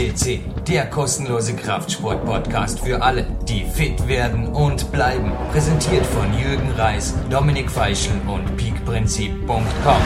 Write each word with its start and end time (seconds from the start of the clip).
CC, 0.00 0.40
der 0.66 0.86
kostenlose 0.86 1.54
Kraftsport-Podcast 1.54 2.80
für 2.80 3.02
alle, 3.02 3.26
die 3.46 3.64
fit 3.64 4.08
werden 4.08 4.46
und 4.46 4.90
bleiben. 4.92 5.30
Präsentiert 5.52 6.06
von 6.06 6.32
Jürgen 6.32 6.70
Reis, 6.70 7.14
Dominik 7.28 7.70
Feischl 7.70 8.18
und 8.26 8.56
peakprinzip.com. 8.56 10.02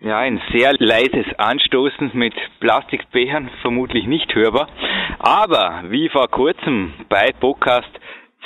Ja, 0.00 0.18
ein 0.18 0.40
sehr 0.52 0.74
leises 0.78 1.26
Anstoßen 1.38 2.12
mit 2.14 2.34
Plastikbechern, 2.60 3.50
vermutlich 3.62 4.06
nicht 4.06 4.32
hörbar. 4.36 4.68
Aber 5.18 5.82
wie 5.88 6.08
vor 6.08 6.28
kurzem 6.28 6.92
bei 7.08 7.32
Podcast 7.40 7.90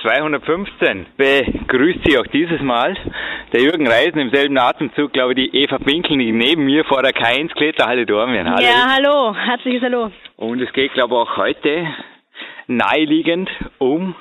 215 0.03 1.07
begrüßt 1.17 2.01
Sie 2.05 2.19
auch 2.19 2.27
dieses 2.29 2.61
Mal 2.61 2.97
der 3.53 3.63
Jürgen 3.63 3.87
Reisen 3.87 4.19
im 4.19 4.31
selben 4.31 4.57
Atemzug, 4.57 5.13
glaube 5.13 5.33
ich, 5.33 5.51
die 5.51 5.63
Eva 5.63 5.79
Pinkel 5.79 6.17
neben 6.17 6.65
mir 6.65 6.85
vor 6.85 7.03
der 7.03 7.13
K1 7.13 7.53
Kletterhalle 7.55 8.07
Dormien. 8.07 8.49
Hallo. 8.49 8.63
Ja, 8.63 8.95
hallo, 8.95 9.35
herzliches 9.35 9.83
Hallo. 9.83 10.11
Und 10.37 10.61
es 10.61 10.73
geht, 10.73 10.93
glaube 10.93 11.15
ich, 11.15 11.21
auch 11.21 11.37
heute 11.37 11.87
naheliegend 12.69 13.51
um 13.79 14.15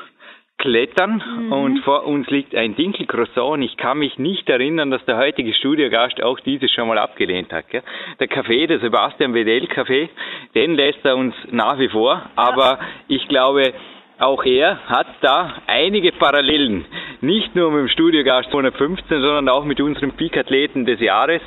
Klettern 0.58 1.22
mhm. 1.24 1.52
und 1.52 1.80
vor 1.84 2.08
uns 2.08 2.28
liegt 2.32 2.56
ein 2.56 2.76
Dinkelcroissant. 2.76 3.64
Ich 3.64 3.78
kann 3.78 4.00
mich 4.00 4.18
nicht 4.18 4.50
erinnern, 4.50 4.90
dass 4.90 5.06
der 5.06 5.18
heutige 5.18 5.54
Studiogast 5.54 6.24
auch 6.24 6.40
dieses 6.40 6.72
schon 6.72 6.88
mal 6.88 6.98
abgelehnt 6.98 7.54
hat. 7.54 7.70
Gell? 7.70 7.84
Der 8.20 8.28
Kaffee, 8.28 8.66
der 8.66 8.80
Sebastian 8.80 9.36
Wedell 9.36 9.68
Kaffee, 9.68 10.10
den 10.56 10.74
lässt 10.74 11.06
er 11.06 11.16
uns 11.16 11.36
nach 11.52 11.78
wie 11.78 11.90
vor, 11.90 12.24
aber 12.36 12.80
ich 13.08 13.28
glaube, 13.28 13.74
auch 14.20 14.44
er 14.46 14.80
hat 14.88 15.08
da 15.22 15.62
einige 15.68 16.12
Parallelen. 16.12 16.86
Nicht 17.22 17.56
nur 17.56 17.72
mit 17.72 17.82
dem 17.82 17.90
Studiogast 17.90 18.50
215, 18.52 19.22
sondern 19.22 19.50
auch 19.50 19.66
mit 19.66 19.80
unserem 19.80 20.12
Peak-Athleten 20.14 20.86
des 20.86 21.00
Jahres, 21.00 21.42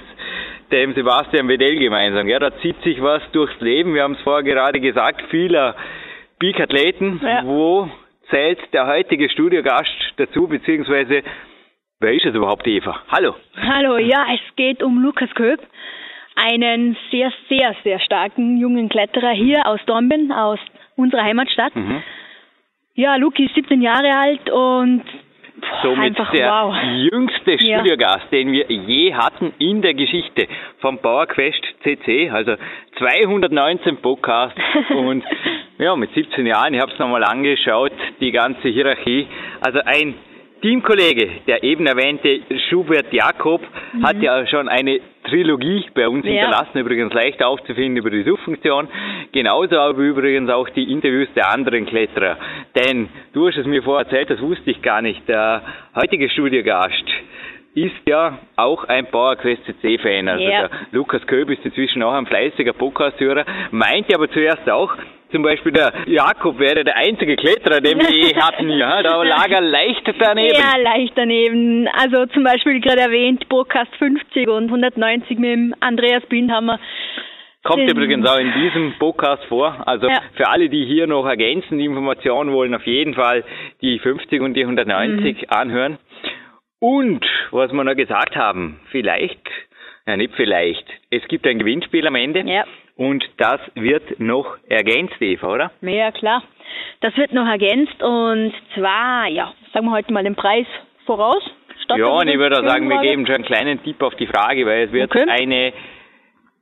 dem 0.71 0.95
Sebastian 0.95 1.49
Wedell 1.49 1.79
gemeinsam. 1.79 2.29
Ja, 2.29 2.39
da 2.39 2.57
zieht 2.61 2.81
sich 2.83 3.03
was 3.03 3.23
durchs 3.33 3.61
Leben. 3.61 3.95
Wir 3.95 4.05
haben 4.05 4.15
es 4.15 4.21
vorher 4.21 4.45
gerade 4.45 4.81
gesagt, 4.81 5.23
vieler 5.31 5.75
Peak-Athleten, 6.39 7.21
ja. 7.23 7.43
wo 7.45 7.91
zählt 8.31 8.61
der 8.73 8.87
heutige 8.87 9.29
Studiogast 9.29 9.91
dazu, 10.17 10.47
beziehungsweise 10.47 11.23
wer 11.99 12.13
ist 12.13 12.25
es 12.25 12.35
überhaupt, 12.35 12.67
Eva? 12.67 13.03
Hallo. 13.11 13.35
Hallo, 13.57 13.99
ja, 13.99 14.27
es 14.33 14.57
geht 14.57 14.83
um 14.83 15.03
Lukas 15.03 15.31
Köp, 15.35 15.61
einen 16.37 16.97
sehr, 17.11 17.33
sehr, 17.49 17.75
sehr 17.83 17.99
starken 17.99 18.59
jungen 18.59 18.89
Kletterer 18.89 19.33
hier 19.33 19.67
aus 19.67 19.81
Dornbirn, 19.87 20.31
aus 20.31 20.61
unserer 20.97 21.25
Heimatstadt. 21.25 21.75
Mhm. 21.75 22.03
Ja, 23.01 23.17
Luki 23.17 23.47
ist 23.47 23.55
17 23.55 23.81
Jahre 23.81 24.15
alt 24.15 24.51
und 24.51 25.03
Somit 25.83 26.19
Einfach 26.19 26.31
der 26.33 26.51
wow. 26.51 26.75
jüngste 27.11 27.59
Studiogast, 27.59 28.25
ja. 28.25 28.31
den 28.31 28.53
wir 28.53 28.67
je 28.69 29.15
hatten 29.15 29.55
in 29.59 29.81
der 29.81 29.95
Geschichte 29.95 30.47
vom 30.81 30.99
PowerQuest 30.99 31.63
CC, 31.83 32.29
also 32.29 32.57
219 32.99 33.97
Podcasts 34.03 34.61
und 34.91 35.25
ja, 35.79 35.97
mit 35.97 36.13
17 36.13 36.47
Jahren, 36.47 36.75
ich 36.75 36.81
habe 36.81 36.93
es 36.93 36.99
nochmal 36.99 37.25
angeschaut, 37.25 37.93
die 38.21 38.33
ganze 38.33 38.69
Hierarchie, 38.69 39.27
also 39.63 39.81
ein 39.87 40.15
Teamkollege, 40.63 41.29
der 41.47 41.63
eben 41.63 41.87
erwähnte 41.87 42.41
Schubert 42.69 43.13
Jakob, 43.13 43.63
mhm. 43.93 44.07
hat 44.07 44.21
ja 44.21 44.47
schon 44.47 44.69
eine 44.69 45.01
Trilogie 45.25 45.85
bei 45.95 46.09
uns 46.09 46.25
ja. 46.25 46.33
hinterlassen, 46.33 46.79
übrigens 46.79 47.13
leicht 47.13 47.43
aufzufinden 47.43 47.97
über 47.97 48.11
die 48.11 48.23
Suchfunktion. 48.23 48.89
Genauso 49.33 49.79
aber 49.79 49.99
übrigens 49.99 50.51
auch 50.51 50.69
die 50.71 50.91
Interviews 50.93 51.29
der 51.35 51.51
anderen 51.51 51.87
Kletterer. 51.87 52.37
Denn 52.75 53.09
du 53.33 53.49
hast 53.49 53.57
es 53.57 53.67
mir 53.67 53.83
vorher 53.83 54.07
erzählt, 54.07 54.31
das 54.31 54.41
wusste 54.41 54.71
ich 54.71 54.83
gar 54.83 55.03
nicht. 55.03 55.27
Der 55.29 55.63
heutige 55.95 56.29
Studiogast 56.29 57.05
ist 57.75 58.07
ja 58.07 58.39
auch 58.57 58.85
ein 58.85 59.07
PowerQuest 59.07 59.65
CC-Fan. 59.65 60.29
Also 60.29 60.45
ja. 60.45 60.69
der 60.69 60.71
Lukas 60.91 61.25
Köb 61.27 61.51
ist 61.51 61.65
inzwischen 61.65 62.03
auch 62.03 62.13
ein 62.13 62.27
fleißiger 62.27 62.73
Podcast-Hörer, 62.73 63.45
meinte 63.71 64.15
aber 64.15 64.31
zuerst 64.31 64.69
auch, 64.69 64.93
zum 65.31 65.43
Beispiel 65.43 65.71
der 65.71 65.93
Jakob 66.07 66.59
wäre 66.59 66.83
der 66.83 66.97
einzige 66.97 67.37
Kletterer, 67.37 67.81
den 67.81 67.99
wir 67.99 68.11
je 68.11 68.35
hatten. 68.41 68.69
Ja, 68.71 69.01
da 69.03 69.23
lag 69.23 69.49
er 69.49 69.61
leicht 69.61 70.03
daneben. 70.19 70.57
Ja, 70.57 70.77
leicht 70.83 71.13
daneben. 71.15 71.89
Also 71.89 72.27
zum 72.27 72.43
Beispiel 72.43 72.81
gerade 72.81 73.03
erwähnt, 73.03 73.49
Podcast 73.49 73.95
50 73.97 74.49
und 74.49 74.65
190 74.65 75.39
mit 75.39 75.51
dem 75.51 75.75
Andreas 75.79 76.25
Bindhammer. 76.27 76.81
Kommt 77.63 77.91
übrigens 77.91 78.27
auch 78.27 78.39
in 78.39 78.53
diesem 78.55 78.95
Podcast 78.99 79.45
vor. 79.45 79.87
Also 79.87 80.09
ja. 80.09 80.21
für 80.35 80.49
alle, 80.49 80.71
die 80.71 80.87
hier 80.87 81.07
noch 81.07 81.27
ergänzende 81.27 81.85
Informationen 81.85 82.53
wollen, 82.53 82.75
auf 82.75 82.87
jeden 82.87 83.15
Fall 83.15 83.45
die 83.83 83.99
50 83.99 84.41
und 84.41 84.55
die 84.55 84.63
190 84.63 85.43
mhm. 85.43 85.47
anhören. 85.51 85.99
Und 86.81 87.25
was 87.51 87.73
wir 87.73 87.85
noch 87.85 87.95
gesagt 87.95 88.35
haben, 88.37 88.81
vielleicht, 88.91 89.49
ja 90.07 90.17
nicht 90.17 90.35
vielleicht, 90.35 90.85
es 91.11 91.23
gibt 91.29 91.47
ein 91.47 91.59
Gewinnspiel 91.59 92.07
am 92.07 92.15
Ende. 92.15 92.41
Ja. 92.41 92.65
Und 92.97 93.25
das 93.37 93.61
wird 93.75 94.19
noch 94.19 94.57
ergänzt, 94.69 95.21
Eva, 95.21 95.53
oder? 95.53 95.71
Ja, 95.83 96.11
klar. 96.11 96.43
Das 97.01 97.17
wird 97.17 97.33
noch 97.33 97.47
ergänzt 97.47 98.03
und 98.03 98.53
zwar, 98.75 99.27
ja, 99.29 99.53
sagen 99.73 99.87
wir 99.87 99.93
heute 99.93 100.13
mal 100.13 100.25
den 100.25 100.35
Preis 100.35 100.67
voraus. 101.07 101.43
ja, 101.97 102.07
und 102.07 102.29
ich 102.29 102.39
würde 102.39 102.57
sagen, 102.67 102.89
wir 102.89 103.01
geben 103.01 103.27
schon 103.27 103.37
einen 103.37 103.45
kleinen 103.45 103.83
Tipp 103.83 104.03
auf 104.03 104.15
die 104.17 104.27
Frage, 104.27 104.65
weil 104.65 104.87
es 104.87 104.93
wird 104.93 105.11
okay. 105.15 105.27
eine 105.29 105.73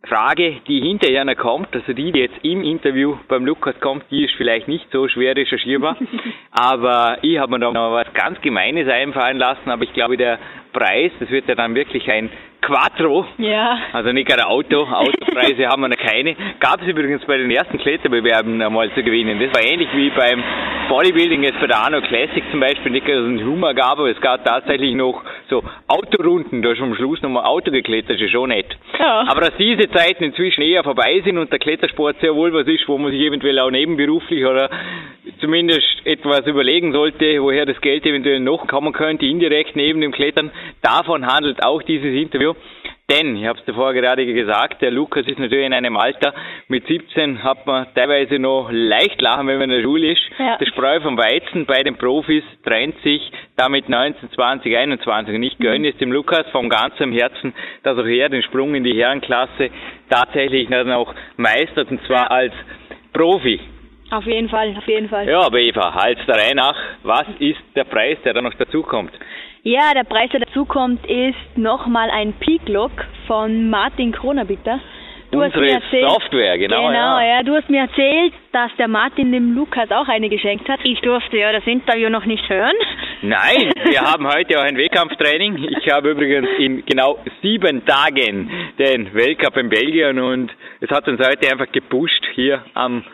Frage, 0.05 0.61
die 0.69 0.81
hinterher 0.81 1.25
noch 1.25 1.37
kommt, 1.37 1.75
also 1.75 1.93
die, 1.93 2.13
die 2.13 2.21
jetzt 2.21 2.39
im 2.43 2.63
Interview 2.63 3.17
beim 3.27 3.45
Lukas 3.45 3.79
kommt, 3.81 4.05
die 4.11 4.25
ist 4.25 4.35
vielleicht 4.37 4.69
nicht 4.69 4.87
so 4.93 5.09
schwer 5.09 5.35
recherchierbar, 5.37 5.97
aber 6.53 7.19
ich 7.23 7.39
habe 7.39 7.53
mir 7.53 7.59
da 7.59 7.73
noch 7.73 7.93
was 7.93 8.13
ganz 8.15 8.41
Gemeines 8.41 8.89
einfallen 8.89 9.39
lassen, 9.39 9.69
aber 9.71 9.83
ich 9.83 9.93
glaube, 9.93 10.17
der 10.17 10.39
Preis, 10.79 11.11
das 11.19 11.31
wird 11.31 11.49
ja 11.49 11.55
dann 11.55 11.75
wirklich 11.75 12.09
ein 12.11 12.31
Quattro. 12.61 13.27
Ja. 13.39 13.79
Also 13.93 14.13
nicht 14.13 14.29
gerade 14.29 14.47
Auto. 14.47 14.83
Autopreise 14.85 15.67
haben 15.69 15.83
wir 15.83 15.89
noch 15.89 15.97
keine. 15.97 16.37
Gab 16.61 16.83
es 16.83 16.89
übrigens 16.89 17.25
bei 17.25 17.37
den 17.37 17.51
ersten 17.51 17.79
Kletterbewerben 17.79 18.61
einmal 18.61 18.93
zu 18.93 19.03
gewinnen. 19.03 19.41
Das 19.41 19.55
war 19.55 19.69
ähnlich 19.69 19.89
wie 19.95 20.11
beim 20.11 20.43
Bodybuilding 20.89 21.43
jetzt 21.43 21.61
bei 21.61 21.67
der 21.67 21.79
Arno 21.79 22.01
Classic 22.01 22.43
zum 22.51 22.61
Beispiel 22.61 22.91
nicht 22.93 23.07
dass 23.07 23.17
es 23.17 23.25
einen 23.25 23.45
Humor 23.45 23.75
gab, 23.75 23.99
aber 23.99 24.11
es 24.11 24.21
gab 24.21 24.45
tatsächlich 24.45 24.95
noch 24.95 25.23
so 25.49 25.63
Autorunden, 25.87 26.63
da 26.63 26.73
ist 26.73 26.81
am 26.81 26.95
Schluss 26.95 27.21
nochmal 27.23 27.45
Auto 27.45 27.71
geklettert, 27.71 28.21
ist 28.21 28.31
schon 28.31 28.49
nett. 28.49 28.67
Ja. 28.99 29.25
Aber 29.29 29.43
dass 29.43 29.57
diese 29.59 29.91
Zeiten 29.91 30.25
inzwischen 30.25 30.63
eher 30.63 30.83
vorbei 30.85 31.21
sind 31.25 31.39
und 31.39 31.53
der 31.53 31.59
Klettersport 31.59 32.17
sehr 32.21 32.35
wohl 32.35 32.53
was 32.53 32.67
ist, 32.67 32.89
wo 32.89 32.97
man 32.99 33.13
sich 33.13 33.21
eventuell 33.21 33.59
auch 33.59 33.71
nebenberuflich 33.71 34.45
oder 34.45 34.71
zumindest 35.41 35.85
etwas 36.05 36.47
überlegen 36.47 36.93
sollte, 36.93 37.43
woher 37.43 37.67
das 37.67 37.81
Geld 37.81 38.07
eventuell 38.07 38.41
noch 38.41 38.67
kommen 38.67 38.93
könnte, 38.93 39.27
indirekt 39.27 39.77
neben 39.77 40.01
dem 40.01 40.13
Klettern, 40.13 40.51
davon 40.83 41.27
handelt 41.27 41.65
auch 41.65 41.83
dieses 41.83 42.15
Interview. 42.15 42.55
Denn, 43.11 43.39
ich 43.39 43.47
habe 43.47 43.59
es 43.59 43.65
davor 43.65 43.95
gerade 43.95 44.27
gesagt, 44.27 44.83
der 44.83 44.91
Lukas 44.91 45.27
ist 45.27 45.39
natürlich 45.39 45.65
in 45.65 45.73
einem 45.73 45.97
Alter, 45.97 46.35
mit 46.69 46.87
17 46.87 47.43
hat 47.43 47.67
man 47.67 47.87
teilweise 47.95 48.39
noch 48.39 48.69
leicht 48.71 49.19
lachen, 49.23 49.47
wenn 49.47 49.57
man 49.57 49.71
in 49.71 49.77
der 49.77 49.83
Schule 49.83 50.13
ist. 50.13 50.21
Ja. 50.39 50.59
Der 50.59 50.67
Spreu 50.67 51.01
vom 51.01 51.17
Weizen 51.17 51.65
bei 51.65 51.83
den 51.83 51.97
Profis 51.97 52.45
trennt 52.65 53.01
sich 53.03 53.33
damit 53.57 53.89
19, 53.89 54.31
20, 54.31 54.77
21. 54.77 55.35
Und 55.35 55.43
ich 55.43 55.57
gönne 55.57 55.89
es 55.89 55.97
dem 55.97 56.13
Lukas 56.13 56.47
von 56.53 56.69
ganzem 56.69 57.13
Herzen, 57.13 57.55
dass 57.83 57.97
auch 57.97 58.05
er 58.05 58.29
den 58.29 58.43
Sprung 58.43 58.75
in 58.75 58.85
die 58.85 59.03
Herrenklasse 59.03 59.71
tatsächlich 60.11 60.69
dann 60.69 60.93
auch 60.93 61.15
meistert, 61.39 61.91
und 61.91 62.05
zwar 62.07 62.31
als 62.31 62.53
Profi. 63.15 63.59
Auf 64.11 64.25
jeden 64.25 64.51
Fall, 64.51 64.75
auf 64.77 64.87
jeden 64.87 65.09
Fall. 65.09 65.27
Ja, 65.27 65.41
aber 65.41 65.61
Eva, 65.61 65.95
halt 65.95 66.19
der 66.27 66.37
Reihe 66.37 66.55
nach, 66.55 66.77
was 67.05 67.27
ist 67.39 67.61
der 67.75 67.85
Preis, 67.85 68.19
der 68.23 68.35
da 68.35 68.43
noch 68.43 68.55
dazukommt? 68.55 69.13
Ja, 69.63 69.93
der 69.93 70.05
Preis, 70.05 70.31
der 70.31 70.41
dazukommt, 70.41 71.05
ist 71.07 71.57
nochmal 71.57 72.11
ein 72.11 72.33
Peak-Look 72.35 72.93
von 73.27 73.69
Martin 73.69 74.13
Kronabitter. 74.13 74.81
Du 75.31 75.43
Unsere 75.43 75.53
hast 75.53 75.61
mir 75.61 75.83
erzählt, 75.83 76.11
Software, 76.11 76.59
genau. 76.59 76.87
Genau, 76.89 77.19
ja. 77.19 77.23
ja. 77.23 77.43
Du 77.43 77.55
hast 77.55 77.69
mir 77.69 77.83
erzählt, 77.83 78.33
dass 78.53 78.71
der 78.79 78.89
Martin 78.89 79.31
dem 79.31 79.55
Lukas 79.55 79.91
auch 79.91 80.09
eine 80.09 80.31
geschenkt 80.31 80.69
hat. 80.69 80.81
Ich 80.85 81.01
durfte 81.01 81.37
ja 81.37 81.53
das 81.53 81.67
Interview 81.67 82.09
noch 82.09 82.25
nicht 82.25 82.49
hören. 82.49 82.75
Nein, 83.21 83.73
wir 83.85 84.01
haben 84.01 84.27
heute 84.27 84.59
auch 84.59 84.65
ein 84.65 84.79
Wettkampftraining. 84.79 85.69
Ich 85.81 85.93
habe 85.93 86.11
übrigens 86.11 86.49
in 86.59 86.87
genau 86.87 87.19
sieben 87.43 87.85
Tagen 87.85 88.51
den 88.79 89.13
Weltcup 89.13 89.57
in 89.59 89.69
Belgien 89.69 90.19
und 90.19 90.51
es 90.81 90.89
hat 90.89 91.07
uns 91.09 91.21
heute 91.21 91.51
einfach 91.51 91.71
gepusht 91.73 92.25
hier 92.35 92.65
am 92.73 93.05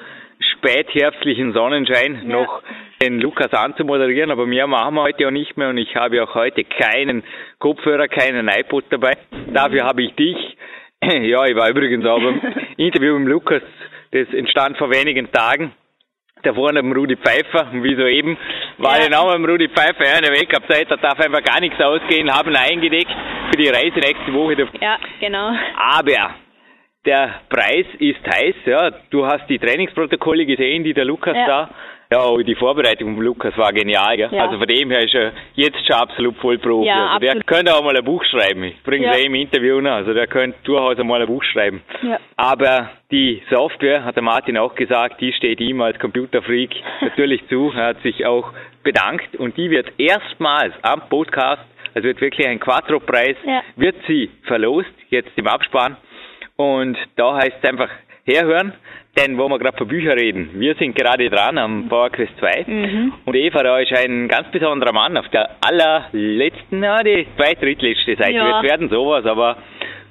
spätherbstlichen 0.59 1.53
Sonnenschein 1.53 2.21
ja. 2.23 2.37
noch 2.37 2.63
den 3.05 3.21
Lukas 3.21 3.53
anzumoderieren, 3.53 4.31
aber 4.31 4.47
mehr 4.47 4.67
machen 4.67 4.95
wir 4.95 5.03
heute 5.03 5.27
auch 5.27 5.31
nicht 5.31 5.57
mehr 5.57 5.69
und 5.69 5.79
ich 5.79 5.95
habe 5.95 6.23
auch 6.23 6.35
heute 6.35 6.65
keinen 6.65 7.23
Kopfhörer, 7.59 8.09
keinen 8.09 8.49
iPod 8.49 8.85
dabei. 8.91 9.13
Dafür 9.53 9.85
habe 9.85 10.03
ich 10.03 10.15
dich. 10.15 10.37
Ja, 11.05 11.45
ich 11.45 11.55
war 11.55 11.69
übrigens 11.69 12.07
auch 12.07 12.19
beim 12.19 12.41
Interview 12.79 13.19
mit 13.19 13.29
Lukas, 13.29 13.61
das 14.13 14.27
entstand 14.33 14.79
vor 14.79 14.89
wenigen 14.89 15.31
Tagen. 15.31 15.73
Da 16.43 16.55
vorne 16.55 16.83
beim 16.83 16.93
Rudi 16.93 17.17
Pfeiffer, 17.17 17.71
und 17.73 17.83
wie 17.83 17.95
soeben, 17.95 18.39
war 18.79 18.99
ja. 18.99 19.05
genau 19.05 19.27
beim 19.27 19.45
Rudi 19.45 19.69
Pfeiffer, 19.69 20.03
ja, 20.03 20.17
in 20.17 20.23
der 20.23 20.33
Weltcup-Zeit, 20.33 20.91
da 20.91 20.97
darf 20.97 21.21
einfach 21.21 21.43
gar 21.43 21.61
nichts 21.61 21.79
ausgehen, 21.79 22.33
haben 22.33 22.57
eingedeckt 22.57 23.15
für 23.51 23.59
die 23.59 23.69
Reise 23.69 23.99
nächste 23.99 24.33
Woche. 24.33 24.67
Ja, 24.81 24.97
genau. 25.21 25.53
Aber 25.77 26.35
der 27.05 27.43
Preis 27.51 27.87
ist 27.99 28.27
heiß, 28.27 28.55
ja. 28.65 28.91
Du 29.11 29.27
hast 29.27 29.47
die 29.51 29.59
Trainingsprotokolle 29.59 30.47
gesehen, 30.47 30.85
die 30.85 30.95
der 30.95 31.05
Lukas 31.05 31.37
ja. 31.37 31.47
da 31.47 31.71
ja, 32.13 32.37
die 32.43 32.55
Vorbereitung 32.55 33.15
von 33.15 33.25
Lukas 33.25 33.57
war 33.57 33.73
genial. 33.73 34.17
Gell? 34.17 34.29
Ja. 34.31 34.45
Also 34.45 34.59
von 34.59 34.67
dem 34.67 34.91
her 34.91 35.05
ist 35.05 35.15
er 35.15 35.33
jetzt 35.55 35.87
schon 35.87 35.97
absolut 35.97 36.37
Vollprofi. 36.39 36.87
Ja, 36.87 37.09
also 37.15 37.21
der 37.21 37.43
könnte 37.43 37.75
auch 37.75 37.83
mal 37.83 37.97
ein 37.97 38.05
Buch 38.05 38.25
schreiben. 38.25 38.65
Ich 38.65 38.83
bringe 38.83 39.11
es 39.11 39.19
ja. 39.19 39.25
im 39.25 39.35
Interview 39.35 39.81
nach. 39.81 39.97
Also 39.97 40.15
der 40.15 40.27
könnte 40.27 40.59
durchaus 40.65 40.99
einmal 40.99 41.21
ein 41.21 41.27
Buch 41.27 41.43
schreiben. 41.45 41.83
Ja. 42.03 42.19
Aber 42.37 42.91
die 43.11 43.43
Software, 43.51 44.05
hat 44.05 44.17
der 44.17 44.23
Martin 44.23 44.59
auch 44.59 44.75
gesagt, 44.75 45.21
die 45.21 45.33
steht 45.33 45.61
ihm 45.61 45.81
als 45.81 45.99
Computerfreak 45.99 46.71
natürlich 47.01 47.47
zu. 47.49 47.73
Er 47.75 47.87
hat 47.87 48.03
sich 48.03 48.27
auch 48.27 48.53
bedankt 48.83 49.37
und 49.37 49.57
die 49.57 49.71
wird 49.71 49.93
erstmals 49.99 50.75
am 50.83 51.09
Podcast, 51.09 51.63
also 51.95 52.07
wird 52.07 52.21
wirklich 52.21 52.47
ein 52.47 52.61
Quattro-Preis, 52.61 53.37
ja. 53.45 53.63
wird 53.77 53.97
sie 54.07 54.31
verlost, 54.43 54.93
jetzt 55.11 55.31
im 55.37 55.47
Abspann. 55.47 55.97
Und 56.57 56.97
da 57.17 57.37
heißt 57.37 57.57
es 57.63 57.69
einfach 57.69 57.89
herhören, 58.25 58.73
denn 59.17 59.39
wo 59.39 59.49
wir 59.49 59.59
gerade 59.59 59.77
von 59.77 59.89
Büchern 59.89 60.19
reden, 60.19 60.51
wir 60.55 60.75
sind 60.77 60.97
gerade 60.97 61.29
dran 61.29 61.59
am 61.59 61.89
PowerQuest 61.89 62.33
2 62.39 62.65
mhm. 62.67 63.13
und 63.25 63.37
Eva 63.37 63.63
da 63.63 63.79
ist 63.79 63.93
ein 63.93 64.29
ganz 64.29 64.51
besonderer 64.51 64.93
Mann 64.93 65.17
auf 65.17 65.29
der 65.29 65.51
allerletzten, 65.61 66.83
ja, 66.83 67.03
die 67.03 67.27
zweitdrittletzte 67.37 68.17
Seite 68.17 68.33
ja. 68.33 68.47
wird 68.47 68.63
werden 68.63 68.89
sowas, 68.89 69.27
aber 69.27 69.59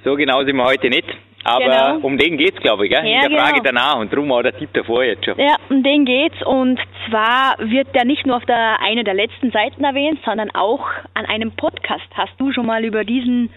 so 0.03 0.15
genau 0.15 0.43
sind 0.43 0.55
wir 0.55 0.65
heute 0.65 0.89
nicht. 0.89 1.07
Aber 1.45 1.65
genau. 1.65 2.07
um 2.07 2.17
den 2.17 2.37
geht's, 2.37 2.57
glaube 2.61 2.85
ich, 2.85 2.91
gell? 2.91 3.05
Ja, 3.05 3.15
in 3.15 3.19
der 3.19 3.29
genau. 3.29 3.41
Frage 3.41 3.61
danach 3.63 3.97
und 3.97 4.13
darum 4.13 4.31
auch 4.31 4.41
der 4.41 4.57
Tipp 4.57 4.69
davor 4.73 5.03
jetzt 5.03 5.25
schon. 5.25 5.37
Ja, 5.37 5.57
um 5.69 5.83
den 5.83 6.05
geht's 6.05 6.41
und 6.45 6.79
zwar 7.07 7.55
wird 7.59 7.93
der 7.93 8.05
nicht 8.05 8.25
nur 8.25 8.37
auf 8.37 8.45
der 8.45 8.81
eine 8.81 9.03
der 9.03 9.13
letzten 9.13 9.51
Seiten 9.51 9.83
erwähnt, 9.83 10.19
sondern 10.23 10.51
auch 10.51 10.87
an 11.13 11.25
einem 11.25 11.51
Podcast. 11.51 12.05
Hast 12.13 12.33
du 12.37 12.53
schon 12.53 12.65
mal 12.65 12.85
über 12.85 13.03
diesen, 13.03 13.49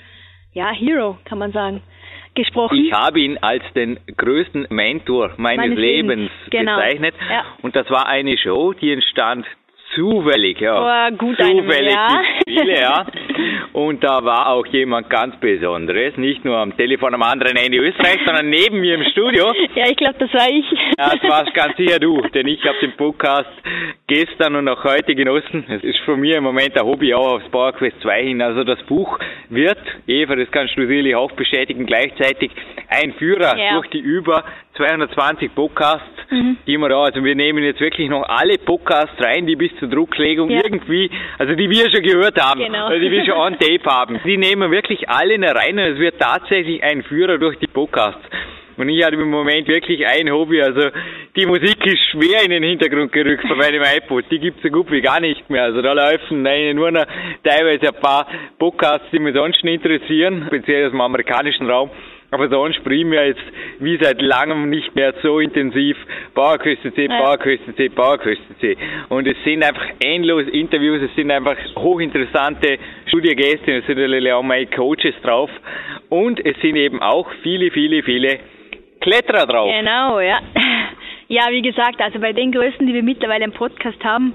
ja, 0.52 0.72
Hero, 0.72 1.18
kann 1.26 1.38
man 1.38 1.52
sagen, 1.52 1.80
gesprochen. 2.36 2.78
Ich 2.78 2.92
habe 2.92 3.20
ihn 3.20 3.38
als 3.38 3.64
den 3.74 3.98
größten 4.16 4.68
Mentor 4.70 5.32
meines, 5.36 5.64
meines 5.64 5.78
Lebens, 5.78 6.10
Lebens 6.10 6.30
genau. 6.50 6.76
bezeichnet. 6.76 7.14
Ja. 7.28 7.44
Und 7.62 7.74
das 7.74 7.90
war 7.90 8.06
eine 8.06 8.38
Show, 8.38 8.72
die 8.72 8.92
entstand 8.92 9.46
zufällig, 9.96 10.60
ja. 10.60 11.08
Oh, 11.10 11.16
gut 11.16 11.37
zufällig 11.37 11.93
ja. 11.93 12.22
viele, 12.46 12.81
ja. 12.81 13.06
Und 13.72 14.04
da 14.04 14.25
war 14.25 14.48
auch 14.48 14.66
jemand 14.66 15.10
ganz 15.10 15.37
Besonderes, 15.37 16.16
nicht 16.16 16.44
nur 16.44 16.56
am 16.56 16.76
Telefon 16.76 17.14
am 17.14 17.22
anderen 17.22 17.56
Ende 17.56 17.78
Österreich, 17.78 18.19
sondern 18.25 18.48
neben 18.48 18.81
mir 18.81 18.94
im 18.94 19.04
Studio. 19.10 19.52
Ja, 19.75 19.84
ich 19.90 19.96
glaube, 19.96 20.16
das 20.19 20.32
war 20.32 20.48
ich. 20.48 20.64
Ja, 20.98 21.10
das 21.10 21.22
warst 21.28 21.52
ganz 21.52 21.76
sicher 21.76 21.98
du, 21.98 22.22
denn 22.34 22.46
ich 22.46 22.64
habe 22.64 22.78
den 22.81 22.93
Podcast 22.96 23.50
gestern 24.06 24.56
und 24.56 24.69
auch 24.69 24.82
heute 24.84 25.14
genossen. 25.14 25.64
Es 25.69 25.82
ist 25.82 25.99
von 26.04 26.20
mir 26.20 26.37
im 26.37 26.44
Moment 26.44 26.78
ein 26.78 26.87
Hobby 26.87 27.12
auch 27.12 27.34
aufs 27.34 27.49
Power 27.50 27.72
Quest 27.72 28.00
2 28.02 28.22
hin. 28.22 28.42
Also 28.42 28.64
das 28.64 28.82
Buch 28.84 29.19
wird, 29.50 29.78
Eva, 30.06 30.37
das 30.37 30.50
kannst 30.50 30.76
du 30.76 30.87
sicherlich 30.87 31.14
auch 31.14 31.32
bestätigen, 31.32 31.87
gleichzeitig 31.87 32.50
ein 32.88 33.12
Führer 33.14 33.56
ja. 33.58 33.75
durch 33.75 33.88
die 33.88 34.00
über 34.00 34.44
220 34.76 35.54
Podcasts, 35.54 36.06
mhm. 36.31 36.58
die 36.66 36.76
wir 36.76 36.88
da, 36.88 37.04
also 37.04 37.25
wir 37.25 37.34
nehmen 37.34 37.64
jetzt 37.64 37.81
wirklich 37.81 38.08
noch 38.08 38.22
alle 38.28 38.58
Podcasts 38.58 39.20
rein, 39.22 39.46
die 39.46 39.56
bis 39.56 39.72
zur 39.86 39.96
Drucklegung 39.96 40.50
ja. 40.50 40.62
irgendwie, 40.64 41.10
also 41.38 41.54
die 41.54 41.70
wir 41.70 41.90
schon 41.90 42.02
gehört 42.02 42.40
haben, 42.40 42.60
genau. 42.60 42.86
also 42.86 43.00
die 43.00 43.10
wir 43.10 43.24
schon 43.24 43.34
on 43.34 43.58
tape 43.58 43.84
haben. 43.84 44.20
Die 44.26 44.36
nehmen 44.36 44.70
wirklich 44.70 45.08
alle 45.08 45.36
rein 45.54 45.78
und 45.78 45.84
es 45.84 45.98
wird 45.98 46.18
tatsächlich 46.18 46.82
ein 46.82 47.02
Führer 47.02 47.38
durch 47.38 47.58
die 47.58 47.66
Podcasts. 47.66 48.22
Und 48.76 48.90
ich 48.90 49.02
habe 49.04 49.16
im 49.16 49.30
Moment 49.30 49.66
wirklich 49.68 50.06
ein 50.06 50.30
Hobby, 50.30 50.60
also 50.60 50.90
die 51.34 51.46
Musik 51.46 51.84
ist 51.86 52.00
schwer 52.10 52.44
in 52.44 52.50
den 52.50 52.62
Hintergrund 52.62 53.10
gerückt 53.10 53.46
von 53.46 53.56
meinem 53.56 53.82
iPod. 53.96 54.24
Die 54.30 54.38
gibt's 54.38 54.62
so 54.62 54.68
gut 54.68 54.90
wie 54.90 55.00
gar 55.00 55.20
nicht 55.20 55.48
mehr. 55.48 55.64
Also 55.64 55.80
da 55.80 55.92
laufen 55.94 56.42
nein, 56.42 56.76
nur 56.76 56.90
noch 56.90 57.06
teilweise 57.42 57.88
ein 57.88 58.00
paar 58.00 58.26
Podcasts, 58.58 59.06
die 59.12 59.18
mich 59.18 59.34
sonst 59.34 59.64
interessieren, 59.64 60.44
speziell 60.46 60.86
aus 60.86 60.92
dem 60.92 61.00
amerikanischen 61.00 61.70
Raum. 61.70 61.90
Aber 62.31 62.49
sonst 62.49 62.82
primär 62.82 63.28
jetzt 63.28 63.43
wie 63.78 63.99
seit 64.02 64.20
langem 64.20 64.69
nicht 64.69 64.94
mehr 64.94 65.14
so 65.23 65.38
intensiv 65.38 65.96
Bauerküste 66.34 66.93
C, 66.94 67.06
Bauerküste 67.08 67.75
C, 67.76 67.88
Bauerküste 67.88 68.58
C. 68.61 68.76
Und 69.08 69.26
es 69.26 69.37
sind 69.44 69.62
einfach 69.62 69.87
endlos 70.00 70.46
Interviews, 70.49 71.02
es 71.02 71.14
sind 71.14 71.31
einfach 71.31 71.56
hochinteressante 71.76 72.78
Studiogäste, 73.06 73.78
es 73.78 73.87
sind 73.87 73.99
natürlich 73.99 74.32
auch 74.32 74.43
meine 74.43 74.67
Coaches 74.67 75.14
drauf. 75.23 75.50
Und 76.08 76.44
es 76.44 76.56
sind 76.61 76.76
eben 76.76 77.00
auch 77.00 77.28
viele, 77.43 77.70
viele, 77.70 78.02
viele 78.02 78.38
Kletterer 79.00 79.46
drauf. 79.46 79.70
Genau, 79.73 80.20
ja. 80.20 80.38
Ja, 81.28 81.49
wie 81.50 81.62
gesagt, 81.62 82.00
also 82.00 82.20
bei 82.20 82.32
den 82.32 82.52
Größen, 82.52 82.87
die 82.87 82.94
wir 82.94 83.02
mittlerweile 83.02 83.44
im 83.44 83.52
Podcast 83.52 84.02
haben, 84.05 84.32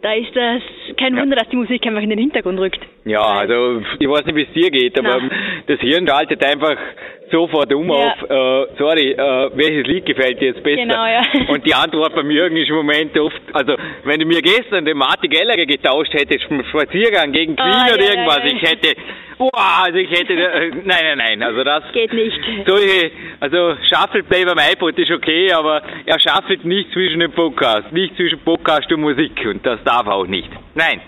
da 0.00 0.14
ist 0.14 0.34
das 0.34 0.62
kein 0.96 1.16
Wunder, 1.16 1.36
ja. 1.36 1.42
dass 1.42 1.50
die 1.50 1.56
Musik 1.56 1.86
einfach 1.86 2.02
in 2.02 2.10
den 2.10 2.18
Hintergrund 2.18 2.58
rückt. 2.58 2.80
Ja, 3.04 3.20
also 3.20 3.82
ich 3.98 4.08
weiß 4.08 4.24
nicht, 4.24 4.34
wie 4.34 4.42
es 4.42 4.52
dir 4.54 4.70
geht, 4.70 4.98
aber 4.98 5.20
Na. 5.20 5.28
das 5.66 5.78
Hirn 5.80 6.06
schaltet 6.08 6.42
einfach 6.42 6.76
sofort 7.30 7.72
um 7.74 7.88
ja. 7.88 7.94
auf, 7.94 8.22
äh, 8.22 8.66
sorry, 8.78 9.10
äh, 9.12 9.50
welches 9.54 9.86
Lied 9.86 10.06
gefällt 10.06 10.40
dir 10.40 10.48
jetzt 10.48 10.62
besser? 10.62 10.82
Genau, 10.82 11.04
ja. 11.04 11.22
Und 11.48 11.66
die 11.66 11.74
Antwort 11.74 12.14
beim 12.14 12.30
Jürgen 12.30 12.56
ist 12.56 12.68
im 12.68 12.76
Moment 12.76 13.18
oft, 13.18 13.40
also 13.52 13.76
wenn 14.04 14.20
du 14.20 14.26
mir 14.26 14.40
gestern 14.40 14.84
den 14.84 14.96
Martin 14.96 15.30
Gallagher 15.30 15.66
getauscht 15.66 16.14
hättest 16.14 16.44
vom 16.44 16.64
Spaziergang 16.64 17.32
gegen 17.32 17.56
Queen 17.56 17.88
oh, 17.90 17.94
oder 17.94 18.04
ja, 18.04 18.10
irgendwas, 18.10 18.40
ich 18.44 18.62
hätte, 18.62 18.96
boah, 19.36 19.84
also 19.84 19.98
ich 19.98 20.10
hätte, 20.10 20.32
äh, 20.32 20.70
nein, 20.70 20.84
nein, 20.84 21.18
nein, 21.18 21.42
also 21.42 21.62
das 21.62 21.84
geht 21.92 22.12
nicht. 22.12 22.38
Solche, 22.66 23.10
also 23.40 23.76
Shuffle 23.82 24.22
Play 24.22 24.44
beim 24.44 24.58
iPod 24.72 24.98
ist 24.98 25.10
okay, 25.10 25.52
aber 25.52 25.82
er 26.06 26.18
shuffelt 26.20 26.64
nicht 26.64 26.90
zwischen 26.92 27.20
den 27.20 27.32
Podcasts, 27.32 27.92
nicht 27.92 28.16
zwischen 28.16 28.38
Podcast 28.40 28.90
und 28.92 29.00
Musik 29.00 29.44
und 29.44 29.64
das 29.66 29.82
darf 29.84 30.06
auch 30.06 30.26
nicht. 30.26 30.48
Nein. 30.74 31.00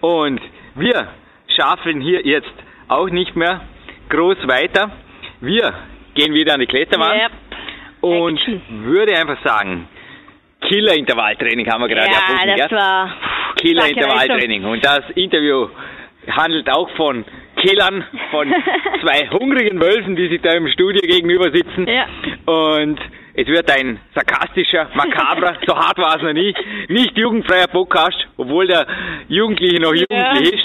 Und 0.00 0.40
wir 0.76 1.08
schaffeln 1.56 2.00
hier 2.00 2.26
jetzt 2.26 2.52
auch 2.88 3.08
nicht 3.08 3.36
mehr 3.36 3.62
groß 4.08 4.38
weiter. 4.46 4.90
Wir 5.40 5.72
gehen 6.14 6.34
wieder 6.34 6.54
an 6.54 6.60
die 6.60 6.66
Kletterwand 6.66 7.20
yep. 7.20 7.32
und 8.00 8.38
Action. 8.38 8.62
würde 8.84 9.16
einfach 9.16 9.42
sagen, 9.44 9.88
Killer-Intervalltraining 10.60 11.70
haben 11.70 11.82
wir 11.82 11.88
gerade 11.88 12.10
ja, 12.10 12.18
erfunden. 12.18 12.56
Das 12.58 12.72
war 12.72 13.16
Killer-Intervalltraining. 13.60 14.64
Und 14.64 14.84
das 14.84 15.00
Interview 15.14 15.68
handelt 16.28 16.70
auch 16.70 16.90
von 16.96 17.24
Killern, 17.56 18.04
von 18.30 18.52
zwei 19.00 19.28
hungrigen 19.30 19.80
Wölfen, 19.80 20.16
die 20.16 20.28
sich 20.28 20.40
da 20.42 20.52
im 20.52 20.68
Studio 20.68 21.00
gegenüber 21.02 21.50
sitzen. 21.50 21.86
Ja. 21.86 22.06
Und 22.46 23.00
es 23.34 23.46
wird 23.46 23.70
ein 23.70 23.98
sarkastischer, 24.14 24.90
makabrer, 24.94 25.56
so 25.66 25.76
hart 25.76 25.98
war 25.98 26.16
es 26.16 26.22
noch 26.22 26.32
nie, 26.32 26.54
nicht 26.88 27.16
jugendfreier 27.16 27.68
Podcast, 27.68 28.26
obwohl 28.36 28.66
der 28.66 28.86
Jugendliche 29.28 29.80
noch 29.80 29.94
jugendlich 29.94 30.50
ja. 30.50 30.58
ist. 30.58 30.64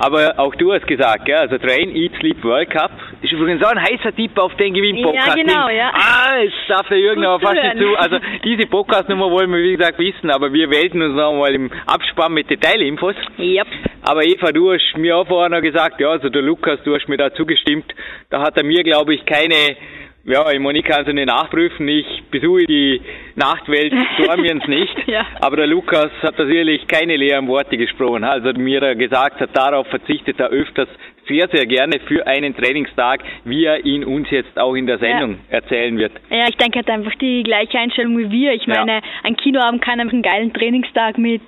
Aber 0.00 0.38
auch 0.38 0.54
du 0.54 0.72
hast 0.72 0.86
gesagt, 0.86 1.26
gell? 1.26 1.36
also 1.36 1.58
Train, 1.58 1.94
Eat, 1.94 2.12
Sleep, 2.20 2.42
World 2.42 2.70
Cup 2.70 2.90
ist 3.20 3.32
übrigens 3.32 3.62
auch 3.62 3.70
ein 3.70 3.82
heißer 3.82 4.16
Tipp 4.16 4.36
auf 4.38 4.54
den 4.56 4.72
Gewinn-Podcast. 4.72 5.28
Ja, 5.28 5.34
genau, 5.34 5.68
ja. 5.68 5.92
Ah, 5.92 6.42
es 6.42 6.52
darf 6.68 6.88
der 6.88 6.98
Jürgen 6.98 7.22
aber 7.22 7.38
fast 7.38 7.62
nicht 7.62 7.78
zu. 7.78 7.96
Also 7.96 8.18
diese 8.42 8.66
Podcast-Nummer 8.66 9.30
wollen 9.30 9.50
wir, 9.50 9.62
wie 9.62 9.76
gesagt, 9.76 9.98
wissen, 9.98 10.30
aber 10.30 10.54
wir 10.54 10.70
wählten 10.70 11.02
uns 11.02 11.14
nochmal 11.14 11.54
im 11.54 11.70
Abspann 11.86 12.32
mit 12.32 12.48
Detailinfos. 12.48 13.14
Yep. 13.38 13.66
Aber 14.08 14.24
Eva, 14.24 14.52
du 14.52 14.72
hast 14.72 14.96
mir 14.96 15.18
auch 15.18 15.26
vorher 15.26 15.50
noch 15.50 15.60
gesagt, 15.60 16.00
ja, 16.00 16.08
also 16.08 16.30
der 16.30 16.40
Lukas, 16.40 16.80
du 16.84 16.94
hast 16.94 17.06
mir 17.06 17.18
da 17.18 17.34
zugestimmt. 17.34 17.92
Da 18.30 18.40
hat 18.40 18.56
er 18.56 18.64
mir, 18.64 18.82
glaube 18.82 19.14
ich, 19.14 19.26
keine 19.26 19.76
ja, 20.24 20.50
ich 20.50 20.60
meine, 20.60 20.78
ich 20.78 20.84
kann 20.84 21.06
es 21.06 21.12
nicht 21.12 21.26
nachprüfen. 21.26 21.88
Ich 21.88 22.06
besuche 22.30 22.64
die 22.66 23.00
Nachtwelt 23.36 23.92
Dormiens 24.18 24.66
nicht. 24.66 24.94
ja. 25.06 25.26
Aber 25.40 25.56
der 25.56 25.66
Lukas 25.66 26.10
hat 26.22 26.38
da 26.38 26.46
sicherlich 26.46 26.86
keine 26.86 27.16
leeren 27.16 27.48
Worte 27.48 27.76
gesprochen. 27.76 28.24
Also 28.24 28.52
mir 28.52 28.94
gesagt 28.94 29.40
hat, 29.40 29.50
darauf 29.54 29.86
verzichtet 29.88 30.38
er 30.38 30.48
öfters 30.48 30.88
sehr, 31.30 31.48
sehr 31.52 31.66
gerne 31.66 32.00
für 32.06 32.26
einen 32.26 32.56
Trainingstag, 32.56 33.22
wie 33.44 33.64
er 33.64 33.84
ihn 33.84 34.04
uns 34.04 34.28
jetzt 34.30 34.58
auch 34.58 34.74
in 34.74 34.86
der 34.86 34.98
Sendung 34.98 35.38
ja. 35.48 35.58
erzählen 35.58 35.96
wird. 35.96 36.12
Ja, 36.28 36.44
ich 36.48 36.56
denke, 36.56 36.78
er 36.78 36.82
hat 36.82 36.90
einfach 36.90 37.14
die 37.16 37.42
gleiche 37.44 37.78
Einstellung 37.78 38.18
wie 38.18 38.30
wir. 38.30 38.52
Ich 38.52 38.66
meine, 38.66 38.94
ja. 38.94 39.00
ein 39.22 39.36
Kinoabend 39.36 39.82
kann 39.82 40.00
einfach 40.00 40.12
einen 40.12 40.22
geilen 40.22 40.52
Trainingstag 40.52 41.18
mit 41.18 41.42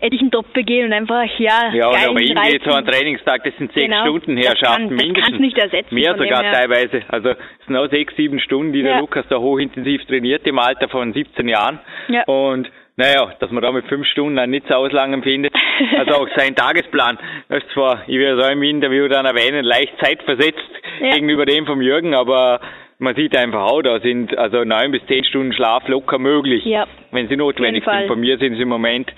etlichen 0.00 0.30
Doppel 0.30 0.64
gehen 0.64 0.86
und 0.86 0.92
einfach, 0.92 1.26
ja, 1.38 1.72
Ja, 1.72 1.88
und 2.08 2.20
ihm 2.20 2.34
geht 2.34 2.64
so 2.64 2.72
ein 2.72 2.84
Trainingstag, 2.84 3.44
das 3.44 3.54
sind 3.56 3.72
sechs 3.72 3.86
genau. 3.86 4.02
Stunden 4.02 4.36
Herrschaften 4.36 4.88
kann, 4.88 4.96
mindestens. 4.96 5.38
nicht 5.38 5.58
ersetzen. 5.58 5.94
Mehr 5.94 6.16
sogar 6.16 6.42
teilweise. 6.42 7.02
Also 7.08 7.30
es 7.30 7.66
sind 7.66 7.76
auch 7.76 7.88
sechs, 7.88 8.09
sieben 8.16 8.40
Stunden, 8.40 8.72
die 8.72 8.80
ja. 8.80 8.92
der 8.92 9.00
Lukas 9.00 9.24
da 9.28 9.38
hochintensiv 9.38 10.04
trainiert 10.06 10.46
im 10.46 10.58
Alter 10.58 10.88
von 10.88 11.12
17 11.12 11.48
Jahren. 11.48 11.80
Ja. 12.08 12.24
Und 12.24 12.70
naja, 12.96 13.32
dass 13.38 13.50
man 13.50 13.62
da 13.62 13.72
mit 13.72 13.86
fünf 13.86 14.06
Stunden 14.08 14.38
einen 14.38 14.52
nicht 14.52 14.66
so 14.68 14.74
auslangen 14.74 15.22
findet. 15.22 15.54
Also 15.96 16.14
auch 16.14 16.28
sein 16.36 16.54
Tagesplan 16.56 17.18
das 17.48 17.64
ist 17.64 17.72
zwar, 17.72 18.04
ich 18.06 18.18
werde 18.18 18.40
es 18.40 18.46
auch 18.46 18.52
im 18.52 18.62
Interview 18.62 19.08
dann 19.08 19.26
erwähnen, 19.26 19.64
leicht 19.64 19.92
zeitversetzt 20.02 20.70
ja. 21.00 21.10
gegenüber 21.10 21.46
dem 21.46 21.66
vom 21.66 21.82
Jürgen, 21.82 22.14
aber 22.14 22.60
man 23.00 23.14
sieht 23.14 23.34
einfach 23.34 23.62
auch, 23.62 23.82
da 23.82 23.98
sind 24.00 24.36
also 24.38 24.62
neun 24.62 24.92
bis 24.92 25.04
zehn 25.06 25.24
Stunden 25.24 25.52
Schlaf 25.52 25.88
locker 25.88 26.18
möglich. 26.18 26.64
Ja. 26.64 26.86
wenn 27.10 27.28
sie 27.28 27.36
notwendig 27.36 27.84
sind. 27.84 28.08
Bei 28.08 28.14
mir 28.14 28.38
sind 28.38 28.54
sie 28.54 28.62
im 28.62 28.68
Moment 28.68 29.10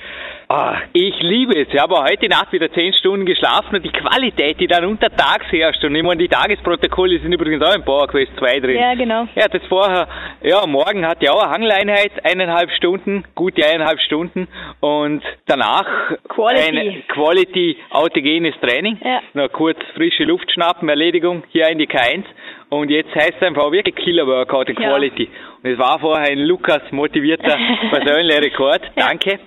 Oh, 0.55 0.75
ich 0.93 1.19
liebe 1.23 1.59
es. 1.59 1.69
Ich 1.73 1.81
habe 1.81 1.95
heute 1.95 2.29
Nacht 2.29 2.53
wieder 2.53 2.71
zehn 2.73 2.93
Stunden 2.93 3.25
geschlafen 3.25 3.77
und 3.77 3.85
die 3.87 3.91
Qualität, 3.91 4.61
die 4.61 4.67
dann 4.67 4.85
untertags 4.85 5.47
herrscht. 5.51 5.83
Und 5.83 5.95
ich 5.95 6.03
meine, 6.03 6.21
die 6.21 6.29
Tagesprotokolle 6.29 7.21
sind 7.21 7.33
übrigens 7.33 7.65
auch 7.65 7.75
im 7.75 7.83
PowerQuest 7.83 8.33
2 8.37 8.61
drin. 8.61 8.77
Ja, 8.77 8.93
genau. 8.95 9.27
Ja, 9.35 9.49
das 9.49 9.62
vorher, 9.71 10.07
ja, 10.43 10.67
morgen 10.67 11.07
hat 11.07 11.23
ja 11.23 11.33
auch 11.33 11.43
eine 11.43 11.53
Hangeleinheit, 11.53 12.12
eineinhalb 12.23 12.71
Stunden, 12.73 13.25
gute 13.35 13.65
eineinhalb 13.65 13.99
Stunden. 14.01 14.47
Und 14.81 15.23
danach 15.47 15.87
Quality, 16.29 16.79
ein 16.79 17.03
Quality 17.09 17.77
autogenes 17.89 18.55
Training. 18.61 18.99
Ja. 19.03 19.21
Noch 19.33 19.51
kurz 19.53 19.79
frische 19.95 20.25
Luft 20.25 20.53
schnappen, 20.53 20.87
Erledigung 20.91 21.45
hier 21.49 21.69
in 21.71 21.79
die 21.79 21.89
K1. 21.89 22.25
Und 22.73 22.91
jetzt 22.91 23.14
heißt 23.14 23.35
es 23.38 23.43
einfach 23.47 23.71
wirklich 23.71 23.95
Killer 23.95 24.26
Workout 24.26 24.71
in 24.71 24.76
Quality. 24.76 25.25
Ja. 25.25 25.31
Und 25.62 25.71
es 25.73 25.79
war 25.79 25.99
vorher 25.99 26.33
ein 26.33 26.38
Lukas 26.38 26.81
motivierter 26.91 27.59
persönlicher 27.91 28.41
Rekord. 28.41 28.81
Danke. 28.97 29.38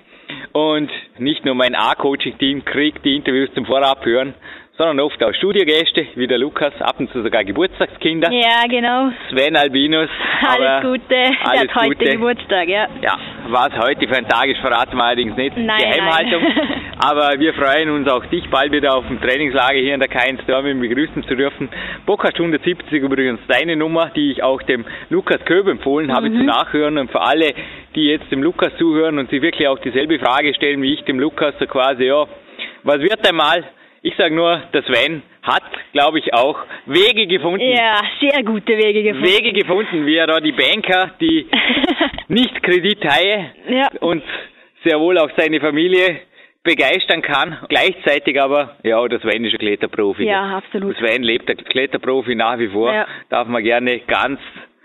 Und 0.52 0.92
nicht 1.18 1.44
nur 1.44 1.56
mein 1.56 1.74
A-Coaching-Team 1.74 2.64
kriegt 2.64 3.04
die 3.04 3.16
Interviews 3.16 3.52
zum 3.52 3.66
Vorabhören, 3.66 4.34
sondern 4.78 5.00
oft 5.00 5.22
auch 5.24 5.32
Studiogäste, 5.34 6.06
wie 6.16 6.26
der 6.26 6.38
Lukas, 6.38 6.72
ab 6.80 6.96
und 6.98 7.10
zu 7.10 7.22
sogar 7.22 7.44
Geburtstagskinder. 7.44 8.30
Ja, 8.30 8.62
genau. 8.68 9.10
Sven 9.30 9.56
Albinus. 9.56 10.10
Alles 10.46 10.82
Gute. 10.82 11.16
Alles 11.16 11.32
der 11.42 11.60
hat 11.60 11.74
heute 11.76 11.94
Gute. 11.96 12.10
Geburtstag, 12.12 12.68
ja. 12.68 12.86
Ja, 13.02 13.18
was 13.48 13.70
heute 13.78 14.06
für 14.06 14.16
ein 14.16 14.28
Tag 14.28 14.46
ist, 14.48 14.60
verraten 14.60 14.96
wir 14.96 15.04
allerdings 15.04 15.36
nicht. 15.36 15.56
Nein, 15.56 15.78
Geheimhaltung. 15.78 16.42
Nein. 16.42 16.82
Aber 16.98 17.38
wir 17.38 17.54
freuen 17.54 17.90
uns 17.90 18.08
auch, 18.08 18.24
dich 18.26 18.48
bald 18.50 18.72
wieder 18.72 18.94
auf 18.96 19.06
dem 19.06 19.20
Trainingslager 19.20 19.78
hier 19.78 19.94
in 19.94 20.00
der 20.00 20.08
K1 20.10 20.46
Dormin 20.46 20.80
begrüßen 20.80 21.24
zu 21.24 21.34
dürfen. 21.36 21.68
Podcast 22.06 22.36
170 22.36 23.02
übrigens 23.02 23.40
deine 23.48 23.76
Nummer, 23.76 24.10
die 24.14 24.32
ich 24.32 24.42
auch 24.42 24.60
dem 24.62 24.84
Lukas 25.10 25.44
Köb 25.44 25.68
empfohlen 25.68 26.12
habe 26.14 26.28
Mhm. 26.30 26.38
zu 26.38 26.42
nachhören. 26.44 26.98
Und 26.98 27.10
für 27.10 27.20
alle, 27.20 27.52
die 27.94 28.08
jetzt 28.08 28.30
dem 28.30 28.42
Lukas 28.42 28.72
zuhören 28.78 29.18
und 29.18 29.30
sich 29.30 29.40
wirklich 29.42 29.68
auch 29.68 29.78
dieselbe 29.78 30.18
Frage 30.18 30.54
stellen 30.54 30.82
wie 30.82 30.94
ich 30.94 31.04
dem 31.04 31.18
Lukas, 31.20 31.54
so 31.58 31.66
quasi, 31.66 32.04
ja, 32.04 32.26
was 32.82 33.00
wird 33.00 33.26
einmal? 33.28 33.64
Ich 34.06 34.14
sage 34.16 34.36
nur, 34.36 34.62
der 34.72 34.84
Sven 34.84 35.20
hat, 35.42 35.64
glaube 35.92 36.20
ich, 36.20 36.32
auch 36.32 36.56
Wege 36.86 37.26
gefunden. 37.26 37.66
Ja, 37.66 38.00
sehr 38.20 38.40
gute 38.44 38.76
Wege 38.78 39.02
gefunden. 39.02 39.26
Wege 39.26 39.52
gefunden, 39.52 40.06
wie 40.06 40.14
er 40.14 40.28
da 40.28 40.38
die 40.38 40.52
Banker, 40.52 41.10
die 41.20 41.44
nicht 42.28 42.62
Kredithaie 42.62 43.50
Ja. 43.68 43.88
und 43.98 44.22
sehr 44.84 45.00
wohl 45.00 45.18
auch 45.18 45.30
seine 45.36 45.58
Familie 45.58 46.20
begeistern 46.62 47.20
kann. 47.20 47.58
Gleichzeitig 47.68 48.40
aber, 48.40 48.76
ja, 48.84 49.04
der 49.08 49.18
Sven 49.18 49.44
ist 49.44 49.54
ein 49.54 49.58
Kletterprofi. 49.58 50.22
Ja, 50.22 50.56
absolut. 50.56 51.00
Der 51.00 51.08
Sven 51.08 51.24
lebt 51.24 51.48
der 51.48 51.56
Kletterprofi 51.56 52.36
nach 52.36 52.60
wie 52.60 52.68
vor. 52.68 52.92
Ja. 52.94 53.08
Darf 53.28 53.48
man 53.48 53.64
gerne 53.64 53.98
ganz, 54.06 54.38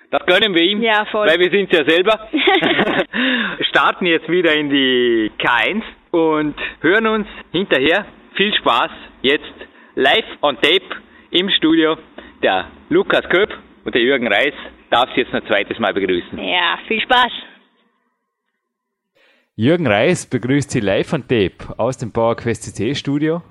das 0.09 0.25
gönnen 0.25 0.55
wir 0.55 0.63
ihm. 0.63 0.81
Ja, 0.81 1.05
voll. 1.05 1.27
Weil 1.27 1.37
wir 1.39 1.51
sind 1.51 1.71
ja 1.71 1.83
selber. 1.87 2.27
Starten 3.69 4.07
jetzt 4.07 4.29
wieder 4.29 4.55
in 4.55 4.71
die 4.71 5.31
K1 5.37 5.83
und 6.09 6.55
hören 6.81 7.05
uns 7.05 7.27
hinterher. 7.51 8.05
Viel 8.35 8.53
Spaß 8.55 8.89
jetzt 9.21 9.53
live 9.95 10.25
on 10.41 10.55
tape 10.55 10.85
im 11.31 11.49
Studio. 11.49 11.97
Der 12.43 12.67
Lukas 12.89 13.27
Köp 13.29 13.49
und 13.85 13.93
der 13.95 14.01
Jürgen 14.01 14.27
Reis 14.27 14.53
darf 14.89 15.09
Sie 15.13 15.21
jetzt 15.21 15.33
noch 15.33 15.41
ein 15.41 15.47
zweites 15.47 15.79
Mal 15.79 15.93
begrüßen. 15.93 16.37
Ja, 16.37 16.77
viel 16.87 17.01
Spaß. 17.01 17.31
Jürgen 19.55 19.87
Reis 19.87 20.25
begrüßt 20.25 20.71
Sie 20.71 20.79
live 20.79 21.13
on 21.13 21.21
tape 21.27 21.77
aus 21.77 21.97
dem 21.97 22.11
PowerQuest 22.11 22.63
CC 22.63 22.95
Studio 22.95 23.41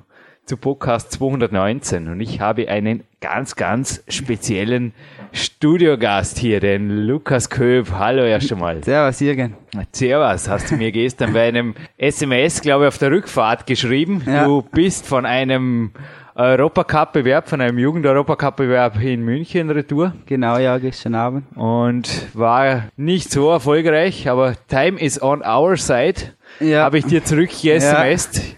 zu 0.51 0.57
Podcast 0.57 1.13
219 1.13 2.09
und 2.09 2.19
ich 2.19 2.41
habe 2.41 2.69
einen 2.69 3.05
ganz, 3.21 3.55
ganz 3.55 4.03
speziellen 4.09 4.93
Studiogast 5.31 6.39
hier, 6.39 6.59
den 6.59 7.07
Lukas 7.07 7.51
Köb. 7.51 7.93
Hallo 7.97 8.25
erst 8.25 8.51
einmal. 8.51 8.83
Servus, 8.83 9.21
Jürgen. 9.21 9.55
Servus, 9.93 10.49
hast 10.49 10.73
du 10.73 10.75
mir 10.75 10.91
gestern 10.91 11.35
bei 11.35 11.47
einem 11.47 11.77
SMS, 11.97 12.63
glaube 12.63 12.83
ich, 12.83 12.89
auf 12.89 12.99
der 12.99 13.13
Rückfahrt 13.13 13.65
geschrieben. 13.65 14.23
Ja. 14.27 14.45
Du 14.45 14.63
bist 14.73 15.07
von 15.07 15.25
einem 15.25 15.93
Europacup-Bewerb, 16.35 17.49
von 17.49 17.61
einem 17.61 17.79
Jugend-Europacup-Bewerb 17.79 19.01
in 19.01 19.25
München 19.25 19.71
retour 19.71 20.15
Genau, 20.27 20.59
ja, 20.59 20.79
gestern 20.79 21.15
Abend. 21.15 21.45
und 21.55 22.27
war 22.35 22.89
nicht 22.97 23.31
so 23.31 23.51
erfolgreich, 23.51 24.29
aber 24.29 24.55
Time 24.67 24.99
is 25.01 25.23
on 25.23 25.43
our 25.47 25.77
side. 25.77 26.17
Ja. 26.59 26.83
Habe 26.83 26.99
ich 26.99 27.05
dir 27.05 27.23
zurück 27.23 27.51
SMS. 27.63 28.57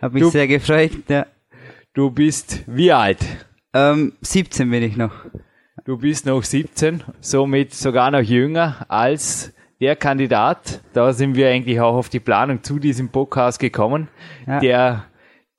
Hab 0.00 0.12
mich 0.12 0.24
sehr 0.26 0.46
gefreut. 0.46 0.92
Ja. 1.08 1.26
Du 1.94 2.10
bist 2.10 2.62
wie 2.66 2.92
alt? 2.92 3.18
Ähm, 3.72 4.12
17 4.20 4.70
bin 4.70 4.82
ich 4.82 4.96
noch. 4.96 5.12
Du 5.84 5.98
bist 5.98 6.26
noch 6.26 6.42
17, 6.42 7.02
somit 7.20 7.74
sogar 7.74 8.10
noch 8.10 8.20
jünger 8.20 8.84
als 8.88 9.52
der 9.80 9.96
Kandidat. 9.96 10.80
Da 10.92 11.12
sind 11.12 11.34
wir 11.36 11.48
eigentlich 11.50 11.80
auch 11.80 11.94
auf 11.94 12.08
die 12.08 12.20
Planung 12.20 12.62
zu 12.62 12.78
diesem 12.78 13.10
Podcast 13.10 13.58
gekommen, 13.60 14.08
Ja. 14.46 14.60
der 14.60 15.04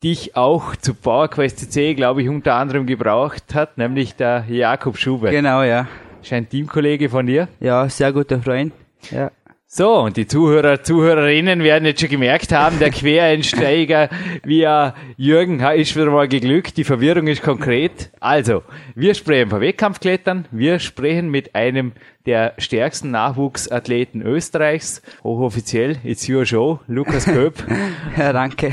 dich 0.04 0.36
auch 0.36 0.76
zu 0.76 0.94
PowerQuest 0.94 1.72
CC, 1.72 1.94
glaube 1.94 2.22
ich, 2.22 2.30
unter 2.30 2.56
anderem 2.56 2.86
gebraucht 2.86 3.54
hat, 3.56 3.78
nämlich 3.78 4.16
der 4.16 4.46
Jakob 4.50 4.98
Schubert. 4.98 5.32
Genau, 5.32 5.64
ja. 5.64 5.88
Ist 6.22 6.34
ein 6.34 6.50
Teamkollege 6.50 7.08
von 7.10 7.28
dir. 7.28 7.48
Ja, 7.60 7.88
sehr 7.88 8.12
guter 8.12 8.42
Freund. 8.42 8.74
Ja. 9.12 9.32
So, 9.68 9.96
und 10.02 10.16
die 10.16 10.28
Zuhörer, 10.28 10.84
Zuhörerinnen 10.84 11.64
werden 11.64 11.86
jetzt 11.86 12.00
schon 12.00 12.10
gemerkt 12.10 12.52
haben, 12.52 12.78
der 12.78 12.92
Quereinsteiger 12.92 14.10
via 14.44 14.94
Jürgen 15.18 15.60
ist 15.60 15.96
wieder 15.96 16.12
mal 16.12 16.28
geglückt, 16.28 16.78
die 16.78 16.84
Verwirrung 16.84 17.26
ist 17.26 17.42
konkret. 17.42 18.12
Also, 18.20 18.62
wir 18.94 19.16
sprechen 19.16 19.50
von 19.50 19.62
Wettkampfklettern, 19.62 20.48
wir 20.52 20.78
sprechen 20.78 21.30
mit 21.30 21.56
einem 21.56 21.94
der 22.28 22.54
stärksten 22.60 23.10
Nachwuchsathleten 23.10 24.22
Österreichs, 24.22 25.02
hochoffiziell, 25.24 25.98
it's 26.04 26.30
your 26.30 26.46
show, 26.46 26.80
Lukas 26.86 27.26
Köp. 27.26 27.56
ja, 28.18 28.34
danke. 28.34 28.72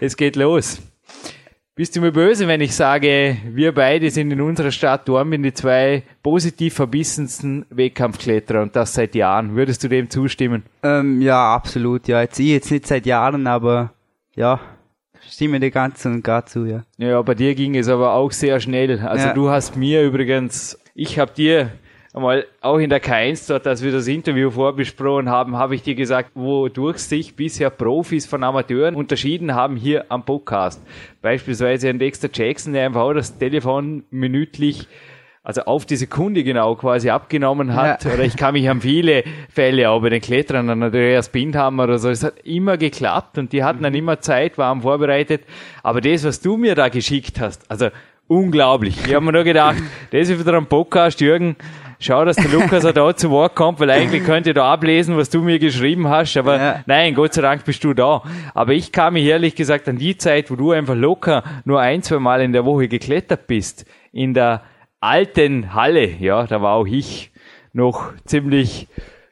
Es 0.00 0.16
geht 0.16 0.36
los. 0.36 0.80
Bist 1.78 1.94
du 1.94 2.00
mir 2.00 2.10
böse, 2.10 2.48
wenn 2.48 2.60
ich 2.60 2.74
sage, 2.74 3.36
wir 3.52 3.72
beide 3.72 4.10
sind 4.10 4.32
in 4.32 4.40
unserer 4.40 4.72
Stadt 4.72 5.06
Dornbirn 5.06 5.44
die 5.44 5.54
zwei 5.54 6.02
positiv 6.24 6.74
verbissensten 6.74 7.66
Wettkampfkletterer 7.70 8.62
und 8.62 8.74
das 8.74 8.94
seit 8.94 9.14
Jahren. 9.14 9.54
Würdest 9.54 9.84
du 9.84 9.88
dem 9.88 10.10
zustimmen? 10.10 10.64
Ähm, 10.82 11.22
ja, 11.22 11.54
absolut. 11.54 12.08
Ja, 12.08 12.20
jetzt 12.20 12.40
ich 12.40 12.48
jetzt 12.48 12.72
nicht 12.72 12.88
seit 12.88 13.06
Jahren, 13.06 13.46
aber 13.46 13.92
ja, 14.34 14.58
stimme 15.30 15.60
dir 15.60 15.70
ganz 15.70 16.04
und 16.04 16.24
gar 16.24 16.46
zu, 16.46 16.64
ja. 16.64 16.82
Ja, 16.96 17.22
bei 17.22 17.36
dir 17.36 17.54
ging 17.54 17.76
es 17.76 17.88
aber 17.88 18.12
auch 18.14 18.32
sehr 18.32 18.58
schnell. 18.58 18.98
Also 18.98 19.28
Ja. 19.28 19.32
du 19.32 19.48
hast 19.48 19.76
mir 19.76 20.02
übrigens, 20.02 20.76
ich 20.96 21.20
habe 21.20 21.30
dir 21.32 21.70
einmal 22.12 22.46
auch 22.60 22.78
in 22.78 22.90
der 22.90 23.02
K1 23.02 23.48
dort, 23.48 23.66
als 23.66 23.82
wir 23.82 23.92
das 23.92 24.06
Interview 24.06 24.50
vorbesprochen 24.50 25.28
haben, 25.28 25.56
habe 25.56 25.74
ich 25.74 25.82
dir 25.82 25.94
gesagt, 25.94 26.30
wodurch 26.34 26.98
sich 26.98 27.36
bisher 27.36 27.70
Profis 27.70 28.26
von 28.26 28.42
Amateuren 28.44 28.94
unterschieden 28.94 29.54
haben 29.54 29.76
hier 29.76 30.06
am 30.08 30.24
Podcast. 30.24 30.82
Beispielsweise 31.22 31.88
ein 31.88 31.98
Dexter 31.98 32.28
Jackson, 32.32 32.72
der 32.72 32.86
einfach 32.86 33.02
auch 33.02 33.14
das 33.14 33.38
Telefon 33.38 34.04
minütlich 34.10 34.88
also 35.48 35.62
auf 35.62 35.86
die 35.86 35.96
Sekunde 35.96 36.44
genau 36.44 36.74
quasi 36.74 37.08
abgenommen 37.08 37.74
hat. 37.74 38.04
Ja. 38.04 38.12
Oder 38.12 38.24
ich 38.24 38.36
kann 38.36 38.52
mich 38.52 38.68
an 38.68 38.82
viele 38.82 39.24
Fälle 39.48 39.88
auch 39.88 40.02
bei 40.02 40.10
den 40.10 40.20
Klettern 40.20 40.68
an 40.68 40.82
Andreas 40.82 41.30
Bindhammer 41.30 41.84
oder 41.84 41.98
so. 41.98 42.10
Es 42.10 42.22
hat 42.22 42.40
immer 42.44 42.76
geklappt 42.76 43.38
und 43.38 43.54
die 43.54 43.64
hatten 43.64 43.82
dann 43.82 43.94
immer 43.94 44.20
Zeit, 44.20 44.58
waren 44.58 44.82
vorbereitet. 44.82 45.44
Aber 45.82 46.02
das, 46.02 46.24
was 46.24 46.42
du 46.42 46.58
mir 46.58 46.74
da 46.74 46.90
geschickt 46.90 47.40
hast, 47.40 47.70
also 47.70 47.88
unglaublich. 48.26 48.98
Ich 49.06 49.14
habe 49.14 49.24
mir 49.24 49.32
nur 49.32 49.44
gedacht, 49.44 49.78
das 50.10 50.28
ist 50.28 50.38
wieder 50.38 50.54
ein 50.54 50.66
Podcast, 50.66 51.18
Jürgen. 51.22 51.56
Schau, 52.00 52.24
dass 52.24 52.36
der 52.36 52.48
Lukas 52.50 52.84
auch 52.84 52.92
da 52.92 53.16
zu 53.16 53.28
Wort 53.30 53.56
kommt, 53.56 53.80
weil 53.80 53.90
eigentlich 53.90 54.24
könnte 54.24 54.50
ich 54.50 54.54
da 54.54 54.72
ablesen, 54.72 55.16
was 55.16 55.30
du 55.30 55.40
mir 55.42 55.58
geschrieben 55.58 56.08
hast, 56.08 56.36
aber 56.36 56.56
Ja. 56.56 56.80
nein, 56.86 57.14
Gott 57.14 57.34
sei 57.34 57.42
Dank 57.42 57.64
bist 57.64 57.82
du 57.82 57.92
da. 57.92 58.22
Aber 58.54 58.72
ich 58.72 58.92
kam 58.92 59.14
mich 59.14 59.24
ehrlich 59.24 59.56
gesagt 59.56 59.88
an 59.88 59.98
die 59.98 60.16
Zeit, 60.16 60.48
wo 60.50 60.54
du 60.54 60.70
einfach 60.70 60.94
locker 60.94 61.42
nur 61.64 61.80
ein, 61.80 62.02
zwei 62.04 62.20
Mal 62.20 62.40
in 62.42 62.52
der 62.52 62.64
Woche 62.64 62.86
geklettert 62.86 63.48
bist, 63.48 63.84
in 64.12 64.32
der 64.32 64.62
alten 65.00 65.74
Halle, 65.74 66.06
ja, 66.06 66.46
da 66.46 66.62
war 66.62 66.74
auch 66.76 66.86
ich 66.86 67.32
noch 67.72 68.12
ziemlich, 68.24 68.86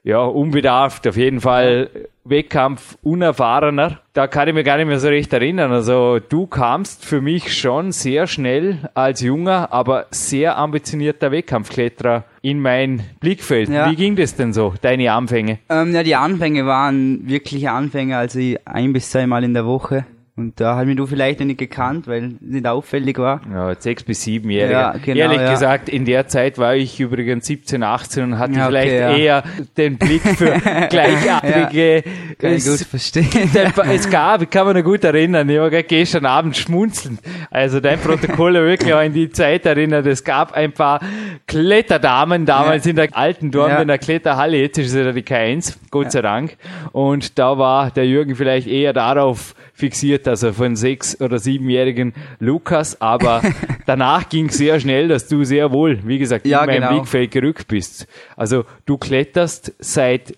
ja, 0.06 0.20
unbedarft, 0.20 1.08
auf 1.08 1.16
jeden 1.16 1.40
Fall 1.40 1.90
Wettkampf 2.24 2.96
unerfahrener. 3.02 3.98
Da 4.12 4.28
kann 4.28 4.46
ich 4.46 4.54
mir 4.54 4.62
gar 4.62 4.76
nicht 4.76 4.86
mehr 4.86 5.00
so 5.00 5.08
recht 5.08 5.32
erinnern. 5.32 5.72
Also 5.72 6.20
du 6.20 6.46
kamst 6.46 7.04
für 7.04 7.20
mich 7.20 7.58
schon 7.58 7.90
sehr 7.90 8.28
schnell 8.28 8.88
als 8.94 9.20
junger, 9.20 9.72
aber 9.72 10.06
sehr 10.12 10.58
ambitionierter 10.58 11.32
Wettkampfkletterer 11.32 12.22
in 12.40 12.60
mein 12.60 13.02
Blickfeld. 13.18 13.68
Ja. 13.68 13.90
Wie 13.90 13.96
ging 13.96 14.14
das 14.14 14.36
denn 14.36 14.52
so, 14.52 14.74
deine 14.80 15.10
Anfänge? 15.10 15.58
Ähm, 15.68 15.92
ja, 15.92 16.04
die 16.04 16.14
Anfänge 16.14 16.66
waren 16.66 17.28
wirkliche 17.28 17.72
Anfänge, 17.72 18.16
also 18.16 18.38
ein 18.64 18.92
bis 18.92 19.10
zweimal 19.10 19.42
in 19.42 19.54
der 19.54 19.66
Woche. 19.66 20.06
Und 20.38 20.60
da 20.60 20.76
hat 20.76 20.86
mich 20.86 20.96
du 20.96 21.06
vielleicht 21.06 21.40
noch 21.40 21.46
nicht 21.46 21.58
gekannt, 21.58 22.06
weil 22.06 22.24
es 22.24 22.32
nicht 22.42 22.66
auffällig 22.66 23.16
war. 23.16 23.40
Ja, 23.50 23.74
sechs 23.74 24.04
bis 24.04 24.22
siebenjähriger. 24.22 24.70
Ja, 24.70 24.94
genau, 25.02 25.18
Ehrlich 25.18 25.40
ja. 25.40 25.50
gesagt, 25.50 25.88
in 25.88 26.04
der 26.04 26.28
Zeit 26.28 26.58
war 26.58 26.76
ich 26.76 27.00
übrigens 27.00 27.46
17, 27.46 27.82
18 27.82 28.22
und 28.22 28.38
hatte 28.38 28.52
Ja, 28.52 28.66
okay, 28.66 28.68
vielleicht 28.68 28.92
ja. 28.92 29.16
eher 29.16 29.44
den 29.78 29.96
Blick 29.96 30.20
für 30.20 30.50
gleichartige 30.90 32.04
Kann 32.38 32.50
es, 32.50 32.66
ich 32.66 32.70
gut 32.70 32.86
verstehen. 32.86 33.50
es 33.90 34.10
gab, 34.10 34.42
ich 34.42 34.50
kann 34.50 34.66
mich 34.66 34.76
noch 34.76 34.84
gut 34.84 35.04
erinnern, 35.04 35.48
ich 35.48 35.58
war 35.58 35.70
gestern 35.70 36.26
Abend 36.26 36.54
schmunzeln. 36.54 37.18
Also 37.50 37.80
dein 37.80 37.98
Protokoll 37.98 38.52
wirklich 38.56 38.92
auch 38.92 39.00
in 39.00 39.14
die 39.14 39.30
Zeit 39.30 39.64
erinnert. 39.64 40.04
Es 40.04 40.22
gab 40.22 40.52
ein 40.52 40.72
paar 40.72 41.00
Kletterdamen 41.46 42.44
damals 42.44 42.84
in 42.84 42.96
der 42.96 43.08
alten 43.16 43.50
Dornbirner 43.50 43.94
ja. 43.94 43.98
Kletterhalle. 43.98 44.58
Jetzt 44.58 44.76
ist 44.76 44.92
es 44.92 45.02
ja 45.02 45.12
die 45.12 45.22
K1, 45.22 45.78
Gott 45.90 46.12
sei 46.12 46.20
Dank. 46.20 46.58
Und 46.92 47.38
da 47.38 47.56
war 47.56 47.90
der 47.90 48.06
Jürgen 48.06 48.36
vielleicht 48.36 48.68
eher 48.68 48.92
darauf 48.92 49.54
fixiert, 49.76 50.26
er 50.26 50.36
von 50.36 50.74
sechs- 50.74 51.20
oder 51.20 51.38
siebenjährigen 51.38 52.14
Lukas, 52.40 53.00
aber 53.00 53.42
danach 53.86 54.28
ging 54.28 54.46
es 54.46 54.56
sehr 54.56 54.80
schnell, 54.80 55.08
dass 55.08 55.28
du 55.28 55.44
sehr 55.44 55.70
wohl, 55.70 56.00
wie 56.04 56.18
gesagt, 56.18 56.46
ja, 56.46 56.60
in 56.60 56.66
meinem 56.66 56.82
genau. 56.82 56.92
Blickfeld 56.94 57.30
gerückt 57.30 57.68
bist. 57.68 58.08
Also 58.36 58.64
du 58.86 58.96
kletterst 58.96 59.74
seit 59.78 60.34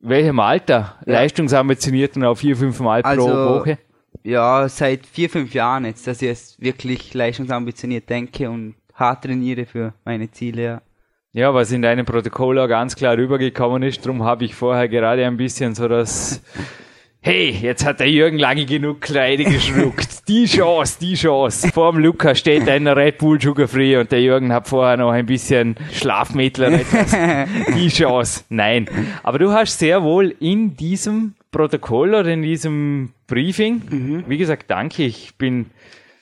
welchem 0.00 0.40
Alter? 0.40 0.96
Ja. 1.06 1.14
Leistungsambitioniert 1.14 2.16
und 2.16 2.24
auf 2.24 2.38
vier, 2.38 2.56
fünf 2.56 2.80
Mal 2.80 3.02
also, 3.02 3.26
pro 3.26 3.60
Woche? 3.60 3.78
Ja, 4.22 4.68
seit 4.68 5.06
vier, 5.06 5.28
fünf 5.28 5.52
Jahren 5.52 5.84
jetzt, 5.84 6.06
dass 6.06 6.22
ich 6.22 6.28
jetzt 6.28 6.60
wirklich 6.62 7.12
leistungsambitioniert 7.12 8.08
denke 8.08 8.48
und 8.48 8.76
hart 8.94 9.24
trainiere 9.24 9.66
für 9.66 9.92
meine 10.04 10.30
Ziele, 10.30 10.62
ja. 10.62 10.82
Ja, 11.32 11.52
was 11.52 11.72
in 11.72 11.82
deinem 11.82 12.06
Protokoll 12.06 12.60
auch 12.60 12.68
ganz 12.68 12.94
klar 12.94 13.16
rübergekommen 13.16 13.82
ist, 13.82 14.06
darum 14.06 14.22
habe 14.22 14.44
ich 14.44 14.54
vorher 14.54 14.88
gerade 14.88 15.26
ein 15.26 15.36
bisschen 15.36 15.74
so 15.74 15.88
das 15.88 16.40
Hey, 17.26 17.52
jetzt 17.52 17.86
hat 17.86 18.00
der 18.00 18.10
Jürgen 18.10 18.38
lange 18.38 18.66
genug 18.66 19.00
Kreide 19.00 19.44
geschluckt. 19.44 20.28
Die 20.28 20.44
Chance, 20.44 20.98
die 21.00 21.14
Chance. 21.14 21.70
Vor 21.72 21.92
dem 21.92 22.02
Luca 22.02 22.34
steht 22.34 22.68
ein 22.68 22.86
Red 22.86 23.16
Bull 23.16 23.40
Sugar 23.40 23.66
Free 23.66 23.96
und 23.96 24.12
der 24.12 24.20
Jürgen 24.20 24.52
hat 24.52 24.68
vorher 24.68 24.98
noch 24.98 25.10
ein 25.10 25.24
bisschen 25.24 25.74
Schlafmittel 25.90 26.66
oder 26.66 26.80
etwas. 26.80 27.16
Die 27.74 27.88
Chance. 27.88 28.44
Nein. 28.50 28.90
Aber 29.22 29.38
du 29.38 29.52
hast 29.52 29.78
sehr 29.78 30.02
wohl 30.02 30.34
in 30.38 30.76
diesem 30.76 31.32
Protokoll 31.50 32.14
oder 32.14 32.28
in 32.28 32.42
diesem 32.42 33.14
Briefing, 33.26 33.80
mhm. 33.88 34.24
wie 34.28 34.36
gesagt, 34.36 34.70
danke, 34.70 35.04
ich 35.04 35.34
bin 35.36 35.70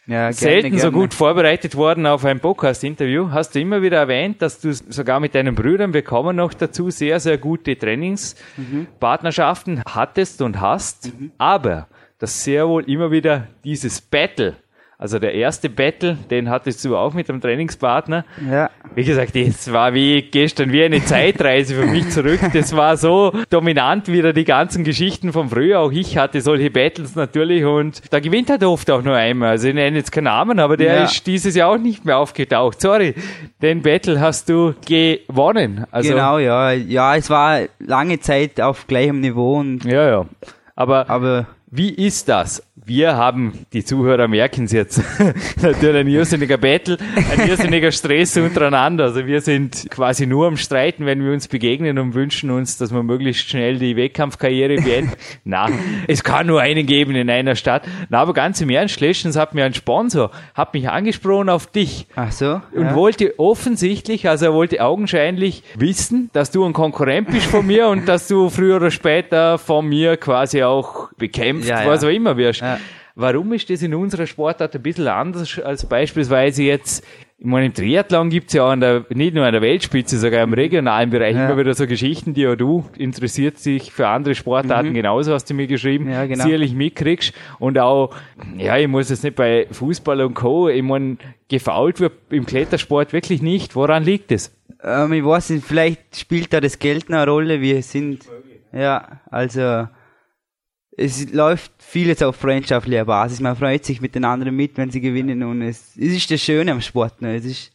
ja, 0.06 0.14
gerne, 0.16 0.32
selten 0.32 0.70
gerne. 0.70 0.82
so 0.82 0.90
gut 0.90 1.14
vorbereitet 1.14 1.76
worden 1.76 2.06
auf 2.06 2.24
ein 2.24 2.40
Podcast-Interview. 2.40 3.30
Hast 3.30 3.54
du 3.54 3.60
immer 3.60 3.82
wieder 3.82 3.98
erwähnt, 3.98 4.42
dass 4.42 4.58
du 4.60 4.72
sogar 4.72 5.20
mit 5.20 5.34
deinen 5.34 5.54
Brüdern, 5.54 5.94
wir 5.94 6.02
kommen 6.02 6.36
noch 6.36 6.54
dazu, 6.54 6.90
sehr, 6.90 7.20
sehr 7.20 7.38
gute 7.38 7.78
Trainingspartnerschaften 7.78 9.76
mhm. 9.76 9.82
hattest 9.86 10.42
und 10.42 10.60
hast, 10.60 11.18
mhm. 11.18 11.30
aber 11.38 11.86
dass 12.18 12.42
sehr 12.44 12.68
wohl 12.68 12.88
immer 12.90 13.10
wieder 13.10 13.48
dieses 13.64 14.00
Battle 14.00 14.56
also 15.02 15.18
der 15.18 15.34
erste 15.34 15.68
Battle, 15.68 16.16
den 16.30 16.48
hattest 16.48 16.84
du 16.84 16.96
auch 16.96 17.12
mit 17.12 17.28
dem 17.28 17.40
Trainingspartner. 17.40 18.24
Ja. 18.48 18.70
Wie 18.94 19.02
gesagt, 19.02 19.34
das 19.34 19.72
war 19.72 19.94
wie 19.94 20.22
gestern 20.22 20.70
wie 20.70 20.84
eine 20.84 21.04
Zeitreise 21.04 21.74
für 21.74 21.86
mich 21.86 22.08
zurück. 22.10 22.38
Das 22.52 22.76
war 22.76 22.96
so 22.96 23.32
dominant 23.50 24.06
wieder 24.06 24.32
die 24.32 24.44
ganzen 24.44 24.84
Geschichten 24.84 25.32
von 25.32 25.48
früher. 25.48 25.80
Auch 25.80 25.90
ich 25.90 26.18
hatte 26.18 26.40
solche 26.40 26.70
Battles 26.70 27.16
natürlich 27.16 27.64
und 27.64 28.00
da 28.12 28.20
gewinnt 28.20 28.48
er 28.48 28.62
oft 28.62 28.88
auch 28.92 29.02
nur 29.02 29.16
einmal. 29.16 29.48
Also 29.48 29.66
ich 29.66 29.74
nenne 29.74 29.96
jetzt 29.96 30.12
keinen 30.12 30.24
Namen, 30.24 30.60
aber 30.60 30.76
der 30.76 30.94
ja. 30.94 31.02
ist 31.02 31.26
dieses 31.26 31.56
Jahr 31.56 31.70
auch 31.70 31.78
nicht 31.78 32.04
mehr 32.04 32.18
aufgetaucht. 32.18 32.80
Sorry, 32.80 33.16
den 33.60 33.82
Battle 33.82 34.20
hast 34.20 34.48
du 34.50 34.72
gewonnen. 34.86 35.84
Also, 35.90 36.10
genau, 36.10 36.38
ja. 36.38 36.70
Ja, 36.70 37.16
es 37.16 37.28
war 37.28 37.62
lange 37.80 38.20
Zeit 38.20 38.60
auf 38.60 38.86
gleichem 38.86 39.18
Niveau 39.18 39.58
und. 39.58 39.84
Ja, 39.84 40.08
ja. 40.08 40.26
Aber, 40.76 41.10
aber 41.10 41.46
wie 41.72 41.88
ist 41.88 42.28
das? 42.28 42.62
wir 42.84 43.16
haben, 43.16 43.66
die 43.72 43.84
Zuhörer 43.84 44.28
merken 44.28 44.64
es 44.64 44.72
jetzt, 44.72 45.02
natürlich 45.62 46.00
ein 46.00 46.08
irrsinniger 46.08 46.58
Battle, 46.58 46.98
ein 47.30 47.48
irrsinniger 47.48 47.92
Stress 47.92 48.36
untereinander. 48.36 49.04
Also 49.04 49.26
wir 49.26 49.40
sind 49.40 49.88
quasi 49.90 50.26
nur 50.26 50.48
am 50.48 50.56
Streiten, 50.56 51.06
wenn 51.06 51.24
wir 51.24 51.32
uns 51.32 51.48
begegnen 51.48 51.98
und 51.98 52.14
wünschen 52.14 52.50
uns, 52.50 52.78
dass 52.78 52.92
wir 52.92 53.02
möglichst 53.02 53.48
schnell 53.48 53.78
die 53.78 53.96
Wettkampfkarriere 53.96 54.82
beenden. 54.82 55.12
Na, 55.44 55.68
es 56.08 56.24
kann 56.24 56.46
nur 56.46 56.60
einen 56.60 56.86
geben 56.86 57.14
in 57.14 57.30
einer 57.30 57.54
Stadt. 57.54 57.82
Na, 58.08 58.18
aber 58.20 58.32
ganz 58.32 58.60
im 58.60 58.70
Ernst, 58.70 59.00
letztens 59.00 59.36
hat 59.36 59.54
mir 59.54 59.64
ein 59.64 59.74
Sponsor, 59.74 60.30
hat 60.54 60.74
mich 60.74 60.88
angesprochen 60.88 61.50
auf 61.50 61.66
dich. 61.66 62.06
Ach 62.16 62.32
so. 62.32 62.60
Und 62.74 62.86
ja. 62.86 62.94
wollte 62.94 63.38
offensichtlich, 63.38 64.28
also 64.28 64.46
er 64.46 64.54
wollte 64.54 64.82
augenscheinlich 64.82 65.62
wissen, 65.76 66.30
dass 66.32 66.50
du 66.50 66.64
ein 66.64 66.72
Konkurrent 66.72 67.30
bist 67.30 67.46
von 67.46 67.66
mir 67.66 67.88
und 67.88 68.08
dass 68.08 68.26
du 68.26 68.50
früher 68.50 68.76
oder 68.76 68.90
später 68.90 69.58
von 69.58 69.88
mir 69.88 70.16
quasi 70.16 70.64
auch 70.64 71.12
bekämpft, 71.16 71.61
ja, 71.66 71.86
was 71.86 72.04
auch 72.04 72.08
immer 72.08 72.36
wirst. 72.36 72.60
Ja. 72.60 72.78
Warum 73.14 73.52
ist 73.52 73.68
das 73.68 73.82
in 73.82 73.94
unserer 73.94 74.26
Sportart 74.26 74.74
ein 74.74 74.82
bisschen 74.82 75.06
anders 75.06 75.58
als 75.58 75.86
beispielsweise 75.86 76.62
jetzt 76.62 77.04
ich 77.42 77.48
meine, 77.48 77.66
im 77.66 77.74
Triathlon 77.74 78.30
gibt's 78.30 78.52
ja 78.52 78.68
an 78.68 78.78
der, 78.78 79.04
nicht 79.10 79.34
nur 79.34 79.44
an 79.44 79.52
der 79.52 79.62
Weltspitze, 79.62 80.16
sogar 80.16 80.44
im 80.44 80.52
regionalen 80.52 81.10
Bereich 81.10 81.34
ja. 81.34 81.46
immer 81.46 81.58
wieder 81.58 81.74
so 81.74 81.88
Geschichten, 81.88 82.34
die 82.34 82.42
ja 82.42 82.54
du 82.54 82.84
interessiert 82.96 83.58
sich 83.58 83.90
für 83.90 84.06
andere 84.06 84.36
Sportarten 84.36 84.90
mhm. 84.90 84.94
genauso, 84.94 85.32
hast 85.32 85.50
du 85.50 85.54
mir 85.54 85.66
geschrieben, 85.66 86.08
ja, 86.08 86.24
genau. 86.24 86.44
sicherlich 86.44 86.72
mitkriegst. 86.72 87.34
Und 87.58 87.80
auch, 87.80 88.14
ja, 88.56 88.76
ich 88.76 88.86
muss 88.86 89.10
jetzt 89.10 89.24
nicht 89.24 89.34
bei 89.34 89.66
Fußball 89.72 90.20
und 90.20 90.34
Co., 90.34 90.68
ich 90.68 90.84
meine, 90.84 91.16
gefault 91.48 91.98
wird 91.98 92.12
im 92.30 92.46
Klettersport 92.46 93.12
wirklich 93.12 93.42
nicht. 93.42 93.74
Woran 93.74 94.04
liegt 94.04 94.30
es? 94.30 94.56
Ähm, 94.80 95.12
ich 95.12 95.24
weiß 95.24 95.50
nicht, 95.50 95.66
vielleicht 95.66 96.16
spielt 96.16 96.52
da 96.52 96.60
das 96.60 96.78
Geld 96.78 97.10
eine 97.10 97.26
Rolle. 97.26 97.60
Wir 97.60 97.82
sind, 97.82 98.24
ja, 98.72 99.20
also, 99.32 99.88
es 100.96 101.32
läuft 101.32 101.72
vieles 101.78 102.22
auf 102.22 102.36
freundschaftlicher 102.36 103.04
Basis. 103.04 103.40
Man 103.40 103.56
freut 103.56 103.84
sich 103.84 104.00
mit 104.00 104.14
den 104.14 104.24
anderen 104.24 104.54
mit, 104.54 104.76
wenn 104.76 104.90
sie 104.90 105.00
gewinnen 105.00 105.42
und 105.42 105.62
es, 105.62 105.96
es 105.96 106.12
ist 106.12 106.30
das 106.30 106.40
Schöne 106.40 106.72
am 106.72 106.80
Sport. 106.80 107.22
Ne? 107.22 107.36
Es 107.36 107.44
ist, 107.44 107.72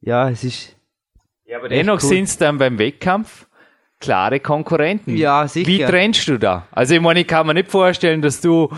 ja, 0.00 0.28
es 0.30 0.44
ist. 0.44 0.76
Ja, 1.46 1.58
aber 1.58 1.68
dennoch 1.68 2.02
cool. 2.02 2.08
sind 2.08 2.24
es 2.24 2.38
dann 2.38 2.58
beim 2.58 2.78
Wettkampf 2.78 3.46
klare 4.00 4.40
Konkurrenten. 4.40 5.16
Ja, 5.16 5.46
sicher. 5.46 5.66
Wie 5.66 5.78
trennst 5.78 6.26
du 6.28 6.38
da? 6.38 6.66
Also 6.72 6.94
ich 6.94 7.00
meine, 7.00 7.20
ich 7.20 7.26
kann 7.26 7.46
mir 7.46 7.54
nicht 7.54 7.70
vorstellen, 7.70 8.22
dass 8.22 8.40
du 8.40 8.70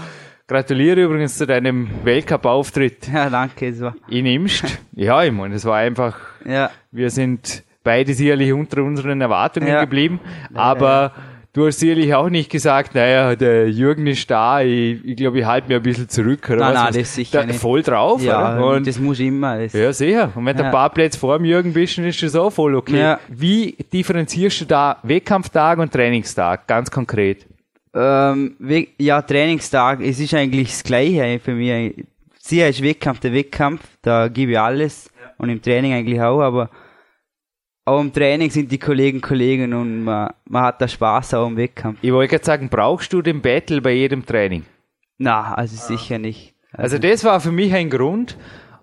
Gratuliere 0.48 1.02
übrigens 1.02 1.38
zu 1.38 1.46
deinem 1.46 1.88
Weltcup-Auftritt. 2.04 3.08
Ja, 3.12 3.28
danke. 3.30 3.68
Es 3.68 3.80
war. 3.80 3.96
Ich 4.08 4.22
nimmst. 4.22 4.64
ja, 4.92 5.24
ich 5.24 5.32
meine, 5.32 5.56
es 5.56 5.64
war 5.64 5.76
einfach. 5.76 6.18
Ja. 6.44 6.70
Wir 6.90 7.10
sind 7.10 7.64
beide 7.82 8.14
sicherlich 8.14 8.52
unter 8.52 8.82
unseren 8.82 9.20
Erwartungen 9.20 9.68
ja. 9.68 9.80
geblieben, 9.80 10.20
aber 10.54 11.12
ja 11.16 11.22
Du 11.56 11.66
hast 11.66 11.80
sicherlich 11.80 12.14
auch 12.14 12.28
nicht 12.28 12.50
gesagt, 12.50 12.94
naja, 12.94 13.34
der 13.34 13.70
Jürgen 13.70 14.06
ist 14.06 14.30
da, 14.30 14.60
ich, 14.60 15.02
ich 15.02 15.16
glaube, 15.16 15.38
ich 15.38 15.46
halte 15.46 15.68
mir 15.68 15.76
ein 15.76 15.82
bisschen 15.82 16.06
zurück. 16.06 16.50
Oder 16.50 16.56
nein, 16.58 16.74
was? 16.74 16.82
nein, 16.82 16.92
das 16.92 17.02
ist 17.04 17.14
sicher 17.14 17.40
da, 17.40 17.46
nicht. 17.46 17.58
Voll 17.58 17.82
drauf, 17.82 18.22
ja, 18.22 18.58
oder? 18.58 18.76
Und 18.76 18.86
das 18.86 18.98
muss 18.98 19.18
immer. 19.20 19.60
Das 19.60 19.72
ja, 19.72 19.90
sicher. 19.90 20.32
Und 20.34 20.44
wenn 20.44 20.54
ja. 20.54 20.64
du 20.64 20.66
ein 20.66 20.70
paar 20.70 20.90
Plätze 20.90 21.18
vor 21.18 21.38
dem 21.38 21.46
Jürgen 21.46 21.72
bist, 21.72 21.96
dann 21.96 22.04
ist 22.04 22.22
das 22.22 22.36
auch 22.36 22.50
voll 22.50 22.74
okay. 22.74 22.98
Ja. 22.98 23.20
Wie 23.28 23.74
differenzierst 23.90 24.60
du 24.60 24.64
da 24.66 24.98
Wettkampftag 25.02 25.78
und 25.78 25.90
Trainingstag, 25.90 26.66
ganz 26.66 26.90
konkret? 26.90 27.46
Ähm, 27.94 28.54
ja, 28.98 29.22
Trainingstag, 29.22 30.02
es 30.02 30.20
ist 30.20 30.34
eigentlich 30.34 30.68
das 30.68 30.84
Gleiche 30.84 31.40
für 31.42 31.52
mich. 31.52 32.04
Sicher 32.38 32.68
ist 32.68 32.82
Wettkampf 32.82 33.20
der 33.20 33.32
Wettkampf, 33.32 33.80
da 34.02 34.28
gebe 34.28 34.52
ich 34.52 34.60
alles. 34.60 35.10
Und 35.38 35.48
im 35.48 35.62
Training 35.62 35.94
eigentlich 35.94 36.20
auch, 36.20 36.42
aber 36.42 36.68
auch 37.86 38.00
im 38.00 38.12
Training 38.12 38.50
sind 38.50 38.70
die 38.70 38.78
Kollegen 38.78 39.20
Kollegen 39.20 39.72
und 39.72 40.02
man, 40.04 40.30
man 40.44 40.62
hat 40.64 40.82
da 40.82 40.88
Spaß 40.88 41.34
auch 41.34 41.46
im 41.46 41.56
Wettkampf. 41.56 41.98
Ich 42.02 42.12
wollte 42.12 42.32
gerade 42.32 42.44
sagen, 42.44 42.68
brauchst 42.68 43.12
du 43.12 43.22
den 43.22 43.40
Battle 43.40 43.80
bei 43.80 43.92
jedem 43.92 44.26
Training? 44.26 44.64
Na, 45.18 45.54
also 45.54 45.76
sicher 45.76 46.18
nicht. 46.18 46.52
Also, 46.72 46.96
also 46.96 47.08
das 47.08 47.24
war 47.24 47.40
für 47.40 47.52
mich 47.52 47.72
ein 47.72 47.88
Grund 47.88 48.36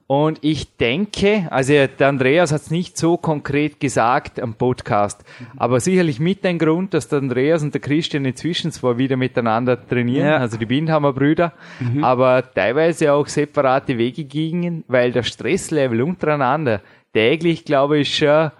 und 0.08 0.40
ich 0.42 0.78
denke, 0.78 1.48
also 1.50 1.74
der 1.74 2.08
Andreas 2.08 2.54
hat 2.54 2.62
es 2.62 2.72
nicht 2.72 2.98
so 2.98 3.18
konkret 3.18 3.82
gesagt 3.82 4.40
am 4.40 4.54
Podcast, 4.54 5.26
mhm. 5.38 5.46
aber 5.58 5.82
sicherlich 5.82 6.22
mit 6.22 6.46
ein 6.46 6.58
Grund, 6.58 6.94
dass 6.94 7.10
der 7.10 7.20
Andreas 7.20 7.62
und 7.62 7.74
der 7.74 7.82
Christian 7.82 8.24
inzwischen 8.24 8.72
zwar 8.72 8.98
wieder 8.98 9.18
miteinander 9.18 9.86
trainieren, 9.86 10.28
ja. 10.28 10.38
also 10.38 10.58
die 10.58 10.66
Bindhammer 10.66 11.12
Brüder, 11.12 11.52
mhm. 11.82 12.06
aber 12.06 12.42
teilweise 12.54 13.12
auch 13.12 13.28
separate 13.28 13.98
Wege 13.98 14.24
gingen, 14.24 14.86
weil 14.88 15.12
der 15.12 15.24
Stresslevel 15.24 16.02
untereinander 16.02 16.80
täglich, 17.14 17.66
glaube 17.66 18.00
ich, 18.00 18.16
schon 18.16 18.52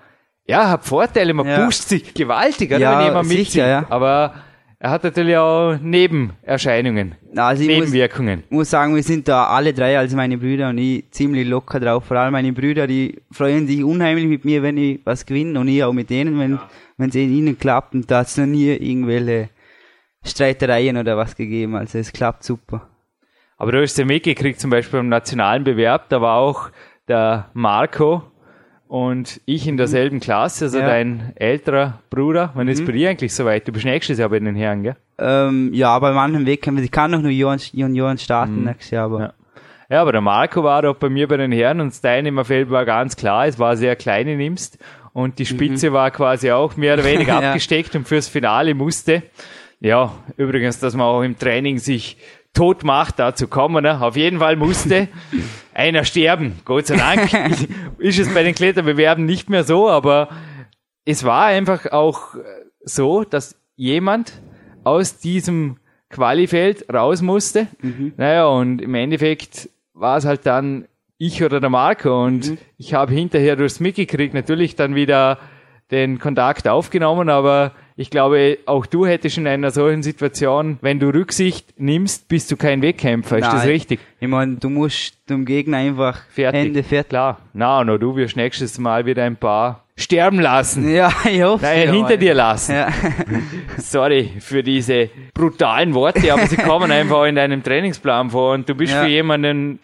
ja, 0.46 0.70
hat 0.70 0.86
Vorteile, 0.86 1.34
man 1.34 1.48
ja. 1.48 1.66
pusht 1.66 1.84
sich 1.84 2.14
gewaltig, 2.14 2.72
oder, 2.72 2.80
ja, 2.80 3.00
wenn 3.00 3.06
jemand 3.06 3.28
mitzieht. 3.28 3.52
Sicher, 3.52 3.68
ja. 3.68 3.86
Aber 3.90 4.34
er 4.84 4.90
hat 4.90 5.06
natürlich 5.06 5.38
auch 5.38 5.78
Nebenerscheinungen, 5.82 7.16
also 7.38 7.64
Nebenwirkungen. 7.64 8.40
Muss, 8.50 8.52
muss 8.52 8.70
sagen, 8.70 8.94
wir 8.94 9.04
sind 9.04 9.30
da 9.30 9.46
alle 9.46 9.74
drei, 9.74 9.98
also 9.98 10.18
meine 10.18 10.38
Brüder 10.38 10.70
und 10.70 10.78
ich, 10.78 11.10
ziemlich 11.12 11.48
locker 11.48 11.80
drauf. 11.80 12.04
Vor 12.04 12.18
allem 12.18 12.34
meine 12.34 12.52
Brüder, 12.52 12.86
die 12.86 13.22
freuen 13.32 13.66
sich 13.66 13.82
unheimlich 13.82 14.26
mit 14.26 14.44
mir, 14.44 14.62
wenn 14.62 14.76
ich 14.76 15.00
was 15.06 15.26
gewinne 15.26 15.58
und 15.58 15.70
ich 15.70 15.86
auch 15.86 15.94
mit 15.94 16.10
denen, 16.10 16.38
wenn 16.38 16.52
ja. 16.56 17.08
es 17.08 17.16
in 17.16 17.34
ihnen 17.34 17.58
klappt. 17.58 17.94
Und 17.94 18.12
da 18.12 18.20
hat 18.20 18.28
es 18.28 18.36
noch 18.36 18.46
nie 18.46 18.72
irgendwelche 18.74 19.48
Streitereien 20.26 20.98
oder 20.98 21.16
was 21.16 21.38
gegeben. 21.38 21.76
Also 21.76 21.98
es 21.98 22.12
klappt 22.12 22.44
super. 22.44 22.90
Aber 23.58 23.72
du 23.72 23.82
hast 23.82 23.98
ja 23.98 24.04
mitgekriegt, 24.04 24.60
zum 24.60 24.70
Beispiel 24.70 25.00
beim 25.00 25.08
nationalen 25.08 25.64
Bewerb, 25.64 26.10
da 26.10 26.20
war 26.20 26.40
auch 26.40 26.72
der 27.08 27.50
Marco, 27.54 28.24
und 28.94 29.42
ich 29.48 29.68
in 29.68 29.76
derselben 29.76 30.20
Klasse, 30.20 30.66
also 30.66 30.78
ja. 30.78 30.86
dein 30.86 31.34
älterer 31.34 31.98
Bruder. 32.12 32.52
Wann 32.54 32.68
mhm. 32.68 32.74
ist 32.74 32.86
bei 32.86 32.92
dir 32.92 33.10
eigentlich 33.10 33.34
soweit? 33.34 33.68
Du 33.68 33.72
bist 33.72 33.86
nächstes 33.86 34.20
Jahr 34.20 34.30
bei 34.30 34.38
den 34.38 34.54
Herren, 34.54 34.84
gell? 34.84 34.96
Ähm, 35.18 35.72
ja, 35.74 35.98
bei 35.98 36.12
manchen 36.12 36.46
Wettkämpfen. 36.46 36.86
Ich 36.86 36.92
kann 36.92 37.10
noch 37.10 37.24
nur 37.24 37.32
Junioren 37.32 38.20
starten 38.20 38.60
mhm. 38.60 38.66
nächstes 38.66 38.92
Jahr, 38.92 39.06
aber. 39.06 39.20
Ja. 39.20 39.34
ja. 39.90 40.02
aber 40.04 40.12
der 40.12 40.22
Marco 40.22 40.64
war 40.64 40.84
doch 40.84 40.96
bei 40.96 41.10
mir 41.10 41.28
bei 41.28 41.38
den 41.38 41.52
Herren 41.52 41.82
und 41.82 41.88
das 41.88 42.02
Teilnehmerfeld 42.02 42.70
war 42.70 42.86
ganz 42.86 43.16
klar, 43.16 43.48
es 43.48 43.58
war 43.58 43.76
sehr 43.78 43.96
kleine 43.96 44.38
nimmst 44.38 44.78
und 45.12 45.40
die 45.40 45.48
Spitze 45.48 45.90
mhm. 45.90 45.94
war 45.96 46.12
quasi 46.12 46.52
auch 46.52 46.78
mehr 46.78 46.94
oder 46.94 47.04
weniger 47.04 47.38
abgesteckt 47.44 47.96
und 47.96 48.08
fürs 48.08 48.28
Finale 48.28 48.76
musste 48.76 49.24
Ja, 49.80 50.14
übrigens, 50.38 50.80
dass 50.80 50.94
man 50.94 51.08
auch 51.08 51.24
im 51.24 51.36
Training 51.36 51.80
sich 51.80 52.18
tot 52.54 52.84
macht, 52.84 53.20
dazu 53.20 53.48
kommen. 53.48 53.84
Ne? 53.84 54.00
Auf 54.00 54.16
jeden 54.16 54.40
Fall 54.40 54.56
musste 54.56 55.08
einer 55.74 56.04
sterben. 56.04 56.60
Gott 56.66 56.88
sei 56.88 56.98
Dank 56.98 57.34
ist 57.98 58.20
es 58.20 58.34
bei 58.34 58.44
den 58.44 58.56
Kletterbewerben 58.56 59.26
nicht 59.26 59.50
mehr 59.50 59.64
so, 59.64 59.90
aber 59.90 60.30
es 61.06 61.24
war 61.24 61.46
einfach 61.46 61.92
auch 61.92 62.36
so, 62.84 63.24
dass 63.24 63.56
jemand 63.76 64.34
aus 64.84 65.18
diesem 65.18 65.78
Qualifeld 66.10 66.86
raus 66.94 67.22
musste. 67.22 67.68
Mhm. 67.82 68.14
Naja, 68.18 68.46
und 68.46 68.82
im 68.82 68.94
Endeffekt 68.96 69.70
war 69.94 70.18
es 70.18 70.26
halt 70.26 70.46
dann 70.46 70.88
ich 71.18 71.44
oder 71.44 71.60
der 71.60 71.70
Marco 71.70 72.24
und 72.24 72.52
mhm. 72.52 72.58
ich 72.78 72.94
habe 72.94 73.14
hinterher 73.14 73.56
durchs 73.56 73.80
mitgekriegt 73.80 74.34
natürlich 74.34 74.76
dann 74.76 74.96
wieder 74.96 75.40
den 75.92 76.20
Kontakt 76.20 76.68
aufgenommen, 76.68 77.30
aber 77.30 77.74
ich 77.96 78.10
glaube, 78.10 78.58
auch 78.66 78.86
du 78.86 79.06
hättest 79.06 79.38
in 79.38 79.48
einer 79.48 79.70
solchen 79.70 80.02
Situation, 80.02 80.80
wenn 80.82 81.00
du 81.00 81.10
Rücksicht 81.10 81.80
nimmst, 81.80 82.28
bist 82.28 82.52
du 82.52 82.58
kein 82.58 82.82
Wettkämpfer. 82.82 83.38
Ist 83.38 83.52
das 83.52 83.68
richtig? 83.68 84.00
Ich 84.20 84.28
meine, 84.28 84.56
du 84.56 84.70
musst 84.70 85.30
dem 85.30 85.46
Gegner 85.46 85.78
einfach 85.78 86.22
fertig. 86.30 86.62
Hände 86.62 86.84
fertig. 86.84 87.10
Klar. 87.10 87.40
Na, 87.54 87.84
no, 87.84 87.98
du 87.98 88.16
wirst 88.16 88.36
nächstes 88.36 88.80
Mal 88.80 89.06
wieder 89.06 89.24
ein 89.24 89.36
paar 89.36 89.84
sterben 89.96 90.40
lassen. 90.40 90.92
Ja, 90.92 91.12
ich 91.32 91.44
hoffe. 91.44 91.66
Nein, 91.66 91.88
ja, 91.88 91.94
hinter 91.94 92.18
dir 92.18 92.34
lassen. 92.34 92.74
Ja. 92.74 92.88
Sorry 93.78 94.32
für 94.40 94.64
diese 94.64 95.10
brutalen 95.34 95.94
Worte, 95.94 96.34
aber 96.34 96.48
sie 96.48 96.58
kommen 96.58 96.92
einfach 96.92 97.26
in 97.26 97.36
deinem 97.36 97.62
Trainingsplan 97.62 98.32
vor 98.32 98.54
und 98.54 98.68
du 98.68 98.74
bist 98.74 98.94
ja. 98.94 99.04
für 99.04 99.10
jemanden, 99.10 99.80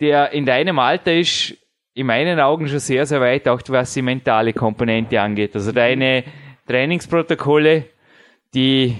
der 0.00 0.32
in 0.32 0.44
deinem 0.44 0.78
Alter 0.78 1.14
ist, 1.14 1.56
in 1.94 2.06
meinen 2.06 2.38
Augen 2.38 2.68
schon 2.68 2.78
sehr, 2.78 3.06
sehr 3.06 3.20
weit, 3.20 3.48
auch 3.48 3.60
was 3.68 3.94
die 3.94 4.02
mentale 4.02 4.52
Komponente 4.52 5.20
angeht. 5.20 5.54
Also 5.54 5.72
deine 5.72 6.24
Trainingsprotokolle, 6.70 7.86
die 8.54 8.96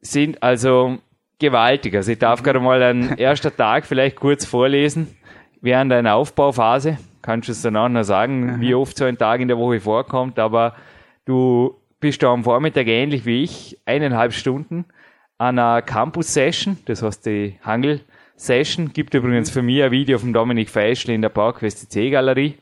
sind 0.00 0.42
also 0.42 0.98
gewaltig. 1.38 1.94
Also 1.94 2.12
ich 2.12 2.18
darf 2.18 2.42
gerade 2.42 2.58
mal 2.58 2.82
einen 2.82 3.18
ersten 3.18 3.54
Tag 3.54 3.84
vielleicht 3.84 4.16
kurz 4.16 4.46
vorlesen 4.46 5.14
während 5.60 5.92
einer 5.92 6.14
Aufbauphase. 6.14 6.96
Kannst 7.20 7.48
du 7.48 7.52
es 7.52 7.60
dann 7.60 7.76
auch 7.76 7.88
noch 7.90 8.02
sagen, 8.02 8.60
wie 8.60 8.74
oft 8.74 8.96
so 8.96 9.04
ein 9.04 9.18
Tag 9.18 9.40
in 9.40 9.48
der 9.48 9.58
Woche 9.58 9.80
vorkommt, 9.80 10.38
aber 10.38 10.74
du 11.26 11.74
bist 12.00 12.22
da 12.22 12.32
am 12.32 12.44
Vormittag 12.44 12.86
ähnlich 12.86 13.26
wie 13.26 13.42
ich, 13.42 13.78
eineinhalb 13.84 14.32
Stunden 14.32 14.86
an 15.36 15.58
einer 15.58 15.82
Campus-Session, 15.82 16.78
das 16.86 17.02
heißt 17.02 17.26
die 17.26 17.58
Hangel-Session, 17.62 18.92
gibt 18.92 19.12
übrigens 19.12 19.50
für 19.50 19.62
mich 19.62 19.82
ein 19.82 19.90
Video 19.90 20.18
von 20.18 20.32
Dominik 20.32 20.70
Feischl 20.70 21.10
in 21.10 21.22
der 21.22 21.30
PowerQuest 21.30 21.92
C-Galerie 21.92 22.56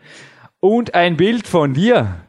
und 0.59 0.95
ein 0.95 1.17
Bild 1.17 1.47
von 1.47 1.75
dir, 1.75 2.21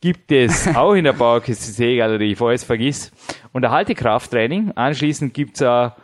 gibt 0.00 0.32
es 0.32 0.68
auch 0.74 0.94
in 0.94 1.04
der 1.04 1.12
PowerQuest-Galerie, 1.12 2.30
bevor 2.30 2.52
ich 2.52 2.62
es 2.62 2.64
vergiss. 2.64 3.12
Und 3.52 3.64
ein 3.64 3.70
Haltekrafttraining. 3.70 4.72
Anschließend 4.74 5.34
gibt's 5.34 5.62
eine 5.62 5.94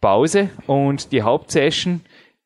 Pause 0.00 0.50
und 0.66 1.12
die 1.12 1.22
Hauptsession, 1.22 2.00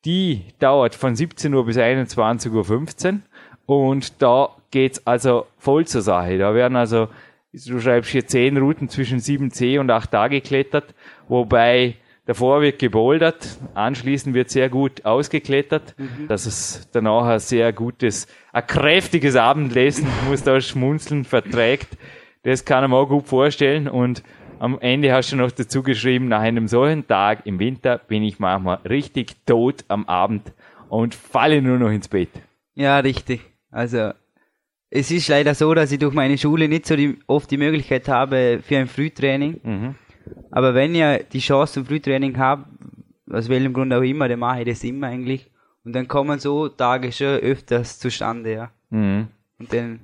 die 0.05 0.43
dauert 0.59 0.95
von 0.95 1.15
17 1.15 1.55
Uhr 1.55 1.65
bis 1.67 1.77
21.15 1.77 3.13
Uhr. 3.13 3.21
Und 3.67 4.21
da 4.23 4.51
geht's 4.71 5.07
also 5.07 5.47
voll 5.59 5.87
zur 5.87 6.03
Sache. 6.03 6.37
Da 6.39 6.55
werden 6.55 6.77
also, 6.77 7.09
du 7.53 7.81
schreibst 7.81 8.11
hier 8.11 8.27
10 8.27 8.57
Routen 8.59 8.89
zwischen 8.89 9.21
7C 9.21 9.79
und 9.79 9.91
8A 9.91 10.29
geklettert, 10.29 10.95
wobei 11.29 11.97
Davor 12.27 12.63
wird 12.63 12.79
gebouldert, 12.79 13.59
anschließend 13.75 14.35
wird 14.35 14.49
sehr 14.49 14.71
gut 14.71 15.05
ausgeklettert, 15.05 15.95
mhm. 15.99 16.27
dass 16.27 16.47
es 16.47 16.89
danach 16.91 17.27
ein 17.27 17.39
sehr 17.39 17.73
gutes, 17.75 18.27
ein 18.53 18.67
kräftiges 18.67 19.37
Abendessen, 19.37 20.07
muss 20.29 20.43
da 20.43 20.59
schmunzeln, 20.61 21.25
verträgt. 21.25 21.99
Das 22.43 22.65
kann 22.65 22.91
man 22.91 22.99
auch 22.99 23.09
gut 23.09 23.27
vorstellen 23.27 23.89
und 23.89 24.23
am 24.59 24.79
Ende 24.81 25.13
hast 25.13 25.33
du 25.33 25.37
noch 25.37 25.51
dazu 25.51 25.83
geschrieben, 25.83 26.29
nach 26.29 26.41
einem 26.41 26.69
solchen 26.69 27.07
Tag 27.07 27.45
im 27.45 27.59
Winter 27.59 27.99
bin 27.99 28.23
ich 28.23 28.39
manchmal 28.39 28.77
richtig 28.89 29.37
tot 29.45 29.85
am 29.89 30.07
Abend 30.07 30.53
und 30.89 31.15
falle 31.15 31.61
nur 31.61 31.79
noch 31.79 31.91
ins 31.91 32.09
Bett. 32.09 32.31
Ja, 32.75 32.99
richtig. 33.01 33.43
Also 33.71 34.13
es 34.89 35.11
ist 35.11 35.29
leider 35.29 35.55
so, 35.55 35.75
dass 35.75 35.93
ich 35.93 35.99
durch 35.99 36.15
meine 36.15 36.39
Schule 36.39 36.69
nicht 36.69 36.87
so 36.87 36.97
die, 36.97 37.19
oft 37.27 37.51
die 37.51 37.59
Möglichkeit 37.59 38.09
habe 38.09 38.61
für 38.63 38.79
ein 38.79 38.87
Frühtraining. 38.87 39.61
Mhm. 39.63 39.95
Aber 40.51 40.75
wenn 40.75 40.95
ihr 40.95 41.25
die 41.25 41.41
Chance 41.41 41.75
zum 41.75 41.87
Frühtraining 41.87 42.39
habt, 42.39 42.67
aus 43.31 43.49
welchem 43.49 43.73
Grund 43.73 43.93
auch 43.93 44.03
immer, 44.03 44.29
dann 44.29 44.39
mache 44.39 44.61
ich 44.61 44.69
das 44.69 44.85
immer 44.85 45.09
eigentlich. 45.09 45.51
Und 45.85 45.95
dann 45.95 46.09
kommen 46.09 46.39
so 46.39 46.69
Tage 46.69 47.13
schon 47.13 47.39
öfters 47.39 47.99
zustande, 47.99 48.53
ja. 48.53 48.71
Mhm. 48.91 49.29
Und 49.59 49.73
dann. 49.73 50.01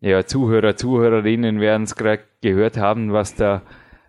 Ja, 0.00 0.24
Zuhörer, 0.24 0.76
Zuhörerinnen 0.76 1.60
werden 1.60 1.84
es 1.84 1.96
gerade 1.96 2.22
gehört 2.40 2.76
haben, 2.76 3.12
was 3.12 3.34
der 3.34 3.62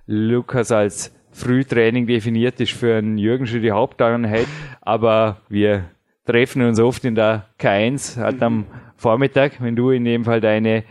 Lukas 0.06 0.72
als 0.72 1.14
Frühtraining 1.32 2.06
definiert 2.08 2.60
ist 2.60 2.74
für 2.74 2.96
einen 2.96 3.18
Jürgen 3.18 3.48
schon 3.48 3.62
die 3.62 3.72
Haupteinheit. 3.72 4.48
Aber 4.82 5.38
wir 5.50 5.86
treffen 6.26 6.62
uns 6.62 6.80
oft 6.80 7.06
in 7.06 7.16
der 7.16 7.46
K1, 7.60 8.18
halt 8.18 8.42
am 8.44 8.66
Vormittag, 8.98 9.62
wenn 9.62 9.76
du 9.76 9.92
in 9.92 10.04
dem 10.04 10.26
Fall 10.26 10.42
deine 10.42 10.84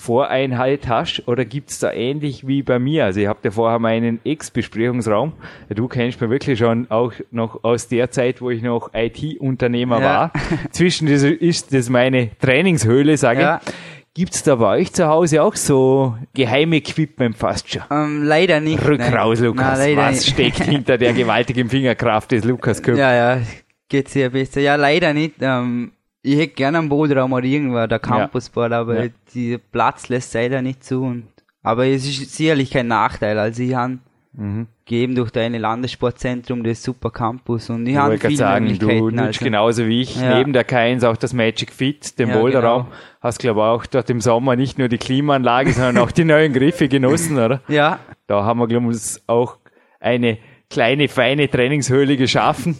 Voreinheit 0.00 0.88
hast 0.88 1.28
oder 1.28 1.44
gibt 1.44 1.70
es 1.70 1.78
da 1.78 1.92
ähnlich 1.92 2.46
wie 2.46 2.62
bei 2.62 2.78
mir? 2.78 3.04
Also 3.04 3.20
ich 3.20 3.26
habe 3.26 3.40
ja 3.44 3.50
vorher 3.50 3.78
meinen 3.78 4.18
Ex-Besprechungsraum. 4.24 5.34
Du 5.68 5.88
kennst 5.88 6.20
mich 6.20 6.30
wirklich 6.30 6.58
schon 6.58 6.90
auch 6.90 7.12
noch 7.30 7.62
aus 7.64 7.88
der 7.88 8.10
Zeit, 8.10 8.40
wo 8.40 8.50
ich 8.50 8.62
noch 8.62 8.90
IT-Unternehmer 8.94 10.00
ja. 10.00 10.04
war. 10.04 10.32
Zwischen 10.70 11.06
das 11.06 11.22
ist 11.22 11.74
das 11.74 11.90
meine 11.90 12.30
Trainingshöhle, 12.38 13.16
sage 13.16 13.42
ja. 13.42 13.60
ich. 13.64 13.72
Gibt's 14.14 14.42
da 14.42 14.56
bei 14.56 14.78
euch 14.78 14.92
zu 14.92 15.06
Hause 15.06 15.42
auch 15.42 15.54
so 15.54 16.16
geheime 16.34 16.76
Equipment 16.76 17.36
fast 17.36 17.70
schon? 17.70 17.82
Ähm, 17.90 18.24
leider 18.24 18.58
nicht. 18.58 18.84
Rück 18.84 18.98
nein. 18.98 19.14
raus, 19.14 19.38
Lukas. 19.38 19.78
Nein, 19.78 19.96
Was 19.96 20.24
nicht. 20.24 20.30
steckt 20.30 20.64
hinter 20.64 20.98
der 20.98 21.12
gewaltigen 21.12 21.68
Fingerkraft 21.68 22.32
des 22.32 22.42
Lukas 22.44 22.82
Köpf? 22.82 22.98
Ja, 22.98 23.14
ja, 23.14 23.42
geht 23.88 24.08
sehr 24.08 24.30
besser. 24.30 24.60
Ja, 24.60 24.74
leider 24.74 25.14
nicht. 25.14 25.34
Ähm, 25.40 25.92
ich 26.22 26.38
hätte 26.38 26.54
gerne 26.54 26.78
einen 26.78 26.88
Bodenraum 26.88 27.32
oder 27.32 27.46
irgendwo, 27.46 27.86
der 27.86 27.98
Campusboard, 27.98 28.72
ja. 28.72 28.80
aber 28.80 29.04
ja. 29.04 29.10
die 29.34 29.58
Platz 29.58 30.08
lässt 30.08 30.34
leider 30.34 30.62
nicht 30.62 30.84
zu. 30.84 31.02
Und, 31.02 31.24
aber 31.62 31.86
es 31.86 32.06
ist 32.06 32.34
sicherlich 32.34 32.70
kein 32.70 32.88
Nachteil. 32.88 33.38
Also 33.38 33.62
ich 33.62 33.74
habe 33.74 33.98
mhm. 34.32 34.66
gegeben 34.84 35.14
durch 35.14 35.30
deine 35.30 35.58
Landessportzentrum 35.58 36.62
das 36.62 36.82
super 36.82 37.10
Campus 37.10 37.70
und 37.70 37.86
ich, 37.86 37.92
ich 37.92 37.98
habe 37.98 38.18
viele 38.18 38.36
sagen, 38.36 38.78
Du 38.78 39.10
nutzt 39.10 39.18
also. 39.18 39.44
genauso 39.44 39.86
wie 39.86 40.02
ich 40.02 40.20
ja. 40.20 40.36
neben 40.36 40.52
der 40.52 40.66
K1 40.66 41.06
auch 41.06 41.16
das 41.16 41.32
Magic 41.32 41.72
Fit, 41.72 42.18
den 42.18 42.28
ja, 42.28 42.38
Boulderraum. 42.38 42.84
Genau. 42.84 42.96
Hast 43.20 43.38
glaube 43.38 43.60
ich 43.60 43.64
auch 43.64 43.86
dort 43.86 44.10
im 44.10 44.20
Sommer 44.20 44.56
nicht 44.56 44.78
nur 44.78 44.88
die 44.88 44.98
Klimaanlage, 44.98 45.72
sondern 45.72 45.98
auch 45.98 46.10
die 46.10 46.24
neuen 46.24 46.52
Griffe 46.52 46.88
genossen, 46.88 47.38
oder? 47.38 47.60
Ja. 47.68 48.00
Da 48.26 48.44
haben 48.44 48.60
wir 48.60 48.68
glaube 48.68 48.92
ich 48.92 49.22
auch 49.26 49.56
eine 50.00 50.38
kleine 50.68 51.08
feine 51.08 51.48
Trainingshöhle 51.48 52.16
geschaffen, 52.16 52.78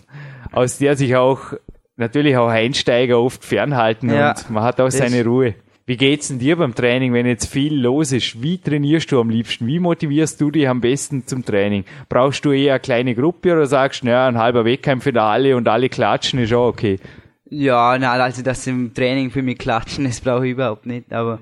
aus 0.53 0.79
der 0.79 0.97
sich 0.97 1.17
auch 1.17 1.55
natürlich 2.01 2.37
auch 2.37 2.49
Einsteiger 2.49 3.21
oft 3.21 3.45
fernhalten 3.45 4.11
ja, 4.11 4.31
und 4.31 4.51
man 4.51 4.65
hat 4.65 4.81
auch 4.81 4.91
seine 4.91 5.25
Ruhe. 5.25 5.55
Wie 5.87 5.97
geht's 5.97 6.29
denn 6.29 6.39
dir 6.39 6.57
beim 6.57 6.75
Training, 6.75 7.13
wenn 7.13 7.27
jetzt 7.27 7.47
viel 7.47 7.75
los 7.75 8.13
ist? 8.13 8.41
Wie 8.43 8.59
trainierst 8.59 9.11
du 9.11 9.21
am 9.21 9.29
liebsten? 9.29 9.67
Wie 9.67 9.81
motivierst 9.81 10.41
du 10.41 10.51
dich 10.51 10.69
am 10.69 10.81
besten 10.81 11.27
zum 11.27 11.45
Training? 11.45 11.85
Brauchst 12.09 12.45
du 12.45 12.53
eher 12.53 12.75
eine 12.75 12.81
kleine 12.81 13.15
Gruppe 13.15 13.53
oder 13.53 13.67
sagst, 13.67 14.05
naja, 14.05 14.29
ein 14.29 14.39
halber 14.39 14.65
Wettkampf 14.65 15.05
für 15.05 15.21
alle 15.21 15.57
und 15.57 15.67
alle 15.67 15.89
klatschen 15.89 16.39
ist 16.39 16.53
auch 16.53 16.69
okay? 16.69 17.01
Ja, 17.49 17.99
na, 17.99 18.13
also 18.13 18.43
das 18.43 18.65
im 18.69 18.95
Training 18.95 19.33
für 19.33 19.43
mich 19.43 19.59
klatschen, 19.59 20.05
das 20.07 20.21
brauche 20.21 20.47
ich 20.47 20.53
überhaupt 20.53 20.87
nicht, 20.87 21.13
aber 21.13 21.41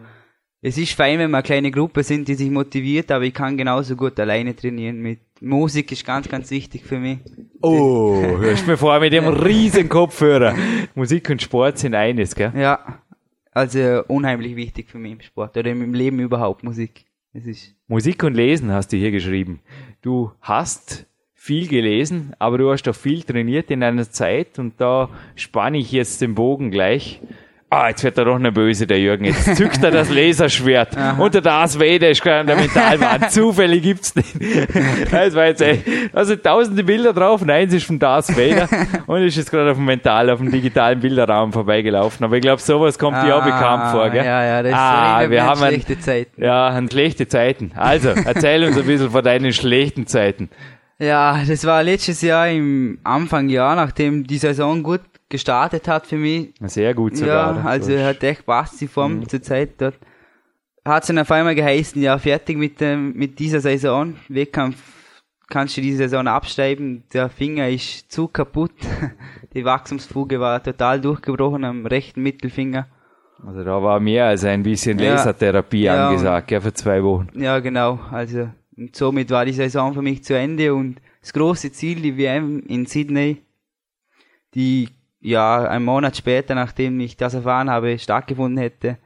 es 0.62 0.78
ist 0.78 0.94
fein, 0.94 1.18
wenn 1.18 1.30
wir 1.30 1.36
eine 1.36 1.44
kleine 1.44 1.70
Gruppe 1.70 2.02
sind, 2.02 2.26
die 2.26 2.34
sich 2.34 2.50
motiviert, 2.50 3.12
aber 3.12 3.24
ich 3.24 3.34
kann 3.34 3.56
genauso 3.56 3.94
gut 3.94 4.18
alleine 4.18 4.56
trainieren 4.56 5.00
mit 5.00 5.20
Musik 5.40 5.92
ist 5.92 6.04
ganz, 6.04 6.28
ganz 6.28 6.50
wichtig 6.50 6.84
für 6.84 6.98
mich. 6.98 7.18
Oh, 7.60 8.14
hörst 8.38 8.66
du 8.66 8.70
mir 8.70 8.76
vor 8.76 8.98
mit 9.00 9.12
dem 9.12 9.28
riesen 9.28 9.88
Kopfhörer. 9.88 10.54
Musik 10.94 11.30
und 11.30 11.42
Sport 11.42 11.78
sind 11.78 11.94
eines, 11.94 12.34
gell? 12.34 12.52
Ja, 12.56 13.00
also 13.52 14.04
unheimlich 14.08 14.56
wichtig 14.56 14.88
für 14.88 14.98
mich 14.98 15.12
im 15.12 15.20
Sport 15.20 15.56
oder 15.56 15.70
im 15.70 15.94
Leben 15.94 16.20
überhaupt 16.20 16.62
Musik. 16.64 17.04
Es 17.32 17.46
ist 17.46 17.74
Musik 17.86 18.22
und 18.24 18.34
Lesen 18.34 18.70
hast 18.72 18.92
du 18.92 18.96
hier 18.96 19.10
geschrieben. 19.10 19.60
Du 20.02 20.32
hast 20.40 21.06
viel 21.34 21.68
gelesen, 21.68 22.32
aber 22.38 22.58
du 22.58 22.70
hast 22.70 22.88
auch 22.88 22.94
viel 22.94 23.22
trainiert 23.22 23.70
in 23.70 23.82
einer 23.82 24.10
Zeit 24.10 24.58
und 24.58 24.80
da 24.80 25.08
spanne 25.36 25.78
ich 25.78 25.92
jetzt 25.92 26.20
den 26.20 26.34
Bogen 26.34 26.70
gleich 26.70 27.20
Ah, 27.70 27.90
jetzt 27.90 28.02
wird 28.02 28.16
er 28.16 28.24
doch 28.24 28.36
eine 28.36 28.50
böse, 28.50 28.86
der 28.86 28.98
Jürgen. 28.98 29.26
Jetzt 29.26 29.56
zückt 29.56 29.84
er 29.84 29.90
das 29.90 30.08
Laserschwert. 30.08 30.96
Und 31.18 31.34
der 31.34 31.44
Vader 31.44 32.08
ist 32.08 32.22
gerade 32.22 32.40
an 32.40 32.46
der 32.46 32.56
Metallwand. 32.56 33.30
Zufällig 33.30 33.82
gibt's 33.82 34.14
den. 34.14 34.24
Das 35.10 35.34
war 35.34 35.46
jetzt, 35.48 35.62
da 36.14 36.24
sind 36.24 36.42
tausende 36.42 36.82
Bilder 36.82 37.12
drauf. 37.12 37.44
Nein, 37.44 37.68
es 37.68 37.74
ist 37.74 37.86
von 37.86 37.98
Darth 37.98 38.34
Vader. 38.34 38.68
Und 39.06 39.22
ist 39.22 39.36
jetzt 39.36 39.50
gerade 39.50 39.72
auf 39.72 39.76
dem 39.76 39.84
Mental, 39.84 40.30
auf 40.30 40.38
dem 40.38 40.50
digitalen 40.50 41.00
Bilderraum 41.00 41.52
vorbeigelaufen. 41.52 42.24
Aber 42.24 42.36
ich 42.36 42.42
glaube, 42.42 42.62
sowas 42.62 42.98
kommt 42.98 43.18
ah, 43.18 43.26
dir 43.26 43.36
auch 43.36 43.44
bekannt 43.44 43.90
vor, 43.90 44.08
gell? 44.08 44.24
Ja, 44.24 44.44
ja, 44.44 44.62
das 44.62 44.72
ah, 44.72 45.28
wir 45.28 45.44
haben 45.44 45.58
schlechte 45.58 46.00
Zeiten. 46.00 46.42
Ja, 46.42 46.68
an 46.68 46.90
schlechte 46.90 47.28
Zeiten. 47.28 47.72
Also, 47.76 48.08
erzähl 48.08 48.64
uns 48.64 48.78
ein 48.78 48.86
bisschen 48.86 49.10
von 49.10 49.22
deinen 49.22 49.52
schlechten 49.52 50.06
Zeiten. 50.06 50.48
Ja, 50.98 51.38
das 51.46 51.66
war 51.66 51.82
letztes 51.82 52.22
Jahr 52.22 52.48
im 52.48 52.98
Anfang 53.04 53.50
Jahr, 53.50 53.76
nachdem 53.76 54.26
die 54.26 54.38
Saison 54.38 54.82
gut 54.82 55.02
gestartet 55.28 55.88
hat 55.88 56.06
für 56.06 56.16
mich. 56.16 56.54
Sehr 56.60 56.94
gut 56.94 57.16
sogar. 57.16 57.56
Ja, 57.56 57.62
also 57.64 57.92
er 57.92 58.08
hat 58.08 58.22
echt 58.22 58.46
passt 58.46 58.80
die 58.80 58.88
Form 58.88 59.18
mhm. 59.18 59.28
zur 59.28 59.42
Zeit 59.42 59.80
dort. 59.80 59.98
hat 60.84 61.02
es 61.02 61.08
dann 61.08 61.18
auf 61.18 61.30
einmal 61.30 61.54
geheißen, 61.54 62.00
ja, 62.00 62.18
fertig 62.18 62.56
mit, 62.56 62.80
dem, 62.80 63.12
mit 63.14 63.38
dieser 63.38 63.60
Saison. 63.60 64.16
Wettkampf 64.28 64.76
kannst 65.48 65.76
du 65.76 65.80
diese 65.80 65.98
Saison 65.98 66.26
abschreiben. 66.26 67.04
Der 67.12 67.28
Finger 67.28 67.68
ist 67.68 68.10
zu 68.10 68.28
kaputt. 68.28 68.72
Die 69.54 69.64
Wachstumsfuge 69.64 70.40
war 70.40 70.62
total 70.62 71.00
durchgebrochen 71.00 71.64
am 71.64 71.86
rechten 71.86 72.22
Mittelfinger. 72.22 72.86
Also 73.46 73.62
da 73.62 73.82
war 73.82 74.00
mehr 74.00 74.26
als 74.26 74.44
ein 74.44 74.62
bisschen 74.62 74.98
Lasertherapie 74.98 75.82
ja, 75.82 76.08
angesagt, 76.08 76.50
ja, 76.50 76.60
für 76.60 76.72
zwei 76.72 77.02
Wochen. 77.02 77.28
Ja, 77.34 77.60
genau. 77.60 78.00
Also 78.10 78.50
und 78.78 78.94
somit 78.94 79.30
war 79.30 79.44
die 79.44 79.52
Saison 79.52 79.92
für 79.92 80.02
mich 80.02 80.22
zu 80.22 80.38
Ende 80.38 80.72
und 80.72 81.00
das 81.20 81.32
große 81.32 81.72
Ziel, 81.72 82.00
die 82.00 82.16
WM 82.16 82.60
in 82.60 82.86
Sydney, 82.86 83.42
die 84.54 84.88
ja 85.28 85.64
einen 85.64 85.84
Monat 85.84 86.16
später, 86.16 86.54
nachdem 86.54 86.98
ich 87.00 87.16
das 87.16 87.34
erfahren 87.34 87.70
habe, 87.70 87.98
stattgefunden 87.98 88.58
hätte, 88.58 88.98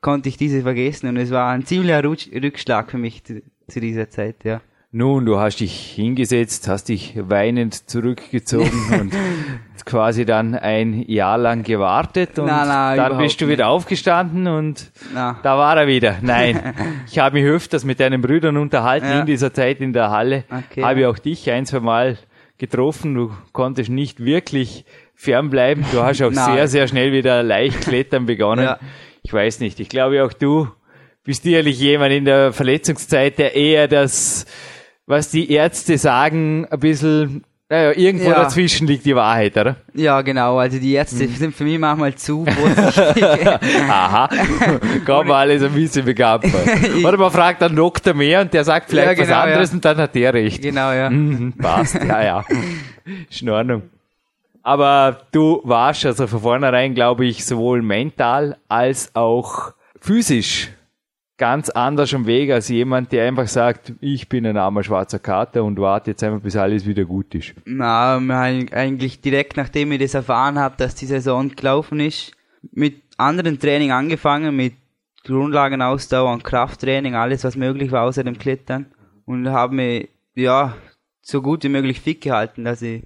konnte 0.00 0.28
ich 0.28 0.36
diese 0.36 0.62
vergessen 0.62 1.08
und 1.08 1.16
es 1.16 1.30
war 1.30 1.50
ein 1.50 1.64
ziemlicher 1.64 2.04
Rückschlag 2.04 2.90
für 2.90 2.98
mich 2.98 3.24
zu, 3.24 3.42
zu 3.68 3.80
dieser 3.80 4.10
Zeit, 4.10 4.44
ja. 4.44 4.60
Nun, 4.96 5.26
du 5.26 5.40
hast 5.40 5.58
dich 5.58 5.90
hingesetzt, 5.96 6.68
hast 6.68 6.88
dich 6.88 7.14
weinend 7.16 7.90
zurückgezogen 7.90 8.70
und 9.00 9.12
quasi 9.84 10.24
dann 10.24 10.54
ein 10.54 11.02
Jahr 11.08 11.36
lang 11.36 11.64
gewartet 11.64 12.38
und 12.38 12.46
nein, 12.46 12.68
nein, 12.68 12.96
dann 12.96 13.18
bist 13.18 13.40
du 13.40 13.48
wieder 13.48 13.64
nicht. 13.64 13.72
aufgestanden 13.72 14.46
und 14.46 14.92
na. 15.12 15.40
da 15.42 15.58
war 15.58 15.76
er 15.76 15.88
wieder. 15.88 16.18
Nein, 16.22 16.74
ich 17.10 17.18
habe 17.18 17.40
mich 17.40 17.50
öfters 17.50 17.84
mit 17.84 17.98
deinen 17.98 18.22
Brüdern 18.22 18.56
unterhalten 18.56 19.06
ja. 19.06 19.20
in 19.20 19.26
dieser 19.26 19.52
Zeit 19.52 19.80
in 19.80 19.92
der 19.92 20.10
Halle. 20.10 20.44
Okay. 20.48 20.84
Habe 20.84 21.08
auch 21.08 21.18
dich 21.18 21.50
ein, 21.50 21.66
zwei 21.66 21.80
Mal 21.80 22.18
getroffen. 22.58 23.14
Du 23.14 23.32
konntest 23.52 23.90
nicht 23.90 24.24
wirklich 24.24 24.84
fernbleiben. 25.14 25.84
Du 25.92 26.02
hast 26.02 26.22
auch 26.22 26.32
sehr, 26.32 26.68
sehr 26.68 26.88
schnell 26.88 27.12
wieder 27.12 27.42
leicht 27.42 27.82
klettern 27.82 28.26
begonnen. 28.26 28.64
Ja. 28.64 28.78
Ich 29.22 29.32
weiß 29.32 29.60
nicht. 29.60 29.80
Ich 29.80 29.88
glaube 29.88 30.24
auch 30.24 30.32
du 30.32 30.68
bist 31.24 31.42
sicherlich 31.42 31.78
jemand 31.78 32.12
in 32.12 32.26
der 32.26 32.52
Verletzungszeit, 32.52 33.38
der 33.38 33.54
eher 33.54 33.88
das 33.88 34.46
was 35.06 35.30
die 35.30 35.50
Ärzte 35.50 35.98
sagen, 35.98 36.66
ein 36.70 36.80
bisschen 36.80 37.44
naja, 37.70 37.92
irgendwo 37.96 38.28
ja. 38.28 38.42
dazwischen 38.42 38.86
liegt 38.86 39.06
die 39.06 39.16
Wahrheit, 39.16 39.56
oder? 39.56 39.76
Ja, 39.94 40.20
genau. 40.20 40.58
Also 40.58 40.78
die 40.78 40.92
Ärzte 40.92 41.24
hm. 41.24 41.34
sind 41.34 41.56
für 41.56 41.64
mich 41.64 41.78
manchmal 41.78 42.14
zu 42.14 42.44
vorsichtig. 42.46 43.46
Aha. 43.88 44.28
Man 45.06 45.30
alles 45.30 45.62
ein 45.62 45.72
bisschen 45.72 46.04
begabt. 46.04 46.46
Oder 47.04 47.16
man 47.16 47.30
fragt 47.32 47.62
einen 47.62 47.74
Doktor 47.74 48.12
mehr 48.12 48.42
und 48.42 48.52
der 48.52 48.64
sagt 48.64 48.90
vielleicht 48.90 49.06
ja, 49.06 49.14
genau, 49.14 49.28
was 49.28 49.36
anderes 49.36 49.70
ja. 49.70 49.74
und 49.74 49.84
dann 49.84 49.96
hat 49.96 50.14
der 50.14 50.34
recht. 50.34 50.62
Genau, 50.62 50.92
ja. 50.92 51.08
Mhm, 51.08 51.54
passt, 51.54 51.94
ja, 51.94 52.22
ja. 52.22 52.44
Ist 53.30 53.40
in 53.40 53.48
Ordnung. 53.48 53.82
Aber 54.64 55.18
du 55.30 55.60
warst 55.62 56.06
also 56.06 56.26
von 56.26 56.40
vornherein, 56.40 56.94
glaube 56.94 57.26
ich, 57.26 57.44
sowohl 57.44 57.82
mental 57.82 58.56
als 58.66 59.14
auch 59.14 59.74
physisch 60.00 60.70
ganz 61.36 61.68
anders 61.68 62.14
am 62.14 62.26
Weg 62.26 62.50
als 62.50 62.68
jemand, 62.68 63.12
der 63.12 63.26
einfach 63.28 63.46
sagt, 63.46 63.92
ich 64.00 64.28
bin 64.30 64.46
ein 64.46 64.56
armer 64.56 64.82
schwarzer 64.82 65.18
Kater 65.18 65.64
und 65.64 65.78
warte 65.78 66.12
jetzt 66.12 66.22
einfach, 66.22 66.40
bis 66.40 66.56
alles 66.56 66.86
wieder 66.86 67.04
gut 67.04 67.34
ist. 67.34 67.54
Na, 67.66 68.16
eigentlich 68.16 69.20
direkt 69.20 69.58
nachdem 69.58 69.92
ich 69.92 70.00
das 70.00 70.14
erfahren 70.14 70.58
habe, 70.58 70.76
dass 70.78 70.94
die 70.94 71.06
Saison 71.06 71.50
gelaufen 71.50 72.00
ist, 72.00 72.32
mit 72.72 73.02
anderen 73.18 73.58
Training 73.58 73.92
angefangen, 73.92 74.56
mit 74.56 74.74
Grundlagenausdauer 75.24 76.32
und 76.32 76.42
Krafttraining, 76.42 77.14
alles 77.14 77.44
was 77.44 77.56
möglich 77.56 77.92
war 77.92 78.04
außer 78.04 78.24
dem 78.24 78.38
Klettern 78.38 78.86
und 79.26 79.50
habe 79.50 79.74
mich, 79.74 80.08
ja, 80.34 80.74
so 81.20 81.42
gut 81.42 81.64
wie 81.64 81.68
möglich 81.68 82.00
fit 82.00 82.22
gehalten, 82.22 82.64
dass 82.64 82.80
ich 82.80 83.02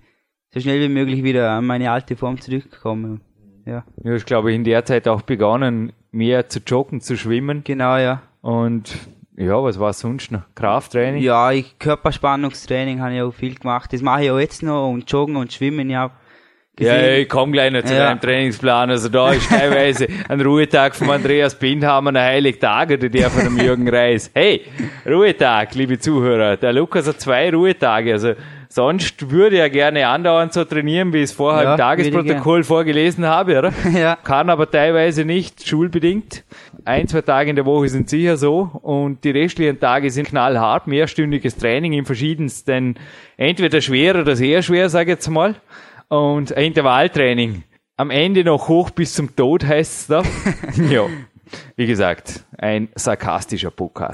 so 0.52 0.60
schnell 0.60 0.80
wie 0.80 0.88
möglich 0.88 1.22
wieder 1.22 1.50
an 1.50 1.66
meine 1.66 1.90
alte 1.90 2.16
Form 2.16 2.40
zurückkomme. 2.40 3.20
Ja. 3.66 3.84
Du 3.98 4.12
hast, 4.12 4.26
glaube 4.26 4.50
ich, 4.50 4.56
in 4.56 4.64
der 4.64 4.84
Zeit 4.84 5.06
auch 5.08 5.22
begonnen, 5.22 5.92
mehr 6.10 6.48
zu 6.48 6.60
joggen, 6.66 7.00
zu 7.00 7.16
schwimmen. 7.16 7.62
Genau, 7.64 7.98
ja. 7.98 8.22
Und 8.40 8.96
ja, 9.36 9.62
was 9.62 9.78
war 9.78 9.92
sonst 9.92 10.32
noch? 10.32 10.42
Krafttraining? 10.54 11.22
Ja, 11.22 11.52
ich, 11.52 11.78
Körperspannungstraining 11.78 13.00
habe 13.00 13.14
ich 13.14 13.22
auch 13.22 13.30
viel 13.32 13.54
gemacht. 13.54 13.92
Das 13.92 14.00
mache 14.00 14.24
ich 14.24 14.30
auch 14.30 14.38
jetzt 14.38 14.62
noch 14.62 14.90
und 14.90 15.10
Joggen 15.10 15.36
und 15.36 15.52
Schwimmen, 15.52 15.90
ja. 15.90 16.10
Gesehen. 16.74 16.94
Ja, 16.94 17.12
ich 17.16 17.28
komme 17.28 17.52
gleich 17.52 17.72
noch 17.72 17.82
zu 17.82 17.92
ja. 17.92 18.06
deinem 18.06 18.20
Trainingsplan. 18.20 18.90
Also 18.90 19.08
da 19.08 19.32
ist 19.32 19.48
teilweise 19.48 20.06
ein 20.28 20.40
Ruhetag 20.40 20.94
von 20.94 21.10
Andreas 21.10 21.58
Bindhammer, 21.58 22.10
ein 22.10 22.18
Heiligtag 22.18 22.90
oder 22.90 23.08
der 23.08 23.30
von 23.30 23.44
dem 23.44 23.58
Jürgen 23.58 23.88
Reis. 23.88 24.30
Hey, 24.32 24.62
Ruhetag, 25.04 25.74
liebe 25.74 25.98
Zuhörer. 25.98 26.56
Der 26.56 26.72
Lukas 26.72 27.08
hat 27.08 27.20
zwei 27.20 27.50
Ruhetage. 27.50 28.12
Also 28.12 28.34
Sonst 28.70 29.30
würde 29.30 29.58
er 29.58 29.70
gerne 29.70 30.08
andauernd 30.08 30.52
so 30.52 30.62
trainieren, 30.64 31.12
wie 31.14 31.18
ich 31.18 31.24
es 31.24 31.32
vorher 31.32 31.64
ja, 31.64 31.72
im 31.72 31.78
Tagesprotokoll 31.78 32.64
vorgelesen 32.64 33.24
habe, 33.24 33.58
oder? 33.58 33.72
ja. 33.94 34.16
Kann 34.16 34.50
aber 34.50 34.70
teilweise 34.70 35.24
nicht, 35.24 35.66
schulbedingt. 35.66 36.44
Ein, 36.84 37.08
zwei 37.08 37.22
Tage 37.22 37.48
in 37.48 37.56
der 37.56 37.64
Woche 37.64 37.88
sind 37.88 38.10
sicher 38.10 38.36
so 38.36 38.70
und 38.82 39.24
die 39.24 39.30
restlichen 39.30 39.80
Tage 39.80 40.10
sind 40.10 40.28
knallhart, 40.28 40.86
mehrstündiges 40.86 41.56
Training 41.56 41.94
in 41.94 42.04
verschiedensten, 42.04 42.96
entweder 43.38 43.80
schwer 43.80 44.16
oder 44.16 44.36
sehr 44.36 44.62
schwer, 44.62 44.90
sage 44.90 45.12
ich 45.12 45.16
jetzt 45.16 45.28
mal, 45.28 45.54
und 46.08 46.50
Intervalltraining. 46.50 47.64
Am 47.96 48.10
Ende 48.10 48.44
noch 48.44 48.68
hoch 48.68 48.90
bis 48.90 49.14
zum 49.14 49.34
Tod 49.34 49.66
heißt 49.66 50.00
es 50.00 50.06
da. 50.06 50.22
ja. 50.90 51.06
Wie 51.76 51.86
gesagt, 51.86 52.44
ein 52.58 52.88
sarkastischer 52.94 53.70
Pokal. 53.70 54.10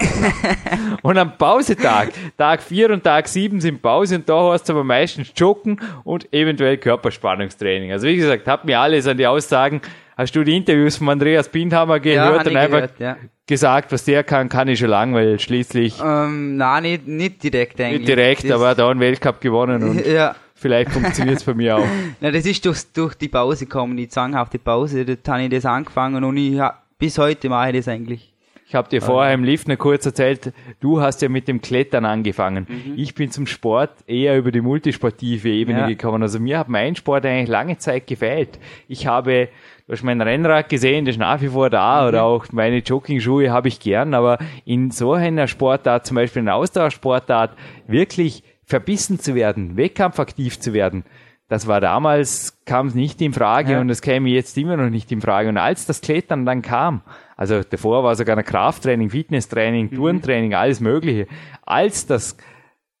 und 1.01 1.17
am 1.17 1.37
Pausetag, 1.37 2.11
Tag 2.37 2.61
4 2.61 2.91
und 2.91 3.03
Tag 3.03 3.27
7 3.27 3.59
sind 3.61 3.81
Pause 3.81 4.15
und 4.15 4.29
da 4.29 4.51
hast 4.51 4.69
du 4.69 4.73
aber 4.73 4.83
meistens 4.83 5.31
Joggen 5.35 5.79
und 6.03 6.31
eventuell 6.33 6.77
Körperspannungstraining. 6.77 7.91
Also 7.91 8.07
wie 8.07 8.17
gesagt, 8.17 8.47
hab 8.47 8.65
mir 8.65 8.79
alles 8.79 9.07
an 9.07 9.17
die 9.17 9.27
Aussagen, 9.27 9.81
hast 10.17 10.35
du 10.35 10.43
die 10.43 10.55
Interviews 10.55 10.97
von 10.97 11.09
Andreas 11.09 11.49
Bindhammer 11.49 11.99
gehört 11.99 12.45
ja, 12.45 12.51
und 12.51 12.57
einfach 12.57 12.77
gehört, 12.77 12.99
ja. 12.99 13.17
gesagt, 13.47 13.91
was 13.91 14.03
der 14.03 14.23
kann, 14.23 14.49
kann 14.49 14.67
ich 14.67 14.79
schon 14.79 14.89
lang, 14.89 15.13
weil 15.13 15.39
schließlich... 15.39 15.95
Ähm, 16.03 16.57
nein, 16.57 16.83
nicht, 16.83 17.07
nicht 17.07 17.43
direkt 17.43 17.79
eigentlich. 17.81 17.99
Nicht 17.99 18.09
direkt, 18.09 18.43
das 18.43 18.51
aber 18.51 18.75
da 18.75 18.89
einen 18.89 18.99
Weltcup 18.99 19.41
gewonnen 19.41 19.83
und... 19.83 20.05
ja. 20.07 20.35
Vielleicht 20.57 20.91
funktioniert 20.91 21.37
es 21.37 21.43
bei 21.43 21.53
mir 21.53 21.75
auch. 21.75 21.85
Na, 22.21 22.31
das 22.31 22.45
ist 22.45 22.65
durch, 22.65 22.81
durch 22.93 23.13
die 23.15 23.27
Pause 23.27 23.65
gekommen, 23.65 23.97
die 23.97 24.07
zanghafte 24.07 24.57
Pause. 24.57 25.03
Da 25.05 25.33
habe 25.33 25.43
ich 25.43 25.49
das 25.49 25.65
angefangen 25.65 26.23
und 26.23 26.37
ich 26.37 26.59
bis 26.97 27.17
heute 27.17 27.49
mache 27.49 27.71
ich 27.71 27.77
das 27.77 27.87
eigentlich. 27.87 28.35
Ich 28.67 28.73
habe 28.73 28.89
dir 28.89 28.99
vorher 28.99 29.35
im 29.35 29.43
Lift 29.43 29.67
noch 29.67 29.77
kurz 29.77 30.07
erzählt, 30.07 30.51
du 30.79 30.99
hast 30.99 31.21
ja 31.21 31.29
mit 31.29 31.47
dem 31.47 31.61
Klettern 31.61 32.03
angefangen. 32.03 32.65
Mhm. 32.67 32.93
Ich 32.97 33.13
bin 33.13 33.29
zum 33.29 33.45
Sport 33.45 33.91
eher 34.07 34.35
über 34.37 34.51
die 34.51 34.61
multisportive 34.61 35.49
Ebene 35.49 35.81
ja. 35.81 35.87
gekommen. 35.87 36.23
Also 36.23 36.39
mir 36.39 36.57
hat 36.57 36.67
mein 36.67 36.95
Sport 36.95 37.27
eigentlich 37.27 37.47
lange 37.47 37.77
Zeit 37.77 38.07
gefehlt. 38.07 38.57
Ich 38.87 39.05
habe, 39.05 39.49
du 39.85 39.93
hast 39.93 40.01
mein 40.01 40.19
Rennrad 40.19 40.67
gesehen, 40.67 41.05
das 41.05 41.13
ist 41.13 41.19
nach 41.19 41.41
wie 41.41 41.49
vor 41.49 41.69
da, 41.69 42.01
mhm. 42.01 42.07
oder 42.07 42.23
auch 42.23 42.47
meine 42.51 42.79
Jogging-Schuhe 42.79 43.51
habe 43.51 43.67
ich 43.67 43.79
gern, 43.79 44.15
aber 44.15 44.39
in 44.65 44.89
so 44.89 45.13
einer 45.13 45.47
Sportart, 45.47 46.07
zum 46.07 46.15
Beispiel 46.15 46.41
in 46.41 46.47
einer 46.47 46.57
Ausdauersportart, 46.57 47.55
wirklich 47.85 48.43
verbissen 48.63 49.19
zu 49.19 49.35
werden, 49.35 49.77
wettkampfaktiv 49.77 50.59
zu 50.59 50.73
werden, 50.73 51.03
das 51.47 51.67
war 51.67 51.79
damals, 51.79 52.57
kam 52.65 52.87
es 52.87 52.95
nicht 52.95 53.21
in 53.21 53.33
Frage 53.33 53.73
ja. 53.73 53.81
und 53.81 53.89
es 53.89 54.01
käme 54.01 54.29
jetzt 54.29 54.57
immer 54.57 54.77
noch 54.77 54.89
nicht 54.89 55.11
in 55.11 55.21
Frage. 55.21 55.49
Und 55.49 55.57
als 55.57 55.85
das 55.85 56.01
Klettern 56.01 56.45
dann 56.45 56.61
kam, 56.61 57.01
also 57.37 57.61
davor 57.61 58.03
war 58.03 58.15
sogar 58.15 58.37
ein 58.37 58.43
Krafttraining, 58.43 59.11
Fitnesstraining, 59.11 59.89
mhm. 59.91 59.95
Turntraining, 59.95 60.55
alles 60.55 60.79
Mögliche. 60.79 61.27
Als 61.63 62.07
das 62.07 62.35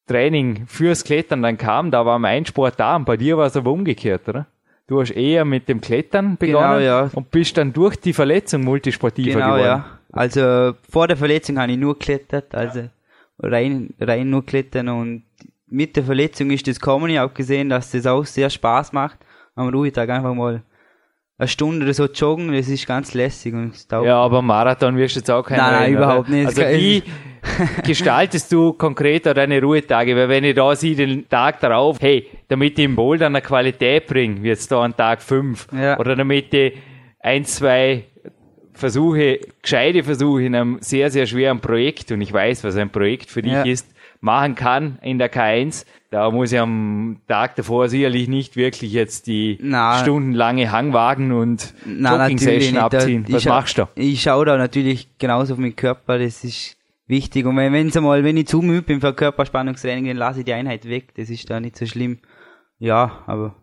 Training 0.07 0.67
fürs 0.67 1.03
Klettern 1.03 1.41
dann 1.41 1.57
kam, 1.57 1.89
da 1.89 2.05
war 2.05 2.19
mein 2.19 2.45
Sport 2.45 2.79
da 2.79 2.95
und 2.95 3.05
bei 3.05 3.17
dir 3.17 3.37
war 3.37 3.47
es 3.47 3.57
aber 3.57 3.71
umgekehrt, 3.71 4.29
oder? 4.29 4.45
Du 4.87 5.01
hast 5.01 5.09
eher 5.09 5.45
mit 5.45 5.67
dem 5.67 5.81
Klettern 5.81 6.37
begonnen 6.37 6.77
genau, 6.77 6.79
ja. 6.79 7.09
und 7.13 7.31
bist 7.31 7.57
dann 7.57 7.73
durch 7.73 7.95
die 7.95 8.13
Verletzung 8.13 8.63
multisportiver 8.63 9.39
genau, 9.39 9.55
geworden. 9.55 9.65
Ja. 9.65 9.99
Also 10.11 10.73
vor 10.87 11.07
der 11.07 11.17
Verletzung 11.17 11.57
habe 11.57 11.71
ich 11.71 11.79
nur 11.79 11.97
geklettert, 11.97 12.53
also 12.53 12.87
rein, 13.39 13.95
rein 13.99 14.29
nur 14.29 14.45
klettern 14.45 14.89
und 14.89 15.23
mit 15.75 15.95
der 15.97 16.03
Verletzung 16.03 16.51
ist 16.51 16.67
das 16.67 16.79
gekommen. 16.79 17.09
Ich 17.09 17.17
habe 17.17 17.33
gesehen, 17.33 17.69
dass 17.69 17.91
das 17.91 18.07
auch 18.07 18.25
sehr 18.25 18.49
Spaß 18.49 18.93
macht. 18.93 19.17
Am 19.55 19.67
Ruhetag 19.67 20.09
einfach 20.09 20.33
mal 20.33 20.63
eine 21.37 21.47
Stunde 21.49 21.85
oder 21.85 21.93
so 21.93 22.05
joggen, 22.05 22.53
das 22.53 22.69
ist 22.69 22.87
ganz 22.87 23.13
lässig 23.13 23.53
und 23.53 23.73
Ja, 23.91 24.15
aber 24.15 24.41
Marathon 24.41 24.95
wirst 24.95 25.15
du 25.15 25.19
jetzt 25.19 25.29
auch 25.29 25.43
kein 25.43 25.57
Nein, 25.57 25.73
nein, 25.73 25.93
überhaupt 25.93 26.29
nicht. 26.29 26.47
Also 26.47 26.61
wie 26.61 27.03
gestaltest 27.85 28.53
du 28.53 28.71
konkret 28.71 29.25
deine 29.25 29.61
Ruhetage? 29.61 30.15
Weil 30.15 30.29
wenn 30.29 30.45
ich 30.45 30.55
da 30.55 30.73
sehe, 30.75 30.95
den 30.95 31.27
Tag 31.27 31.59
darauf, 31.59 31.99
hey, 31.99 32.25
damit 32.47 32.79
ich 32.79 32.85
im 32.85 32.95
Boulder 32.95 33.25
eine 33.25 33.41
Qualität 33.41 34.07
bringe, 34.07 34.43
wie 34.43 34.47
jetzt 34.47 34.71
da 34.71 34.81
an 34.81 34.95
Tag 34.95 35.21
5, 35.21 35.67
ja. 35.73 35.99
oder 35.99 36.15
damit 36.15 36.53
ich 36.53 36.73
ein, 37.19 37.43
zwei 37.43 38.05
Versuche, 38.73 39.39
gescheite 39.61 40.03
Versuche 40.03 40.43
in 40.43 40.55
einem 40.55 40.77
sehr, 40.79 41.11
sehr 41.11 41.25
schweren 41.25 41.59
Projekt, 41.59 42.11
und 42.11 42.21
ich 42.21 42.31
weiß, 42.31 42.63
was 42.63 42.77
ein 42.77 42.89
Projekt 42.89 43.29
für 43.29 43.41
dich 43.41 43.51
ja. 43.51 43.63
ist, 43.63 43.94
machen 44.25 44.55
kann 44.55 44.97
in 45.01 45.19
der 45.19 45.31
K1. 45.31 45.85
Da 46.09 46.29
muss 46.31 46.51
ich 46.51 46.59
am 46.59 47.21
Tag 47.27 47.55
davor 47.55 47.87
sicherlich 47.87 48.27
nicht 48.27 48.57
wirklich 48.57 48.91
jetzt 48.91 49.27
die 49.27 49.57
na, 49.61 49.99
stundenlange 49.99 50.71
Hangwagen 50.71 51.31
und 51.31 51.73
Jogging-Session 51.85 52.77
abziehen. 52.77 53.25
Was 53.29 53.45
machst 53.45 53.77
du? 53.77 53.87
Ich 53.95 54.23
schaue 54.23 54.45
da 54.45 54.57
natürlich 54.57 55.07
genauso 55.17 55.53
auf 55.53 55.59
meinen 55.59 55.75
Körper, 55.75 56.19
das 56.19 56.43
ist 56.43 56.75
wichtig. 57.07 57.45
Und 57.45 57.55
wenn, 57.57 57.71
wenn's 57.71 57.95
einmal, 57.95 58.23
wenn 58.23 58.35
ich 58.35 58.47
zu 58.47 58.61
müde 58.61 58.81
bin 58.81 58.99
für 58.99 59.13
Körperspannungstraining, 59.13 60.07
dann 60.07 60.17
lasse 60.17 60.39
ich 60.39 60.45
die 60.45 60.53
Einheit 60.53 60.89
weg. 60.89 61.13
Das 61.15 61.29
ist 61.29 61.49
da 61.49 61.59
nicht 61.59 61.77
so 61.77 61.85
schlimm. 61.85 62.19
Ja, 62.79 63.23
aber 63.27 63.55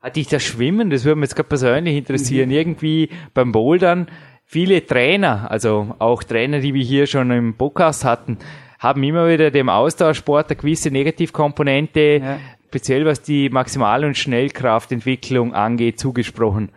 hat 0.00 0.16
dich 0.16 0.28
das 0.28 0.42
Schwimmen, 0.42 0.88
das 0.88 1.04
würde 1.04 1.16
mich 1.16 1.28
jetzt 1.28 1.36
gerade 1.36 1.48
persönlich 1.48 1.96
interessieren, 1.96 2.48
mhm. 2.48 2.54
irgendwie 2.54 3.10
beim 3.34 3.52
Bouldern, 3.52 4.06
viele 4.44 4.86
Trainer, 4.86 5.50
also 5.50 5.96
auch 5.98 6.22
Trainer, 6.22 6.60
die 6.60 6.74
wir 6.74 6.84
hier 6.84 7.06
schon 7.06 7.30
im 7.30 7.54
Podcast 7.54 8.04
hatten, 8.04 8.38
haben 8.78 9.02
immer 9.02 9.28
wieder 9.28 9.50
dem 9.50 9.68
Austauschsport 9.68 10.50
eine 10.50 10.56
gewisse 10.56 10.90
Negativkomponente, 10.90 12.20
ja. 12.22 12.38
speziell 12.68 13.06
was 13.06 13.22
die 13.22 13.48
Maximal- 13.50 14.04
und 14.04 14.16
Schnellkraftentwicklung 14.16 15.54
angeht, 15.54 15.98
zugesprochen 15.98 16.70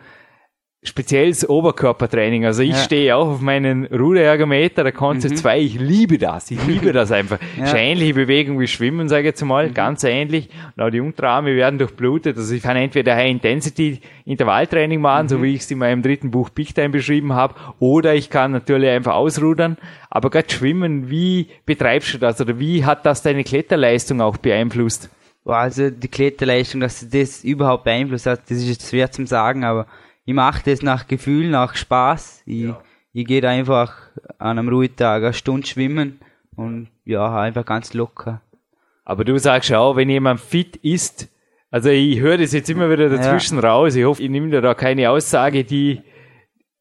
spezielles 0.81 1.47
Oberkörpertraining. 1.47 2.45
Also 2.45 2.61
ich 2.61 2.71
ja. 2.71 2.77
stehe 2.77 3.15
auch 3.15 3.27
auf 3.27 3.41
meinen 3.41 3.85
Ruderergometer, 3.87 4.83
der 4.83 4.93
Concept 4.93 5.33
mhm. 5.35 5.37
2. 5.37 5.59
Ich 5.59 5.79
liebe 5.79 6.17
das. 6.17 6.51
Ich 6.51 6.65
liebe 6.65 6.93
das 6.93 7.11
einfach. 7.11 7.37
ja. 7.57 7.65
Ist 7.65 7.73
eine 7.73 7.83
ähnliche 7.83 8.13
Bewegung 8.13 8.59
wie 8.61 8.67
Schwimmen, 8.67 9.09
sage 9.09 9.23
ich 9.23 9.27
jetzt 9.27 9.43
mal. 9.43 9.67
Mhm. 9.67 9.73
Ganz 9.73 10.05
ähnlich. 10.05 10.49
Und 10.77 10.83
auch 10.83 10.89
die 10.89 11.01
Unterarme 11.01 11.53
werden 11.55 11.79
durchblutet. 11.79 12.37
Also 12.37 12.55
ich 12.55 12.63
kann 12.63 12.77
entweder 12.77 13.15
High 13.15 13.29
Intensity 13.29 13.99
Intervalltraining 14.23 15.01
machen, 15.01 15.25
mhm. 15.25 15.29
so 15.29 15.43
wie 15.43 15.53
ich 15.53 15.61
es 15.61 15.71
in 15.71 15.79
meinem 15.79 16.01
dritten 16.01 16.31
Buch 16.31 16.49
Big 16.49 16.73
Time 16.73 16.89
beschrieben 16.89 17.33
habe, 17.33 17.55
oder 17.79 18.15
ich 18.15 18.29
kann 18.29 18.51
natürlich 18.51 18.89
einfach 18.89 19.15
ausrudern. 19.15 19.77
Aber 20.09 20.29
gerade 20.29 20.49
Schwimmen, 20.49 21.09
wie 21.09 21.47
betreibst 21.65 22.13
du 22.13 22.19
das? 22.19 22.39
Oder 22.39 22.57
wie 22.57 22.85
hat 22.85 23.05
das 23.05 23.21
deine 23.21 23.43
Kletterleistung 23.43 24.21
auch 24.21 24.37
beeinflusst? 24.37 25.09
Also 25.45 25.89
die 25.89 26.07
Kletterleistung, 26.07 26.79
dass 26.79 27.09
das 27.09 27.43
überhaupt 27.43 27.83
beeinflusst 27.83 28.27
hat, 28.27 28.41
das 28.49 28.59
ist 28.59 28.69
jetzt 28.69 28.89
schwer 28.89 29.11
zum 29.11 29.25
sagen, 29.25 29.63
aber 29.63 29.87
ich 30.29 30.35
mache 30.35 30.61
das 30.63 30.83
nach 30.83 31.07
Gefühl, 31.07 31.49
nach 31.49 31.75
Spaß. 31.75 32.43
Ich, 32.45 32.65
ja. 32.65 32.79
ich 33.13 33.25
gehe 33.25 33.49
einfach 33.49 33.95
an 34.37 34.59
einem 34.59 34.69
Ruhetag 34.69 35.23
eine 35.23 35.33
Stunde 35.33 35.65
schwimmen 35.65 36.19
und 36.55 36.89
ja, 37.03 37.35
einfach 37.41 37.65
ganz 37.65 37.95
locker. 37.95 38.39
Aber 39.05 39.25
du 39.25 39.39
sagst 39.39 39.73
auch, 39.73 39.95
wenn 39.95 40.07
jemand 40.07 40.39
fit 40.39 40.75
ist, 40.75 41.29
also 41.71 41.89
ich 41.89 42.19
höre 42.19 42.37
das 42.37 42.53
jetzt 42.53 42.69
immer 42.69 42.91
wieder 42.91 43.09
dazwischen 43.09 43.59
ja. 43.59 43.71
raus, 43.71 43.95
ich 43.95 44.05
hoffe, 44.05 44.21
ich 44.21 44.29
nehme 44.29 44.51
da 44.61 44.75
keine 44.75 45.09
Aussage, 45.09 45.63
die 45.63 46.03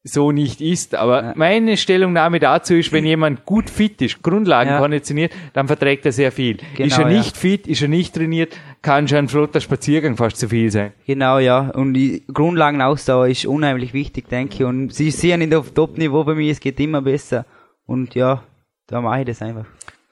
so 0.03 0.31
nicht 0.31 0.61
ist. 0.61 0.95
Aber 0.95 1.23
ja. 1.23 1.33
meine 1.35 1.77
Stellungnahme 1.77 2.39
dazu 2.39 2.75
ist, 2.75 2.91
wenn 2.91 3.05
jemand 3.05 3.45
gut 3.45 3.69
fit 3.69 4.01
ist, 4.01 4.21
Grundlagen 4.23 4.71
ja. 4.71 4.79
konditioniert, 4.79 5.33
dann 5.53 5.67
verträgt 5.67 6.05
er 6.05 6.11
sehr 6.11 6.31
viel. 6.31 6.57
Genau, 6.75 6.87
ist 6.87 6.97
er 6.97 7.05
nicht 7.05 7.35
ja. 7.35 7.39
fit, 7.39 7.67
ist 7.67 7.81
er 7.81 7.87
nicht 7.89 8.15
trainiert, 8.15 8.57
kann 8.81 9.07
schon 9.07 9.19
ein 9.19 9.27
flotter 9.27 9.59
Spaziergang 9.59 10.15
fast 10.15 10.37
zu 10.37 10.47
viel 10.49 10.71
sein. 10.71 10.93
Genau, 11.05 11.39
ja. 11.39 11.69
Und 11.69 11.93
die 11.93 12.23
Grundlagenausdauer 12.33 13.27
ist 13.27 13.45
unheimlich 13.45 13.93
wichtig, 13.93 14.29
denke 14.29 14.55
ich. 14.55 14.63
Und 14.63 14.93
Sie 14.93 15.11
sehen 15.11 15.41
in 15.41 15.49
der 15.49 15.63
Top-Niveau 15.73 16.23
bei 16.23 16.35
mir, 16.35 16.51
es 16.51 16.59
geht 16.59 16.79
immer 16.79 17.01
besser. 17.01 17.45
Und 17.85 18.15
ja, 18.15 18.43
da 18.87 19.01
mache 19.01 19.21
ich 19.21 19.25
das 19.25 19.41
einfach. 19.41 19.65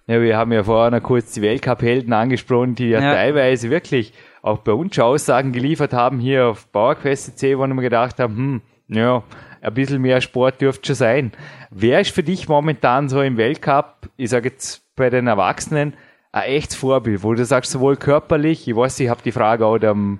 Ja, 0.07 0.21
wir 0.21 0.37
haben 0.37 0.53
ja 0.53 0.63
vorher 0.63 0.91
noch 0.91 1.03
kurz 1.03 1.33
die 1.33 1.41
Weltcup-Helden 1.41 2.13
angesprochen, 2.13 2.75
die 2.75 2.89
ja, 2.89 3.01
teilweise 3.01 3.69
wirklich 3.69 4.13
auch 4.41 4.59
bei 4.59 4.71
uns 4.71 4.95
schon 4.95 5.03
Aussagen 5.03 5.51
geliefert 5.51 5.91
haben 5.91 6.19
hier 6.19 6.47
auf 6.47 6.67
Bauerquest.c, 6.67 7.57
wo 7.57 7.67
wir 7.67 7.81
gedacht 7.81 8.17
haben, 8.19 8.35
hm, 8.37 8.61
ja, 8.87 9.23
ein 9.61 9.73
bisschen 9.73 10.01
mehr 10.01 10.21
Sport 10.21 10.61
dürfte 10.61 10.87
schon 10.87 10.95
sein. 10.95 11.31
Wer 11.69 12.01
ist 12.01 12.11
für 12.11 12.23
dich 12.23 12.47
momentan 12.47 13.09
so 13.09 13.21
im 13.21 13.37
Weltcup, 13.37 14.09
ich 14.17 14.29
sage 14.29 14.49
jetzt 14.49 14.83
bei 14.95 15.09
den 15.09 15.27
Erwachsenen, 15.27 15.93
ein 16.31 16.43
echtes 16.43 16.75
Vorbild, 16.75 17.23
wo 17.23 17.33
du 17.33 17.45
sagst, 17.45 17.71
sowohl 17.71 17.97
körperlich, 17.97 18.67
ich 18.67 18.75
weiß, 18.75 18.99
ich 18.99 19.09
habe 19.09 19.21
die 19.23 19.31
Frage 19.31 19.65
auch 19.65 19.77
dem 19.77 20.19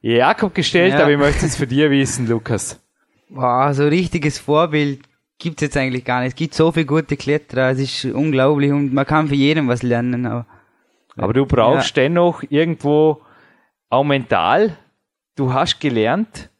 Jakob 0.00 0.54
gestellt, 0.54 0.94
ja. 0.94 1.00
aber 1.00 1.10
ich 1.10 1.18
möchte 1.18 1.46
es 1.46 1.56
für 1.56 1.66
dir 1.66 1.90
wissen, 1.90 2.28
Lukas. 2.28 2.80
Wow, 3.28 3.74
so 3.74 3.84
ein 3.84 3.88
richtiges 3.88 4.38
Vorbild 4.38 5.00
gibt 5.38 5.60
es 5.60 5.66
jetzt 5.66 5.76
eigentlich 5.76 6.04
gar 6.04 6.20
nicht. 6.20 6.30
Es 6.30 6.36
gibt 6.36 6.54
so 6.54 6.72
viele 6.72 6.86
gute 6.86 7.16
Kletterer, 7.16 7.70
es 7.70 7.80
ist 7.80 8.04
unglaublich 8.04 8.72
und 8.72 8.92
man 8.92 9.06
kann 9.06 9.28
für 9.28 9.34
jeden 9.34 9.68
was 9.68 9.82
lernen. 9.82 10.26
Aber, 10.26 10.46
aber 11.16 11.32
du 11.32 11.46
brauchst 11.46 11.96
ja. 11.96 12.04
dennoch 12.04 12.42
irgendwo 12.48 13.22
auch 13.88 14.04
mental, 14.04 14.76
du 15.36 15.52
hast 15.52 15.80
gelernt, 15.80 16.50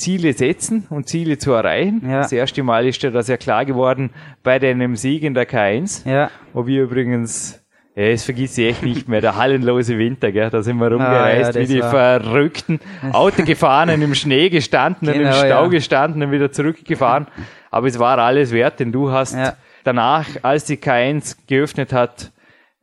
Ziele 0.00 0.32
setzen 0.32 0.86
und 0.90 1.08
Ziele 1.08 1.38
zu 1.38 1.52
erreichen. 1.52 2.02
Ja. 2.04 2.18
Das 2.18 2.32
erste 2.32 2.62
Mal 2.62 2.86
ist 2.86 3.02
dir 3.02 3.10
das 3.10 3.28
ja 3.28 3.36
klar 3.36 3.64
geworden 3.64 4.10
bei 4.42 4.58
deinem 4.58 4.96
Sieg 4.96 5.22
in 5.22 5.34
der 5.34 5.48
K1, 5.48 6.08
ja. 6.08 6.30
wo 6.52 6.66
wir 6.66 6.82
übrigens, 6.82 7.62
ja, 7.94 8.04
es 8.04 8.24
vergisst 8.24 8.58
ich 8.58 8.68
echt 8.68 8.82
nicht 8.82 9.08
mehr, 9.08 9.20
der 9.20 9.36
hallenlose 9.36 9.98
Winter, 9.98 10.32
gell? 10.32 10.50
da 10.50 10.62
sind 10.62 10.78
wir 10.78 10.90
rumgereist, 10.90 11.56
ah, 11.56 11.60
ja, 11.60 11.68
wie 11.68 11.74
die 11.74 11.80
Verrückten, 11.80 12.80
Auto 13.12 13.44
gefahren 13.44 13.90
und 13.90 14.02
im 14.02 14.14
Schnee 14.14 14.48
gestanden 14.48 15.12
genau, 15.12 15.18
und 15.18 15.26
im 15.26 15.32
Stau 15.32 15.68
gestanden 15.68 16.22
und 16.22 16.32
wieder 16.32 16.50
zurückgefahren. 16.50 17.26
Aber 17.70 17.86
es 17.86 17.98
war 17.98 18.18
alles 18.18 18.52
wert, 18.52 18.80
denn 18.80 18.92
du 18.92 19.10
hast 19.12 19.36
danach, 19.84 20.26
als 20.42 20.64
die 20.64 20.76
K1 20.76 21.36
geöffnet 21.46 21.92
hat, 21.92 22.32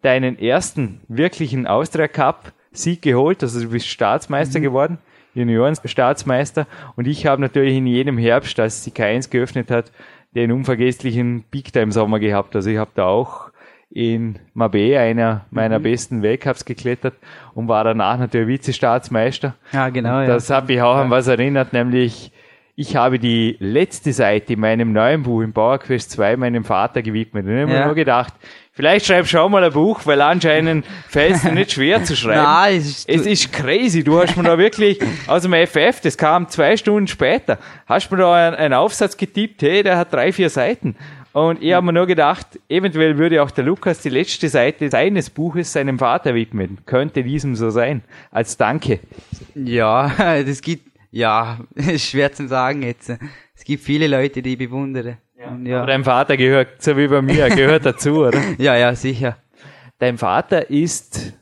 deinen 0.03 0.37
ersten 0.39 1.01
wirklichen 1.07 1.67
Austria 1.67 2.07
Cup 2.07 2.53
Sieg 2.71 3.01
geholt, 3.01 3.41
also 3.41 3.59
du 3.59 3.69
bist 3.69 3.87
Staatsmeister 3.87 4.59
mhm. 4.59 4.63
geworden. 4.63 4.97
Junioren-Staatsmeister. 5.37 6.67
Und 6.95 7.07
ich 7.07 7.25
habe 7.25 7.41
natürlich 7.41 7.75
in 7.77 7.87
jedem 7.87 8.17
Herbst, 8.17 8.59
als 8.59 8.83
die 8.83 8.91
K1 8.91 9.29
geöffnet 9.29 9.71
hat, 9.71 9.91
den 10.35 10.51
unvergesslichen 10.51 11.43
Big 11.49 11.71
Time 11.71 11.91
Sommer 11.91 12.19
gehabt. 12.19 12.55
Also 12.55 12.69
ich 12.69 12.77
habe 12.77 12.91
da 12.95 13.05
auch 13.05 13.51
in 13.89 14.39
Mabe, 14.53 14.99
einer 14.99 15.45
meiner 15.49 15.79
mhm. 15.79 15.83
besten 15.83 16.21
Weltcups 16.21 16.65
geklettert 16.65 17.15
und 17.53 17.67
war 17.67 17.83
danach 17.83 18.19
natürlich 18.19 18.61
Vize-Staatsmeister. 18.61 19.55
Ja, 19.71 19.89
genau. 19.89 20.19
Und 20.19 20.27
das 20.27 20.49
ja. 20.49 20.57
hat 20.57 20.67
mich 20.67 20.81
auch 20.81 20.95
an 20.95 21.09
was 21.09 21.27
erinnert, 21.27 21.73
nämlich 21.73 22.31
ich 22.79 22.95
habe 22.95 23.17
die 23.17 23.57
letzte 23.59 24.13
Seite 24.13 24.53
in 24.53 24.59
meinem 24.59 24.93
neuen 24.93 25.23
Buch, 25.23 25.41
im 25.41 25.51
Power 25.51 25.79
Quest 25.79 26.11
2, 26.11 26.37
meinem 26.37 26.63
Vater 26.63 27.01
gewidmet. 27.01 27.45
Und 27.45 27.55
ich 27.55 27.61
habe 27.61 27.71
ja. 27.71 27.79
mir 27.79 27.85
nur 27.85 27.95
gedacht, 27.95 28.35
Vielleicht 28.77 29.07
schreibst 29.07 29.33
du 29.33 29.39
auch 29.39 29.49
mal 29.49 29.63
ein 29.63 29.73
Buch, 29.73 30.01
weil 30.05 30.21
anscheinend 30.21 30.85
fällt 31.09 31.37
es 31.37 31.41
dir 31.41 31.51
nicht 31.51 31.71
schwer 31.71 32.03
zu 32.03 32.15
schreiben. 32.15 32.43
Nein, 32.43 32.77
es 32.77 32.85
ist, 32.85 33.09
es 33.09 33.25
ist 33.25 33.51
crazy. 33.51 34.03
Du 34.03 34.21
hast 34.21 34.37
mir 34.37 34.43
da 34.43 34.55
wirklich 34.55 34.99
aus 35.25 35.41
dem 35.41 35.53
FF, 35.53 35.99
das 36.01 36.15
kam 36.15 36.47
zwei 36.47 36.77
Stunden 36.77 37.07
später, 37.07 37.57
hast 37.87 38.11
mir 38.11 38.19
da 38.19 38.35
einen, 38.35 38.55
einen 38.55 38.73
Aufsatz 38.75 39.17
getippt, 39.17 39.63
hey, 39.63 39.81
der 39.81 39.97
hat 39.97 40.13
drei, 40.13 40.31
vier 40.31 40.51
Seiten. 40.51 40.95
Und 41.33 41.63
ich 41.63 41.73
habe 41.73 41.87
mir 41.87 41.93
nur 41.93 42.05
gedacht, 42.05 42.59
eventuell 42.69 43.17
würde 43.17 43.41
auch 43.41 43.49
der 43.49 43.63
Lukas 43.63 43.99
die 44.01 44.09
letzte 44.09 44.47
Seite 44.47 44.91
seines 44.91 45.31
Buches 45.31 45.73
seinem 45.73 45.97
Vater 45.97 46.35
widmen. 46.35 46.77
Könnte 46.85 47.23
diesem 47.23 47.55
so 47.55 47.71
sein. 47.71 48.03
Als 48.29 48.57
Danke. 48.57 48.99
Ja, 49.55 50.11
das 50.45 50.61
gibt, 50.61 50.91
ja, 51.09 51.61
ist 51.73 52.11
schwer 52.11 52.31
zu 52.31 52.47
sagen 52.47 52.83
jetzt. 52.83 53.11
Es 53.55 53.63
gibt 53.63 53.83
viele 53.83 54.05
Leute, 54.05 54.43
die 54.43 54.51
ich 54.51 54.59
bewundere. 54.59 55.17
Ja. 55.63 55.85
dein 55.85 56.03
Vater 56.03 56.35
gehört, 56.35 56.81
so 56.81 56.97
wie 56.97 57.07
bei 57.07 57.21
mir, 57.21 57.49
gehört 57.49 57.85
dazu, 57.85 58.25
oder? 58.25 58.41
Ja, 58.57 58.75
ja, 58.75 58.95
sicher. 58.95 59.37
Dein 59.99 60.17
Vater 60.17 60.69
ist 60.69 61.33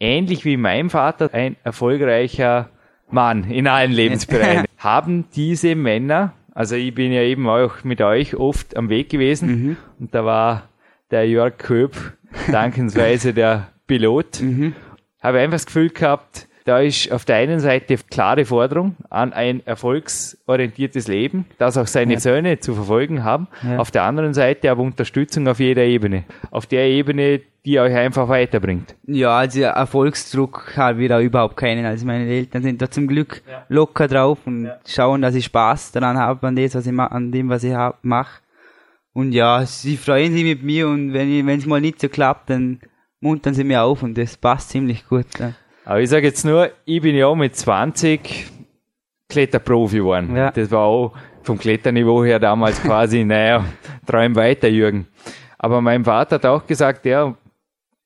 ähnlich 0.00 0.44
wie 0.44 0.56
mein 0.56 0.88
Vater 0.90 1.32
ein 1.32 1.56
erfolgreicher 1.62 2.70
Mann 3.10 3.44
in 3.44 3.66
allen 3.66 3.92
Lebensbereichen. 3.92 4.66
Haben 4.78 5.26
diese 5.34 5.74
Männer, 5.74 6.32
also 6.54 6.76
ich 6.76 6.94
bin 6.94 7.12
ja 7.12 7.22
eben 7.22 7.48
auch 7.48 7.84
mit 7.84 8.00
euch 8.00 8.36
oft 8.36 8.76
am 8.76 8.88
Weg 8.88 9.10
gewesen 9.10 9.48
mhm. 9.48 9.76
und 10.00 10.14
da 10.14 10.24
war 10.24 10.68
der 11.10 11.28
Jörg 11.28 11.58
Köp 11.58 11.94
dankensweise 12.50 13.34
der 13.34 13.68
Pilot. 13.86 14.40
Mhm. 14.40 14.74
Habe 15.20 15.40
einfach 15.40 15.56
das 15.56 15.66
Gefühl 15.66 15.90
gehabt, 15.90 16.48
da 16.66 16.80
ist 16.80 17.12
auf 17.12 17.24
der 17.24 17.36
einen 17.36 17.60
Seite 17.60 17.96
klare 18.10 18.44
Forderung 18.44 18.96
an 19.08 19.32
ein 19.32 19.64
erfolgsorientiertes 19.64 21.06
Leben, 21.06 21.46
das 21.58 21.78
auch 21.78 21.86
seine 21.86 22.14
ja. 22.14 22.20
Söhne 22.20 22.58
zu 22.58 22.74
verfolgen 22.74 23.22
haben. 23.22 23.46
Ja. 23.62 23.78
Auf 23.78 23.92
der 23.92 24.02
anderen 24.02 24.34
Seite 24.34 24.72
aber 24.72 24.82
Unterstützung 24.82 25.46
auf 25.46 25.60
jeder 25.60 25.84
Ebene. 25.84 26.24
Auf 26.50 26.66
der 26.66 26.86
Ebene, 26.86 27.40
die 27.64 27.78
euch 27.78 27.94
einfach 27.94 28.28
weiterbringt. 28.28 28.96
Ja, 29.06 29.38
also 29.38 29.60
Erfolgsdruck 29.60 30.76
haben 30.76 30.98
wir 30.98 31.08
da 31.08 31.20
überhaupt 31.20 31.56
keinen. 31.56 31.86
Also 31.86 32.04
meine 32.04 32.28
Eltern 32.28 32.64
sind 32.64 32.82
da 32.82 32.90
zum 32.90 33.06
Glück 33.06 33.42
ja. 33.48 33.64
locker 33.68 34.08
drauf 34.08 34.40
und 34.44 34.68
schauen, 34.84 35.22
dass 35.22 35.36
ich 35.36 35.44
Spaß 35.44 35.92
daran 35.92 36.18
habe 36.18 36.48
an, 36.48 36.56
das, 36.56 36.74
was 36.74 36.84
ich 36.84 36.98
an 36.98 37.30
dem, 37.30 37.48
was 37.48 37.62
ich 37.62 37.74
mache. 38.02 38.40
Und 39.12 39.30
ja, 39.30 39.64
sie 39.64 39.96
freuen 39.96 40.32
sich 40.32 40.42
mit 40.42 40.64
mir 40.64 40.88
und 40.88 41.12
wenn 41.12 41.48
es 41.48 41.64
mal 41.64 41.80
nicht 41.80 42.00
so 42.00 42.08
klappt, 42.08 42.50
dann 42.50 42.80
muntern 43.20 43.54
sie 43.54 43.64
mir 43.64 43.84
auf 43.84 44.02
und 44.02 44.18
das 44.18 44.36
passt 44.36 44.70
ziemlich 44.70 45.08
gut. 45.08 45.26
Ja. 45.38 45.52
Aber 45.86 46.00
ich 46.00 46.10
sage 46.10 46.26
jetzt 46.26 46.44
nur, 46.44 46.72
ich 46.84 47.00
bin 47.00 47.14
ja 47.14 47.28
auch 47.28 47.36
mit 47.36 47.54
20 47.54 48.50
Kletterprofi 49.28 49.98
geworden. 49.98 50.34
Ja. 50.36 50.50
Das 50.50 50.70
war 50.72 50.80
auch 50.80 51.12
vom 51.44 51.58
Kletterniveau 51.58 52.24
her 52.24 52.40
damals 52.40 52.82
quasi, 52.82 53.24
naja, 53.24 53.64
träum 54.04 54.34
weiter, 54.34 54.66
Jürgen. 54.66 55.06
Aber 55.58 55.80
mein 55.80 56.04
Vater 56.04 56.34
hat 56.34 56.46
auch 56.46 56.66
gesagt, 56.66 57.06
ja, 57.06 57.36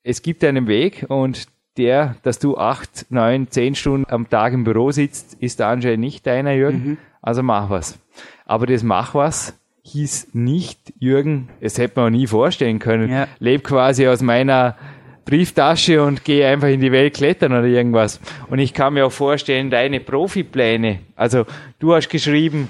es 0.02 0.20
gibt 0.20 0.44
einen 0.44 0.66
Weg 0.66 1.06
und 1.08 1.46
der, 1.78 2.16
dass 2.22 2.38
du 2.38 2.58
acht, 2.58 3.06
neun, 3.08 3.50
zehn 3.50 3.74
Stunden 3.74 4.12
am 4.12 4.28
Tag 4.28 4.52
im 4.52 4.64
Büro 4.64 4.90
sitzt, 4.90 5.34
ist 5.40 5.62
anscheinend 5.62 6.00
nicht 6.00 6.26
deiner, 6.26 6.52
Jürgen. 6.52 6.84
Mhm. 6.84 6.98
Also 7.22 7.42
mach 7.42 7.70
was. 7.70 7.98
Aber 8.44 8.66
das 8.66 8.82
mach 8.82 9.14
was 9.14 9.54
hieß 9.82 10.28
nicht, 10.34 10.92
Jürgen, 10.98 11.48
es 11.60 11.78
hätte 11.78 11.98
man 11.98 12.06
auch 12.06 12.16
nie 12.16 12.26
vorstellen 12.26 12.78
können, 12.78 13.10
ja. 13.10 13.26
leb 13.38 13.64
quasi 13.64 14.06
aus 14.06 14.20
meiner 14.20 14.76
Brieftasche 15.24 16.02
und 16.02 16.24
gehe 16.24 16.46
einfach 16.48 16.68
in 16.68 16.80
die 16.80 16.92
Welt 16.92 17.14
klettern 17.14 17.52
oder 17.52 17.64
irgendwas. 17.64 18.20
Und 18.48 18.58
ich 18.58 18.74
kann 18.74 18.94
mir 18.94 19.06
auch 19.06 19.12
vorstellen, 19.12 19.70
deine 19.70 20.00
Profipläne. 20.00 21.00
Also 21.16 21.46
du 21.78 21.94
hast 21.94 22.08
geschrieben, 22.08 22.68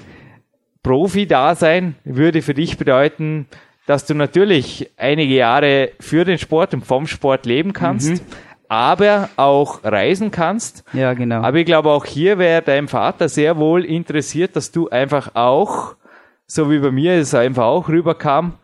Profi-Dasein 0.83 1.95
würde 2.03 2.41
für 2.41 2.53
dich 2.53 2.77
bedeuten, 2.77 3.47
dass 3.87 4.05
du 4.05 4.13
natürlich 4.13 4.89
einige 4.97 5.33
Jahre 5.33 5.91
für 5.99 6.25
den 6.25 6.37
Sport 6.37 6.73
und 6.73 6.85
vom 6.85 7.07
Sport 7.07 7.45
leben 7.45 7.73
kannst, 7.73 8.09
mhm. 8.09 8.19
aber 8.67 9.29
auch 9.37 9.83
reisen 9.83 10.31
kannst. 10.31 10.83
Ja, 10.93 11.13
genau. 11.13 11.41
Aber 11.41 11.57
ich 11.57 11.65
glaube, 11.65 11.89
auch 11.89 12.05
hier 12.05 12.37
wäre 12.37 12.61
dein 12.61 12.87
Vater 12.87 13.29
sehr 13.29 13.57
wohl 13.57 13.85
interessiert, 13.85 14.55
dass 14.55 14.71
du 14.71 14.89
einfach 14.89 15.35
auch 15.35 15.95
so 16.51 16.69
wie 16.69 16.79
bei 16.79 16.91
mir 16.91 17.13
es 17.13 17.33
einfach 17.33 17.63
auch 17.63 17.87
rüberkam, 17.87 18.55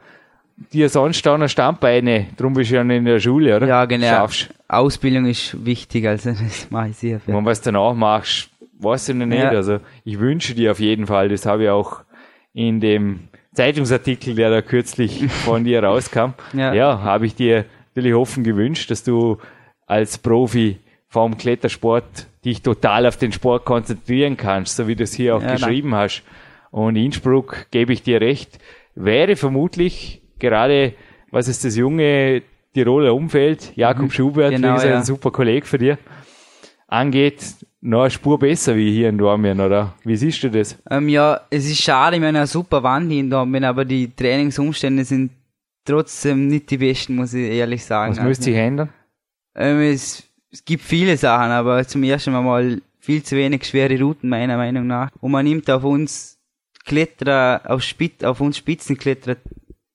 dir 0.73 0.89
sonst 0.89 1.27
auch 1.27 1.37
noch 1.37 1.47
Standbeine, 1.47 2.27
drum 2.35 2.53
bist 2.53 2.71
du 2.71 2.75
ja 2.75 2.81
in 2.81 3.05
der 3.05 3.19
Schule, 3.19 3.55
oder? 3.55 3.67
Ja, 3.67 3.85
genau. 3.85 4.07
Schaffst. 4.07 4.49
Ausbildung 4.67 5.25
ist 5.25 5.63
wichtig, 5.65 6.07
also 6.07 6.31
das 6.43 6.69
mache 6.69 6.89
ich 6.89 6.97
sehr 6.97 7.19
viel. 7.19 7.35
Und 7.35 7.45
was 7.45 7.61
du 7.61 7.71
danach 7.71 7.93
machst, 7.93 8.49
weißt 8.79 9.09
du 9.09 9.13
noch 9.15 9.25
nicht. 9.27 9.39
Ja. 9.39 9.49
Also 9.49 9.79
ich 10.03 10.19
wünsche 10.19 10.53
dir 10.55 10.71
auf 10.71 10.79
jeden 10.79 11.07
Fall, 11.07 11.29
das 11.29 11.45
habe 11.45 11.63
ich 11.65 11.69
auch 11.69 12.01
in 12.53 12.79
dem 12.79 13.27
Zeitungsartikel, 13.53 14.35
der 14.35 14.49
da 14.49 14.61
kürzlich 14.61 15.27
von 15.45 15.63
dir 15.63 15.83
rauskam, 15.83 16.31
Ja. 16.53 16.73
ja, 16.73 17.01
habe 17.01 17.25
ich 17.25 17.35
dir 17.35 17.65
natürlich 17.95 18.13
hoffen 18.15 18.43
gewünscht, 18.43 18.91
dass 18.91 19.03
du 19.03 19.37
als 19.85 20.17
Profi 20.17 20.77
vom 21.07 21.37
Klettersport 21.37 22.27
dich 22.43 22.61
total 22.61 23.05
auf 23.05 23.17
den 23.17 23.31
Sport 23.31 23.65
konzentrieren 23.65 24.37
kannst, 24.37 24.75
so 24.75 24.87
wie 24.87 24.95
du 24.95 25.03
es 25.03 25.13
hier 25.13 25.35
auch 25.35 25.41
Ja, 25.41 25.53
geschrieben 25.53 25.95
hast. 25.95 26.23
Und 26.69 26.95
Innsbruck, 26.97 27.67
gebe 27.71 27.93
ich 27.93 28.03
dir 28.03 28.21
recht, 28.21 28.59
wäre 28.93 29.35
vermutlich 29.35 30.21
gerade, 30.39 30.93
was 31.31 31.47
ist 31.47 31.63
das 31.65 31.75
junge 31.75 32.41
Tiroler 32.73 33.13
Umfeld, 33.13 33.71
Jakob 33.75 34.11
Schubert, 34.11 34.51
Genau, 34.51 34.69
wie 34.69 34.73
gesagt, 34.73 34.91
ja. 34.91 34.97
ein 34.97 35.03
super 35.03 35.31
Kollege 35.31 35.65
für 35.65 35.77
dir, 35.77 35.97
angeht, 36.87 37.43
noch 37.81 38.01
eine 38.01 38.11
Spur 38.11 38.39
besser 38.39 38.75
wie 38.75 38.91
hier 38.91 39.09
in 39.09 39.17
Dormien, 39.17 39.59
oder? 39.59 39.93
Wie 40.03 40.15
siehst 40.15 40.43
du 40.43 40.49
das? 40.49 40.77
Ähm, 40.89 41.09
ja, 41.09 41.41
es 41.49 41.65
ist 41.65 41.81
schade, 41.81 42.17
ich 42.17 42.21
meine, 42.21 42.39
eine 42.39 42.47
super 42.47 42.83
Wand 42.83 43.11
hier 43.11 43.19
in 43.19 43.29
Dortmund, 43.29 43.65
aber 43.65 43.85
die 43.85 44.13
Trainingsumstände 44.13 45.03
sind 45.05 45.31
trotzdem 45.85 46.47
nicht 46.47 46.69
die 46.69 46.77
besten, 46.77 47.15
muss 47.15 47.33
ich 47.33 47.49
ehrlich 47.49 47.83
sagen. 47.83 48.11
Was 48.15 48.23
müsste 48.23 48.45
sich 48.45 48.55
ändern? 48.55 48.89
Ähm, 49.55 49.79
es, 49.81 50.23
es 50.51 50.63
gibt 50.63 50.83
viele 50.83 51.17
Sachen, 51.17 51.51
aber 51.51 51.85
zum 51.87 52.03
ersten 52.03 52.31
Mal 52.31 52.41
mal 52.41 52.81
viel 52.99 53.23
zu 53.23 53.35
wenig 53.35 53.65
schwere 53.65 53.97
Routen, 53.99 54.29
meiner 54.29 54.57
Meinung 54.57 54.85
nach. 54.85 55.09
Und 55.21 55.31
man 55.31 55.45
nimmt 55.45 55.69
auf 55.69 55.83
uns 55.83 56.37
Kletterer, 56.85 57.61
auf, 57.65 57.81
Spitz, 57.81 58.23
auf 58.23 58.41
uns 58.41 58.57
Spitzenkletterer 58.57 59.37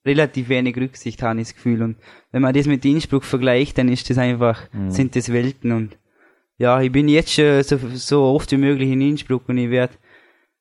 relativ 0.05 0.49
wenig 0.49 0.77
Rücksicht, 0.77 1.23
habe 1.23 1.41
ich 1.41 1.49
das 1.49 1.55
Gefühl. 1.55 1.83
Und 1.83 1.97
wenn 2.31 2.43
man 2.43 2.55
das 2.55 2.67
mit 2.67 2.85
Innsbruck 2.85 3.25
vergleicht, 3.25 3.79
dann 3.79 3.89
ist 3.89 4.09
das 4.11 4.19
einfach, 4.19 4.69
sind 4.89 5.15
das 5.17 5.33
Welten. 5.33 5.73
Und 5.73 5.99
ja, 6.59 6.81
ich 6.81 6.93
bin 6.93 7.09
jetzt 7.09 7.33
schon 7.33 7.63
so, 7.63 7.79
so 7.95 8.23
oft 8.25 8.51
wie 8.53 8.57
möglich 8.57 8.91
in 8.91 9.01
Innsbruck 9.01 9.49
und 9.49 9.59
ich 9.59 9.71
werde 9.71 9.95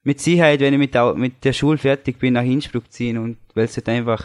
mit 0.04 0.20
Sicherheit, 0.20 0.60
wenn 0.60 0.74
ich 0.74 0.80
mit 0.80 0.96
der, 0.96 1.14
mit 1.14 1.44
der 1.44 1.54
Schule 1.54 1.78
fertig 1.78 2.18
bin, 2.20 2.34
nach 2.34 2.44
Innsbruck 2.44 2.92
ziehen 2.92 3.18
und 3.18 3.38
weil 3.54 3.66
es 3.66 3.78
halt 3.78 3.89
einfach 3.89 4.24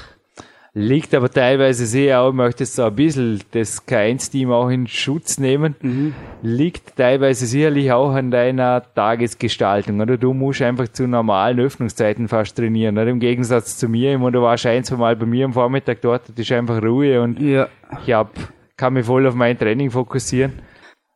Liegt 0.79 1.15
aber 1.15 1.31
teilweise 1.31 1.87
sehr 1.87 2.21
auch, 2.21 2.29
ich 2.29 2.35
möchte 2.35 2.67
so 2.67 2.85
ein 2.85 2.95
bisschen 2.95 3.41
das 3.53 3.89
K1-Team 3.89 4.53
auch 4.53 4.69
in 4.69 4.87
Schutz 4.87 5.39
nehmen. 5.39 5.75
Mhm. 5.81 6.15
Liegt 6.43 6.97
teilweise 6.97 7.47
sicherlich 7.47 7.93
auch 7.93 8.11
an 8.11 8.31
deiner 8.31 8.83
Tagesgestaltung, 8.95 10.03
oder? 10.03 10.19
Du 10.19 10.35
musst 10.35 10.61
einfach 10.61 10.89
zu 10.89 11.07
normalen 11.07 11.61
Öffnungszeiten 11.61 12.29
fast 12.29 12.59
trainieren, 12.59 12.99
oder? 12.99 13.07
Im 13.07 13.21
Gegensatz 13.21 13.79
zu 13.79 13.89
mir, 13.89 14.19
meine, 14.19 14.33
du 14.33 14.43
warst 14.43 14.67
ein, 14.67 14.85
zwei 14.85 14.97
Mal 14.97 15.17
bei 15.17 15.25
mir 15.25 15.47
am 15.47 15.55
Vormittag 15.55 16.03
dort, 16.03 16.29
das 16.29 16.37
ist 16.37 16.53
einfach 16.53 16.83
Ruhe 16.83 17.23
und 17.23 17.41
ja, 17.41 17.69
ich 18.07 18.13
hab, 18.13 18.35
kann 18.77 18.93
mich 18.93 19.07
voll 19.07 19.27
auf 19.27 19.35
mein 19.35 19.59
Training 19.59 19.91
fokussieren. 19.91 20.53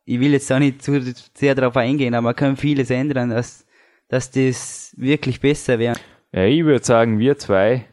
ich 0.05 0.19
will 0.19 0.31
jetzt 0.31 0.51
auch 0.51 0.57
nicht 0.57 0.81
zu 0.81 0.99
sehr 1.35 1.53
darauf 1.53 1.77
eingehen, 1.77 2.15
aber 2.15 2.23
man 2.23 2.35
kann 2.35 2.57
vieles 2.57 2.89
ändern, 2.89 3.29
dass, 3.29 3.67
dass 4.09 4.31
das 4.31 4.95
wirklich 4.97 5.39
besser 5.39 5.77
wäre. 5.77 5.97
Ja, 6.31 6.45
ich 6.45 6.65
würde 6.65 6.83
sagen, 6.83 7.19
wir 7.19 7.37
zwei 7.37 7.85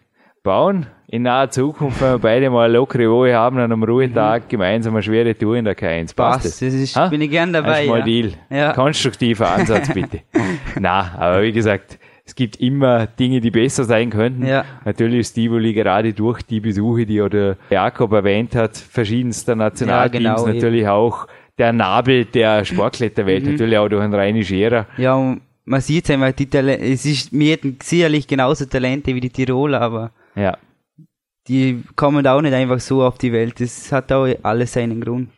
bauen 0.43 0.87
in 1.11 1.23
naher 1.23 1.51
Zukunft, 1.51 2.01
wenn 2.03 2.13
wir 2.13 2.19
beide 2.19 2.51
mal 2.51 2.67
eine 2.67 2.75
lockere 2.75 3.11
Woche 3.11 3.35
haben, 3.35 3.57
an 3.59 3.65
einem 3.73 3.83
Ruhetag 3.83 4.49
gemeinsam 4.49 4.95
eine 4.95 5.03
schwere 5.03 5.35
Tour 5.35 5.57
in 5.57 5.65
der 5.65 5.77
K1. 5.77 6.15
Passt 6.15 6.17
Passt, 6.17 6.45
das? 6.45 6.59
das 6.61 6.75
ist, 6.75 6.97
Ha? 6.97 7.09
bin 7.09 7.23
ich 7.23 7.31
gern 7.31 7.53
dabei. 7.53 7.71
Das 7.71 7.81
ist 7.83 7.89
mal 7.89 7.99
ja. 8.01 8.05
Deal. 8.05 8.33
Ja. 8.51 8.73
Konstruktiver 8.73 9.51
Ansatz, 9.51 9.93
bitte. 9.93 10.21
Na, 10.79 11.13
aber 11.19 11.43
wie 11.43 11.53
gesagt, 11.53 11.99
es 12.27 12.35
gibt 12.35 12.57
immer 12.57 13.07
Dinge, 13.07 13.41
die 13.41 13.51
besser 13.51 13.85
sein 13.85 14.11
könnten. 14.11 14.47
Ja. 14.47 14.67
Natürlich 14.85 15.21
ist 15.21 15.33
Tivoli 15.33 15.73
gerade 15.73 16.13
durch 16.13 16.43
die 16.43 16.61
Besuche, 16.61 17.07
die 17.07 17.23
oder 17.23 17.57
Jakob 17.71 18.13
erwähnt 18.13 18.55
hat, 18.55 18.77
verschiedenster 18.77 19.57
Nationalteams, 19.57 20.25
Ja, 20.25 20.35
genau, 20.35 20.47
eben. 20.47 20.55
natürlich 20.57 20.87
auch 20.89 21.27
der 21.57 21.73
Nabel 21.73 22.27
der 22.27 22.65
Sportkletterwelt, 22.67 23.45
Mhm. 23.47 23.53
natürlich 23.53 23.79
auch 23.79 23.89
durch 23.89 24.03
einen 24.05 24.13
Reini 24.15 24.45
Scherer. 24.45 24.85
Ja, 24.99 25.15
und 25.15 25.41
man 25.65 25.81
sieht 25.81 26.11
einfach, 26.11 26.33
die 26.33 26.51
Talente, 26.51 26.85
es 26.85 27.07
ist, 27.07 27.33
wir 27.33 27.53
hätten 27.53 27.79
sicherlich 27.83 28.27
genauso 28.27 28.67
Talente 28.67 29.15
wie 29.15 29.21
die 29.21 29.31
Tiroler, 29.31 29.81
aber 29.81 30.11
Ja. 30.37 30.59
Die 31.49 31.83
kommen 31.97 32.27
auch 32.27 32.41
nicht 32.43 32.55
einfach 32.55 32.81
so 32.81 33.03
auf 33.05 33.19
die 33.19 33.33
Welt. 33.33 33.61
Das 33.61 33.91
hat 33.93 34.13
auch 34.13 34.29
alles 34.43 34.73
seinen 34.75 35.01
Grund. 35.01 35.31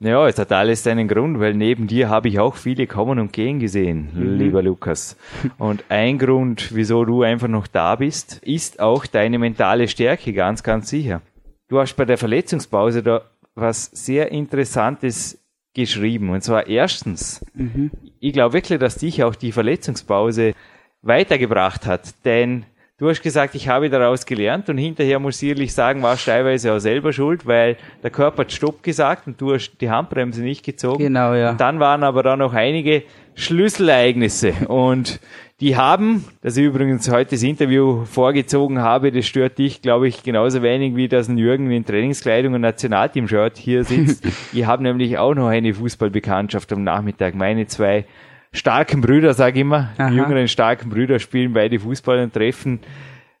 Ja, 0.00 0.28
es 0.28 0.38
hat 0.38 0.52
alles 0.52 0.84
seinen 0.84 1.08
Grund, 1.08 1.40
weil 1.40 1.54
neben 1.54 1.88
dir 1.88 2.08
habe 2.08 2.28
ich 2.28 2.38
auch 2.38 2.54
viele 2.54 2.86
kommen 2.86 3.18
und 3.18 3.32
gehen 3.32 3.58
gesehen, 3.58 4.10
Mhm. 4.14 4.38
lieber 4.38 4.62
Lukas. 4.62 5.16
Und 5.58 5.84
ein 5.88 6.18
Grund, 6.18 6.72
wieso 6.72 7.04
du 7.04 7.22
einfach 7.22 7.48
noch 7.48 7.66
da 7.66 7.96
bist, 7.96 8.38
ist 8.44 8.78
auch 8.78 9.06
deine 9.06 9.40
mentale 9.40 9.88
Stärke, 9.88 10.32
ganz, 10.32 10.62
ganz 10.62 10.88
sicher. 10.88 11.20
Du 11.68 11.80
hast 11.80 11.94
bei 11.96 12.04
der 12.04 12.16
Verletzungspause 12.16 13.02
da 13.02 13.22
was 13.56 13.86
sehr 13.86 14.30
Interessantes 14.30 15.38
geschrieben. 15.74 16.30
Und 16.30 16.42
zwar 16.44 16.68
erstens, 16.68 17.44
Mhm. 17.54 17.90
ich 18.20 18.32
glaube 18.32 18.52
wirklich, 18.52 18.78
dass 18.78 18.98
dich 18.98 19.24
auch 19.24 19.34
die 19.34 19.50
Verletzungspause 19.50 20.54
weitergebracht 21.02 21.86
hat, 21.86 22.14
denn 22.24 22.64
du 22.98 23.08
hast 23.08 23.22
gesagt, 23.22 23.54
ich 23.54 23.68
habe 23.68 23.88
daraus 23.88 24.26
gelernt 24.26 24.68
und 24.68 24.76
hinterher 24.76 25.18
muss 25.18 25.40
ich 25.42 25.50
ehrlich 25.50 25.72
sagen, 25.72 26.02
warst 26.02 26.26
du 26.26 26.32
teilweise 26.32 26.72
auch 26.72 26.78
selber 26.78 27.12
schuld, 27.12 27.46
weil 27.46 27.76
der 28.02 28.10
Körper 28.10 28.42
hat 28.42 28.52
Stopp 28.52 28.82
gesagt 28.82 29.26
und 29.26 29.40
du 29.40 29.54
hast 29.54 29.80
die 29.80 29.88
Handbremse 29.88 30.42
nicht 30.42 30.64
gezogen. 30.64 30.98
Genau, 30.98 31.32
ja. 31.34 31.50
Und 31.50 31.60
dann 31.60 31.80
waren 31.80 32.02
aber 32.02 32.22
da 32.22 32.36
noch 32.36 32.52
einige 32.52 33.04
Schlüsselereignisse 33.34 34.52
und 34.66 35.20
die 35.60 35.76
haben, 35.76 36.24
das 36.40 36.56
ich 36.56 36.64
übrigens 36.64 37.10
heute 37.10 37.32
das 37.32 37.42
Interview 37.42 38.04
vorgezogen 38.04 38.80
habe, 38.80 39.10
das 39.10 39.26
stört 39.26 39.58
dich, 39.58 39.82
glaube 39.82 40.06
ich, 40.06 40.22
genauso 40.22 40.62
wenig 40.62 40.94
wie 40.94 41.08
dass 41.08 41.28
ein 41.28 41.38
Jürgen 41.38 41.70
in 41.70 41.84
Trainingskleidung 41.84 42.54
und 42.54 42.60
Nationalteam-Shirt 42.60 43.56
hier 43.58 43.82
sitzt. 43.82 44.24
die 44.52 44.66
haben 44.66 44.84
nämlich 44.84 45.18
auch 45.18 45.34
noch 45.34 45.48
eine 45.48 45.74
Fußballbekanntschaft 45.74 46.72
am 46.72 46.84
Nachmittag. 46.84 47.34
Meine 47.34 47.66
zwei 47.66 48.06
starken 48.52 49.00
Brüder, 49.00 49.34
sage 49.34 49.56
ich 49.56 49.60
immer, 49.62 49.90
die 49.98 50.02
Aha. 50.02 50.10
jüngeren 50.10 50.48
starken 50.48 50.90
Brüder 50.90 51.18
spielen 51.18 51.52
beide 51.52 51.78
Fußball 51.78 52.18
und 52.20 52.32
treffen 52.32 52.80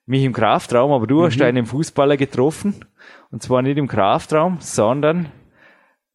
mich 0.06 0.24
im 0.24 0.32
Kraftraum, 0.32 0.92
aber 0.92 1.06
du 1.06 1.20
Mhm. 1.20 1.24
hast 1.26 1.40
einen 1.42 1.66
Fußballer 1.66 2.16
getroffen 2.16 2.74
und 3.30 3.42
zwar 3.42 3.62
nicht 3.62 3.76
im 3.78 3.88
Kraftraum, 3.88 4.56
sondern 4.60 5.26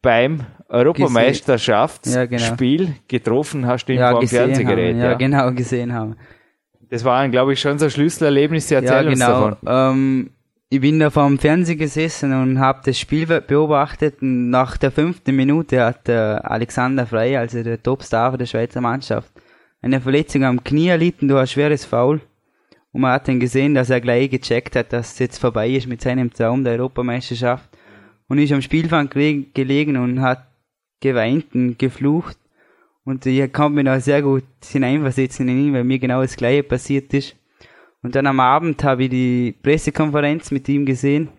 beim 0.02 0.40
Europameisterschaftsspiel 0.68 2.94
getroffen 3.08 3.66
hast 3.66 3.86
du 3.86 3.92
ihn 3.94 4.00
vor 4.00 4.20
dem 4.20 4.28
Fernsehgerät. 4.28 4.96
Ja, 4.96 5.04
Ja, 5.10 5.14
genau, 5.14 5.50
gesehen 5.52 5.92
haben. 5.92 6.16
Das 6.90 7.04
waren, 7.04 7.30
glaube 7.30 7.52
ich, 7.54 7.60
schon 7.60 7.78
so 7.78 7.88
Schlüsselerlebnisse. 7.88 8.74
Erzähl 8.76 9.04
Ja, 9.04 9.10
uns 9.10 9.18
genau. 9.20 9.50
davon. 9.50 9.56
Ähm, 9.66 10.30
ich 10.70 10.80
bin 10.80 10.98
da 10.98 11.10
vor 11.10 11.26
dem 11.26 11.38
Fernseher 11.38 11.76
gesessen 11.76 12.32
und 12.32 12.58
habe 12.58 12.80
das 12.84 12.98
Spiel 12.98 13.26
beobachtet. 13.26 14.22
Und 14.22 14.50
nach 14.50 14.76
der 14.76 14.90
fünften 14.90 15.36
Minute 15.36 15.84
hat 15.84 16.08
der 16.08 16.50
Alexander 16.50 17.06
Frey, 17.06 17.36
also 17.36 17.62
der 17.62 17.82
Topstar 17.82 18.36
der 18.36 18.46
Schweizer 18.46 18.80
Mannschaft, 18.80 19.32
eine 19.82 20.00
Verletzung 20.00 20.44
am 20.44 20.64
Knie 20.64 20.88
erlitten 20.88 21.28
durch 21.28 21.40
ein 21.40 21.46
schweres 21.46 21.84
Foul. 21.84 22.20
Und 22.92 23.00
man 23.00 23.12
hat 23.12 23.28
dann 23.28 23.40
gesehen, 23.40 23.74
dass 23.74 23.90
er 23.90 24.00
gleich 24.00 24.30
gecheckt 24.30 24.76
hat, 24.76 24.92
dass 24.92 25.12
es 25.12 25.18
jetzt 25.18 25.38
vorbei 25.38 25.68
ist 25.70 25.86
mit 25.86 26.00
seinem 26.00 26.32
Traum 26.32 26.64
der 26.64 26.74
Europameisterschaft. 26.74 27.68
Und 28.28 28.38
ist 28.38 28.52
am 28.52 28.62
Spielfang 28.62 29.08
gele- 29.08 29.46
gelegen 29.52 29.96
und 29.96 30.22
hat 30.22 30.46
geweint 31.00 31.54
und 31.54 31.78
geflucht. 31.78 32.38
Und 33.04 33.26
ich 33.26 33.52
konnte 33.52 33.74
mich 33.74 33.84
noch 33.84 34.00
sehr 34.00 34.22
gut 34.22 34.44
hineinversetzen 34.64 35.46
in 35.48 35.66
ihn, 35.66 35.74
weil 35.74 35.84
mir 35.84 35.98
genau 35.98 36.22
das 36.22 36.36
Gleiche 36.36 36.62
passiert 36.62 37.12
ist. 37.12 37.36
Und 38.04 38.14
dann 38.14 38.26
am 38.26 38.38
Abend 38.38 38.84
habe 38.84 39.04
ich 39.04 39.10
die 39.10 39.54
Pressekonferenz 39.62 40.50
mit 40.50 40.68
ihm 40.68 40.84
gesehen. 40.84 41.30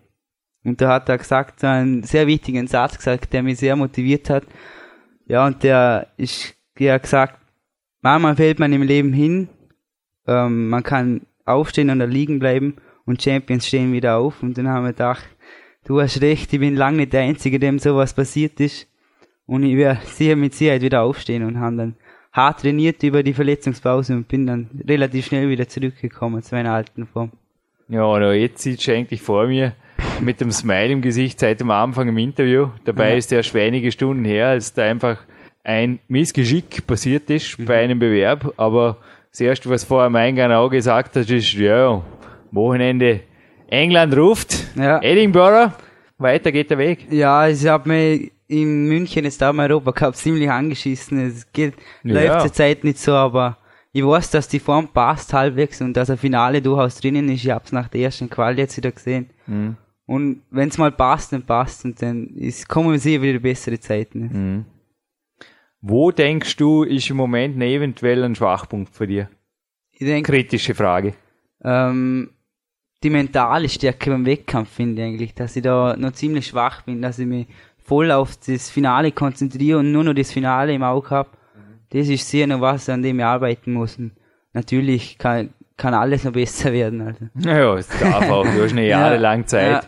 Und 0.64 0.80
da 0.80 0.94
hat 0.94 1.08
er 1.08 1.16
gesagt, 1.16 1.62
einen 1.62 2.02
sehr 2.02 2.26
wichtigen 2.26 2.66
Satz 2.66 2.96
gesagt, 2.96 3.32
der 3.32 3.44
mich 3.44 3.58
sehr 3.60 3.76
motiviert 3.76 4.28
hat. 4.28 4.42
Ja, 5.26 5.46
und 5.46 5.62
der 5.62 6.08
ist, 6.16 6.56
der 6.76 6.94
hat 6.94 7.04
gesagt, 7.04 7.38
manchmal 8.02 8.34
fällt 8.34 8.58
man 8.58 8.72
im 8.72 8.82
Leben 8.82 9.12
hin, 9.12 9.48
ähm, 10.26 10.68
man 10.68 10.82
kann 10.82 11.20
aufstehen 11.44 11.88
oder 11.88 12.08
liegen 12.08 12.40
bleiben 12.40 12.78
und 13.04 13.22
Champions 13.22 13.68
stehen 13.68 13.92
wieder 13.92 14.16
auf. 14.16 14.42
Und 14.42 14.58
dann 14.58 14.66
haben 14.66 14.86
wir 14.86 14.92
gedacht, 14.92 15.24
du 15.84 16.00
hast 16.00 16.20
recht, 16.20 16.52
ich 16.52 16.58
bin 16.58 16.74
lange 16.74 16.96
nicht 16.96 17.12
der 17.12 17.22
Einzige, 17.22 17.60
dem 17.60 17.78
sowas 17.78 18.12
passiert 18.12 18.58
ist. 18.58 18.88
Und 19.46 19.62
ich 19.62 19.76
werde 19.76 20.04
sicher 20.04 20.34
mit 20.34 20.52
Sicherheit 20.52 20.82
wieder 20.82 21.02
aufstehen 21.02 21.44
und 21.44 21.60
haben 21.60 21.76
dann 21.76 21.94
hart 22.36 22.60
trainiert 22.60 23.02
über 23.02 23.22
die 23.22 23.32
Verletzungspause 23.32 24.14
und 24.14 24.28
bin 24.28 24.46
dann 24.46 24.68
relativ 24.86 25.26
schnell 25.26 25.48
wieder 25.48 25.66
zurückgekommen 25.68 26.42
zu 26.42 26.54
meiner 26.54 26.72
alten 26.72 27.06
Form. 27.06 27.30
Ja, 27.88 28.04
und 28.04 28.22
auch 28.22 28.32
jetzt 28.32 28.62
sitzt 28.62 28.86
du 28.86 28.92
eigentlich 28.92 29.22
vor 29.22 29.46
mir 29.46 29.72
mit 30.20 30.40
dem 30.40 30.50
Smile 30.50 30.88
im 30.88 31.00
Gesicht 31.02 31.40
seit 31.40 31.60
dem 31.60 31.70
Anfang 31.70 32.08
im 32.08 32.18
Interview. 32.18 32.68
Dabei 32.84 33.10
Ja. 33.10 33.16
ist 33.16 33.32
erst 33.32 33.54
wenige 33.54 33.90
Stunden 33.92 34.24
her, 34.24 34.48
als 34.48 34.74
da 34.74 34.82
einfach 34.84 35.18
ein 35.64 35.98
Missgeschick 36.08 36.86
passiert 36.86 37.30
ist 37.30 37.58
Mhm. 37.58 37.64
bei 37.64 37.78
einem 37.82 37.98
Bewerb. 37.98 38.52
Aber 38.56 38.98
das 39.30 39.40
Erste, 39.40 39.70
was 39.70 39.84
vorher 39.84 40.06
am 40.06 40.16
Eingang 40.16 40.52
auch 40.52 40.68
gesagt 40.68 41.16
hast, 41.16 41.30
ist, 41.30 41.54
ja, 41.54 42.02
Wochenende 42.52 43.20
England 43.68 44.16
ruft, 44.16 44.56
Ja. 44.76 45.00
Edinburgh, 45.02 45.72
weiter 46.18 46.52
geht 46.52 46.70
der 46.70 46.78
Weg. 46.78 47.06
Ja, 47.10 47.48
ich 47.48 47.66
habe 47.66 47.88
mir 47.88 48.30
in 48.48 48.86
München 48.86 49.24
jetzt 49.24 49.40
da 49.42 49.50
im 49.50 49.58
Europacup 49.58 50.14
ziemlich 50.16 50.50
angeschissen. 50.50 51.18
Es 51.26 51.50
geht, 51.52 51.74
Ja. 52.02 52.14
läuft 52.14 52.40
zur 52.42 52.52
Zeit 52.52 52.84
nicht 52.84 52.98
so, 52.98 53.12
aber 53.12 53.58
ich 53.92 54.04
weiß, 54.04 54.30
dass 54.30 54.48
die 54.48 54.58
Form 54.60 54.88
passt 54.88 55.32
halbwegs 55.32 55.80
und 55.80 55.94
dass 55.96 56.10
ein 56.10 56.18
Finale 56.18 56.60
durchaus 56.62 57.00
drinnen 57.00 57.28
ist. 57.28 57.44
Ich 57.44 57.50
hab's 57.50 57.72
nach 57.72 57.88
der 57.88 58.02
ersten 58.02 58.28
Quali 58.30 58.58
jetzt 58.58 58.76
wieder 58.76 58.92
gesehen. 58.92 59.30
Mhm. 59.46 59.76
Und 60.04 60.42
wenn's 60.50 60.78
mal 60.78 60.92
passt, 60.92 61.32
dann 61.32 61.42
passt 61.44 61.84
und 61.84 62.00
dann 62.00 62.28
ist, 62.36 62.68
kommen 62.68 62.96
sicher 62.98 63.22
wieder 63.22 63.40
bessere 63.40 63.80
Zeiten. 63.80 64.20
Mhm. 64.20 64.64
Wo 65.80 66.10
denkst 66.10 66.56
du, 66.56 66.82
ist 66.84 67.10
im 67.10 67.16
Moment 67.16 67.60
eventuell 67.62 68.22
ein 68.24 68.34
Schwachpunkt 68.34 68.94
für 68.94 69.06
dir? 69.06 69.28
Ich 69.92 70.06
denke, 70.06 70.30
Kritische 70.32 70.74
Frage. 70.74 71.14
ähm, 71.64 72.30
die 73.02 73.10
mentale 73.10 73.68
Stärke 73.68 74.10
beim 74.10 74.26
Wettkampf 74.26 74.70
finde 74.70 75.02
ich 75.02 75.08
eigentlich, 75.08 75.34
dass 75.34 75.54
ich 75.56 75.62
da 75.62 75.96
noch 75.96 76.12
ziemlich 76.12 76.46
schwach 76.46 76.82
bin, 76.82 77.02
dass 77.02 77.18
ich 77.18 77.26
mich 77.26 77.46
voll 77.86 78.10
auf 78.10 78.32
das 78.46 78.68
Finale 78.70 79.12
konzentriere 79.12 79.78
und 79.78 79.92
nur 79.92 80.04
noch 80.04 80.14
das 80.14 80.32
Finale 80.32 80.72
im 80.74 80.82
Auge 80.82 81.10
habe. 81.10 81.28
Das 81.90 82.08
ist 82.08 82.28
sehr 82.28 82.46
noch 82.46 82.60
was, 82.60 82.88
an 82.88 83.02
dem 83.02 83.18
ich 83.20 83.24
arbeiten 83.24 83.72
muss. 83.72 83.96
Und 83.96 84.10
natürlich 84.52 85.18
kann, 85.18 85.50
kann 85.76 85.94
alles 85.94 86.24
noch 86.24 86.32
besser 86.32 86.72
werden. 86.72 87.00
Also. 87.00 87.26
Naja, 87.34 87.74
es 87.76 87.88
darf 88.00 88.28
auch, 88.28 88.44
du 88.44 88.62
hast 88.64 88.72
eine 88.72 88.82
Ja, 88.86 89.00
jahrelang 89.00 89.46
Zeit. 89.46 89.70
ja. 89.70 89.80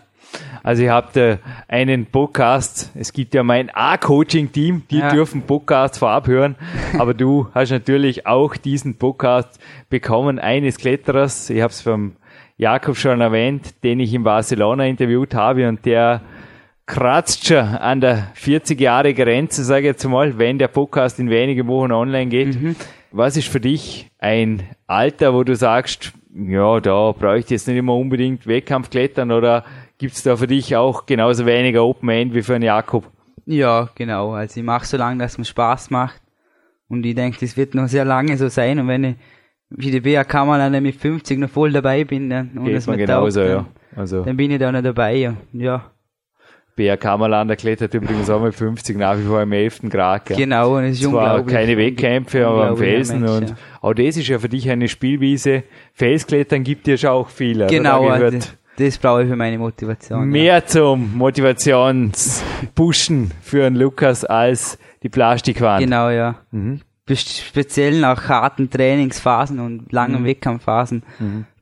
Also 0.62 0.82
ihr 0.82 0.92
habt 0.92 1.16
äh, 1.16 1.38
einen 1.68 2.04
Podcast, 2.06 2.90
es 2.94 3.12
gibt 3.14 3.32
ja 3.32 3.42
mein 3.42 3.70
A-Coaching-Team, 3.72 4.82
die 4.90 4.98
Ja. 4.98 5.10
dürfen 5.10 5.42
Podcasts 5.42 5.96
vorab 5.98 6.26
hören, 6.26 6.56
aber 6.98 7.14
du 7.14 7.48
hast 7.54 7.70
natürlich 7.70 8.26
auch 8.26 8.54
diesen 8.56 8.96
Podcast 8.96 9.58
bekommen, 9.88 10.38
eines 10.38 10.76
Kletterers, 10.76 11.48
ich 11.48 11.62
habe 11.62 11.70
es 11.72 11.80
vom 11.80 12.16
Jakob 12.58 12.96
schon 12.96 13.20
erwähnt, 13.22 13.82
den 13.84 14.00
ich 14.00 14.12
in 14.12 14.24
Barcelona 14.24 14.84
interviewt 14.86 15.34
habe 15.34 15.66
und 15.68 15.86
der 15.86 16.20
kratzt 16.88 17.46
schon 17.46 17.58
an 17.58 18.00
der 18.00 18.28
40 18.34 18.80
Jahre 18.80 19.12
Grenze, 19.14 19.62
sage 19.62 19.82
ich 19.82 19.86
jetzt 19.92 20.04
mal, 20.08 20.38
wenn 20.38 20.58
der 20.58 20.68
Podcast 20.68 21.20
in 21.20 21.28
wenigen 21.30 21.68
Wochen 21.68 21.92
online 21.92 22.30
geht. 22.30 22.58
Was 23.12 23.36
ist 23.36 23.48
für 23.48 23.60
dich 23.60 24.10
ein 24.18 24.62
Alter, 24.86 25.34
wo 25.34 25.44
du 25.44 25.54
sagst, 25.54 26.12
ja, 26.34 26.80
da 26.80 27.12
brauche 27.12 27.38
ich 27.38 27.50
jetzt 27.50 27.68
nicht 27.68 27.76
immer 27.76 27.94
unbedingt 27.94 28.46
Wettkampfklettern 28.46 29.30
oder 29.30 29.64
gibt's 29.98 30.22
da 30.22 30.36
für 30.36 30.46
dich 30.46 30.76
auch 30.76 31.04
genauso 31.04 31.44
weniger 31.44 31.84
Open 31.84 32.08
End 32.08 32.34
wie 32.34 32.42
für 32.42 32.54
einen 32.54 32.64
Jakob? 32.64 33.04
Ja, 33.44 33.90
genau. 33.94 34.32
Also 34.32 34.60
ich 34.60 34.66
mache 34.66 34.86
so 34.86 34.96
lange, 34.96 35.22
dass 35.22 35.32
es 35.32 35.38
mir 35.38 35.44
Spaß 35.44 35.90
macht. 35.90 36.20
Und 36.88 37.04
ich 37.04 37.14
denke, 37.14 37.38
das 37.40 37.56
wird 37.56 37.74
noch 37.74 37.88
sehr 37.88 38.06
lange 38.06 38.36
so 38.38 38.48
sein. 38.48 38.78
Und 38.78 38.88
wenn 38.88 39.04
ich 39.04 39.16
wie 39.70 39.90
die 39.90 40.00
BAK 40.00 40.32
mal 40.46 40.58
dann 40.58 40.82
mit 40.82 40.96
50 40.96 41.38
noch 41.38 41.50
voll 41.50 41.70
dabei 41.70 42.04
bin, 42.04 42.30
dann, 42.30 42.50
und 42.56 42.64
Geht 42.64 42.76
es 42.76 42.86
mir 42.86 42.96
genauso, 42.96 43.40
taugt, 43.40 43.50
ja. 43.50 43.66
dann, 43.90 43.98
Also 44.00 44.24
dann 44.24 44.36
bin 44.36 44.50
ich 44.50 44.58
da 44.58 44.72
noch 44.72 44.82
dabei. 44.82 45.16
Ja. 45.16 45.34
ja. 45.52 45.90
Bea 46.78 46.96
Kammerlander 46.96 47.56
klettert 47.56 47.92
übrigens 47.92 48.30
auch 48.30 48.40
mit 48.42 48.54
50 48.54 48.96
nach 48.96 49.18
wie 49.18 49.24
vor 49.24 49.42
im 49.42 49.52
11. 49.52 49.80
Grad. 49.90 50.24
Gell? 50.26 50.36
Genau, 50.38 50.78
und 50.78 50.84
es 50.84 50.98
ist 51.00 51.10
Zwar 51.10 51.44
keine 51.44 51.76
Wettkämpfe, 51.76 52.46
aber 52.46 52.68
am 52.68 52.76
Felsen 52.78 53.20
Mensch, 53.20 53.30
und 53.32 53.50
ja. 53.50 53.56
auch 53.82 53.92
das 53.92 54.16
ist 54.16 54.28
ja 54.28 54.38
für 54.38 54.48
dich 54.48 54.70
eine 54.70 54.88
Spielwiese. 54.88 55.64
Felsklettern 55.92 56.64
gibt 56.64 56.86
dir 56.86 56.96
schon 56.96 57.10
auch 57.10 57.28
viel. 57.28 57.56
oder? 57.58 57.66
Genau, 57.66 58.08
Da 58.08 58.16
gehört 58.16 58.34
also, 58.34 58.48
das 58.78 58.96
brauche 58.96 59.24
ich 59.24 59.28
für 59.28 59.36
meine 59.36 59.58
Motivation. 59.58 60.20
ja. 60.20 60.24
mehr 60.24 60.64
zum 60.66 61.14
Motivationspushen 61.18 63.30
für 63.42 63.66
einen 63.66 63.76
Lukas 63.76 64.24
als 64.24 64.78
die 65.02 65.08
Plastikwand. 65.08 65.80
Genau, 65.84 66.10
ja. 66.10 66.36
Mhm. 66.50 66.80
Speziell 67.10 68.00
nach 68.00 68.28
harten 68.28 68.68
Trainingsphasen 68.68 69.60
und 69.60 69.90
langen 69.92 70.20
Mhm. 70.20 70.26
Wettkampfphasen 70.26 71.02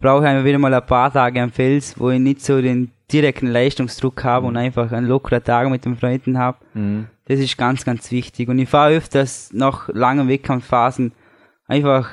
brauche 0.01 0.25
ich 0.25 0.29
einfach 0.29 0.45
wieder 0.45 0.59
mal 0.59 0.75
ein 0.75 0.85
paar 0.85 1.13
Tage 1.13 1.41
am 1.41 1.53
Fels, 1.53 1.95
wo 1.99 2.11
ich 2.11 2.19
nicht 2.19 2.41
so 2.45 2.61
den 2.61 2.91
direkten 3.13 3.47
Leistungsdruck 3.47 4.25
habe 4.25 4.47
und 4.47 4.57
einfach 4.57 4.91
einen 4.93 5.07
lockeren 5.07 5.43
Tag 5.45 5.71
mit 5.71 5.85
den 5.85 5.97
Freunden 5.97 6.39
habe. 6.39 6.59
Mhm. 6.75 7.07
Das 7.27 7.39
ist 7.41 7.57
ganz, 7.57 7.85
ganz 7.85 8.11
wichtig. 8.11 8.49
Und 8.49 8.59
ich 8.59 8.69
fahre 8.69 8.95
öfters 8.97 9.51
nach 9.53 9.89
langen 9.93 10.29
Wettkampfphasen 10.29 11.13
einfach 11.67 12.09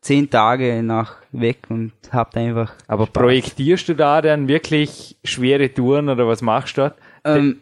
zehn 0.00 0.30
Tage 0.30 0.82
nach 0.82 1.16
weg 1.32 1.58
und 1.68 1.92
hab 2.12 2.30
da 2.32 2.40
einfach. 2.40 2.72
Aber 2.86 3.06
projektierst 3.06 3.88
du 3.88 3.94
da 3.94 4.22
dann 4.22 4.48
wirklich 4.48 5.16
schwere 5.24 5.72
Touren 5.72 6.08
oder 6.08 6.26
was 6.26 6.40
machst 6.42 6.76
du 6.78 6.82
dort? 6.82 6.94
Ähm, 7.24 7.58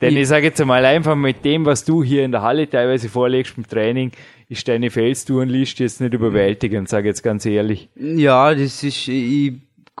Denn 0.00 0.14
Ja. 0.14 0.20
ich 0.20 0.28
sage 0.28 0.46
jetzt 0.46 0.60
einmal 0.60 0.84
einfach 0.84 1.16
mit 1.16 1.44
dem, 1.44 1.64
was 1.66 1.84
du 1.84 2.02
hier 2.04 2.24
in 2.24 2.32
der 2.32 2.42
Halle 2.42 2.68
teilweise 2.68 3.08
vorlegst 3.08 3.56
beim 3.56 3.66
Training, 3.66 4.12
ist 4.48 4.66
deine 4.68 4.90
Felstourenliste 4.90 5.82
jetzt 5.82 6.00
nicht 6.00 6.14
überwältigend, 6.14 6.88
sage 6.88 7.08
ich 7.08 7.12
jetzt 7.12 7.22
ganz 7.22 7.44
ehrlich. 7.46 7.88
ja, 7.96 8.54
das 8.54 8.82
ist, 8.82 9.08
ich 9.08 9.54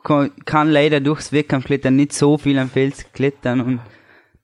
kann, 0.08 0.30
kann 0.44 0.70
leider 0.70 1.00
durchs 1.00 1.32
Wettkampfklettern 1.32 1.94
nicht 1.94 2.12
so 2.12 2.38
viel 2.38 2.58
am 2.58 2.70
Fels 2.70 3.04
klettern 3.12 3.60
und 3.60 3.80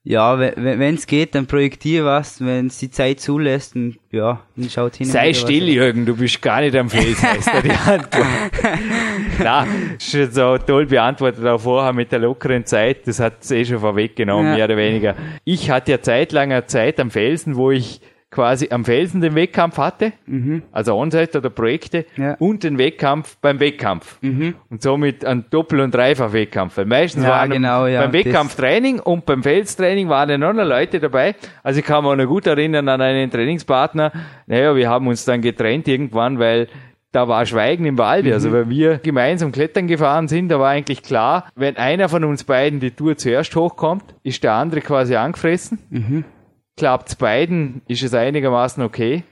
ja, 0.07 0.37
wenn 0.39 0.93
es 0.93 1.07
geht, 1.07 1.33
dann 1.33 1.47
projektiere 1.47 2.05
was, 2.05 2.39
wenn 2.39 2.67
es 2.67 2.77
die 2.77 2.91
Zeit 2.91 3.19
zulässt 3.19 3.75
und 3.75 3.97
ja, 4.11 4.39
dann 4.55 4.69
schaut 4.69 4.97
hin. 4.97 5.07
Sei 5.07 5.33
still, 5.33 5.67
Jürgen, 5.67 6.05
du 6.05 6.15
bist 6.15 6.43
gar 6.43 6.61
nicht 6.61 6.75
am 6.75 6.91
Fels, 6.91 7.23
heißt 7.23 7.47
da 7.47 7.59
die 7.61 7.71
Antwort. 7.71 8.51
Na, 9.39 9.65
ist 9.97 10.13
jetzt 10.13 10.35
so 10.35 10.59
toll 10.59 10.85
beantwortet 10.85 11.43
auch 11.47 11.59
vorher 11.59 11.91
mit 11.91 12.11
der 12.11 12.19
lockeren 12.19 12.67
Zeit, 12.67 13.07
das 13.07 13.19
hat 13.19 13.37
es 13.41 13.49
eh 13.49 13.65
schon 13.65 13.79
vorweggenommen, 13.79 14.45
Ja. 14.51 14.55
mehr 14.55 14.65
oder 14.65 14.77
weniger. 14.77 15.15
Ich 15.43 15.71
hatte 15.71 15.93
ja 15.93 15.99
zeitlanger 16.01 16.67
Zeit 16.67 16.99
am 16.99 17.09
Felsen, 17.09 17.55
wo 17.55 17.71
ich 17.71 17.99
quasi 18.31 18.67
am 18.71 18.83
Felsen 18.83 19.21
den 19.21 19.33
Wettkampf 19.35 19.77
hatte, 19.77 20.11
also 20.73 20.95
On-Site 20.95 21.37
oder 21.37 21.49
Projekte, 21.49 22.05
Mhm. 22.17 22.23
Ja. 22.23 22.33
und 22.39 22.63
den 22.63 22.77
Wettkampf 22.77 23.37
beim 23.39 23.59
Wettkampf. 23.61 24.17
Und 24.21 24.81
somit 24.81 25.23
ein 25.23 25.45
Doppel- 25.49 25.79
und 25.79 25.93
Dreifach-Wettkampf. 25.95 26.75
Weil 26.77 26.85
meistens 26.85 27.23
Ja, 27.23 27.29
waren 27.29 27.49
genau, 27.51 27.87
ja, 27.87 28.01
beim 28.01 28.11
Wettkampftraining 28.13 28.99
und 28.99 29.25
beim 29.25 29.41
Felstraining 29.43 30.09
waren 30.09 30.29
ja 30.29 30.37
noch 30.37 30.51
Leute 30.53 30.99
dabei. 30.99 31.35
Also 31.63 31.79
ich 31.79 31.85
kann 31.85 32.03
mich 32.03 32.11
auch 32.11 32.15
noch 32.17 32.25
gut 32.27 32.45
erinnern 32.47 32.89
an 32.89 32.99
einen 33.01 33.29
Trainingspartner. 33.31 34.11
Naja, 34.47 34.75
wir 34.75 34.89
haben 34.89 35.07
uns 35.07 35.23
dann 35.23 35.41
getrennt 35.41 35.87
irgendwann, 35.87 36.37
weil 36.39 36.67
da 37.13 37.29
war 37.29 37.45
Schweigen 37.45 37.85
im 37.85 37.97
Walde. 37.97 38.33
Also 38.33 38.51
weil 38.51 38.67
wir 38.69 38.97
gemeinsam 38.97 39.53
klettern 39.53 39.87
gefahren 39.87 40.27
sind, 40.27 40.49
da 40.49 40.59
war 40.59 40.71
eigentlich 40.71 41.01
klar, 41.03 41.47
wenn 41.55 41.77
einer 41.77 42.09
von 42.09 42.25
uns 42.25 42.43
beiden 42.43 42.81
die 42.81 42.91
Tour 42.91 43.15
zuerst 43.15 43.55
hochkommt, 43.55 44.03
ist 44.23 44.43
der 44.43 44.51
andere 44.53 44.81
quasi 44.81 45.15
angefressen. 45.15 46.25
Klappt's 46.77 47.15
beiden, 47.15 47.81
ist 47.87 48.03
es 48.03 48.13
einigermaßen 48.13 48.83
okay. 48.83 49.23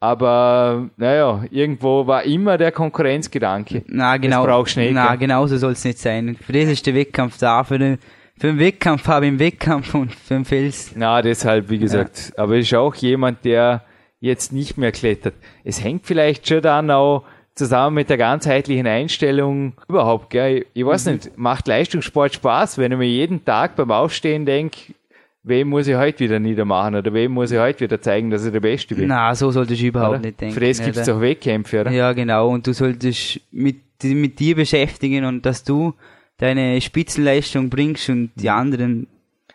Aber 0.00 0.88
naja, 0.96 1.44
irgendwo 1.50 2.06
war 2.06 2.24
immer 2.24 2.58
der 2.58 2.72
Konkurrenzgedanke. 2.72 3.84
Na, 3.86 4.16
genau. 4.16 4.44
Das 4.44 4.52
brauchst 4.54 4.76
nicht, 4.76 4.92
Na, 4.94 5.14
genau 5.14 5.46
so 5.46 5.56
soll 5.56 5.72
es 5.72 5.84
nicht 5.84 5.98
sein. 5.98 6.36
Für 6.44 6.52
das 6.52 6.64
ist 6.64 6.84
der 6.86 6.94
Wettkampf 6.94 7.38
da. 7.38 7.62
Für 7.62 7.78
den, 7.78 7.98
für 8.36 8.48
den 8.48 8.58
Wettkampf 8.58 9.06
habe 9.06 9.26
ich 9.26 9.30
einen 9.30 9.38
Wettkampf 9.38 9.94
und 9.94 10.12
für 10.12 10.34
den 10.34 10.44
Fels. 10.44 10.92
Na, 10.96 11.22
deshalb, 11.22 11.70
wie 11.70 11.78
gesagt. 11.78 12.32
Aber 12.36 12.56
ist 12.56 12.74
auch 12.74 12.94
jemand, 12.96 13.44
der 13.44 13.82
jetzt 14.18 14.52
nicht 14.52 14.76
mehr 14.76 14.90
klettert. 14.92 15.34
Es 15.64 15.82
hängt 15.82 16.04
vielleicht 16.06 16.48
schon 16.48 16.62
dann 16.62 16.90
auch 16.90 17.24
zusammen 17.54 17.94
mit 17.96 18.08
der 18.10 18.16
ganzheitlichen 18.16 18.86
Einstellung 18.86 19.74
überhaupt, 19.88 20.30
gell? 20.30 20.66
Ich 20.72 20.84
weiß 20.86 21.06
Mhm. 21.06 21.12
nicht, 21.12 21.38
macht 21.38 21.68
Leistungssport 21.68 22.34
Spaß, 22.34 22.78
wenn 22.78 22.90
ich 22.92 22.98
mir 22.98 23.06
jeden 23.08 23.44
Tag 23.44 23.76
beim 23.76 23.90
Aufstehen 23.90 24.46
denke, 24.46 24.94
wem 25.44 25.68
muss 25.68 25.86
ich 25.88 25.96
heute 25.96 26.20
wieder 26.20 26.38
niedermachen 26.38 26.94
oder 26.94 27.12
wem 27.12 27.32
muss 27.32 27.50
ich 27.50 27.58
heute 27.58 27.80
wieder 27.80 28.00
zeigen, 28.00 28.30
dass 28.30 28.44
ich 28.44 28.52
der 28.52 28.60
Beste 28.60 28.94
bin. 28.94 29.08
Na, 29.08 29.34
so 29.34 29.50
solltest 29.50 29.82
du 29.82 29.86
überhaupt 29.86 30.10
oder? 30.10 30.18
nicht 30.20 30.40
denken. 30.40 30.54
Für 30.54 30.60
das 30.60 30.82
gibt 30.82 30.96
es 30.96 31.06
doch 31.06 31.20
Wettkämpfe, 31.20 31.80
oder? 31.80 31.90
Ja, 31.90 32.12
genau. 32.12 32.48
Und 32.50 32.66
du 32.66 32.72
solltest 32.72 33.40
mit, 33.50 33.76
mit 34.04 34.38
dir 34.38 34.54
beschäftigen 34.56 35.24
und 35.24 35.44
dass 35.46 35.64
du 35.64 35.94
deine 36.38 36.80
Spitzenleistung 36.80 37.70
bringst 37.70 38.08
und 38.08 38.30
die 38.36 38.50
anderen. 38.50 39.06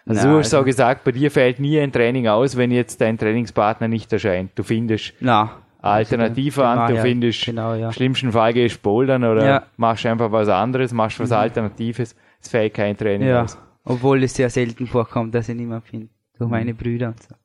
Also 0.06 0.26
Na, 0.28 0.34
du 0.34 0.40
hast 0.40 0.54
auch 0.54 0.64
gesagt, 0.66 1.04
bei 1.04 1.12
dir 1.12 1.30
fällt 1.32 1.60
nie 1.60 1.80
ein 1.80 1.92
Training 1.92 2.28
aus, 2.28 2.56
wenn 2.56 2.72
jetzt 2.72 3.02
dein 3.02 3.18
Trainingspartner 3.18 3.88
nicht 3.90 4.12
erscheint. 4.14 4.52
Du 4.56 4.64
findest 4.64 5.14
Na. 5.20 5.58
Alternative 5.82 6.66
Also, 6.66 6.82
an, 6.82 6.90
du 6.90 6.96
ja, 6.96 7.02
findest, 7.02 7.46
Genau, 7.46 7.74
ja. 7.76 7.88
im 7.88 7.92
schlimmsten 7.94 8.32
Fall 8.32 8.54
gehst 8.54 8.82
bouldern 8.82 9.24
oder 9.24 9.46
Ja. 9.46 9.60
Mhm. 9.60 9.64
machst 9.78 10.06
einfach 10.06 10.32
was 10.32 10.50
anderes, 10.50 10.92
machst 10.94 11.20
was 11.20 11.32
Alternatives, 11.32 12.16
es 12.42 12.48
fällt 12.50 12.74
kein 12.74 12.98
Training 12.98 13.28
Ja. 13.28 13.44
aus. 13.44 13.58
Obwohl 13.88 14.24
es 14.24 14.34
sehr 14.36 14.50
selten 14.50 14.88
vorkommt, 14.88 15.34
dass 15.36 15.50
ich 15.50 15.56
niemand 15.56 15.86
finde. 15.86 16.08
Durch 16.38 16.50
meine 16.50 16.74
Brüder 16.74 17.08
und 17.10 17.24
so. 17.24 17.36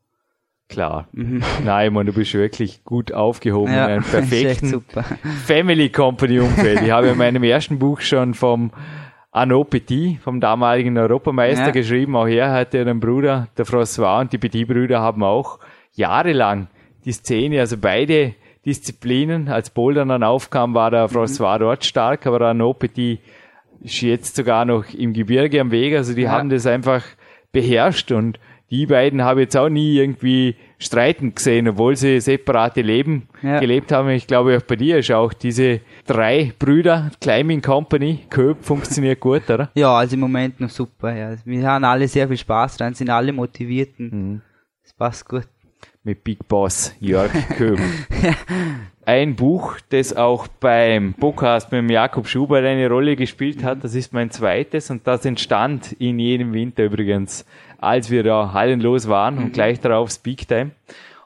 Klar. 0.69 1.09
Nein, 1.65 1.93
man, 1.93 2.07
du 2.07 2.13
bist 2.13 2.35
wirklich 2.35 2.83
gut 2.85 3.13
aufgehoben 3.13 3.71
Mhm. 3.73 3.77
Ja, 3.77 3.85
in 3.87 3.91
einem 3.93 4.05
perfekten 4.11 4.69
super. 4.69 5.05
Family 5.47 5.89
Company 5.91 6.41
Umfeld. 6.41 6.83
Ich 6.83 6.91
habe 6.91 7.09
in 7.09 7.19
meinem 7.19 7.43
ersten 7.43 7.79
Buch 7.79 8.01
schon 8.01 8.35
vom 8.35 8.71
Arnaud 9.31 9.71
Petit, 9.71 10.21
vom 10.21 10.41
damaligen 10.41 10.97
Europameister 10.99 11.67
Ja. 11.67 11.71
geschrieben. 11.71 12.17
Auch 12.17 12.27
er 12.27 12.53
hatte 12.53 12.81
einen 12.81 13.01
Bruder, 13.01 13.49
der 13.57 13.67
François 13.67 14.21
und 14.21 14.33
die 14.33 14.39
Petit-Brüder 14.39 15.01
haben 15.01 15.23
auch 15.23 15.59
jahrelang 15.95 16.69
die 17.05 17.13
Szene, 17.13 17.61
also 17.61 17.77
beide 17.79 18.35
Disziplinen, 18.65 19.49
als 19.49 19.71
Bouldern 19.71 20.09
dann 20.09 20.23
aufkam, 20.23 20.75
war 20.75 20.91
der 20.91 21.09
François 21.11 21.59
dort 21.59 21.85
stark, 21.85 22.27
aber 22.27 22.41
Arnaud 22.43 22.79
Petit 22.79 23.19
jetzt 23.85 24.37
sogar 24.37 24.65
noch 24.65 24.93
im 24.95 25.13
Gebirge 25.13 25.61
am 25.61 25.71
Weg. 25.71 25.95
Also 25.97 26.15
die 26.15 26.23
Ja. 26.23 26.33
haben 26.33 26.49
das 26.51 26.67
einfach 26.67 27.05
beherrscht 27.53 28.13
und 28.13 28.39
die 28.71 28.87
beiden 28.87 29.23
habe 29.23 29.41
ich 29.41 29.47
jetzt 29.47 29.57
auch 29.59 29.69
nie 29.69 29.97
irgendwie 29.99 30.57
streiten 30.79 31.35
gesehen, 31.35 31.69
obwohl 31.69 31.95
sie 31.95 32.21
separate 32.21 32.81
Leben 32.81 33.29
Ja. 33.43 33.61
gelebt 33.61 33.93
haben. 33.93 34.09
Ich 34.09 34.27
glaube, 34.27 34.57
auch 34.57 34.63
bei 34.63 34.77
dir 34.77 34.97
ist 34.99 35.11
auch 35.13 35.35
diese 35.35 35.81
drei 36.07 36.53
Brüder, 36.59 37.11
Climbing 37.21 37.61
Company, 37.61 38.21
Köp, 38.31 38.65
funktioniert 38.65 39.21
gut, 39.21 39.49
oder? 39.51 39.71
Ja, 39.75 39.95
also 39.99 40.15
im 40.15 40.21
Moment 40.21 40.59
noch 40.61 40.71
super. 40.71 41.15
Ja. 41.15 41.35
Wir 41.45 41.67
haben 41.67 41.85
alle 41.85 42.09
sehr 42.09 42.27
viel 42.29 42.39
Spaß 42.39 42.79
dran, 42.79 42.95
sind 42.95 43.11
alle 43.11 43.33
motiviert. 43.35 43.91
und 43.99 44.13
Mhm. 44.13 44.41
Es 44.83 44.95
passt 44.95 45.29
gut. 45.29 45.47
Mit 46.05 46.25
Big 46.25 46.49
Boss 46.49 46.95
Jörg 47.01 47.31
Köhm. 47.57 47.79
Ein 49.05 49.35
Buch, 49.35 49.77
das 49.89 50.15
auch 50.15 50.47
beim 50.47 51.15
Podcast 51.15 51.73
mit 51.73 51.91
Jakob 51.91 52.29
Schubert 52.29 52.65
eine 52.65 52.89
Rolle 52.89 53.17
gespielt 53.17 53.65
hat, 53.65 53.83
das 53.83 53.95
ist 53.95 54.13
mein 54.13 54.31
zweites 54.31 54.91
und 54.91 55.07
das 55.07 55.25
entstand 55.25 55.93
in 55.93 56.19
jedem 56.19 56.53
Winter 56.53 56.85
übrigens, 56.85 57.45
als 57.79 58.11
wir 58.11 58.23
da 58.23 58.53
hallenlos 58.53 59.09
waren 59.09 59.39
und 59.39 59.53
gleich 59.53 59.81
darauf 59.81 60.11
Speak 60.11 60.47
Time. 60.47 60.71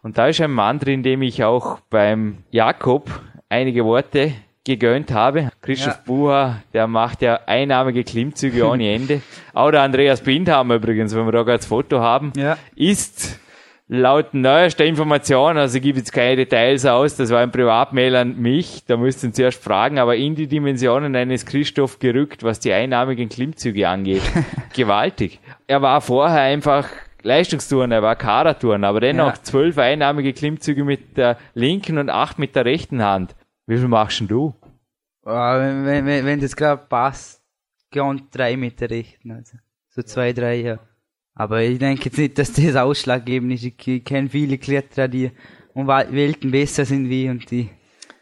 Und 0.02 0.16
da 0.16 0.28
ist 0.28 0.40
ein 0.40 0.52
Mann 0.52 0.78
drin, 0.78 1.02
dem 1.02 1.20
ich 1.20 1.44
auch 1.44 1.80
beim 1.90 2.38
Jakob 2.50 3.10
einige 3.48 3.84
Worte 3.84 4.32
gegönnt 4.64 5.12
habe. 5.12 5.50
Christoph 5.60 5.96
ja. 5.96 6.02
Bucher, 6.04 6.62
der 6.72 6.86
macht 6.86 7.22
ja 7.22 7.40
einnahmige 7.46 8.04
Klimmzüge 8.04 8.66
ohne 8.66 8.92
Ende. 8.92 9.22
Auch 9.54 9.70
der 9.70 9.82
Andreas 9.82 10.22
Bindhammer 10.22 10.74
übrigens, 10.74 11.14
wenn 11.14 11.24
wir 11.24 11.32
da 11.32 11.42
gerade 11.44 11.58
das 11.58 11.66
Foto 11.66 12.00
haben, 12.00 12.32
ja. 12.36 12.58
ist 12.74 13.38
laut 13.88 14.34
neuester 14.34 14.84
Information, 14.84 15.56
also 15.56 15.76
ich 15.76 15.82
gebe 15.82 15.98
jetzt 15.98 16.12
keine 16.12 16.36
Details 16.36 16.84
aus, 16.86 17.16
das 17.16 17.30
war 17.30 17.40
ein 17.40 17.52
Privatmail 17.52 18.16
an 18.16 18.36
mich, 18.36 18.84
da 18.84 18.96
müssten 18.96 19.32
Sie 19.32 19.42
erst 19.42 19.62
fragen, 19.62 19.98
aber 19.98 20.16
in 20.16 20.34
die 20.34 20.48
Dimensionen 20.48 21.14
eines 21.14 21.46
Christoph 21.46 21.98
gerückt, 21.98 22.42
was 22.42 22.58
die 22.60 22.72
einnahmigen 22.72 23.28
Klimmzüge 23.28 23.88
angeht. 23.88 24.22
Gewaltig. 24.74 25.40
Er 25.66 25.82
war 25.82 26.00
vorher 26.00 26.40
einfach 26.42 26.88
Leistungstouren, 27.22 27.92
er 27.92 28.02
war 28.02 28.16
Kadertouren, 28.16 28.84
aber 28.84 29.00
dennoch 29.00 29.36
ja. 29.36 29.42
zwölf 29.42 29.78
einnahmige 29.78 30.32
Klimmzüge 30.32 30.84
mit 30.84 31.16
der 31.16 31.38
linken 31.54 31.98
und 31.98 32.10
acht 32.10 32.38
mit 32.38 32.56
der 32.56 32.64
rechten 32.64 33.02
Hand. 33.02 33.34
Wie 33.66 33.78
viel 33.78 33.88
machst 33.88 34.20
denn 34.20 34.28
du? 34.28 34.54
Oh, 35.24 35.30
wenn, 35.30 36.06
wenn, 36.06 36.24
wenn 36.24 36.40
das 36.40 36.54
gerade 36.54 36.82
passt, 36.88 37.42
gehen 37.90 38.28
drei 38.30 38.56
mit 38.56 38.80
der 38.80 38.90
rechten. 38.90 39.32
Also. 39.32 39.58
So 39.88 40.02
zwei, 40.02 40.32
drei, 40.32 40.56
ja. 40.56 40.78
Aber 41.36 41.62
ich 41.62 41.78
denke 41.78 42.06
jetzt 42.06 42.18
nicht, 42.18 42.38
dass 42.38 42.52
das 42.52 42.74
ausschlaggebend 42.74 43.52
ist. 43.52 43.64
Ich 43.64 44.04
kenne 44.04 44.28
viele 44.28 44.58
Kletterer, 44.58 45.06
die 45.06 45.30
um 45.74 45.86
Welten 45.86 46.50
besser 46.50 46.84
sind 46.84 47.08
wie 47.08 47.28
und 47.28 47.50
die 47.50 47.68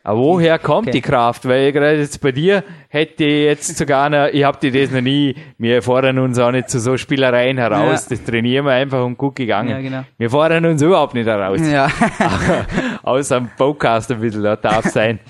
aber 0.06 0.20
woher 0.20 0.58
kommt 0.58 0.88
okay. 0.88 0.98
die 0.98 1.00
Kraft? 1.00 1.48
Weil 1.48 1.72
gerade 1.72 1.96
jetzt 1.96 2.20
bei 2.20 2.30
dir 2.30 2.62
hätte 2.88 3.24
ich 3.24 3.44
jetzt 3.44 3.78
sogar 3.78 4.10
noch, 4.10 4.26
ich 4.26 4.44
hab 4.44 4.60
dir 4.60 4.70
das 4.70 4.90
noch 4.90 5.00
nie, 5.00 5.34
wir 5.56 5.80
fordern 5.80 6.18
uns 6.18 6.38
auch 6.38 6.50
nicht 6.50 6.68
zu 6.68 6.78
so 6.78 6.98
Spielereien 6.98 7.56
heraus, 7.56 8.04
ja. 8.04 8.10
das 8.10 8.22
trainieren 8.22 8.66
wir 8.66 8.72
einfach 8.72 9.02
und 9.02 9.16
gut 9.16 9.36
gegangen. 9.36 9.70
Ja, 9.70 9.80
genau. 9.80 10.04
Wir 10.18 10.28
fordern 10.28 10.66
uns 10.66 10.82
überhaupt 10.82 11.14
nicht 11.14 11.26
heraus. 11.26 11.58
Ja. 11.66 11.88
Außer 13.02 13.36
am 13.36 13.50
Podcast 13.56 14.12
ein 14.12 14.20
bisschen, 14.20 14.42
da 14.42 14.56
darf 14.56 14.84
sein. 14.84 15.20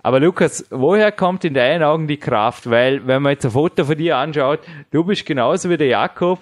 Aber 0.00 0.20
Lukas, 0.20 0.64
woher 0.70 1.10
kommt 1.10 1.44
in 1.44 1.54
deinen 1.54 1.82
Augen 1.82 2.06
die 2.06 2.18
Kraft? 2.18 2.70
Weil, 2.70 3.04
wenn 3.08 3.20
man 3.20 3.32
jetzt 3.32 3.46
ein 3.46 3.50
Foto 3.50 3.84
von 3.84 3.96
dir 3.96 4.16
anschaut, 4.16 4.60
du 4.92 5.02
bist 5.02 5.26
genauso 5.26 5.70
wie 5.70 5.76
der 5.76 5.88
Jakob, 5.88 6.38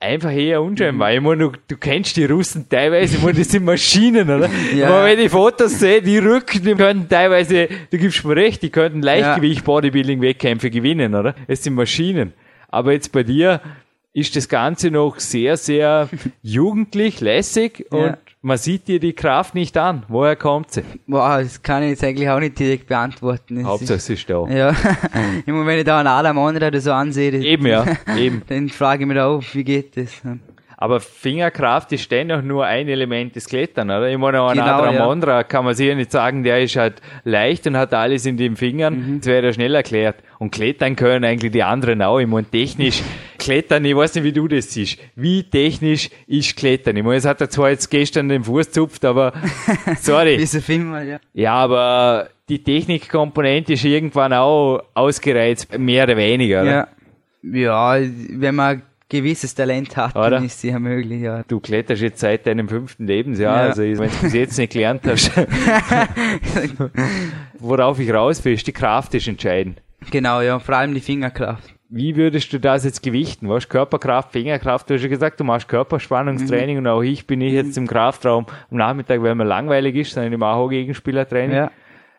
einfach 0.00 0.32
eher 0.32 0.62
unscheinbar. 0.62 1.10
Mhm. 1.10 1.16
Ich 1.16 1.22
meine, 1.22 1.44
du, 1.44 1.52
du 1.68 1.76
kennst 1.76 2.16
die 2.16 2.24
Russen 2.24 2.68
teilweise, 2.68 3.16
ich 3.16 3.22
meine, 3.22 3.38
das 3.38 3.48
sind 3.48 3.64
Maschinen, 3.64 4.28
oder? 4.28 4.48
ja. 4.74 4.88
Aber 4.88 5.04
wenn 5.04 5.18
ich 5.18 5.30
Fotos 5.30 5.78
sehe, 5.78 6.02
die 6.02 6.18
Rücken, 6.18 6.62
die 6.62 6.74
könnten 6.74 7.08
teilweise, 7.08 7.68
du 7.90 7.98
gibst 7.98 8.24
mir 8.24 8.36
recht, 8.36 8.62
die 8.62 8.70
könnten 8.70 9.02
Leichtgewicht 9.02 9.64
Bodybuilding 9.64 10.20
Wettkämpfe 10.20 10.70
gewinnen, 10.70 11.14
oder? 11.14 11.34
Es 11.46 11.64
sind 11.64 11.74
Maschinen. 11.74 12.32
Aber 12.68 12.92
jetzt 12.92 13.12
bei 13.12 13.22
dir 13.22 13.60
ist 14.12 14.34
das 14.36 14.48
Ganze 14.48 14.90
noch 14.90 15.18
sehr, 15.18 15.56
sehr 15.56 16.08
jugendlich, 16.42 17.20
lässig 17.20 17.86
und 17.90 18.00
ja 18.00 18.18
man 18.42 18.58
sieht 18.58 18.86
dir 18.86 19.00
die 19.00 19.12
Kraft 19.12 19.54
nicht 19.54 19.76
an. 19.76 20.04
Woher 20.08 20.36
kommt 20.36 20.70
sie? 20.70 20.82
Boah, 21.06 21.40
das 21.42 21.62
kann 21.62 21.82
ich 21.82 21.90
jetzt 21.90 22.04
eigentlich 22.04 22.28
auch 22.28 22.38
nicht 22.38 22.58
direkt 22.58 22.86
beantworten. 22.86 23.56
Das 23.56 23.64
Hauptsache 23.64 23.98
sie 23.98 24.14
ist 24.14 24.30
da. 24.30 24.46
Ja. 24.48 24.74
meine, 25.46 25.66
wenn 25.66 25.78
ich 25.78 25.84
da 25.84 25.98
einen 25.98 26.08
Adam 26.08 26.38
oder 26.38 26.80
so 26.80 26.92
ansehe, 26.92 27.32
eben, 27.32 27.66
ja, 27.66 27.84
eben. 28.16 28.42
dann 28.46 28.68
frage 28.68 29.02
ich 29.02 29.08
mich 29.08 29.18
auch, 29.18 29.42
wie 29.52 29.64
geht 29.64 29.96
das? 29.96 30.22
Aber 30.78 31.00
Fingerkraft 31.00 31.90
ist 31.92 32.10
dennoch 32.10 32.42
nur 32.42 32.66
ein 32.66 32.86
Element 32.88 33.34
des 33.34 33.46
Klettern, 33.46 33.88
oder? 33.88 34.08
Ich 34.10 34.18
meine, 34.18 34.42
ein 34.42 34.58
genau, 34.58 34.66
Adramondra 34.66 35.36
ja. 35.38 35.42
kann 35.42 35.64
man 35.64 35.74
sicher 35.74 35.94
nicht 35.94 36.12
sagen, 36.12 36.42
der 36.42 36.62
ist 36.62 36.76
halt 36.76 37.00
leicht 37.24 37.66
und 37.66 37.78
hat 37.78 37.94
alles 37.94 38.26
in 38.26 38.36
den 38.36 38.56
Fingern. 38.56 38.94
Mhm. 38.94 39.20
Das 39.20 39.26
wäre 39.26 39.46
ja 39.46 39.52
schnell 39.54 39.74
erklärt. 39.74 40.16
Und 40.38 40.50
klettern 40.50 40.94
können 40.94 41.24
eigentlich 41.24 41.52
die 41.52 41.62
anderen 41.62 42.02
auch. 42.02 42.18
Ich 42.18 42.26
meine, 42.26 42.46
technisch 42.46 43.02
klettern, 43.38 43.86
ich 43.86 43.96
weiß 43.96 44.16
nicht, 44.16 44.24
wie 44.24 44.32
du 44.32 44.48
das 44.48 44.70
siehst. 44.70 44.98
Wie 45.14 45.44
technisch 45.44 46.10
ist 46.26 46.54
Klettern? 46.56 46.96
Ich 46.96 47.04
meine, 47.04 47.16
es 47.16 47.24
hat 47.24 47.40
er 47.40 47.48
zwar 47.48 47.70
jetzt 47.70 47.90
gestern 47.90 48.28
den 48.28 48.44
Fuß 48.44 48.70
zupft, 48.70 49.06
aber 49.06 49.32
sorry. 50.00 50.36
Diese 50.36 50.60
Finger, 50.60 51.02
ja. 51.02 51.18
Ja, 51.32 51.54
aber 51.54 52.28
die 52.50 52.62
Technikkomponente 52.62 53.72
ist 53.72 53.84
irgendwann 53.84 54.34
auch 54.34 54.82
ausgereizt, 54.92 55.78
mehr 55.78 56.04
oder 56.04 56.18
weniger, 56.18 56.62
oder? 56.62 56.70
Ja. 56.70 56.88
Ja, 57.42 57.96
wenn 58.00 58.54
man 58.56 58.82
gewisses 59.08 59.54
Talent 59.54 59.96
hat, 59.96 60.16
Oder? 60.16 60.30
dann 60.30 60.44
ist 60.44 60.60
sicher 60.60 60.80
möglich, 60.80 61.22
ja. 61.22 61.44
Du 61.46 61.60
kletterst 61.60 62.02
jetzt 62.02 62.20
seit 62.20 62.46
deinem 62.46 62.68
fünften 62.68 63.06
Lebensjahr, 63.06 63.56
ja. 63.56 63.62
also 63.68 63.82
wenn 63.82 63.96
du 63.96 64.26
es 64.26 64.32
jetzt 64.32 64.58
nicht 64.58 64.72
gelernt 64.72 65.02
hast. 65.06 65.30
Worauf 67.58 67.98
ich 68.00 68.12
raus 68.12 68.44
will, 68.44 68.54
ist 68.54 68.66
die 68.66 68.72
Kraft 68.72 69.14
ist 69.14 69.28
entscheidend. 69.28 69.80
Genau, 70.10 70.40
ja, 70.40 70.58
vor 70.58 70.76
allem 70.76 70.94
die 70.94 71.00
Fingerkraft. 71.00 71.74
Wie 71.88 72.16
würdest 72.16 72.52
du 72.52 72.58
das 72.58 72.84
jetzt 72.84 73.02
gewichten? 73.02 73.48
Was 73.48 73.68
Körperkraft, 73.68 74.32
Fingerkraft? 74.32 74.90
Du 74.90 74.94
hast 74.94 75.02
ja 75.02 75.08
gesagt, 75.08 75.38
du 75.38 75.44
machst 75.44 75.68
Körperspannungstraining 75.68 76.76
mhm. 76.76 76.80
und 76.80 76.86
auch 76.88 77.02
ich 77.02 77.28
bin 77.28 77.40
ich 77.40 77.52
jetzt 77.52 77.78
im 77.78 77.86
Kraftraum 77.86 78.46
am 78.70 78.76
Nachmittag, 78.76 79.22
weil 79.22 79.36
mir 79.36 79.44
langweilig 79.44 79.94
ist, 79.94 80.12
sondern 80.12 80.32
ich 80.32 80.38
mache 80.38 80.56
auch 80.56 80.68
Gegenspielertraining. 80.68 81.56
Ja. 81.56 81.70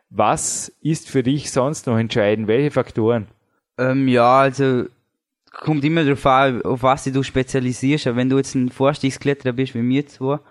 Was 0.10 0.70
ist 0.82 1.10
für 1.10 1.22
dich 1.22 1.52
sonst 1.52 1.86
noch 1.86 1.98
entscheidend? 1.98 2.48
Welche 2.48 2.72
Faktoren? 2.72 3.28
Ähm, 3.78 4.08
ja, 4.08 4.40
also 4.40 4.86
kommt 5.58 5.84
immer 5.84 6.04
darauf 6.04 6.26
an, 6.26 6.62
auf 6.62 6.84
was 6.84 7.04
du 7.06 7.24
spezialisierst. 7.24 8.08
Aber 8.08 8.18
wenn 8.18 8.30
du 8.30 8.38
jetzt 8.38 8.56
ein 8.56 8.70
Vorstiegskletterer 8.70 9.54
bist, 9.54 9.76
wie 9.76 9.82
mir 9.82 10.06
zwar, 10.08 10.42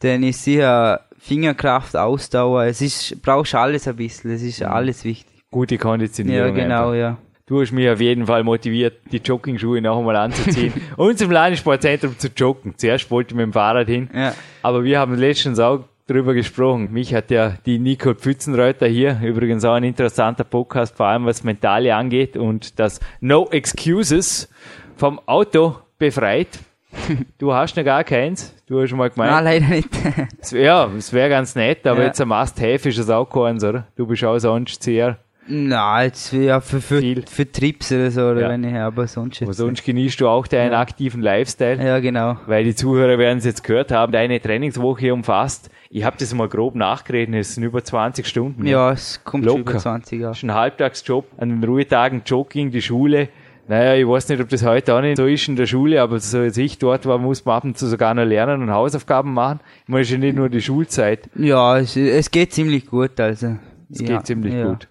dann 0.00 0.22
ist 0.22 0.44
sicher 0.44 1.00
Fingerkraft, 1.18 1.96
Ausdauer, 1.96 2.64
es 2.64 2.80
ist, 2.80 3.22
brauchst 3.22 3.54
alles 3.54 3.88
ein 3.88 3.96
bisschen, 3.96 4.30
es 4.30 4.42
ist 4.42 4.60
mhm. 4.60 4.66
alles 4.66 5.04
wichtig. 5.04 5.42
Gute 5.50 5.78
Konditionierung. 5.78 6.56
Ja, 6.56 6.64
genau, 6.64 6.90
einfach. 6.90 6.94
ja. 6.94 7.18
Du 7.46 7.60
hast 7.60 7.70
mich 7.70 7.88
auf 7.88 8.00
jeden 8.00 8.26
Fall 8.26 8.42
motiviert, 8.42 8.98
die 9.12 9.18
Jogging-Schuhe 9.18 9.80
noch 9.80 9.98
einmal 9.98 10.16
anzuziehen 10.16 10.72
und 10.96 11.16
zum 11.16 11.30
Landessportzentrum 11.30 12.18
zu 12.18 12.26
joggen. 12.36 12.74
Zuerst 12.76 13.08
wollte 13.10 13.32
ich 13.32 13.36
mit 13.36 13.44
dem 13.44 13.52
Fahrrad 13.52 13.86
hin, 13.86 14.10
ja. 14.12 14.34
aber 14.62 14.82
wir 14.82 14.98
haben 14.98 15.14
letztens 15.14 15.60
auch 15.60 15.84
drüber 16.06 16.34
gesprochen. 16.34 16.92
Mich 16.92 17.14
hat 17.14 17.30
ja 17.30 17.54
die 17.66 17.78
Nico 17.78 18.14
Pfützenreuter 18.14 18.86
hier, 18.86 19.20
übrigens 19.22 19.64
auch 19.64 19.74
ein 19.74 19.84
interessanter 19.84 20.44
Podcast, 20.44 20.96
vor 20.96 21.06
allem 21.06 21.26
was 21.26 21.44
Mentale 21.44 21.94
angeht 21.94 22.36
und 22.36 22.78
das 22.78 23.00
No 23.20 23.48
Excuses 23.50 24.48
vom 24.96 25.20
Auto 25.26 25.76
befreit. 25.98 26.48
Du 27.38 27.52
hast 27.52 27.76
noch 27.76 27.84
gar 27.84 28.04
keins. 28.04 28.54
Du 28.66 28.80
hast 28.80 28.88
schon 28.88 28.96
mal 28.98 29.10
gemeint. 29.10 29.30
Nein, 29.30 29.44
leider 29.44 29.66
nicht. 29.66 30.52
ja, 30.52 30.90
es 30.96 31.12
wäre 31.12 31.28
ganz 31.28 31.54
nett, 31.54 31.86
aber 31.86 32.00
ja. 32.00 32.06
jetzt 32.06 32.20
ein 32.22 32.28
Must-Have 32.28 32.88
ist 32.88 32.96
es 32.96 33.10
auch 33.10 33.26
keins, 33.26 33.62
oder? 33.62 33.86
Du 33.96 34.06
bist 34.06 34.24
auch 34.24 34.38
sonst 34.38 34.82
sehr 34.82 35.18
Nein, 35.48 36.06
jetzt 36.06 36.32
ja, 36.32 36.60
für, 36.60 36.80
für, 36.80 37.00
für 37.28 37.50
Trips 37.50 37.92
oder 37.92 38.10
so, 38.10 38.22
oder 38.22 38.42
ja. 38.42 38.48
wenn 38.48 38.64
ich, 38.64 38.74
aber 38.74 39.06
sonst. 39.06 39.42
Aber 39.42 39.52
sonst 39.52 39.84
genießt 39.84 40.20
du 40.20 40.28
auch 40.28 40.46
deinen 40.46 40.72
ja. 40.72 40.80
aktiven 40.80 41.22
Lifestyle. 41.22 41.84
Ja, 41.84 42.00
genau. 42.00 42.36
Weil 42.46 42.64
die 42.64 42.74
Zuhörer 42.74 43.18
werden 43.18 43.38
es 43.38 43.44
jetzt 43.44 43.62
gehört 43.62 43.92
haben, 43.92 44.12
deine 44.12 44.40
Trainingswoche 44.40 45.12
umfasst. 45.12 45.70
Ich 45.90 46.04
habe 46.04 46.16
das 46.18 46.34
mal 46.34 46.48
grob 46.48 46.74
nachgeredet, 46.74 47.34
es 47.36 47.54
sind 47.54 47.64
über 47.64 47.82
20 47.82 48.26
Stunden. 48.26 48.66
Ja, 48.66 48.92
es 48.92 49.22
kommt 49.24 49.44
Locker. 49.44 49.58
schon 49.58 49.62
über 49.62 49.78
20, 49.78 50.20
ja. 50.20 50.28
Das 50.28 50.38
ist 50.38 50.42
ein 50.42 50.54
Halbtagsjob, 50.54 51.26
an 51.38 51.48
den 51.48 51.64
Ruhetagen 51.64 52.22
Jogging, 52.26 52.70
die 52.70 52.82
Schule. 52.82 53.28
Naja, 53.68 53.94
ich 53.94 54.06
weiß 54.06 54.28
nicht, 54.28 54.40
ob 54.40 54.48
das 54.48 54.64
heute 54.64 54.94
auch 54.94 55.00
nicht 55.00 55.16
so 55.16 55.26
ist 55.26 55.48
in 55.48 55.56
der 55.56 55.66
Schule, 55.66 56.00
aber 56.00 56.20
so 56.20 56.38
als 56.38 56.56
ich 56.56 56.78
dort 56.78 57.04
war, 57.06 57.18
muss 57.18 57.44
man 57.44 57.56
ab 57.56 57.64
und 57.64 57.76
zu 57.76 57.86
sogar 57.86 58.14
noch 58.14 58.24
lernen 58.24 58.62
und 58.62 58.70
Hausaufgaben 58.70 59.32
machen. 59.32 59.60
Ich 59.82 59.88
meine, 59.88 60.02
es 60.02 60.08
ist 60.08 60.12
ja 60.12 60.18
nicht 60.18 60.36
nur 60.36 60.48
die 60.48 60.62
Schulzeit. 60.62 61.28
Ja, 61.34 61.78
es, 61.78 61.96
es 61.96 62.30
geht 62.30 62.52
ziemlich 62.52 62.86
gut, 62.86 63.18
also. 63.18 63.56
Es 63.90 64.00
ja, 64.00 64.06
geht 64.06 64.26
ziemlich 64.26 64.54
ja. 64.54 64.68
gut 64.68 64.88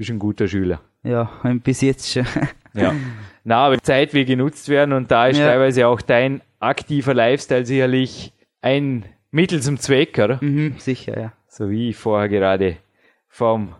bist 0.00 0.10
ein 0.10 0.18
guter 0.18 0.48
Schüler. 0.48 0.80
Ja, 1.02 1.30
bis 1.62 1.82
jetzt 1.82 2.10
schon. 2.10 2.24
ja. 2.72 2.94
Na, 3.44 3.66
aber 3.66 3.82
Zeit 3.82 4.14
will 4.14 4.24
genutzt 4.24 4.70
werden 4.70 4.94
und 4.94 5.10
da 5.10 5.26
ist 5.26 5.36
ja. 5.38 5.48
teilweise 5.48 5.86
auch 5.86 6.00
dein 6.00 6.40
aktiver 6.58 7.12
Lifestyle 7.12 7.66
sicherlich 7.66 8.32
ein 8.62 9.04
Mittel 9.30 9.60
zum 9.60 9.78
Zweck, 9.78 10.18
oder? 10.18 10.38
Mhm, 10.40 10.76
sicher, 10.78 11.20
ja. 11.20 11.32
So 11.48 11.68
wie 11.68 11.90
ich 11.90 11.96
vorher 11.98 12.30
gerade 12.30 12.78
vom 13.28 13.74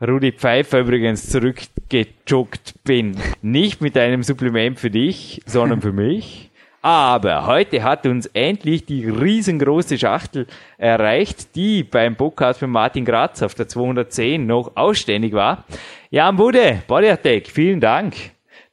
Rudi 0.00 0.32
Pfeiffer 0.32 0.80
übrigens 0.80 1.28
zurückgejoggt 1.28 2.82
bin. 2.84 3.18
Nicht 3.42 3.82
mit 3.82 3.94
einem 3.98 4.22
Supplement 4.22 4.80
für 4.80 4.90
dich, 4.90 5.42
sondern 5.44 5.82
für 5.82 5.92
mich. 5.92 6.50
Aber 6.80 7.46
heute 7.46 7.82
hat 7.82 8.06
uns 8.06 8.26
endlich 8.26 8.86
die 8.86 9.08
riesengroße 9.08 9.98
Schachtel 9.98 10.46
erreicht, 10.76 11.56
die 11.56 11.82
beim 11.82 12.14
Podcast 12.14 12.62
mit 12.62 12.70
Martin 12.70 13.04
Graz 13.04 13.42
auf 13.42 13.54
der 13.54 13.66
210 13.66 14.46
noch 14.46 14.76
ausständig 14.76 15.32
war. 15.32 15.64
Jan 16.10 16.36
Bude, 16.36 16.82
Body 16.86 17.08
Attack, 17.08 17.48
vielen 17.48 17.80
Dank. 17.80 18.14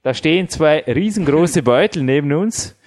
Da 0.03 0.13
stehen 0.13 0.47
zwei 0.49 0.83
riesengroße 0.85 1.63
Beutel 1.63 2.03
neben 2.03 2.31
uns. 2.31 2.77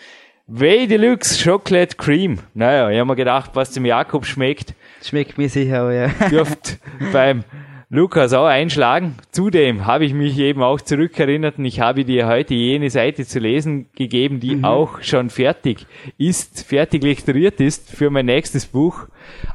Way 0.47 0.87
Deluxe 0.87 1.45
Chocolate 1.45 1.97
Cream. 1.97 2.39
Naja, 2.55 2.89
ich 2.89 2.99
habe 2.99 3.09
mir 3.09 3.17
gedacht, 3.17 3.51
was 3.55 3.73
dem 3.73 3.85
Jakob 3.85 4.25
schmeckt. 4.25 4.73
Schmeckt 5.03 5.37
mir 5.37 5.49
sicher, 5.49 5.81
aber 5.81 5.93
ja. 5.93 6.09
Dürft 6.31 6.79
beim 7.13 7.45
Lukas 7.91 8.35
auch 8.35 8.45
einschlagen. 8.45 9.15
Zudem 9.31 9.87
habe 9.87 10.05
ich 10.05 10.13
mich 10.13 10.39
eben 10.39 10.63
auch 10.63 10.79
zurückerinnert 10.79 11.57
und 11.57 11.65
ich 11.65 11.81
habe 11.81 12.05
dir 12.05 12.27
heute 12.27 12.53
jene 12.53 12.91
Seite 12.91 13.25
zu 13.25 13.39
lesen 13.39 13.87
gegeben, 13.95 14.41
die 14.41 14.57
mhm. 14.57 14.67
auch 14.67 15.01
schon 15.01 15.31
fertig 15.31 15.87
ist, 16.19 16.67
fertig 16.67 17.03
lektoriert 17.03 17.61
ist 17.61 17.91
für 17.91 18.11
mein 18.11 18.27
nächstes 18.27 18.67
Buch. 18.67 19.07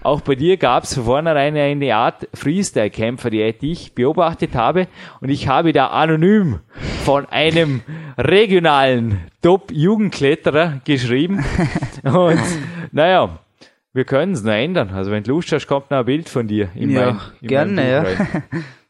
Auch 0.01 0.21
bei 0.21 0.33
dir 0.33 0.57
gab 0.57 0.85
es 0.85 0.95
von 0.95 1.03
vornherein 1.03 1.55
eine 1.55 1.95
Art 1.95 2.27
Freestyle-Kämpfer, 2.33 3.29
die 3.29 3.53
ich 3.61 3.93
beobachtet 3.93 4.55
habe 4.55 4.87
und 5.21 5.29
ich 5.29 5.47
habe 5.47 5.71
da 5.71 5.87
anonym 5.87 6.59
von 7.05 7.27
einem 7.27 7.81
regionalen 8.17 9.27
Top-Jugendkletterer 9.43 10.81
geschrieben 10.85 11.45
und 12.03 12.41
naja, 12.91 13.42
wir 13.93 14.05
können 14.05 14.33
es 14.33 14.43
noch 14.43 14.53
ändern. 14.53 14.89
Also 14.89 15.11
wenn 15.11 15.23
du 15.23 15.31
Lust 15.31 15.51
hast, 15.51 15.67
kommt 15.67 15.91
noch 15.91 15.99
ein 15.99 16.05
Bild 16.05 16.27
von 16.27 16.47
dir. 16.47 16.69
In 16.75 16.89
ja, 16.89 17.11
mein, 17.11 17.21
in 17.41 17.47
gerne, 17.47 17.91
ja. 17.91 18.05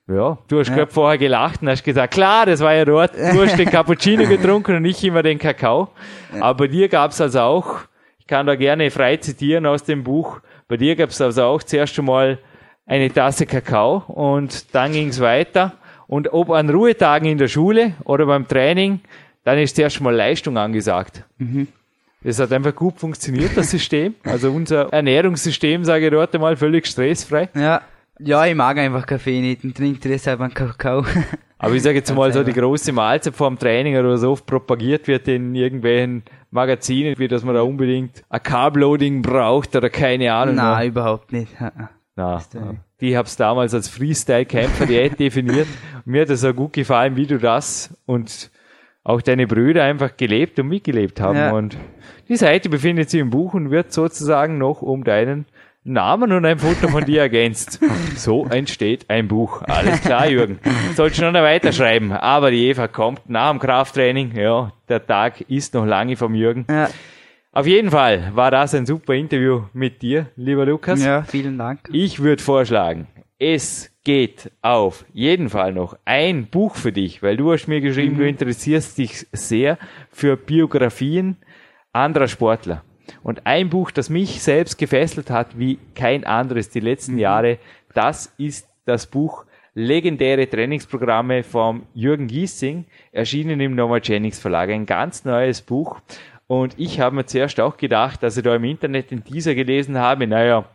Ja, 0.06 0.38
du 0.50 0.60
hast 0.60 0.68
ja. 0.68 0.76
gerade 0.76 0.92
vorher 0.92 1.18
gelacht 1.18 1.62
und 1.62 1.70
hast 1.70 1.82
gesagt, 1.82 2.14
klar, 2.14 2.46
das 2.46 2.60
war 2.60 2.74
ja 2.74 2.84
dort. 2.84 3.16
Du 3.16 3.42
hast 3.42 3.58
den 3.58 3.70
Cappuccino 3.70 4.26
getrunken 4.28 4.76
und 4.76 4.82
nicht 4.82 5.02
immer 5.02 5.24
den 5.24 5.40
Kakao. 5.40 5.90
Aber 6.42 6.66
bei 6.66 6.68
dir 6.68 6.90
gab 6.90 7.12
es 7.12 7.22
also 7.22 7.40
auch, 7.40 7.80
ich 8.20 8.28
kann 8.28 8.46
da 8.46 8.56
gerne 8.56 8.92
frei 8.92 9.16
zitieren 9.16 9.66
aus 9.66 9.86
dem 9.86 10.04
Buch, 10.04 10.42
bei 10.68 10.76
dir 10.76 10.98
gab 10.98 11.12
es 11.12 11.22
also 11.22 11.44
auch 11.44 11.64
zuerst 11.64 11.98
einmal 11.98 12.38
eine 12.86 13.14
Tasse 13.14 13.46
Kakao 13.46 14.04
und 14.08 14.76
dann 14.76 14.92
ging 14.92 15.08
es 15.08 15.22
weiter. 15.22 15.72
Und 16.08 16.34
ob 16.34 16.50
an 16.50 16.70
Ruhetagen 16.70 17.30
in 17.30 17.38
der 17.38 17.48
Schule 17.48 17.94
oder 18.04 18.26
beim 18.26 18.46
Training, 18.46 19.00
dann 19.46 19.58
ist 19.58 19.78
zuerst 19.78 20.02
mal 20.02 20.14
Leistung 20.14 20.58
angesagt. 20.58 21.24
Mhm. 21.38 21.70
Es 22.24 22.40
hat 22.40 22.52
einfach 22.54 22.74
gut 22.74 23.00
funktioniert, 23.00 23.52
das 23.56 23.72
System. 23.72 24.16
Also 24.24 24.52
unser 24.52 24.92
Ernährungssystem, 24.94 25.84
sage 25.84 26.06
ich 26.06 26.12
dort 26.12 26.34
einmal, 26.34 26.56
völlig 26.56 26.88
stressfrei. 26.88 27.50
Ja. 27.56 27.82
Ja, 28.20 28.46
ich 28.46 28.56
mag 28.56 28.78
einfach 28.78 29.06
Kaffee 29.06 29.42
nicht 29.42 29.64
und 29.64 29.76
trinke 29.76 30.08
deshalb 30.08 30.40
einen 30.40 30.54
Kakao. 30.54 31.04
Aber 31.58 31.74
ich 31.74 31.82
sage 31.82 31.96
jetzt 31.96 32.14
mal 32.14 32.32
so, 32.32 32.44
die 32.44 32.54
große 32.54 32.92
Mahlzeit 32.92 33.34
vor 33.36 33.50
dem 33.50 33.58
Training 33.58 33.98
oder 33.98 34.18
so 34.18 34.32
oft 34.32 34.46
propagiert 34.46 35.08
wird 35.08 35.28
in 35.28 35.56
irgendwelchen 35.56 36.24
Magazinen, 36.52 37.18
wie 37.18 37.28
dass 37.28 37.44
man 37.44 37.56
da 37.56 37.62
unbedingt 37.62 38.24
ein 38.30 38.44
Carbloading 38.44 39.22
braucht 39.22 39.76
oder 39.76 39.90
keine 39.90 40.34
Ahnung. 40.34 40.56
Nein, 40.56 40.90
überhaupt 40.90 41.32
nicht. 41.32 41.52
Na, 42.16 42.42
die 43.02 43.18
hab's 43.18 43.36
damals 43.36 43.74
als 43.74 43.88
Freestyle-Kämpfer-Diät 43.90 45.20
definiert. 45.20 45.68
Mir 46.06 46.22
hat 46.22 46.30
es 46.30 46.46
auch 46.46 46.54
gut 46.54 46.74
gefallen, 46.74 47.16
wie 47.16 47.26
du 47.26 47.40
das 47.40 47.98
und 48.06 48.52
auch 49.04 49.22
deine 49.22 49.48
Brüder 49.48 49.84
einfach 49.84 50.16
gelebt 50.16 50.60
und 50.60 50.68
mitgelebt 50.68 51.20
haben. 51.20 51.38
Ja. 51.38 51.52
Und 51.52 51.78
die 52.30 52.38
Seite 52.38 52.70
befindet 52.70 53.10
sich 53.10 53.20
im 53.20 53.30
Buch 53.30 53.54
und 53.54 53.70
wird 53.70 53.92
sozusagen 53.92 54.58
noch 54.58 54.82
um 54.82 55.04
deinen 55.04 55.46
Namen 55.84 56.32
und 56.32 56.46
ein 56.46 56.60
Foto 56.60 56.88
von 56.88 57.04
dir 57.04 57.22
ergänzt. 57.24 57.80
So 58.16 58.46
entsteht 58.46 59.10
ein 59.10 59.28
Buch. 59.28 59.62
Alles 59.64 60.02
klar, 60.02 60.30
Jürgen. 60.30 60.60
Sollst 60.96 61.20
du 61.20 61.30
noch 61.30 61.34
weiterschreiben. 61.34 62.14
Aber 62.14 62.52
die 62.52 62.68
Eva 62.70 62.88
kommt 62.88 63.30
nach 63.30 63.52
dem 63.52 63.60
Krafttraining. 63.60 64.34
Ja, 64.36 64.72
der 64.88 65.06
Tag 65.06 65.42
ist 65.50 65.74
noch 65.74 65.86
lange 65.86 66.16
vom 66.16 66.36
Jürgen. 66.36 66.66
Ja. 66.70 66.90
Auf 67.52 67.68
jeden 67.68 67.92
Fall 67.92 68.32
war 68.34 68.50
das 68.50 68.74
ein 68.74 68.86
super 68.86 69.14
Interview 69.14 69.64
mit 69.74 70.02
dir, 70.02 70.28
lieber 70.36 70.66
Lukas. 70.66 71.04
Ja, 71.04 71.22
vielen 71.22 71.58
Dank. 71.58 71.82
Ich 71.92 72.20
würde 72.24 72.42
vorschlagen, 72.42 73.08
es 73.38 73.93
geht 74.04 74.52
auf 74.62 75.06
jeden 75.14 75.50
Fall 75.50 75.74
noch 75.74 75.98
ein 76.06 76.48
Buch 76.48 76.76
für 76.76 76.92
dich, 76.92 77.24
weil 77.24 77.38
du 77.38 77.52
hast 77.52 77.68
mir 77.68 77.82
geschrieben, 77.82 78.16
mhm. 78.16 78.20
du 78.20 78.28
interessierst 78.28 78.98
dich 78.98 79.28
sehr 79.32 79.78
für 80.12 80.36
Biografien 80.36 81.38
anderer 81.94 82.28
Sportler. 82.28 82.84
Und 83.22 83.46
ein 83.46 83.70
Buch, 83.70 83.92
das 83.92 84.10
mich 84.10 84.42
selbst 84.42 84.78
gefesselt 84.78 85.30
hat 85.30 85.58
wie 85.58 85.80
kein 85.96 86.26
anderes 86.26 86.70
die 86.70 86.80
letzten 86.80 87.14
mhm. 87.14 87.20
Jahre, 87.20 87.58
das 87.94 88.34
ist 88.38 88.68
das 88.86 89.08
Buch 89.08 89.46
Legendäre 89.76 90.48
Trainingsprogramme 90.48 91.42
vom 91.42 91.88
Jürgen 91.96 92.28
Giesing, 92.28 92.86
erschienen 93.12 93.60
im 93.60 93.74
Nomagenics 93.74 94.38
Verlag. 94.38 94.70
Ein 94.70 94.86
ganz 94.86 95.26
neues 95.26 95.64
Buch. 95.64 96.00
Und 96.46 96.76
ich 96.78 97.00
habe 97.00 97.16
mir 97.16 97.26
zuerst 97.26 97.60
auch 97.60 97.78
gedacht, 97.78 98.24
als 98.24 98.38
ich 98.38 98.44
da 98.44 98.56
im 98.56 98.66
Internet 98.66 99.10
den 99.10 99.24
Teaser 99.24 99.56
gelesen 99.56 99.98
habe, 99.98 100.28
naja, 100.28 100.66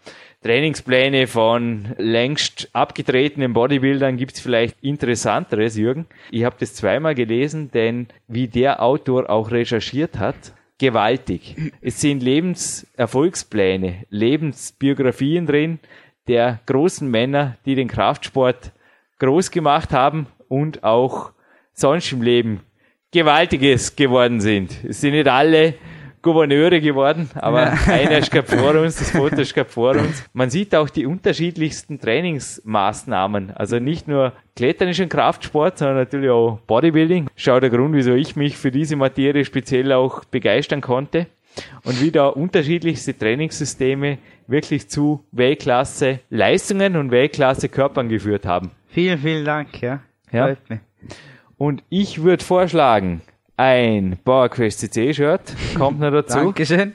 Trainingspläne 0.42 1.26
von 1.26 1.94
längst 1.98 2.68
abgetretenen 2.72 3.52
Bodybuildern 3.52 4.16
gibt's 4.16 4.38
vielleicht 4.38 4.76
interessanteres, 4.82 5.76
Jürgen. 5.76 6.06
Ich 6.30 6.44
habe 6.44 6.56
das 6.60 6.74
zweimal 6.74 7.16
gelesen, 7.16 7.72
denn 7.72 8.06
wie 8.28 8.46
der 8.46 8.80
Autor 8.80 9.28
auch 9.30 9.50
recherchiert 9.50 10.18
hat, 10.18 10.54
gewaltig. 10.78 11.56
Es 11.80 12.00
sind 12.00 12.22
Lebenserfolgspläne, 12.22 14.04
Lebensbiografien 14.10 15.46
drin 15.46 15.80
der 16.28 16.60
großen 16.66 17.10
Männer, 17.10 17.56
die 17.66 17.74
den 17.74 17.88
Kraftsport 17.88 18.72
groß 19.18 19.50
gemacht 19.50 19.92
haben 19.92 20.28
und 20.46 20.84
auch 20.84 21.32
sonst 21.72 22.12
im 22.12 22.22
Leben 22.22 22.60
Gewaltiges 23.10 23.96
geworden 23.96 24.40
sind. 24.40 24.84
Es 24.84 25.00
sind 25.00 25.12
nicht 25.12 25.28
alle 25.28 25.74
Gouverneure 26.22 26.80
geworden, 26.80 27.30
aber 27.34 27.64
ja. 27.64 27.78
einer 27.86 28.18
ist 28.18 28.30
gerade 28.30 28.48
vor 28.48 28.74
uns, 28.74 28.96
das 28.96 29.10
Foto 29.10 29.36
ist 29.36 29.54
gerade 29.54 29.70
vor 29.70 29.92
uns. 29.92 30.24
Man 30.32 30.50
sieht 30.50 30.74
auch 30.74 30.88
die 30.90 31.06
unterschiedlichsten 31.06 32.00
Trainingsmaßnahmen. 32.00 33.52
Also 33.52 33.78
nicht 33.78 34.08
nur 34.08 34.32
Klettern 34.56 34.88
ist 34.88 35.00
ein 35.00 35.08
Kraftsport, 35.08 35.78
sondern 35.78 35.96
natürlich 35.96 36.30
auch 36.30 36.58
Bodybuilding. 36.66 37.28
Schau 37.36 37.60
der 37.60 37.70
Grund, 37.70 37.94
wieso 37.94 38.14
ich 38.14 38.36
mich 38.36 38.56
für 38.56 38.70
diese 38.70 38.96
Materie 38.96 39.44
speziell 39.44 39.92
auch 39.92 40.24
begeistern 40.24 40.80
konnte. 40.80 41.26
Und 41.84 42.00
wie 42.00 42.10
da 42.10 42.26
unterschiedlichste 42.26 43.16
Trainingssysteme 43.16 44.18
wirklich 44.46 44.88
zu 44.88 45.24
Weltklasse 45.32 46.20
Leistungen 46.30 46.96
und 46.96 47.10
Weltklasse 47.10 47.68
Körpern 47.68 48.08
geführt 48.08 48.46
haben. 48.46 48.70
Vielen, 48.88 49.18
vielen 49.18 49.44
Dank, 49.44 49.80
ja. 49.82 50.00
ja. 50.32 50.56
Und 51.56 51.82
ich 51.88 52.22
würde 52.22 52.44
vorschlagen, 52.44 53.22
ein 53.58 54.18
PowerQuest 54.24 54.80
CC-Shirt 54.80 55.42
kommt 55.76 55.98
noch 55.98 56.12
dazu. 56.12 56.38
Dankeschön. 56.38 56.94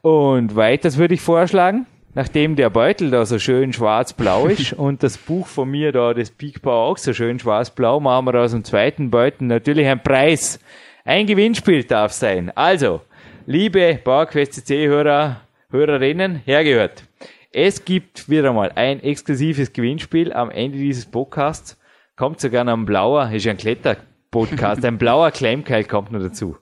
Und 0.00 0.56
weiters 0.56 0.96
würde 0.96 1.12
ich 1.12 1.20
vorschlagen, 1.20 1.86
nachdem 2.14 2.56
der 2.56 2.70
Beutel 2.70 3.10
da 3.10 3.26
so 3.26 3.38
schön 3.38 3.74
schwarz-blau 3.74 4.46
ist 4.46 4.72
und 4.72 5.02
das 5.02 5.18
Buch 5.18 5.46
von 5.46 5.70
mir 5.70 5.92
da, 5.92 6.14
das 6.14 6.30
Peak 6.30 6.62
Power 6.62 6.86
auch 6.86 6.96
so 6.96 7.12
schön 7.12 7.38
schwarz-blau, 7.38 8.00
machen 8.00 8.24
wir 8.24 8.40
aus 8.40 8.52
dem 8.52 8.64
zweiten 8.64 9.10
Beutel 9.10 9.48
natürlich 9.48 9.86
ein 9.86 10.02
Preis. 10.02 10.58
Ein 11.04 11.26
Gewinnspiel 11.26 11.84
darf 11.84 12.12
sein. 12.12 12.52
Also, 12.54 13.02
liebe 13.44 14.00
PowerQuest 14.02 14.54
CC-Hörer, 14.66 15.42
Hörerinnen, 15.70 16.36
hergehört. 16.46 17.04
Es 17.52 17.84
gibt 17.84 18.30
wieder 18.30 18.54
mal 18.54 18.72
ein 18.74 19.02
exklusives 19.02 19.74
Gewinnspiel 19.74 20.32
am 20.32 20.50
Ende 20.50 20.78
dieses 20.78 21.04
Podcasts. 21.04 21.78
Kommt 22.16 22.40
sogar 22.40 22.64
noch 22.64 22.72
ein 22.72 22.86
blauer, 22.86 23.30
ist 23.30 23.46
ein 23.46 23.58
Kletter 23.58 23.98
Podcast. 24.38 24.84
Ein 24.84 24.98
blauer 24.98 25.32
Klemmkeil 25.32 25.82
kommt 25.82 26.12
noch 26.12 26.20
dazu. 26.20 26.56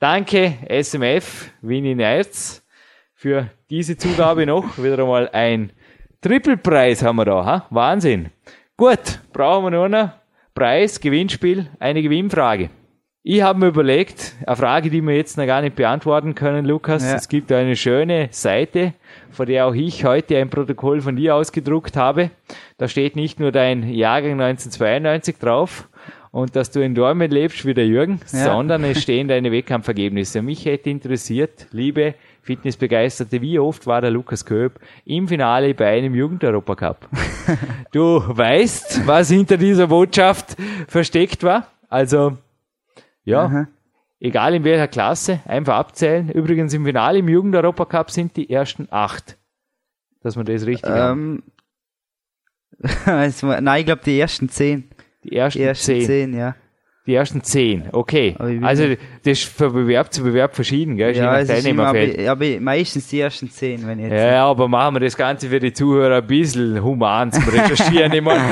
Danke 0.00 0.54
SMF, 0.68 1.52
Winnie 1.62 1.94
Nerz, 1.94 2.66
für 3.14 3.50
diese 3.70 3.96
Zugabe 3.96 4.46
noch. 4.46 4.78
Wieder 4.78 4.98
einmal 4.98 5.28
ein 5.32 5.70
Trippelpreis 6.22 7.04
haben 7.04 7.16
wir 7.16 7.26
da. 7.26 7.44
Ha? 7.44 7.66
Wahnsinn. 7.70 8.30
Gut, 8.76 9.20
brauchen 9.32 9.66
wir 9.66 9.70
nur 9.70 9.88
noch 9.88 10.10
Preis, 10.56 10.98
Gewinnspiel, 10.98 11.68
eine 11.78 12.02
Gewinnfrage. 12.02 12.70
Ich 13.22 13.42
habe 13.42 13.60
mir 13.60 13.66
überlegt, 13.68 14.34
eine 14.44 14.56
Frage, 14.56 14.90
die 14.90 15.00
wir 15.00 15.14
jetzt 15.14 15.36
noch 15.36 15.46
gar 15.46 15.60
nicht 15.60 15.76
beantworten 15.76 16.34
können, 16.34 16.64
Lukas. 16.64 17.04
Ja. 17.04 17.14
Es 17.14 17.28
gibt 17.28 17.52
eine 17.52 17.76
schöne 17.76 18.26
Seite, 18.32 18.94
von 19.30 19.46
der 19.46 19.66
auch 19.66 19.74
ich 19.74 20.04
heute 20.04 20.36
ein 20.38 20.50
Protokoll 20.50 21.00
von 21.00 21.14
dir 21.14 21.36
ausgedruckt 21.36 21.96
habe. 21.96 22.30
Da 22.78 22.88
steht 22.88 23.14
nicht 23.14 23.38
nur 23.38 23.52
dein 23.52 23.88
Jahrgang 23.88 24.40
1992 24.40 25.38
drauf, 25.38 25.89
und 26.32 26.54
dass 26.54 26.70
du 26.70 26.80
in 26.80 26.94
Dormen 26.94 27.30
lebst 27.30 27.64
wie 27.64 27.74
der 27.74 27.86
Jürgen, 27.86 28.20
ja. 28.32 28.44
sondern 28.44 28.84
es 28.84 29.02
stehen 29.02 29.28
deine 29.28 29.50
Wettkampfergebnisse. 29.50 30.42
Mich 30.42 30.64
hätte 30.64 30.90
interessiert, 30.90 31.66
liebe 31.72 32.14
Fitnessbegeisterte, 32.42 33.40
wie 33.42 33.58
oft 33.58 33.86
war 33.86 34.00
der 34.00 34.10
Lukas 34.10 34.44
Köp 34.44 34.80
im 35.04 35.28
Finale 35.28 35.74
bei 35.74 35.88
einem 35.98 36.14
Jugend-Europacup? 36.14 37.08
du 37.92 38.22
weißt, 38.26 39.06
was 39.06 39.30
hinter 39.30 39.56
dieser 39.56 39.88
Botschaft 39.88 40.56
versteckt 40.86 41.42
war. 41.42 41.66
Also, 41.88 42.38
ja, 43.24 43.44
Aha. 43.44 43.68
egal 44.20 44.54
in 44.54 44.64
welcher 44.64 44.88
Klasse, 44.88 45.40
einfach 45.46 45.74
abzählen. 45.74 46.30
Übrigens 46.30 46.72
im 46.72 46.84
Finale 46.84 47.18
im 47.18 47.28
Jugend-Europacup 47.28 48.10
sind 48.10 48.36
die 48.36 48.48
ersten 48.50 48.86
acht. 48.90 49.36
Dass 50.22 50.36
man 50.36 50.46
das 50.46 50.66
richtig 50.66 50.90
ähm, 50.94 51.42
Nein, 53.06 53.80
ich 53.80 53.86
glaube 53.86 54.02
die 54.04 54.18
ersten 54.18 54.48
zehn. 54.48 54.89
Die 55.24 55.36
ersten, 55.36 55.58
die 55.58 55.64
ersten 55.64 55.84
zehn. 55.84 56.06
zehn. 56.06 56.34
ja. 56.34 56.54
Die 57.06 57.14
ersten 57.14 57.42
zehn, 57.42 57.84
okay. 57.92 58.36
Also 58.60 58.84
das 58.88 58.98
ist 59.24 59.44
von 59.44 59.72
Bewerb 59.72 60.12
zu 60.12 60.22
Bewerb 60.22 60.54
verschieden, 60.54 60.96
gell? 60.96 61.16
Ja, 61.16 61.40
es 61.40 61.48
ist 61.48 61.66
immer, 61.66 61.86
aber, 61.86 62.06
aber 62.28 62.60
meistens 62.60 63.08
die 63.08 63.20
ersten 63.20 63.50
zehn, 63.50 63.86
wenn 63.86 63.98
jetzt. 63.98 64.12
Ja, 64.12 64.44
aber 64.44 64.68
machen 64.68 64.96
wir 64.96 65.00
das 65.00 65.16
Ganze 65.16 65.48
für 65.48 65.58
die 65.58 65.72
Zuhörer 65.72 66.18
ein 66.18 66.26
bisschen 66.26 66.80
human 66.84 67.32
zum 67.32 67.42
Recherchieren. 67.48 68.12
ich 68.12 68.20
meine, 68.20 68.42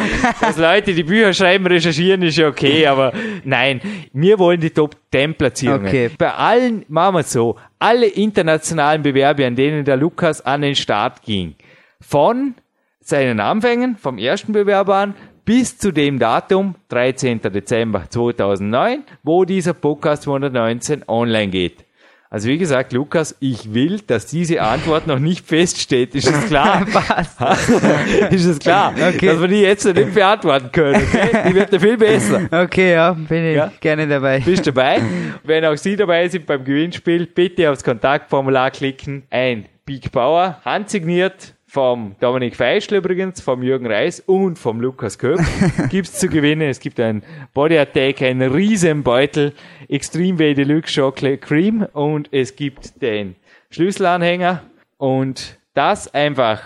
dass 0.40 0.56
Leute 0.56 0.94
die 0.94 1.04
Bücher 1.04 1.34
schreiben, 1.34 1.66
recherchieren 1.66 2.22
ist 2.22 2.38
ja 2.38 2.48
okay, 2.48 2.86
aber 2.86 3.12
nein, 3.44 3.82
wir 4.14 4.38
wollen 4.38 4.60
die 4.60 4.70
Top 4.70 4.96
10 5.12 5.34
Platzierungen. 5.34 5.86
Okay. 5.86 6.10
Bei 6.16 6.32
allen, 6.32 6.86
machen 6.88 7.16
wir 7.16 7.20
es 7.20 7.30
so, 7.30 7.56
alle 7.78 8.06
internationalen 8.06 9.02
Bewerbe, 9.02 9.46
an 9.46 9.56
denen 9.56 9.84
der 9.84 9.98
Lukas 9.98 10.40
an 10.40 10.62
den 10.62 10.74
Start 10.74 11.22
ging, 11.22 11.54
von 12.00 12.54
seinen 12.98 13.40
Anfängen, 13.40 13.96
vom 13.96 14.16
ersten 14.16 14.52
Bewerber 14.52 14.96
an, 14.96 15.14
bis 15.48 15.78
zu 15.78 15.92
dem 15.92 16.18
Datum, 16.18 16.74
13. 16.90 17.40
Dezember 17.40 18.04
2009, 18.10 19.04
wo 19.22 19.46
dieser 19.46 19.72
Podcast 19.72 20.26
119 20.28 21.04
online 21.08 21.48
geht. 21.48 21.86
Also 22.28 22.48
wie 22.50 22.58
gesagt, 22.58 22.92
Lukas, 22.92 23.34
ich 23.40 23.72
will, 23.72 24.00
dass 24.06 24.26
diese 24.26 24.60
Antwort 24.60 25.06
noch 25.06 25.18
nicht 25.18 25.46
feststeht. 25.46 26.14
Ist 26.14 26.28
es 26.28 26.48
klar? 26.48 26.84
Passt. 26.92 27.40
ist 28.30 28.44
es 28.44 28.58
klar? 28.58 28.92
Okay. 28.92 29.24
Dass 29.28 29.40
wir 29.40 29.48
die 29.48 29.62
jetzt 29.62 29.86
noch 29.86 29.94
nicht 29.94 30.12
beantworten 30.12 30.70
können. 30.70 30.96
Okay? 30.96 31.44
Die 31.48 31.54
wird 31.54 31.72
ja 31.72 31.78
viel 31.78 31.96
besser. 31.96 32.42
Okay, 32.50 32.92
ja, 32.92 33.12
bin 33.14 33.46
ich 33.46 33.56
Ja? 33.56 33.72
gerne 33.80 34.06
dabei. 34.06 34.40
Bist 34.40 34.66
dabei? 34.66 35.00
Wenn 35.44 35.64
auch 35.64 35.78
Sie 35.78 35.96
dabei 35.96 36.28
sind 36.28 36.44
beim 36.44 36.62
Gewinnspiel, 36.62 37.24
bitte 37.24 37.70
aufs 37.70 37.82
Kontaktformular 37.82 38.70
klicken. 38.70 39.22
Ein 39.30 39.64
Big 39.86 40.12
Bauer, 40.12 40.60
handsigniert 40.62 41.54
vom 41.68 42.16
Dominik 42.18 42.56
Feischl 42.56 42.96
übrigens, 42.96 43.42
vom 43.42 43.62
Jürgen 43.62 43.86
Reis 43.86 44.20
und 44.20 44.58
vom 44.58 44.80
Lukas 44.80 45.18
Köp 45.18 45.38
gibt's 45.90 46.18
zu 46.18 46.28
gewinnen. 46.28 46.68
Es 46.68 46.80
gibt 46.80 46.98
ein 46.98 47.22
Body 47.52 47.78
Attack, 47.78 48.22
einen 48.22 48.50
riesen 48.50 49.02
Beutel, 49.02 49.52
Extreme 49.88 50.38
Way 50.38 50.54
Deluxe 50.54 51.00
Chocolate 51.00 51.38
Cream 51.38 51.86
und 51.92 52.32
es 52.32 52.56
gibt 52.56 53.02
den 53.02 53.36
Schlüsselanhänger 53.70 54.62
und 54.96 55.58
das 55.74 56.12
einfach 56.14 56.62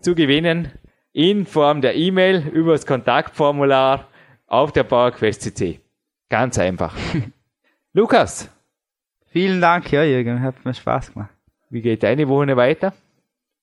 zu 0.00 0.14
gewinnen 0.14 0.72
in 1.12 1.44
Form 1.44 1.82
der 1.82 1.94
E-Mail 1.94 2.48
über 2.52 2.72
das 2.72 2.86
Kontaktformular 2.86 4.08
auf 4.46 4.72
der 4.72 4.84
PowerQuest 4.84 5.42
CC. 5.42 5.80
Ganz 6.30 6.58
einfach. 6.58 6.96
Lukas, 7.92 8.50
Vielen 9.30 9.60
Dank, 9.60 9.92
ja, 9.92 10.02
Jürgen, 10.04 10.40
hat 10.42 10.64
mir 10.64 10.72
Spaß 10.72 11.12
gemacht. 11.12 11.30
wie 11.68 11.82
geht 11.82 12.02
deine 12.02 12.26
Woche 12.28 12.56
weiter? 12.56 12.94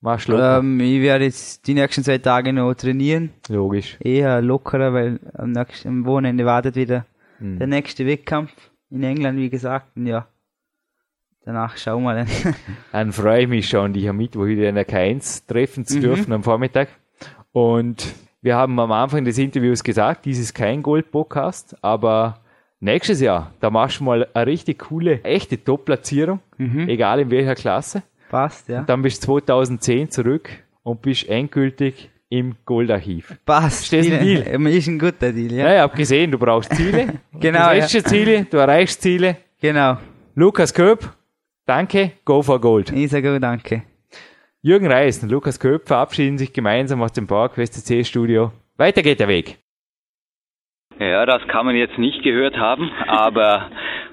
Machst 0.06 0.28
locker. 0.28 0.60
Ähm, 0.60 0.80
ich 0.80 1.01
werde 1.01 1.26
jetzt 1.26 1.66
die 1.68 1.74
nächsten 1.74 2.03
zwei 2.03 2.20
Tage 2.20 2.53
noch 2.53 2.76
trainieren. 2.76 3.32
Logisch. 3.49 3.97
Eher 3.99 4.39
lockerer, 4.39 4.93
weil 4.93 5.20
am 5.34 5.51
nächsten 5.51 5.88
am 5.88 6.06
Wochenende 6.06 6.45
wartet 6.45 6.76
wieder 6.76 7.06
Hm. 7.39 7.58
der 7.58 7.66
nächste 7.68 8.06
Wettkampf 8.06 8.51
in 8.91 9.03
England, 9.03 9.39
wie 9.39 9.49
gesagt. 9.49 9.88
Und 9.97 10.06
ja, 10.06 10.28
danach 11.43 11.76
schauen 11.76 12.03
wir 12.03 12.14
dann. 12.16 12.28
Dann 12.91 13.12
freue 13.12 13.41
ich 13.41 13.47
mich 13.49 13.68
schon, 13.68 13.93
dich 13.93 14.08
am 14.08 14.18
Mittwoch 14.18 14.45
wieder 14.45 14.70
in 14.70 14.76
der 14.76 14.88
K1 14.88 15.47
treffen 15.47 15.86
zu 15.86 15.99
dürfen 15.99 16.32
am 16.32 16.43
Vormittag. 16.43 16.89
Und 17.51 18.14
wir 18.41 18.56
haben 18.56 18.80
am 18.80 18.91
Anfang 18.91 19.26
des 19.26 19.38
Interviews 19.39 19.84
gesagt, 19.84 20.26
dies 20.26 20.39
ist 20.39 20.53
kein 20.53 20.84
Gold-Podcast, 20.84 21.76
aber 21.82 22.41
nächstes 22.80 23.22
Jahr, 23.22 23.51
da 23.60 23.72
machst 23.72 23.99
du 24.01 24.03
mal 24.03 24.28
eine 24.36 24.45
richtig 24.45 24.78
coole, 24.80 25.24
echte 25.24 25.62
Top-Platzierung, 25.64 26.39
egal 26.60 27.22
in 27.22 27.32
welcher 27.32 27.56
Klasse. 27.56 28.03
Passt, 28.36 28.67
ja. 28.67 28.81
Dann 28.81 29.01
bist 29.01 29.25
du 29.25 29.39
2010 29.39 30.09
zurück 30.11 30.49
und 30.83 31.01
bist 31.01 31.29
endgültig 31.29 32.09
im 32.27 32.57
Goldarchiv. 32.65 33.39
Passt. 33.45 33.86
Stehst 33.86 34.11
ein 34.11 34.19
Deal. 34.19 34.41
Ist 34.67 34.88
ein 34.89 34.99
guter 34.99 35.31
Deal, 35.31 35.53
ja. 35.53 35.65
Ja, 35.67 35.75
ich 35.75 35.81
habe 35.83 35.95
gesehen, 35.95 36.31
du 36.31 36.38
brauchst 36.38 36.75
Ziele. 36.75 37.13
Genau, 37.39 37.69
Du 37.69 37.77
ja. 37.77 37.88
Ziele, 37.88 38.45
du 38.51 38.57
erreichst 38.57 39.01
Ziele. 39.01 39.38
Genau. 39.61 39.99
Lukas 40.36 40.73
Köp, 40.73 41.13
danke, 41.65 42.11
go 42.25 42.41
for 42.41 42.59
gold. 42.59 42.91
Ich 42.91 43.09
sage 43.09 43.33
auch 43.33 43.39
danke. 43.39 43.83
Jürgen 44.61 44.91
Reis 44.91 45.23
und 45.23 45.31
Lukas 45.31 45.57
Köp 45.57 45.88
verabschieden 45.88 46.38
sich 46.38 46.51
gemeinsam 46.51 47.01
aus 47.01 47.13
dem 47.13 47.27
PowerQuest 47.27 47.86
CC 47.86 48.03
Studio. 48.03 48.51
Weiter 48.75 49.01
geht 49.01 49.21
der 49.21 49.29
Weg. 49.29 49.59
Ja, 50.99 51.25
das 51.25 51.41
kann 51.47 51.65
man 51.65 51.77
jetzt 51.77 51.97
nicht 51.97 52.21
gehört 52.21 52.57
haben, 52.57 52.91
aber 53.07 53.71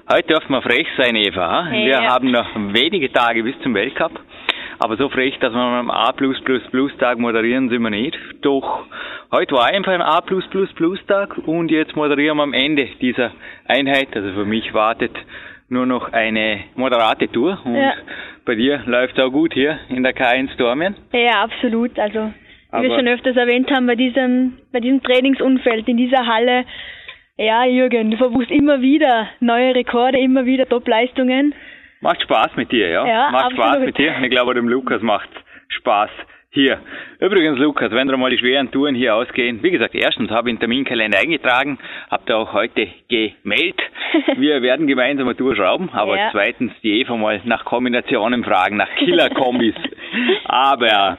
heute 0.09 0.27
dürfen 0.27 0.51
wir 0.51 0.61
frech 0.61 0.87
sein, 0.97 1.15
Eva. 1.15 1.67
Wir 1.71 1.87
Ja. 1.87 2.13
haben 2.13 2.31
noch 2.31 2.47
wenige 2.55 3.11
Tage 3.11 3.43
bis 3.43 3.57
zum 3.61 3.73
Weltcup, 3.73 4.11
aber 4.79 4.97
so 4.97 5.09
frech, 5.09 5.37
dass 5.39 5.53
wir 5.53 5.59
am 5.59 5.89
A+++-Tag 5.91 7.17
moderieren, 7.19 7.69
sind 7.69 7.81
wir 7.81 7.89
nicht. 7.89 8.17
Doch 8.41 8.85
heute 9.31 9.55
war 9.55 9.65
einfach 9.67 9.91
ein 9.93 10.01
A+++-Tag 10.01 11.37
und 11.45 11.71
jetzt 11.71 11.95
moderieren 11.95 12.37
wir 12.37 12.43
am 12.43 12.53
Ende 12.53 12.87
dieser 13.01 13.31
Einheit. 13.67 14.09
Also 14.15 14.31
für 14.33 14.45
mich 14.45 14.73
wartet 14.73 15.11
nur 15.69 15.85
noch 15.85 16.11
eine 16.13 16.59
moderate 16.75 17.27
Tour 17.31 17.59
und 17.63 17.75
Ja. 17.75 17.93
bei 18.45 18.55
dir 18.55 18.81
läuft 18.85 19.19
auch 19.19 19.31
gut 19.31 19.53
hier 19.53 19.79
in 19.89 20.03
der 20.03 20.13
K1 20.13 20.55
Dormien. 20.57 20.95
Ja, 21.13 21.43
absolut. 21.43 21.97
Also, 21.97 22.31
wie 22.73 22.81
wir 22.83 22.95
schon 22.95 23.07
öfters 23.07 23.35
erwähnt 23.37 23.71
haben, 23.71 23.87
bei 23.87 23.95
diesem, 23.95 24.57
bei 24.71 24.79
diesem 24.79 25.01
Trainingsumfeld 25.01 25.87
in 25.87 25.97
dieser 25.97 26.25
Halle, 26.27 26.65
ja, 27.37 27.65
Jürgen, 27.65 28.11
du 28.11 28.17
verbuchst 28.17 28.51
immer 28.51 28.81
wieder 28.81 29.29
neue 29.39 29.75
Rekorde, 29.75 30.19
immer 30.19 30.45
wieder 30.45 30.67
Top-Leistungen. 30.67 31.53
Macht 32.01 32.21
Spaß 32.21 32.55
mit 32.55 32.71
dir, 32.71 32.89
ja? 32.89 33.07
Ja, 33.07 33.31
Macht 33.31 33.53
Spaß 33.53 33.79
mit 33.79 33.97
dir. 33.97 34.13
Ich 34.21 34.29
glaube, 34.29 34.53
dem 34.53 34.67
Lukas 34.67 35.01
macht 35.01 35.29
Spaß 35.69 36.09
hier. 36.53 36.79
Übrigens, 37.19 37.57
Lukas, 37.57 37.91
wenn 37.91 38.07
dir 38.07 38.15
mal 38.15 38.29
die 38.29 38.37
schweren 38.37 38.71
Touren 38.71 38.93
hier 38.93 39.15
ausgehen, 39.15 39.63
wie 39.63 39.71
gesagt, 39.71 39.95
erstens 39.95 40.29
habe 40.29 40.49
ich 40.49 40.53
einen 40.53 40.59
Terminkalender 40.59 41.19
eingetragen, 41.19 41.79
habt 42.11 42.29
ihr 42.29 42.37
auch 42.37 42.53
heute 42.53 42.87
gemeldet. 43.09 43.81
Wir 44.37 44.61
werden 44.61 44.85
gemeinsam 44.85 45.27
eine 45.27 45.35
Tour 45.35 45.55
schrauben, 45.55 45.89
aber 45.91 46.15
Ja. 46.15 46.29
zweitens 46.31 46.71
die 46.83 47.01
Eva 47.01 47.17
mal 47.17 47.41
nach 47.45 47.65
Kombinationen 47.65 48.43
fragen, 48.43 48.77
nach 48.77 48.89
Killer-Kombis. 48.97 49.73
aber 50.45 51.17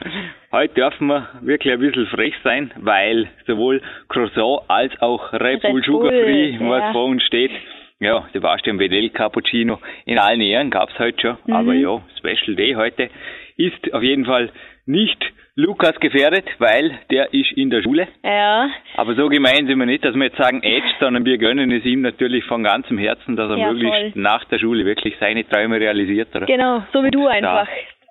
heute 0.53 0.73
dürfen 0.73 1.07
wir 1.07 1.27
wirklich 1.41 1.73
ein 1.73 1.79
bisschen 1.81 2.07
frech 2.07 2.33
sein, 2.43 2.71
weil 2.77 3.27
sowohl 3.45 3.81
Croissant 4.07 4.61
als 4.69 4.93
auch 5.01 5.33
Red 5.33 5.61
Bull 5.63 5.83
Sugar 5.83 6.11
Free, 6.11 6.57
was 6.61 6.79
ja. 6.79 6.91
vor 6.93 7.05
uns 7.07 7.23
steht, 7.23 7.51
ja, 7.99 8.25
Sebastian 8.31 8.79
Vedel 8.79 9.09
Cappuccino 9.09 9.79
in 10.05 10.17
allen 10.17 10.39
Ehren 10.39 10.69
gab's 10.69 10.97
heute 10.97 11.19
schon, 11.19 11.53
aber 11.53 11.73
ja, 11.73 12.01
Special 12.17 12.55
Day 12.55 12.73
heute 12.73 13.09
ist 13.57 13.93
auf 13.93 14.03
jeden 14.03 14.25
Fall 14.25 14.49
nicht 14.85 15.17
Lukas 15.57 15.97
gefährdet, 16.01 16.45
weil 16.59 16.99
der 17.11 17.33
ist 17.33 17.51
in 17.53 17.69
der 17.69 17.81
Schule. 17.81 18.07
Ja, 18.23 18.69
Aber 18.97 19.15
so 19.15 19.29
gemein 19.29 19.67
sind 19.67 19.79
wir 19.79 19.85
nicht, 19.85 20.03
dass 20.03 20.13
wir 20.15 20.25
jetzt 20.25 20.37
sagen 20.37 20.61
Edge, 20.63 20.87
sondern 20.99 21.23
wir 21.25 21.37
gönnen 21.37 21.71
es 21.71 21.85
ihm 21.85 22.01
natürlich 22.01 22.43
von 22.45 22.63
ganzem 22.63 22.97
Herzen, 22.97 23.35
dass 23.37 23.49
er 23.49 23.57
Ja, 23.57 23.71
möglichst 23.71 24.11
voll. 24.13 24.21
nach 24.21 24.43
der 24.45 24.59
Schule 24.59 24.83
wirklich 24.85 25.15
seine 25.19 25.47
Träume 25.47 25.79
realisiert. 25.79 26.35
Oder? 26.35 26.45
genau, 26.45 26.83
so 26.91 27.03
wie 27.03 27.11
du 27.11 27.23
Da. 27.23 27.29
einfach 27.29 27.67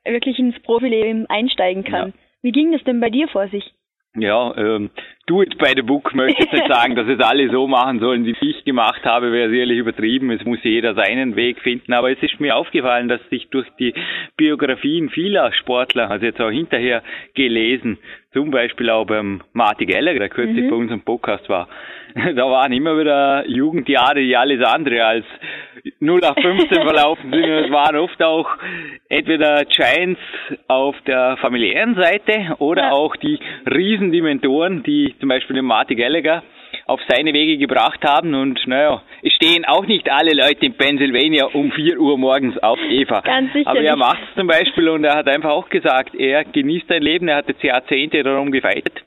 wirklich 0.06 0.38
ins 0.38 0.58
Profileben 0.60 1.26
einsteigen 1.28 1.84
kann. 1.84 2.08
Ja. 2.08 2.14
Wie 2.42 2.52
ging 2.52 2.72
das 2.72 2.82
denn 2.84 3.00
bei 3.00 3.10
dir 3.10 3.28
vor 3.28 3.48
sich? 3.48 3.64
Ja, 4.16 4.54
ähm, 4.56 4.90
do 5.26 5.42
it 5.42 5.56
by 5.58 5.72
the 5.74 5.82
book 5.82 6.14
möchte 6.14 6.44
ich 6.44 6.52
nicht 6.52 6.68
sagen, 6.72 6.94
dass 6.96 7.06
es 7.08 7.20
alle 7.20 7.48
so 7.50 7.66
machen 7.66 7.98
sollen, 8.00 8.24
wie 8.26 8.36
ich 8.40 8.64
gemacht 8.64 9.04
habe, 9.04 9.32
wäre 9.32 9.50
sicherlich 9.50 9.78
übertrieben. 9.78 10.30
Es 10.30 10.44
muss 10.44 10.58
jeder 10.62 10.94
seinen 10.94 11.36
Weg 11.36 11.60
finden. 11.60 11.92
Aber 11.92 12.10
es 12.10 12.22
ist 12.22 12.40
mir 12.40 12.56
aufgefallen, 12.56 13.08
dass 13.08 13.20
sich 13.30 13.48
durch 13.50 13.66
die 13.78 13.94
Biografien 14.36 15.08
vieler 15.10 15.52
Sportler, 15.52 16.10
also 16.10 16.26
jetzt 16.26 16.40
auch 16.40 16.50
hinterher 16.50 17.02
gelesen, 17.34 17.98
zum 18.32 18.50
Beispiel 18.50 18.90
auch 18.90 19.06
beim 19.06 19.42
Marty 19.52 19.86
Geller, 19.86 20.12
der 20.14 20.28
kürzlich 20.28 20.68
bei 20.68 20.74
unserem 20.76 21.02
Podcast 21.02 21.48
war, 21.48 21.68
da 22.14 22.50
waren 22.50 22.72
immer 22.72 22.98
wieder 22.98 23.44
Jugendjahre, 23.48 24.20
die 24.20 24.36
alles 24.36 24.64
andere 24.64 25.04
als 25.04 25.24
0815 26.00 26.68
verlaufen 26.82 27.30
sind. 27.30 27.44
Und 27.44 27.50
es 27.64 27.70
waren 27.70 27.96
oft 27.96 28.22
auch 28.22 28.48
entweder 29.08 29.64
Giants 29.64 30.20
auf 30.68 30.96
der 31.06 31.36
familiären 31.38 31.94
Seite 31.94 32.54
oder 32.58 32.82
Ja. 32.84 32.90
auch 32.92 33.16
die 33.16 33.38
Riesendimentoren, 33.72 34.82
die 34.82 35.13
zum 35.20 35.28
Beispiel 35.28 35.56
den 35.56 35.64
Marty 35.64 35.94
Gallagher 35.94 36.42
auf 36.86 37.00
seine 37.08 37.32
Wege 37.32 37.56
gebracht 37.58 38.04
haben. 38.04 38.34
Und 38.34 38.60
naja, 38.66 39.02
es 39.22 39.32
stehen 39.32 39.64
auch 39.64 39.86
nicht 39.86 40.10
alle 40.10 40.32
Leute 40.32 40.66
in 40.66 40.74
Pennsylvania 40.74 41.46
um 41.46 41.72
4 41.72 41.98
Uhr 41.98 42.18
morgens 42.18 42.58
auf 42.58 42.78
Eva. 42.90 43.20
Ganz 43.20 43.52
sicher 43.52 43.70
Aber 43.70 43.80
er 43.80 43.96
macht 43.96 44.22
es 44.28 44.34
zum 44.36 44.46
Beispiel 44.46 44.88
und 44.88 45.04
er 45.04 45.14
hat 45.16 45.28
einfach 45.28 45.50
auch 45.50 45.68
gesagt, 45.68 46.14
er 46.14 46.44
genießt 46.44 46.88
sein 46.88 47.02
Leben, 47.02 47.28
er 47.28 47.36
hat 47.36 47.48
jetzt 47.48 47.62
Jahrzehnte 47.62 48.22
darum 48.22 48.50
gefeitet. 48.52 49.02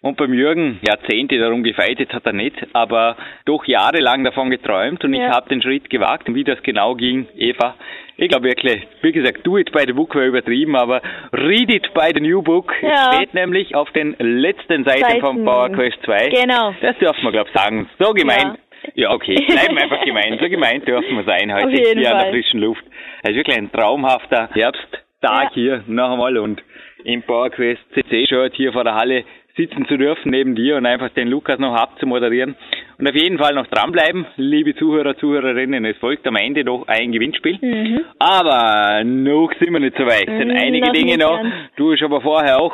Und 0.00 0.16
beim 0.16 0.34
Jürgen 0.34 0.80
Jahrzehnte 0.84 1.38
darum 1.38 1.62
gefeitet 1.62 2.12
hat 2.12 2.26
er 2.26 2.32
nicht, 2.32 2.56
aber 2.72 3.16
doch 3.44 3.64
jahrelang 3.66 4.24
davon 4.24 4.50
geträumt 4.50 5.04
und 5.04 5.14
ich 5.14 5.20
Ja. 5.20 5.30
habe 5.30 5.48
den 5.48 5.62
Schritt 5.62 5.90
gewagt 5.90 6.28
und 6.28 6.34
wie 6.34 6.42
das 6.42 6.60
genau 6.64 6.96
ging, 6.96 7.28
Eva, 7.36 7.76
ich 8.22 8.28
glaube 8.28 8.46
wirklich, 8.46 8.86
wie 9.02 9.10
gesagt, 9.12 9.44
do 9.44 9.58
it 9.58 9.72
by 9.72 9.82
the 9.84 9.92
book 9.92 10.14
wäre 10.14 10.26
übertrieben, 10.26 10.76
aber 10.76 11.02
read 11.32 11.68
it 11.74 11.92
by 11.92 12.12
the 12.14 12.20
new 12.20 12.40
book. 12.40 12.72
Ja. 12.80 13.14
Steht 13.14 13.34
nämlich 13.34 13.74
auf 13.74 13.90
den 13.90 14.14
letzten 14.18 14.84
Seiten, 14.84 15.00
Seiten. 15.02 15.20
von 15.20 15.44
Power 15.44 15.70
Quest 15.70 15.98
2. 16.04 16.28
Genau. 16.28 16.72
Das 16.80 16.96
dürfen 16.98 17.22
wir, 17.24 17.32
glaube 17.32 17.50
ich, 17.52 17.60
sagen. 17.60 17.88
So 17.98 18.12
gemeint. 18.12 18.58
Ja, 18.94 19.10
okay, 19.12 19.34
bleiben 19.46 19.76
einfach 19.76 20.04
gemein. 20.04 20.38
So 20.40 20.48
gemeint 20.48 20.86
dürfen 20.86 21.16
wir 21.16 21.24
sein 21.24 21.52
heute 21.52 21.68
hier 21.70 21.90
an 21.90 21.98
der 21.98 22.10
Fall. 22.20 22.30
frischen 22.30 22.60
Luft. 22.60 22.84
Es 23.22 23.30
ist 23.30 23.36
wirklich 23.36 23.56
ein 23.56 23.70
traumhafter 23.72 24.48
Herbsttag 24.52 25.02
Ja. 25.22 25.50
hier 25.52 25.84
noch 25.88 26.12
einmal 26.12 26.36
und 26.38 26.62
im 27.04 27.22
PowerQuest 27.22 27.80
CC-Shirt 27.94 28.54
hier 28.54 28.72
vor 28.72 28.84
der 28.84 28.94
Halle 28.94 29.24
sitzen 29.56 29.86
zu 29.86 29.96
dürfen 29.96 30.30
neben 30.30 30.54
dir 30.54 30.76
und 30.76 30.86
einfach 30.86 31.10
den 31.10 31.28
Lukas 31.28 31.58
noch 31.58 31.74
abzumoderieren. 31.74 32.54
Und 33.02 33.08
auf 33.08 33.16
jeden 33.16 33.36
Fall 33.36 33.52
noch 33.54 33.66
dranbleiben, 33.66 34.26
liebe 34.36 34.76
Zuhörer, 34.76 35.16
Zuhörerinnen. 35.16 35.84
Es 35.86 35.96
folgt 35.96 36.24
am 36.28 36.36
Ende 36.36 36.62
noch 36.62 36.86
ein 36.86 37.10
Gewinnspiel. 37.10 37.58
Mhm. 37.60 38.04
Aber 38.20 39.02
noch 39.02 39.50
sind 39.58 39.72
wir 39.72 39.80
nicht 39.80 39.96
so 39.96 40.04
weit. 40.06 40.28
Es 40.28 40.38
sind 40.38 40.50
Mhm, 40.52 40.56
einige 40.56 40.86
noch 40.86 40.92
Dinge 40.92 41.18
noch. 41.18 41.36
ganz. 41.42 41.52
Du 41.74 41.90
hast 41.92 42.02
aber 42.04 42.20
vorher 42.20 42.60
auch 42.60 42.72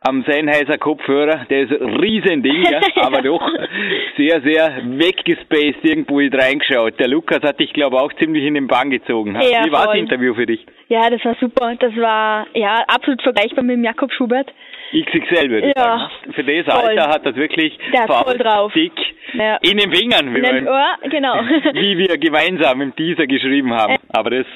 am 0.00 0.24
Sennheiser 0.26 0.78
Kopfhörer, 0.78 1.44
der 1.50 1.64
ist 1.64 1.72
ein 1.78 1.94
Riesending, 1.96 2.62
ja, 2.70 2.80
aber 3.04 3.20
doch 3.20 3.46
sehr, 4.16 4.40
sehr 4.40 4.80
weggespaced 4.82 5.84
irgendwo 5.84 6.20
reingeschaut. 6.20 6.98
Der 6.98 7.08
Lukas 7.08 7.42
hat 7.42 7.60
dich, 7.60 7.74
glaube 7.74 7.96
ich, 7.96 8.02
auch 8.02 8.12
ziemlich 8.14 8.44
in 8.44 8.54
den 8.54 8.68
Bann 8.68 8.88
gezogen. 8.88 9.34
Ja, 9.34 9.62
Wie 9.66 9.72
war 9.72 9.88
das 9.88 9.96
Interview 9.96 10.32
für 10.32 10.46
dich? 10.46 10.64
Ja, 10.88 11.10
das 11.10 11.22
war 11.22 11.34
super. 11.38 11.74
Das 11.78 11.94
war 11.96 12.46
ja 12.54 12.76
absolut 12.88 13.20
vergleichbar 13.20 13.62
mit 13.62 13.76
dem 13.76 13.84
Jakob 13.84 14.10
Schubert. 14.14 14.50
XXL 14.92 15.50
würde 15.50 15.68
ich 15.68 15.74
ja, 15.76 15.82
sagen. 15.82 16.32
Für 16.32 16.44
das 16.44 16.74
voll. 16.74 16.88
Alter 16.88 17.08
hat 17.08 17.26
das 17.26 17.36
wirklich 17.36 17.78
Der 17.92 18.06
voll 18.06 18.38
drauf. 18.38 18.72
dick 18.72 18.92
ja. 19.34 19.56
in 19.62 19.78
den 19.78 19.92
Fingern, 19.92 20.34
wie, 20.34 20.38
in 20.38 20.44
den 20.44 20.68
Ohr, 20.68 20.96
genau. 21.10 21.34
wie 21.72 21.98
wir 21.98 22.18
gemeinsam 22.18 22.80
im 22.80 22.94
Teaser 22.94 23.26
geschrieben 23.26 23.72
haben. 23.74 23.96
Aber 24.12 24.30
das 24.30 24.46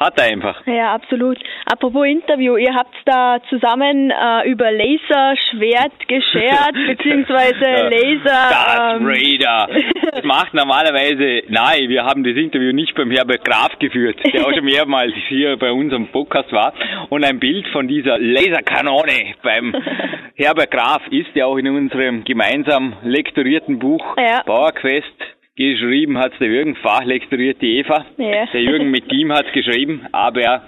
hat 0.00 0.18
er 0.18 0.32
einfach. 0.32 0.66
Ja, 0.66 0.94
absolut. 0.94 1.38
Apropos 1.66 2.06
Interview, 2.06 2.56
ihr 2.56 2.74
habt 2.74 2.94
da 3.04 3.38
zusammen 3.50 4.10
äh, 4.10 4.48
über 4.50 4.72
Laserschwert 4.72 6.08
geschert, 6.08 6.74
beziehungsweise 6.88 7.64
ja, 7.64 7.88
Laser. 7.88 8.50
Darth 8.50 9.00
ähm, 9.00 9.06
Raider. 9.06 9.68
das 10.12 10.24
macht 10.24 10.54
normalerweise, 10.54 11.42
nein, 11.48 11.88
wir 11.88 12.04
haben 12.04 12.24
das 12.24 12.34
Interview 12.34 12.72
nicht 12.72 12.94
beim 12.94 13.10
Herbert 13.10 13.44
Graf 13.44 13.78
geführt, 13.78 14.18
der 14.32 14.46
auch 14.46 14.54
schon 14.54 14.64
mehrmals 14.64 15.12
hier 15.28 15.58
bei 15.58 15.70
unserem 15.70 16.08
Podcast 16.08 16.50
war. 16.50 16.72
Und 17.10 17.24
ein 17.24 17.38
Bild 17.38 17.68
von 17.68 17.86
dieser 17.86 18.18
Laserkanone 18.18 19.34
beim 19.42 19.74
Herbert 20.34 20.70
Graf 20.70 21.02
ist 21.10 21.34
ja 21.34 21.44
auch 21.44 21.58
in 21.58 21.68
unserem 21.68 22.24
gemeinsam 22.24 22.94
lektorierten 23.02 23.78
Buch 23.78 24.16
ja. 24.16 24.42
Bauerquest 24.46 25.39
geschrieben 25.60 26.18
hat 26.18 26.32
der 26.40 26.48
Jürgen, 26.48 26.74
fachlektoriert 26.76 27.60
die 27.60 27.78
Eva. 27.78 28.06
Ja. 28.16 28.46
Der 28.52 28.62
Jürgen 28.62 28.90
mit 28.90 29.12
ihm 29.12 29.32
hat 29.32 29.52
geschrieben, 29.52 30.06
aber 30.12 30.62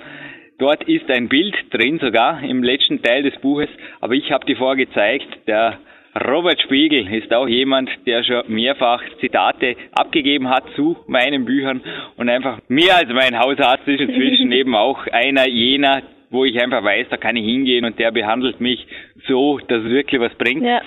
dort 0.59 0.85
ist 0.85 1.11
ein 1.11 1.29
Bild 1.29 1.55
drin 1.71 1.99
sogar 1.99 2.43
im 2.43 2.63
letzten 2.63 3.03
Teil 3.03 3.23
des 3.23 3.35
Buches, 3.41 3.69
aber 4.01 4.15
ich 4.15 4.31
habe 4.31 4.45
die 4.47 4.55
vorgezeigt, 4.55 5.29
der 5.47 5.79
Robert 6.15 6.61
Spiegel 6.61 7.11
ist 7.15 7.33
auch 7.33 7.49
jemand, 7.49 7.89
der 8.07 8.23
schon 8.23 8.43
mehrfach 8.49 9.03
Zitate 9.21 9.77
abgegeben 9.93 10.51
hat 10.51 10.65
zu 10.77 10.99
meinen 11.07 11.47
Büchern 11.47 11.81
und 12.19 12.29
einfach 12.29 12.59
mehr 12.69 12.97
als 12.97 13.09
mein 13.09 13.39
Hausarzt 13.39 13.89
ist 13.89 14.01
inzwischen 14.01 14.53
eben 14.61 14.75
auch 14.75 15.07
einer 15.07 15.49
jener, 15.49 16.03
wo 16.29 16.45
ich 16.45 16.61
einfach 16.63 16.85
weiß, 16.85 17.07
da 17.09 17.17
kann 17.17 17.37
ich 17.37 17.47
hingehen 17.47 17.87
und 17.87 17.99
der 17.99 18.11
behandelt 18.11 18.61
mich 18.61 18.87
so, 19.27 19.59
dass 19.59 19.85
es 19.85 19.91
wirklich 19.91 20.21
was 20.21 20.35
bringt. 20.35 20.65
Ja. 20.65 20.83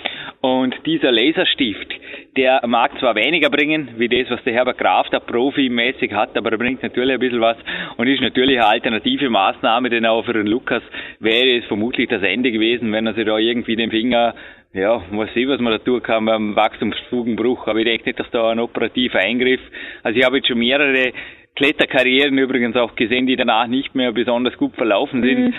Und 0.46 0.76
dieser 0.86 1.12
Laserstift, 1.12 1.92
der 2.38 2.62
mag 2.68 2.92
zwar 3.00 3.16
weniger 3.16 3.50
bringen, 3.50 3.96
wie 3.98 4.08
das, 4.08 4.30
was 4.30 4.44
der 4.44 4.54
Herbert 4.54 4.78
Graf 4.78 5.08
da 5.10 5.20
profimäßig 5.20 6.14
hat, 6.14 6.38
aber 6.38 6.52
er 6.52 6.60
bringt 6.60 6.84
natürlich 6.84 7.14
ein 7.16 7.20
bisschen 7.20 7.42
was 7.42 7.58
und 7.98 8.08
ist 8.08 8.22
natürlich 8.22 8.60
eine 8.60 8.68
alternative 8.68 9.28
Maßnahme, 9.32 9.90
denn 9.90 10.06
auch 10.06 10.24
für 10.24 10.34
den 10.34 10.46
Lukas 10.46 10.84
wäre 11.20 11.58
es 11.58 11.66
vermutlich 11.66 12.10
das 12.10 12.22
Ende 12.22 12.52
gewesen, 12.52 12.92
wenn 12.92 13.08
er 13.08 13.16
sich 13.16 13.26
da 13.26 13.40
irgendwie 13.40 13.76
den 13.76 13.90
Finger 13.90 14.36
ja, 14.74 15.02
was 15.14 15.30
ich, 15.34 15.48
was 15.48 15.60
man 15.60 15.74
da 15.74 15.80
tun 15.80 16.04
kann 16.04 16.26
beim 16.26 16.56
Wachstumsfugenbruch. 16.56 17.66
Aber 17.66 17.80
ich 17.80 17.86
denke 17.86 18.06
nicht, 18.06 18.20
dass 18.20 18.30
da 18.30 18.52
ein 18.52 18.60
operativer 18.60 19.20
Eingriff, 19.20 19.62
also 20.04 20.20
ich 20.20 20.24
habe 20.24 20.38
jetzt 20.38 20.48
schon 20.48 20.60
mehrere 20.60 21.12
Kletterkarrieren 21.56 22.38
übrigens 22.38 22.76
auch 22.76 22.94
gesehen, 22.96 23.26
die 23.26 23.36
danach 23.36 23.66
nicht 23.66 23.96
mehr 23.96 24.12
besonders 24.12 24.56
gut 24.58 24.76
verlaufen 24.76 25.24
sind. 25.24 25.40
Mhm. 25.40 25.54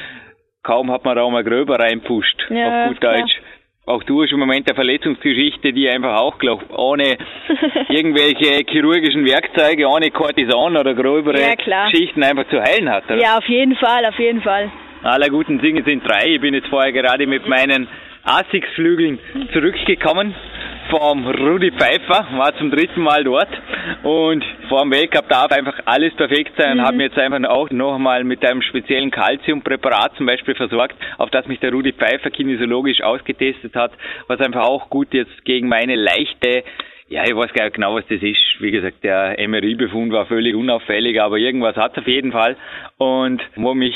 Kaum 0.62 0.93
hat 0.93 1.05
man 1.05 1.16
da 1.16 1.28
mal 1.28 1.43
gröber 1.43 1.80
reinpusht, 1.80 2.47
ja, 2.51 2.84
auf 2.84 2.89
gut 2.91 3.03
Deutsch. 3.03 3.32
Auch 3.89 4.03
du 4.03 4.20
hast 4.20 4.32
im 4.32 4.41
Moment 4.41 4.68
eine 4.68 4.74
Verletzungsgeschichte, 4.74 5.72
die 5.72 5.89
einfach 5.89 6.16
auch, 6.18 6.39
glaub, 6.39 6.76
ohne 6.76 7.16
irgendwelche 7.89 8.64
chirurgischen 8.68 9.24
Werkzeuge, 9.24 9.87
ohne 9.87 10.11
Cortison 10.11 10.76
oder 10.76 10.93
gröbere 10.93 11.41
ja, 11.41 11.84
Geschichten 11.89 12.24
einfach 12.24 12.49
zu 12.49 12.61
heilen 12.61 12.91
hat. 12.91 13.05
Oder? 13.05 13.22
Ja, 13.22 13.39
auf 13.39 13.49
jeden 13.49 13.76
Fall, 13.76 14.05
auf 14.07 14.18
jeden 14.18 14.43
Fall. 14.43 14.72
Aller 15.05 15.28
guten 15.28 15.61
Dinge 15.61 15.84
sind 15.84 16.05
drei. 16.05 16.34
Ich 16.34 16.41
bin 16.41 16.55
jetzt 16.55 16.66
vorher 16.66 16.91
gerade 16.91 17.28
mit 17.28 17.47
meinen 17.47 17.87
Asics-Flügeln 18.27 19.18
zurückgekommen 19.53 20.35
vom 20.91 21.27
Rudi 21.27 21.72
Pfeiffer, 21.72 22.27
war 22.37 22.57
zum 22.59 22.70
dritten 22.70 23.01
Mal 23.01 23.24
dort 23.24 23.49
und 24.03 24.45
vor 24.68 24.83
dem 24.83 24.91
Weltcup 24.91 25.29
darf 25.29 25.51
einfach 25.53 25.81
alles 25.85 26.14
perfekt 26.14 26.53
sein. 26.59 26.79
Mhm. 26.79 26.83
Haben 26.83 27.01
jetzt 27.01 27.18
einfach 27.18 27.49
auch 27.49 27.70
nochmal 27.70 28.24
mit 28.24 28.45
einem 28.45 28.62
speziellen 28.62 29.11
Calciumpräparat 29.11 30.16
zum 30.16 30.27
Beispiel 30.27 30.55
versorgt, 30.55 30.97
auf 31.18 31.31
das 31.31 31.47
mich 31.47 31.61
der 31.61 31.72
Rudi 31.72 31.93
Pfeiffer 31.93 32.31
kinesiologisch 32.31 33.01
ausgetestet 33.01 33.74
hat, 33.74 33.93
was 34.27 34.41
einfach 34.41 34.62
auch 34.62 34.91
gut 34.91 35.12
jetzt 35.12 35.45
gegen 35.45 35.68
meine 35.68 35.97
leichte 35.97 36.64
ja, 37.09 37.22
ich 37.24 37.37
weiß 37.37 37.53
gar 37.53 37.66
nicht 37.66 37.74
genau, 37.74 37.95
was 37.95 38.05
das 38.09 38.20
ist. 38.20 38.41
Wie 38.59 38.72
gesagt, 38.72 39.05
der 39.05 39.37
MRI-Befund 39.39 40.12
war 40.12 40.27
völlig 40.27 40.57
unauffällig, 40.57 41.20
aber 41.20 41.39
irgendwas 41.39 41.77
hat 41.77 41.93
es 41.93 41.99
auf 41.99 42.09
jeden 42.09 42.33
Fall. 42.33 42.57
Und 42.97 43.41
wo 43.55 43.74
mich 43.74 43.95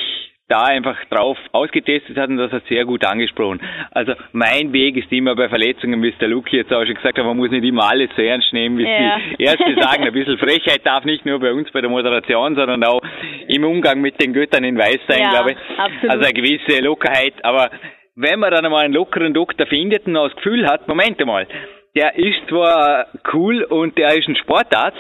da 0.51 0.65
einfach 0.65 0.97
drauf 1.07 1.39
ausgetestet 1.53 2.17
hat 2.17 2.29
und 2.29 2.37
das 2.37 2.51
hat 2.53 2.65
sehr 2.69 2.85
gut 2.85 3.05
angesprochen. 3.05 3.61
Also 3.93 4.15
mein 4.33 4.73
Weg 4.73 4.97
ist 4.97 5.11
immer 5.13 5.35
bei 5.37 5.49
Verletzungen, 5.49 6.03
wie 6.03 6.09
es 6.09 6.19
der 6.19 6.29
Luki 6.29 6.57
jetzt 6.57 6.73
auch 6.73 6.85
schon 6.85 6.95
gesagt 6.95 7.19
hat, 7.19 7.25
man 7.25 7.37
muss 7.37 7.51
nicht 7.51 7.65
immer 7.65 7.89
alles 7.89 8.11
so 8.17 8.23
ernst 8.23 8.53
nehmen, 8.53 8.79
wie 8.79 8.85
ja. 8.85 9.19
die 9.39 9.45
Ärzte 9.45 9.75
sagen. 9.81 10.05
Ein 10.05 10.13
bisschen 10.13 10.39
Frechheit 10.39 10.85
darf 10.85 11.05
nicht 11.05 11.25
nur 11.25 11.39
bei 11.39 11.53
uns 11.53 11.71
bei 11.71 11.81
der 11.81 11.91
Moderation, 11.91 12.57
sondern 12.57 12.83
auch 12.85 13.01
im 13.47 13.65
Umgang 13.65 14.01
mit 14.01 14.21
den 14.21 14.33
Göttern 14.33 14.65
in 14.65 14.77
Weiß 14.77 15.01
sein, 15.09 15.21
ja, 15.21 15.31
glaube 15.31 15.53
ich. 15.53 15.79
Absolut. 15.79 16.11
Also 16.11 16.25
eine 16.25 16.33
gewisse 16.33 16.83
Lockerheit. 16.83 17.35
Aber 17.45 17.71
wenn 18.17 18.41
man 18.41 18.51
dann 18.51 18.65
einmal 18.65 18.85
einen 18.85 18.95
lockeren 18.95 19.33
Doktor 19.33 19.67
findet 19.67 20.07
und 20.07 20.17
auch 20.17 20.29
das 20.29 20.37
Gefühl 20.37 20.67
hat, 20.67 20.89
Moment 20.89 21.21
einmal, 21.21 21.47
der 21.95 22.17
ist 22.17 22.49
zwar 22.49 23.07
cool 23.33 23.63
und 23.65 23.97
der 23.99 24.17
ist 24.17 24.29
ein 24.29 24.37
Sportarzt, 24.37 24.99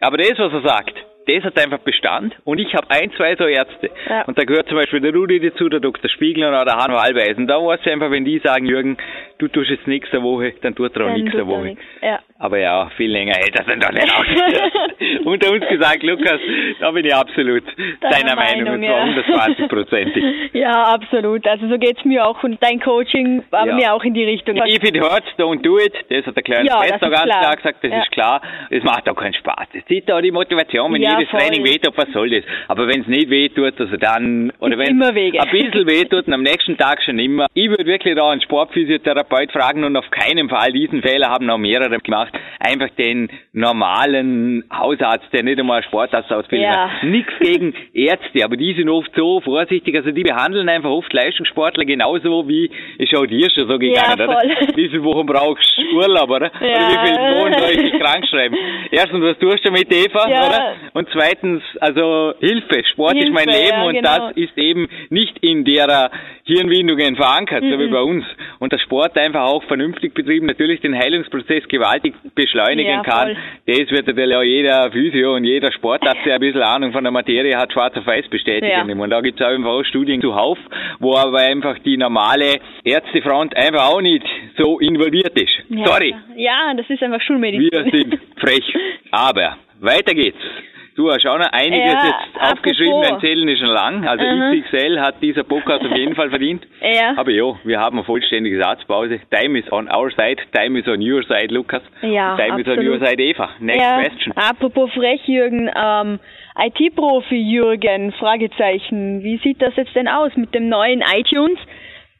aber 0.00 0.18
das, 0.18 0.38
was 0.38 0.52
er 0.52 0.62
sagt, 0.62 0.94
das 1.26 1.44
hat 1.44 1.58
einfach 1.58 1.80
Bestand 1.80 2.36
und 2.44 2.58
ich 2.58 2.74
habe 2.74 2.90
ein, 2.90 3.10
zwei 3.16 3.36
so 3.36 3.46
Ärzte. 3.46 3.90
Ja. 4.08 4.22
Und 4.24 4.38
da 4.38 4.44
gehört 4.44 4.68
zum 4.68 4.76
Beispiel 4.76 5.00
der 5.00 5.12
Rudi 5.12 5.40
dazu, 5.40 5.68
der 5.68 5.80
Dr. 5.80 6.08
Spiegel 6.08 6.44
oder 6.44 6.64
der 6.64 6.76
Hanno 6.76 6.96
Albeisen. 6.96 7.46
Da 7.46 7.56
weißt 7.56 7.84
du 7.84 7.90
einfach, 7.90 8.10
wenn 8.10 8.24
die 8.24 8.38
sagen, 8.38 8.66
Jürgen, 8.66 8.96
du 9.38 9.48
tust 9.48 9.70
jetzt 9.70 9.86
nächste 9.86 10.22
Woche, 10.22 10.54
dann 10.62 10.74
tut 10.74 10.96
er 10.96 11.06
auch 11.06 11.16
nächste 11.16 11.46
Woche. 11.46 11.76
Ja. 12.02 12.20
Aber 12.38 12.58
ja, 12.58 12.90
viel 12.96 13.10
länger 13.10 13.34
hätte 13.34 13.52
das 13.52 13.66
dann 13.66 13.80
doch 13.80 13.92
nicht 13.92 14.14
aus. 14.14 14.26
Unter 15.24 15.52
uns 15.52 15.66
gesagt, 15.68 16.02
Lukas, 16.02 16.40
da 16.80 16.90
bin 16.90 17.06
ich 17.06 17.14
absolut 17.14 17.64
deiner, 18.00 18.34
deiner 18.34 18.36
Meinung, 18.36 18.74
und 18.74 18.84
zwar 18.84 19.48
ja. 19.48 19.54
120-prozentig. 19.54 20.24
ja, 20.52 20.82
absolut. 20.84 21.46
Also 21.46 21.68
so 21.68 21.78
geht's 21.78 22.04
mir 22.04 22.26
auch 22.26 22.42
und 22.42 22.62
dein 22.62 22.80
Coaching 22.80 23.42
war 23.50 23.66
ja. 23.66 23.74
mir 23.74 23.94
auch 23.94 24.04
in 24.04 24.12
die 24.12 24.24
Richtung. 24.24 24.56
If 24.56 24.84
it 24.84 25.00
hurts, 25.00 25.26
don't 25.38 25.62
do 25.62 25.78
it. 25.78 25.94
Das 26.10 26.26
hat 26.26 26.36
der 26.36 26.42
kleine 26.42 26.68
ja, 26.68 26.78
Schwester 26.78 27.10
ganz 27.10 27.24
klar. 27.24 27.40
klar 27.40 27.56
gesagt, 27.56 27.84
das 27.84 27.90
ja. 27.90 28.02
ist 28.02 28.12
klar. 28.12 28.42
Es 28.70 28.82
macht 28.82 29.08
auch 29.08 29.16
keinen 29.16 29.34
Spaß. 29.34 29.68
Es 29.72 29.84
zieht 29.86 30.08
da 30.08 30.20
die 30.20 30.30
Motivation, 30.30 30.92
wenn 30.92 31.02
jedes 31.02 31.28
voll. 31.30 31.40
Training 31.40 31.64
wehtut, 31.64 31.96
was 31.96 32.10
soll 32.12 32.30
das? 32.30 32.44
Aber 32.68 32.86
wenn 32.86 33.00
es 33.00 33.06
nicht 33.06 33.30
wehtut, 33.30 33.80
also 33.80 33.96
dann, 33.96 34.52
oder 34.60 34.76
wenn 34.76 35.00
es 35.00 35.08
ein 35.08 35.50
bisschen 35.50 35.86
wehtut 35.86 36.26
und 36.26 36.34
am 36.34 36.42
nächsten 36.42 36.76
Tag 36.76 37.02
schon 37.02 37.18
immer, 37.18 37.46
ich 37.54 37.68
würde 37.70 37.86
wirklich 37.86 38.14
da 38.14 38.30
einen 38.30 38.40
Sportphysiotherapeut 39.26 39.52
fragen 39.52 39.84
und 39.84 39.96
auf 39.96 40.10
keinen 40.10 40.48
Fall 40.48 40.72
diesen 40.72 41.02
Fehler 41.02 41.28
haben 41.28 41.48
auch 41.50 41.58
mehrere 41.58 41.98
gemacht 41.98 42.32
einfach 42.58 42.88
den 42.98 43.28
normalen 43.52 44.64
Hausarzt, 44.72 45.26
der 45.32 45.42
nicht 45.42 45.58
einmal 45.58 45.82
Sportarztausbildung 45.82 46.66
ja. 46.66 46.90
hat. 46.90 47.02
Nichts 47.04 47.32
gegen 47.40 47.74
Ärzte, 47.92 48.44
aber 48.44 48.56
die 48.56 48.74
sind 48.74 48.88
oft 48.88 49.10
so 49.14 49.40
vorsichtig, 49.40 49.94
also 49.96 50.10
die 50.10 50.22
behandeln 50.22 50.68
einfach 50.68 50.90
oft 50.90 51.12
Leistungssportler 51.12 51.84
genauso 51.84 52.48
wie, 52.48 52.70
ich 52.98 53.10
schau 53.10 53.24
dir 53.26 53.48
schon 53.50 53.68
so 53.68 53.78
gegangen, 53.78 54.18
ja, 54.18 54.24
oder? 54.24 54.42
Wie 54.74 54.88
viele 54.88 55.04
Wochen 55.04 55.26
brauchst 55.26 55.76
du 55.76 55.96
Urlaub, 55.96 56.30
oder? 56.30 56.50
Ja. 56.60 56.76
Oder 56.76 56.88
wie 56.88 57.06
viele 57.06 57.36
Wochen 57.36 57.52
soll 57.52 57.70
ich 57.70 57.90
dich 57.90 58.00
krank 58.00 58.26
schreiben? 58.28 58.56
Erstens, 58.90 59.22
was 59.22 59.38
tust 59.38 59.66
du 59.66 59.70
mit 59.70 59.92
Eva, 59.92 60.28
ja. 60.28 60.46
oder? 60.46 60.74
Und 60.94 61.08
zweitens, 61.12 61.62
also 61.80 62.34
Hilfe, 62.40 62.84
Sport 62.92 63.14
Hilfe, 63.14 63.28
ist 63.28 63.34
mein 63.34 63.48
Leben 63.48 63.82
und 63.82 63.94
genau. 63.94 64.28
das 64.28 64.36
ist 64.36 64.56
eben 64.56 64.88
nicht 65.10 65.38
in 65.40 65.64
derer 65.64 66.10
Hirnwindungen 66.46 67.16
verankert, 67.16 67.64
mhm. 67.64 67.72
so 67.72 67.78
wie 67.80 67.86
mhm. 67.88 67.90
bei 67.90 68.00
uns. 68.00 68.24
Und 68.60 68.72
der 68.72 68.78
Sport 68.78 69.18
einfach 69.18 69.42
auch 69.42 69.64
vernünftig 69.64 70.14
betrieben, 70.14 70.46
natürlich 70.46 70.80
den 70.80 70.96
Heilungsprozess 70.96 71.66
gewaltig 71.68 72.14
beschleunigen 72.34 72.88
ja, 72.88 73.02
kann. 73.02 73.36
Das 73.66 73.90
wird 73.90 74.06
natürlich 74.06 74.36
auch 74.36 74.42
jeder 74.42 74.90
Physio 74.92 75.34
und 75.34 75.44
jeder 75.44 75.72
Sportarzt, 75.72 76.20
der 76.24 76.34
ein 76.34 76.40
bisschen 76.40 76.62
Ahnung 76.62 76.92
von 76.92 77.02
der 77.02 77.10
Materie 77.10 77.56
hat, 77.56 77.72
schwarz 77.72 77.96
auf 77.96 78.06
weiß 78.06 78.28
bestätigen. 78.28 78.88
Ja. 78.88 79.02
Und 79.02 79.10
da 79.10 79.20
gibt 79.20 79.40
es 79.40 79.46
auch 79.46 79.50
einfach 79.50 79.70
auch 79.70 79.84
Studien 79.84 80.20
zuhauf, 80.20 80.58
wo 81.00 81.16
aber 81.16 81.38
einfach 81.38 81.78
die 81.80 81.96
normale 81.96 82.60
Ärztefront 82.84 83.56
einfach 83.56 83.90
auch 83.90 84.00
nicht 84.00 84.24
so 84.56 84.78
involviert 84.78 85.36
ist. 85.38 85.50
Ja, 85.68 85.86
Sorry. 85.86 86.14
Ja, 86.36 86.72
das 86.76 86.88
ist 86.88 87.02
einfach 87.02 87.20
Schulmedizin. 87.22 87.70
Wir 87.72 87.90
sind 87.90 88.20
frech. 88.38 88.74
Aber 89.10 89.56
weiter 89.80 90.14
geht's. 90.14 90.38
Du 90.96 91.12
hast 91.12 91.26
auch 91.26 91.38
noch 91.38 91.52
einiges 91.52 91.92
ja, 91.92 92.06
jetzt 92.06 92.40
aufgeschrieben, 92.40 93.02
dein 93.02 93.20
Zählen 93.20 93.46
ist 93.48 93.60
schon 93.60 93.68
lang. 93.68 94.08
Also 94.08 94.24
mhm. 94.24 94.62
XXL 94.62 94.98
hat 94.98 95.16
dieser 95.20 95.44
Podcast 95.44 95.84
auf 95.84 95.94
jeden 95.94 96.14
Fall 96.14 96.30
verdient. 96.30 96.66
Ja. 96.80 97.12
Aber 97.18 97.30
ja, 97.30 97.54
wir 97.64 97.78
haben 97.78 97.98
eine 97.98 98.04
vollständige 98.04 98.58
Satzpause. 98.58 99.20
Time 99.30 99.58
is 99.58 99.70
on 99.70 99.90
our 99.94 100.10
side, 100.10 100.38
time 100.52 100.78
is 100.78 100.88
on 100.88 101.02
your 101.02 101.22
side, 101.22 101.48
Lukas. 101.52 101.82
Ja, 102.00 102.34
time 102.36 102.54
absolut. 102.54 102.66
is 102.66 102.78
on 102.78 102.86
your 102.86 103.06
side, 103.06 103.22
Eva. 103.22 103.50
Next 103.60 103.82
ja. 103.82 104.00
question. 104.00 104.32
Apropos 104.36 104.90
frech, 104.94 105.20
Jürgen, 105.26 105.70
ähm, 105.76 106.18
IT-Profi 106.58 107.36
Jürgen, 107.36 108.12
Fragezeichen. 108.12 109.22
Wie 109.22 109.36
sieht 109.38 109.60
das 109.60 109.76
jetzt 109.76 109.94
denn 109.94 110.08
aus 110.08 110.34
mit 110.34 110.54
dem 110.54 110.70
neuen 110.70 111.02
iTunes? 111.14 111.58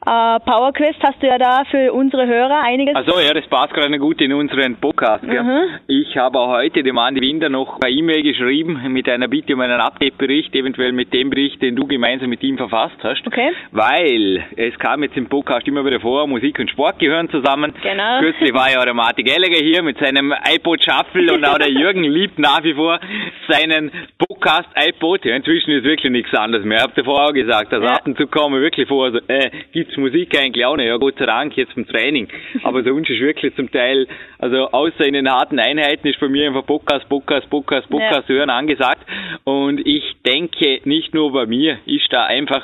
Uh, 0.05 0.39
PowerQuest 0.45 1.03
hast 1.03 1.21
du 1.23 1.27
ja 1.27 1.39
da 1.39 1.65
für 1.65 1.93
unsere 1.93 2.27
Hörer 2.27 2.63
einiges. 2.63 2.95
Also 2.95 3.19
ja, 3.19 3.33
das 3.33 3.47
passt 3.49 3.73
gerade 3.73 3.99
gut 3.99 4.21
in 4.21 4.33
unseren 4.35 4.77
Podcast. 4.77 5.25
Mhm. 5.25 5.63
Ich 5.89 6.17
habe 6.19 6.39
auch 6.39 6.51
heute 6.51 6.83
dem 6.83 6.99
Andi 6.99 7.23
Winder 7.23 7.49
noch 7.49 7.81
eine 7.81 7.91
E-Mail 7.93 8.23
geschrieben 8.23 8.79
mit 8.93 9.09
einer 9.09 9.27
Bitte 9.27 9.55
um 9.55 9.63
einen 9.63 9.81
Update-Bericht, 9.81 10.55
eventuell 10.55 10.93
mit 10.93 11.15
dem 11.15 11.31
Bericht, 11.31 11.61
den 11.63 11.75
du 11.75 11.87
gemeinsam 11.87 12.29
mit 12.29 12.43
ihm 12.43 12.59
verfasst 12.59 12.99
hast. 13.03 13.27
Okay. 13.27 13.51
Weil 13.73 14.45
es 14.57 14.79
kam 14.79 15.03
jetzt 15.03 15.17
im 15.17 15.29
Podcast 15.29 15.67
immer 15.67 15.85
wieder 15.85 15.99
vor, 15.99 16.27
Musik 16.27 16.59
und 16.59 16.71
Sport 16.71 16.99
gehören 16.99 17.31
zusammen. 17.31 17.73
Genau. 17.83 18.21
Kürzlich 18.21 18.53
war 18.53 18.71
ja 18.71 18.81
auch 18.81 18.85
der 18.85 18.95
Martin 18.95 19.25
Gallagher 19.25 19.65
hier 19.65 19.83
mit 19.83 19.99
seinem 19.99 20.33
iPod 20.55 20.85
Shuffle 20.85 21.33
und 21.33 21.45
auch 21.45 21.59
der 21.59 21.71
Jürgen 21.73 22.05
liebt 22.05 22.39
nach 22.39 22.63
wie 22.63 22.75
vor 22.75 23.01
seinen 23.49 23.91
Podcast 24.19 24.69
iPod. 24.77 25.25
Ja, 25.25 25.35
inzwischen 25.35 25.71
ist 25.71 25.85
wirklich 25.85 26.13
nichts 26.13 26.35
anderes 26.35 26.67
mehr. 26.67 26.79
Ich 26.79 26.85
habe 26.85 26.93
davor 26.95 27.27
auch 27.27 27.33
gesagt, 27.33 27.73
dass 27.73 27.83
ja. 27.83 27.99
und 28.05 28.17
zu 28.19 28.27
kommen 28.27 28.61
wirklich 28.61 28.87
vor, 28.87 29.07
also, 29.07 29.19
äh, 29.27 29.51
gibt's 29.87 29.97
Musik 29.97 30.37
eigentlich 30.39 30.65
auch 30.65 30.77
nicht. 30.77 30.87
Ja, 30.87 30.97
Gott 30.97 31.17
sei 31.19 31.27
Dank 31.27 31.57
jetzt 31.57 31.75
beim 31.75 31.87
Training. 31.87 32.29
Aber 32.63 32.83
sonst 32.83 33.09
ist 33.09 33.21
wirklich 33.21 33.55
zum 33.55 33.71
Teil, 33.71 34.09
also 34.39 34.69
außer 34.71 35.07
in 35.07 35.15
den 35.15 35.31
harten 35.31 35.59
Einheiten 35.59 36.09
ist 36.09 36.19
bei 36.19 36.29
mir 36.29 36.49
einfach 36.49 36.67
Podcast, 36.67 37.09
Podcast, 37.09 37.49
Podcast, 37.49 37.89
Podcast 37.89 38.29
ja. 38.29 38.37
hören 38.37 38.51
angesagt. 38.51 39.07
Und 39.45 39.87
ich 39.87 40.03
denke, 40.27 40.81
nicht 40.85 41.15
nur 41.15 41.33
bei 41.33 41.47
mir 41.47 41.79
ist 41.87 42.13
da 42.13 42.25
einfach 42.25 42.63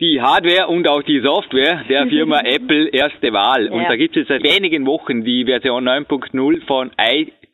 die 0.00 0.20
Hardware 0.20 0.68
und 0.68 0.88
auch 0.88 1.02
die 1.02 1.20
Software 1.20 1.84
der 1.88 2.06
Firma 2.06 2.40
Apple 2.44 2.88
erste 2.88 3.32
Wahl. 3.32 3.68
Und 3.68 3.84
da 3.84 3.96
gibt 3.96 4.16
es 4.16 4.26
seit 4.28 4.42
wenigen 4.42 4.86
Wochen 4.86 5.24
die 5.24 5.44
Version 5.44 5.86
9.0 5.86 6.66
von 6.66 6.90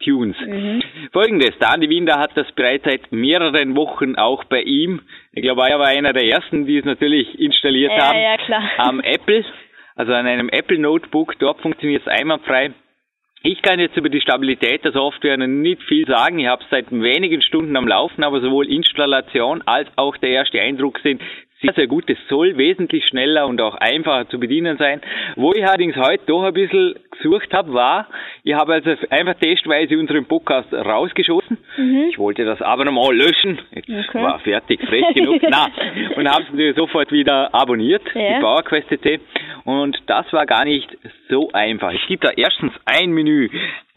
iTunes. 0.00 0.36
Mhm. 0.40 0.82
Folgendes, 1.12 1.58
der 1.58 1.72
Andi 1.72 1.88
Winder 1.88 2.18
hat 2.18 2.36
das 2.36 2.50
bereits 2.52 2.84
seit 2.84 3.12
mehreren 3.12 3.76
Wochen 3.76 4.16
auch 4.16 4.44
bei 4.44 4.62
ihm. 4.62 5.00
Ich 5.32 5.42
glaube, 5.42 5.62
er 5.68 5.78
war 5.78 5.88
einer 5.88 6.12
der 6.12 6.24
ersten, 6.24 6.66
die 6.66 6.78
es 6.78 6.84
natürlich 6.84 7.38
installiert 7.38 7.92
ja, 7.92 8.08
haben. 8.08 8.18
Ja, 8.18 8.36
klar. 8.36 8.62
Am 8.78 9.00
Apple, 9.00 9.44
also 9.94 10.12
an 10.12 10.26
einem 10.26 10.48
Apple 10.48 10.78
Notebook. 10.78 11.38
Dort 11.38 11.60
funktioniert 11.60 12.02
es 12.02 12.08
einwandfrei. 12.08 12.72
Ich 13.42 13.62
kann 13.62 13.78
jetzt 13.78 13.96
über 13.96 14.08
die 14.08 14.20
Stabilität 14.20 14.84
der 14.84 14.92
Software 14.92 15.36
nicht 15.36 15.82
viel 15.84 16.06
sagen. 16.06 16.38
Ich 16.38 16.48
habe 16.48 16.64
es 16.64 16.70
seit 16.70 16.90
wenigen 16.90 17.42
Stunden 17.42 17.76
am 17.76 17.86
Laufen, 17.86 18.24
aber 18.24 18.40
sowohl 18.40 18.66
Installation 18.66 19.62
als 19.66 19.88
auch 19.96 20.16
der 20.16 20.30
erste 20.30 20.60
Eindruck 20.60 20.98
sind 21.00 21.22
sehr, 21.62 21.72
sehr 21.72 21.86
gut. 21.86 22.08
Es 22.10 22.18
soll 22.28 22.56
wesentlich 22.58 23.04
schneller 23.06 23.46
und 23.46 23.60
auch 23.60 23.74
einfacher 23.76 24.28
zu 24.28 24.38
bedienen 24.38 24.76
sein. 24.76 25.00
Wo 25.36 25.52
ich 25.52 25.64
allerdings 25.64 25.96
heute 25.96 26.24
doch 26.26 26.44
ein 26.44 26.52
bisschen 26.52 26.94
gesucht 27.10 27.52
habe, 27.54 27.72
war, 27.72 28.08
ich 28.44 28.54
habe 28.54 28.74
also 28.74 28.94
einfach 29.10 29.34
testweise 29.34 29.98
unseren 29.98 30.26
Podcast 30.26 30.72
rausgeschossen. 30.72 31.56
Mhm. 31.76 32.06
Ich 32.10 32.18
wollte 32.18 32.44
das 32.44 32.60
aber 32.60 32.84
nochmal 32.84 33.16
löschen. 33.16 33.58
Jetzt 33.72 33.88
okay. 33.88 34.22
war 34.22 34.38
fertig, 34.40 34.80
frech 34.82 35.14
genug. 35.14 35.40
Na, 35.48 35.68
und 36.16 36.28
habe 36.28 36.44
es 36.62 36.76
sofort 36.76 37.10
wieder 37.10 37.54
abonniert, 37.54 38.02
ja. 38.14 38.34
die 38.34 38.40
PowerQuest 38.40 38.88
CC. 38.88 39.20
Und 39.64 39.98
das 40.06 40.30
war 40.32 40.46
gar 40.46 40.64
nicht 40.64 40.96
so 41.28 41.50
einfach. 41.52 41.92
Es 41.92 42.06
gibt 42.06 42.24
da 42.24 42.30
erstens 42.36 42.72
ein 42.84 43.10
Menü 43.10 43.48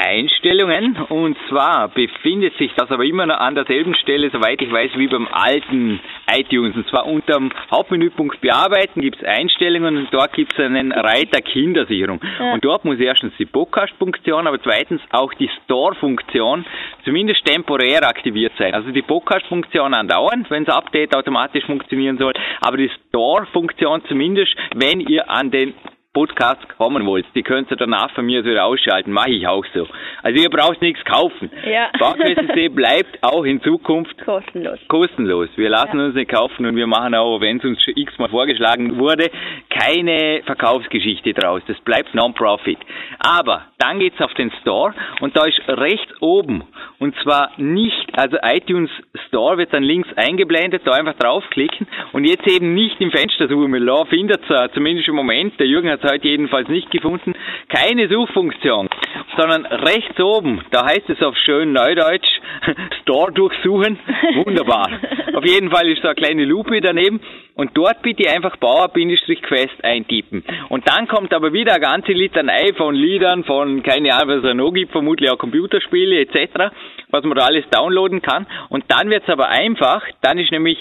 Einstellungen 0.02 0.95
und 1.10 1.38
zwar 1.50 1.89
befindet 1.89 2.58
sich 2.58 2.72
das 2.76 2.89
aber 2.89 3.04
immer 3.04 3.26
noch 3.26 3.38
an 3.38 3.54
derselben 3.54 3.93
Stelle, 3.95 4.30
soweit 4.32 4.62
ich 4.62 4.72
weiß, 4.72 4.91
wie 4.95 5.08
beim 5.08 5.28
alten 5.30 6.00
iTunes. 6.34 6.74
Und 6.76 6.88
zwar 6.88 7.06
unter 7.06 7.34
dem 7.34 7.52
Hauptmenüpunkt 7.70 8.39
Bearbeiten 8.39 9.02
gibt 9.02 9.22
es 9.22 9.28
Einstellungen 9.28 9.97
und 9.97 10.08
dort 10.14 10.32
gibt 10.32 10.54
es 10.54 10.60
einen 10.60 10.93
Reiter 10.93 11.41
Kindersicherung. 11.41 12.22
Ja. 12.39 12.54
Und 12.54 12.64
dort 12.64 12.86
muss 12.86 12.97
erstens 12.97 13.34
die 13.38 13.45
Podcast-Funktion, 13.45 14.47
aber 14.47 14.62
zweitens 14.62 15.02
auch 15.12 15.34
die 15.34 15.50
Store-Funktion 15.66 16.66
zumindest 17.04 17.43
temporär 17.43 18.08
aktiviert 18.08 18.54
sein. 18.58 18.74
Also 18.74 18.91
die 18.91 19.02
Podcast-Funktion 19.02 19.93
andauernd, 19.93 20.50
wenn 20.50 20.64
das 20.64 20.76
Update 20.76 21.14
automatisch 21.14 21.66
funktionieren 21.66 22.18
soll, 22.18 22.34
aber 22.62 22.78
die 22.78 22.89
Store-Funktion 23.10 24.04
zumindest, 24.08 24.56
wenn 24.76 25.02
ihr 25.02 25.30
an 25.30 25.52
den 25.52 25.74
Podcast 26.12 26.68
kommen 26.78 27.05
wollt, 27.05 27.26
die 27.36 27.43
könnt 27.43 27.70
ihr 27.70 27.78
danach 27.78 28.10
von 28.16 28.26
mir 28.26 28.43
wieder 28.43 28.66
ausschalten. 28.66 29.12
Mache 29.12 29.30
ich 29.30 29.47
auch 29.47 29.64
so. 29.76 29.88
Also 30.24 30.41
ihr 30.41 30.49
braucht 30.49 30.82
nichts 30.82 31.03
kaufen. 31.05 31.51
Ja. 31.70 31.91
PowerQuest 31.99 32.76
bleibt 32.76 33.22
auch 33.22 33.43
in 33.43 33.62
Zukunft 33.62 34.18
kostenlos. 34.26 34.80
Kostenlos. 34.88 35.49
Wir 35.55 35.70
lassen 35.70 35.99
ja. 35.99 36.05
uns 36.05 36.16
nicht 36.16 36.32
kaufen 36.32 36.66
und 36.66 36.76
wir 36.76 36.88
machen 36.88 37.14
auch, 37.14 37.39
wenn 37.41 37.57
es 37.57 37.64
uns 37.64 37.84
schon 37.84 37.93
x-mal 37.95 38.30
vorgeschlagen 38.30 38.97
wurde, 38.97 39.30
keine 39.70 40.41
Verkaufsgeschichte 40.45 41.34
draus. 41.34 41.62
Das 41.68 41.80
bleibt 41.82 42.16
Non-Profit. 42.16 42.80
Aber 43.20 43.68
dann 43.78 43.99
geht's 43.99 44.20
auf 44.20 44.34
den 44.34 44.51
Store 44.62 44.95
und 45.22 45.38
da 45.38 45.45
ist 45.45 45.62
rechts 45.68 46.12
oben 46.22 46.64
und 46.97 47.16
zwar 47.24 47.51
nicht, 47.57 48.07
also 48.18 48.38
iTunes 48.41 48.89
Store 49.28 49.57
wird 49.57 49.74
dann 49.74 49.84
links 49.84 50.10
eingeblendet, 50.16 50.82
da 50.86 50.93
einfach 50.93 51.14
draufklicken 51.14 51.88
und 52.14 52.26
jetzt 52.26 52.47
eben 52.47 52.74
nicht 52.74 52.99
im 52.99 53.12
Fenster 53.12 53.47
suchen. 53.47 53.70
Findet 54.10 54.41
es 54.49 54.72
zumindest 54.74 55.07
im 55.07 55.16
Moment, 55.16 55.57
der 55.60 55.68
Jürgen 55.68 55.89
hat 55.89 55.99
es 56.04 56.12
heute 56.12 56.28
jedenfalls 56.28 56.68
nicht 56.68 56.89
gefunden, 56.91 57.34
keine 57.68 58.08
Suchfunktion, 58.08 58.89
sondern 59.38 59.66
rechts 59.66 60.20
oben, 60.20 60.62
da 60.72 60.86
heißt 60.86 61.10
es 61.10 61.22
auf 61.22 61.36
schön 61.38 61.74
Neudeutsch, 61.74 62.28
Store 63.02 63.32
durchsuchen, 63.32 64.00
wunderbar. 64.45 64.89
auf 65.34 65.45
jeden 65.45 65.70
Fall 65.70 65.88
ist 65.89 66.04
da 66.04 66.10
eine 66.10 66.16
kleine 66.16 66.45
Lupe 66.45 66.82
daneben 66.82 67.20
und 67.56 67.72
dort 67.76 68.02
bitte 68.02 68.30
einfach 68.30 68.58
Bauer-Quest 68.58 69.84
eintippen. 69.84 70.43
Und 70.70 70.88
dann 70.88 71.08
kommt 71.08 71.34
aber 71.34 71.54
wieder 71.54 71.74
eine 71.74 71.82
ganze 71.82 72.12
Litanei 72.12 72.74
von 72.76 72.95
Liedern, 72.95 73.43
von 73.43 73.84
keine 73.84 74.14
Ahnung, 74.14 74.41
was 74.41 74.50
es 74.50 74.56
noch 74.56 74.72
gibt, 74.72 74.91
vermutlich 74.91 75.30
auch 75.30 75.38
Computerspiele 75.38 76.22
etc., 76.22 76.72
was 77.10 77.24
man 77.24 77.38
da 77.38 77.45
alles 77.45 77.66
downloaden 77.70 78.22
kann. 78.22 78.47
Und 78.70 78.86
dann 78.88 79.10
wird's 79.10 79.30
aber 79.30 79.50
einfach, 79.50 80.04
dann 80.22 80.38
ist 80.38 80.52
nämlich 80.52 80.78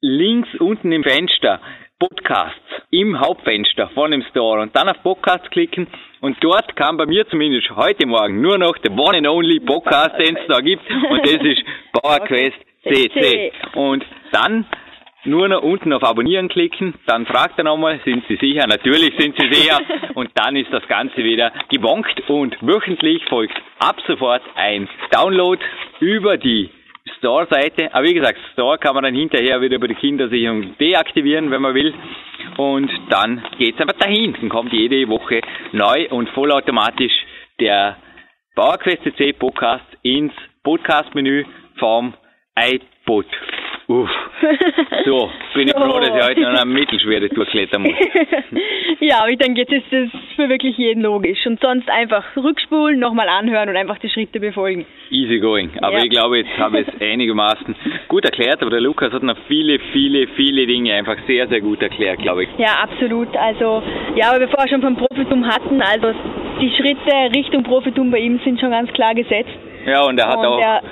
links 0.00 0.48
unten 0.58 0.92
im 0.92 1.02
Fenster 1.02 1.60
Podcasts 1.98 2.60
im 2.90 3.18
Hauptfenster 3.18 3.88
von 3.94 4.10
dem 4.10 4.22
Store 4.30 4.60
und 4.60 4.76
dann 4.76 4.88
auf 4.88 5.02
Podcasts 5.02 5.48
klicken 5.50 5.86
und 6.20 6.36
dort 6.42 6.76
kam 6.76 6.96
bei 6.96 7.06
mir 7.06 7.26
zumindest 7.28 7.70
heute 7.74 8.06
Morgen 8.06 8.40
nur 8.40 8.58
noch 8.58 8.76
der 8.78 8.92
One 8.92 9.18
and 9.18 9.26
Only 9.26 9.60
Podcast, 9.60 10.18
den 10.18 10.36
es 10.36 10.46
da 10.46 10.60
gibt 10.60 10.82
und 10.90 11.24
das 11.24 11.42
ist 11.42 11.62
PowerQuest 11.92 12.56
CC. 12.82 13.52
Und 13.74 14.04
dann 14.32 14.66
nur 15.24 15.48
noch 15.48 15.62
unten 15.62 15.92
auf 15.92 16.04
Abonnieren 16.04 16.48
klicken, 16.48 16.94
dann 17.06 17.26
fragt 17.26 17.58
er 17.58 17.64
nochmal, 17.64 18.00
sind 18.04 18.24
Sie 18.28 18.36
sicher? 18.36 18.66
Natürlich 18.66 19.12
sind 19.18 19.34
Sie 19.38 19.48
sicher. 19.52 19.80
Und 20.14 20.30
dann 20.34 20.56
ist 20.56 20.72
das 20.72 20.86
Ganze 20.88 21.16
wieder 21.18 21.52
gebonkt 21.68 22.22
und 22.28 22.56
wöchentlich 22.62 23.22
folgt 23.28 23.56
ab 23.78 23.96
sofort 24.06 24.42
ein 24.54 24.88
Download 25.10 25.62
über 26.00 26.38
die 26.38 26.70
Store-Seite. 27.18 27.94
Aber 27.94 28.04
wie 28.04 28.14
gesagt, 28.14 28.38
Store 28.52 28.78
kann 28.78 28.94
man 28.94 29.04
dann 29.04 29.14
hinterher 29.14 29.60
wieder 29.60 29.76
über 29.76 29.88
die 29.88 29.94
Kindersicherung 29.94 30.76
deaktivieren, 30.78 31.50
wenn 31.50 31.62
man 31.62 31.74
will. 31.74 31.94
Und 32.56 32.90
dann 33.10 33.42
geht's 33.58 33.80
einfach 33.80 33.98
dahin. 33.98 34.36
Dann 34.40 34.48
kommt 34.48 34.72
jede 34.72 35.08
Woche 35.08 35.40
neu 35.72 36.08
und 36.10 36.28
vollautomatisch 36.30 37.12
der 37.60 37.96
PowerQuest 38.54 39.02
CC 39.02 39.32
Podcast 39.32 39.84
ins 40.02 40.32
Podcast-Menü 40.62 41.44
vom 41.78 42.14
iPod. 42.58 43.26
Uff. 43.88 44.10
So, 45.04 45.30
bin 45.54 45.68
ich 45.68 45.74
froh, 45.74 46.00
dass 46.00 46.08
ich 46.08 46.24
heute 46.24 46.40
noch 46.40 46.60
eine 46.60 46.64
Mittelschwere 46.64 47.28
durchklettern 47.28 47.82
muss. 47.82 47.92
ja, 49.00 49.20
aber 49.20 49.30
ich 49.30 49.38
denke, 49.38 49.60
jetzt 49.60 49.72
ist 49.72 49.84
das 49.92 50.08
für 50.34 50.48
wirklich 50.48 50.76
jeden 50.76 51.02
logisch. 51.02 51.46
Und 51.46 51.60
sonst 51.60 51.88
einfach 51.88 52.24
rückspulen, 52.36 52.98
nochmal 52.98 53.28
anhören 53.28 53.68
und 53.68 53.76
einfach 53.76 53.98
die 53.98 54.08
Schritte 54.08 54.40
befolgen. 54.40 54.86
Easy 55.10 55.38
going. 55.38 55.70
Aber 55.82 55.98
ja. 55.98 56.04
ich 56.04 56.10
glaube, 56.10 56.38
jetzt 56.38 56.58
habe 56.58 56.80
ich 56.80 56.88
es 56.88 57.00
einigermaßen 57.00 57.76
gut 58.08 58.24
erklärt. 58.24 58.60
Aber 58.60 58.70
der 58.70 58.80
Lukas 58.80 59.12
hat 59.12 59.22
noch 59.22 59.38
viele, 59.46 59.78
viele, 59.92 60.26
viele 60.34 60.66
Dinge 60.66 60.92
einfach 60.92 61.16
sehr, 61.28 61.46
sehr 61.46 61.60
gut 61.60 61.80
erklärt, 61.80 62.18
glaube 62.18 62.44
ich. 62.44 62.48
Ja, 62.58 62.82
absolut. 62.82 63.36
Also, 63.36 63.84
ja, 64.16 64.30
aber 64.30 64.40
bevor 64.40 64.64
wir 64.64 64.68
schon 64.68 64.82
vom 64.82 64.96
Profitum 64.96 65.46
hatten, 65.46 65.80
also 65.80 66.12
die 66.60 66.72
Schritte 66.76 67.36
Richtung 67.36 67.62
Profitum 67.62 68.10
bei 68.10 68.18
ihm 68.18 68.40
sind 68.42 68.58
schon 68.58 68.72
ganz 68.72 68.92
klar 68.94 69.14
gesetzt. 69.14 69.54
Ja, 69.86 70.02
und 70.02 70.18
er 70.18 70.26
hat 70.26 70.38
und 70.38 70.46
auch... 70.46 70.60
Er, 70.60 70.82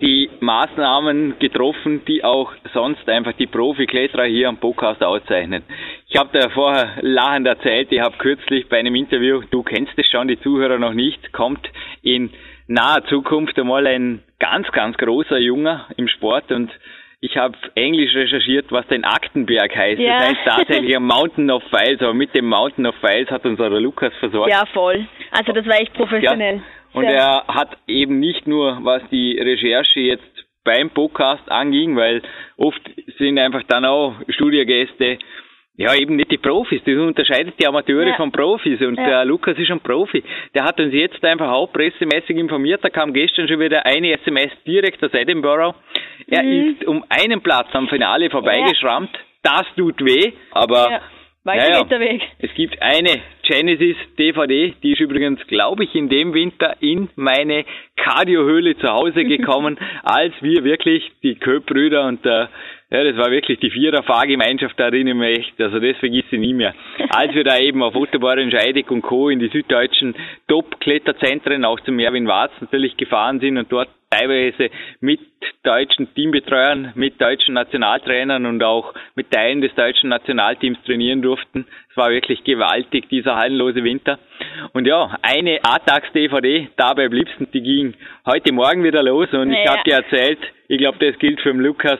die 0.00 0.30
Maßnahmen 0.40 1.38
getroffen, 1.38 2.02
die 2.06 2.24
auch 2.24 2.52
sonst 2.72 3.08
einfach 3.08 3.32
die 3.32 3.46
Profikletterer 3.46 4.24
hier 4.24 4.48
am 4.48 4.58
Podcast 4.58 5.02
auszeichnen. 5.02 5.62
Ich 6.08 6.16
habe 6.16 6.30
da 6.32 6.48
vorher 6.50 6.94
lachend 7.00 7.46
erzählt, 7.46 7.88
ich 7.90 8.00
habe 8.00 8.16
kürzlich 8.18 8.68
bei 8.68 8.78
einem 8.78 8.94
Interview, 8.94 9.42
du 9.50 9.62
kennst 9.62 9.92
es 9.96 10.06
schon, 10.06 10.28
die 10.28 10.40
Zuhörer 10.40 10.78
noch 10.78 10.94
nicht, 10.94 11.32
kommt 11.32 11.68
in 12.02 12.30
naher 12.66 13.04
Zukunft 13.06 13.58
einmal 13.58 13.86
ein 13.86 14.22
ganz, 14.38 14.70
ganz 14.72 14.96
großer 14.96 15.38
Junger 15.38 15.86
im 15.96 16.08
Sport 16.08 16.52
und 16.52 16.70
ich 17.20 17.36
habe 17.36 17.56
Englisch 17.74 18.14
recherchiert, 18.14 18.70
was 18.70 18.86
denn 18.86 19.04
Aktenberg 19.04 19.74
heißt. 19.74 20.00
Ja. 20.00 20.18
Das 20.18 20.28
heißt 20.28 20.40
tatsächlich 20.44 20.94
ein 20.94 21.02
Mountain 21.02 21.50
of 21.50 21.64
Files, 21.64 22.00
aber 22.00 22.14
mit 22.14 22.32
dem 22.34 22.48
Mountain 22.48 22.86
of 22.86 22.94
Files 23.00 23.28
hat 23.30 23.44
uns 23.44 23.58
der 23.58 23.70
Lukas 23.70 24.12
versorgt. 24.20 24.50
Ja, 24.50 24.64
voll. 24.72 25.06
Also 25.32 25.52
das 25.52 25.66
war 25.66 25.80
echt 25.80 25.94
professionell. 25.94 26.56
Ja. 26.56 26.62
Und 26.92 27.04
er 27.04 27.44
hat 27.48 27.76
eben 27.86 28.18
nicht 28.18 28.46
nur, 28.46 28.78
was 28.82 29.02
die 29.10 29.38
Recherche 29.38 30.00
jetzt 30.00 30.46
beim 30.64 30.90
Podcast 30.90 31.50
anging, 31.50 31.96
weil 31.96 32.22
oft 32.56 32.80
sind 33.18 33.38
einfach 33.38 33.62
dann 33.68 33.84
auch 33.84 34.14
Studiogäste 34.28 35.18
ja, 35.78 35.94
eben 35.94 36.16
nicht 36.16 36.32
die 36.32 36.38
Profis. 36.38 36.82
Das 36.84 36.96
unterscheidet 36.96 37.54
die 37.60 37.66
Amateure 37.66 38.08
ja. 38.08 38.16
von 38.16 38.32
Profis. 38.32 38.80
Und 38.80 38.96
ja. 38.96 39.06
der 39.06 39.24
Lukas 39.24 39.56
ist 39.56 39.70
ein 39.70 39.78
Profi. 39.78 40.24
Der 40.52 40.64
hat 40.64 40.80
uns 40.80 40.92
jetzt 40.92 41.24
einfach 41.24 41.50
auch 41.52 41.72
pressemäßig 41.72 42.36
informiert. 42.36 42.82
Da 42.82 42.90
kam 42.90 43.12
gestern 43.12 43.46
schon 43.46 43.60
wieder 43.60 43.86
eine 43.86 44.12
SMS 44.12 44.50
direkt 44.66 45.02
aus 45.04 45.14
Edinburgh. 45.14 45.76
Er 46.26 46.42
mhm. 46.42 46.74
ist 46.74 46.84
um 46.84 47.04
einen 47.08 47.40
Platz 47.40 47.68
am 47.74 47.86
Finale 47.86 48.28
vorbeigeschrammt. 48.28 49.10
Ja. 49.14 49.20
Das 49.54 49.66
tut 49.76 50.04
weh. 50.04 50.32
Aber 50.50 51.00
Weiter 51.44 51.68
Naja. 51.68 51.82
geht 51.82 51.90
der 51.90 52.00
Weg. 52.00 52.22
Es 52.40 52.52
gibt 52.54 52.82
eine 52.82 53.20
Genesis 53.42 53.96
DVD, 54.18 54.74
die 54.82 54.92
ist 54.92 55.00
übrigens, 55.00 55.40
glaube 55.46 55.84
ich, 55.84 55.94
in 55.94 56.08
dem 56.08 56.34
Winter 56.34 56.76
in 56.80 57.08
meine 57.16 57.64
Kardiohöhle 57.96 58.76
zu 58.76 58.88
Hause 58.88 59.24
gekommen, 59.24 59.78
als 60.02 60.34
wir 60.40 60.64
wirklich 60.64 61.10
die 61.22 61.36
Köp-Brüder 61.36 62.06
und 62.06 62.24
der, 62.24 62.50
ja, 62.90 63.04
das 63.04 63.16
war 63.16 63.30
wirklich 63.30 63.58
die 63.60 63.70
Vierer-Fahrgemeinschaft, 63.70 64.78
da 64.78 64.84
erinnere 64.86 65.12
ich 65.30 65.38
mich 65.38 65.38
echt, 65.38 65.60
also 65.60 65.78
das 65.78 65.96
vergisse 65.98 66.36
ich 66.36 66.40
nie 66.40 66.54
mehr. 66.54 66.74
Als 67.10 67.34
wir 67.34 67.44
da 67.44 67.58
eben 67.58 67.82
auf 67.82 67.94
Ottoboren, 67.94 68.50
Scheidig 68.50 68.90
und 68.90 69.02
Co. 69.02 69.28
in 69.28 69.38
die 69.38 69.48
süddeutschen 69.48 70.14
Top-Kletterzentren, 70.48 71.64
auch 71.64 71.80
zum 71.80 71.96
Merwin 71.96 72.26
Warz 72.26 72.52
natürlich 72.60 72.96
gefahren 72.96 73.40
sind 73.40 73.58
und 73.58 73.70
dort 73.70 73.88
teilweise 74.10 74.70
mit 75.00 75.20
deutschen 75.64 76.12
Teambetreuern, 76.14 76.92
mit 76.94 77.20
deutschen 77.20 77.52
Nationaltrainern 77.54 78.46
und 78.46 78.62
auch 78.62 78.94
mit 79.14 79.30
Teilen 79.30 79.60
des 79.60 79.74
deutschen 79.74 80.08
Nationalteams 80.08 80.78
trainieren 80.84 81.20
durften. 81.20 81.66
Es 81.90 81.96
war 81.96 82.10
wirklich 82.10 82.42
gewaltig, 82.44 83.08
dieser 83.10 83.36
hallenlose 83.36 83.84
Winter. 83.84 84.18
Und 84.72 84.86
ja, 84.86 85.18
eine 85.20 85.58
A-Tags-DVD, 85.62 86.68
dabei 86.76 87.08
bliebsten, 87.08 87.48
die 87.52 87.60
ging 87.60 87.94
heute 88.24 88.52
Morgen 88.54 88.82
wieder 88.82 89.02
los 89.02 89.28
und 89.32 89.52
ich 89.52 89.64
Ja. 89.64 89.72
habe 89.72 89.82
dir 89.84 89.96
erzählt, 89.96 90.38
ich 90.68 90.78
glaube, 90.78 90.98
das 91.04 91.18
gilt 91.18 91.40
für 91.42 91.52
den 91.52 91.60
Lukas, 91.60 91.98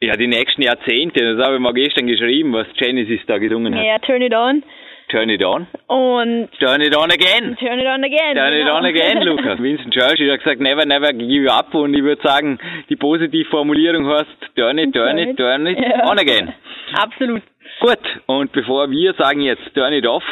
ja, 0.00 0.14
die 0.14 0.26
nächsten 0.28 0.62
Jahrzehnte, 0.62 1.34
das 1.36 1.44
habe 1.44 1.56
ich 1.56 1.60
mal 1.60 1.72
gestern 1.74 2.06
geschrieben, 2.06 2.52
was 2.52 2.66
Genesis 2.76 3.20
da 3.26 3.38
gesungen 3.38 3.74
hat. 3.74 3.84
Ja, 3.84 3.98
turn 3.98 4.22
it 4.22 4.34
on. 4.34 4.62
Turn 5.10 5.30
it 5.30 5.42
on. 5.42 5.66
Und 5.86 6.50
Turn 6.60 6.82
it 6.82 6.94
on 6.94 7.10
again. 7.10 7.56
turn 7.56 7.78
it 7.78 7.86
on 7.86 8.04
again. 8.04 8.34
Turn 8.34 8.52
it 8.52 8.60
genau. 8.60 8.76
on 8.76 8.84
again, 8.84 9.22
Lukas. 9.22 9.58
Vincent 9.62 9.94
Churchill 9.94 10.30
hat 10.30 10.40
gesagt, 10.40 10.60
never, 10.60 10.84
never 10.84 11.12
give 11.14 11.50
up. 11.50 11.74
Und 11.74 11.94
ich 11.94 12.02
würde 12.02 12.20
sagen, 12.22 12.58
die 12.90 12.96
Positivformulierung 12.96 14.06
heißt, 14.06 14.54
turn 14.54 14.76
it, 14.78 14.92
turn 14.94 15.16
it, 15.18 15.36
turn 15.38 15.66
it 15.66 15.78
Ja. 15.78 16.10
on 16.10 16.18
again. 16.18 16.52
Absolut. 16.92 17.42
Gut, 17.80 17.98
und 18.26 18.52
bevor 18.52 18.90
wir 18.90 19.14
sagen 19.14 19.40
jetzt 19.40 19.72
turn 19.74 19.92
it 19.94 20.06
off 20.06 20.24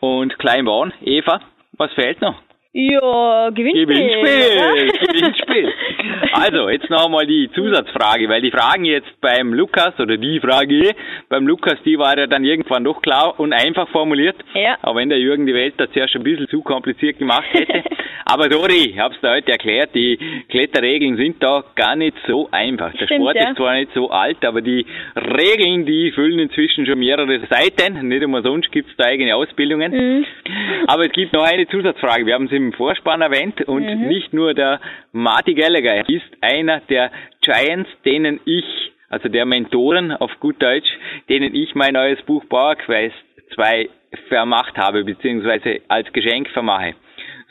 und 0.00 0.38
climb 0.38 0.68
on, 0.68 0.92
Eva, 1.02 1.40
was 1.76 1.92
fehlt 1.94 2.20
noch? 2.20 2.36
Ja, 2.72 3.50
Gewinnspiel. 3.50 3.86
Gewinnspiel? 3.86 4.92
Gewinnspiel. 5.08 5.72
Also, 6.32 6.68
jetzt 6.68 6.88
noch 6.88 7.06
einmal 7.06 7.26
die 7.26 7.50
Zusatzfrage, 7.52 8.28
weil 8.28 8.42
die 8.42 8.52
Fragen 8.52 8.84
jetzt 8.84 9.20
beim 9.20 9.52
Lukas, 9.52 9.98
oder 9.98 10.16
die 10.16 10.38
Frage 10.38 10.94
beim 11.28 11.48
Lukas, 11.48 11.82
die 11.84 11.98
war 11.98 12.16
ja 12.16 12.28
dann 12.28 12.44
irgendwann 12.44 12.84
doch 12.84 13.02
klar 13.02 13.40
und 13.40 13.52
einfach 13.52 13.88
formuliert. 13.88 14.36
Ja. 14.54 14.78
Auch 14.82 14.94
wenn 14.94 15.08
der 15.08 15.18
Jürgen 15.18 15.46
die 15.46 15.54
Welt 15.54 15.74
da 15.78 15.90
zuerst 15.90 16.14
ein 16.14 16.22
bisschen 16.22 16.46
zu 16.46 16.62
kompliziert 16.62 17.18
gemacht 17.18 17.48
hätte. 17.52 17.82
Aber 18.24 18.48
Dori, 18.48 18.90
ich 18.90 18.98
hab's 18.98 19.16
da 19.22 19.32
heute 19.32 19.50
erklärt, 19.50 19.92
die 19.92 20.16
Kletterregeln 20.50 21.16
sind 21.16 21.42
da 21.42 21.64
gar 21.74 21.96
nicht 21.96 22.16
so 22.28 22.48
einfach. 22.52 22.92
Der 22.92 23.06
Stimmt, 23.06 23.22
Sport 23.22 23.36
ja. 23.36 23.50
ist 23.50 23.56
zwar 23.56 23.74
nicht 23.74 23.90
so 23.92 24.10
alt, 24.10 24.44
aber 24.44 24.60
die 24.60 24.86
Regeln, 25.16 25.84
die 25.84 26.12
füllen 26.12 26.38
inzwischen 26.38 26.86
schon 26.86 27.00
mehrere 27.00 27.40
Seiten. 27.48 28.06
Nicht 28.06 28.22
einmal 28.22 28.44
sonst 28.44 28.70
gibt's 28.70 28.92
da 28.96 29.06
eigene 29.06 29.34
Ausbildungen. 29.34 29.92
Mhm. 29.92 30.26
Aber 30.86 31.06
es 31.06 31.12
gibt 31.12 31.32
noch 31.32 31.42
eine 31.42 31.66
Zusatzfrage. 31.66 32.24
Wir 32.24 32.34
haben 32.34 32.46
es 32.46 32.52
im 32.66 32.72
Vorspann 32.72 33.20
erwähnt 33.22 33.60
und 33.62 33.84
Mhm. 33.84 34.08
nicht 34.08 34.32
nur 34.32 34.54
der 34.54 34.80
Marty 35.12 35.54
Gallagher 35.54 36.08
ist 36.08 36.26
einer 36.40 36.80
der 36.88 37.10
Giants, 37.42 37.90
denen 38.04 38.40
ich, 38.44 38.64
also 39.08 39.28
der 39.28 39.44
Mentoren 39.46 40.12
auf 40.12 40.30
gut 40.40 40.62
Deutsch, 40.62 40.88
denen 41.28 41.54
ich 41.54 41.74
mein 41.74 41.94
neues 41.94 42.20
Buch 42.22 42.44
Power 42.48 42.76
Quest 42.76 43.16
2 43.54 43.88
vermacht 44.28 44.76
habe, 44.76 45.04
beziehungsweise 45.04 45.80
als 45.88 46.12
Geschenk 46.12 46.48
vermache. 46.50 46.94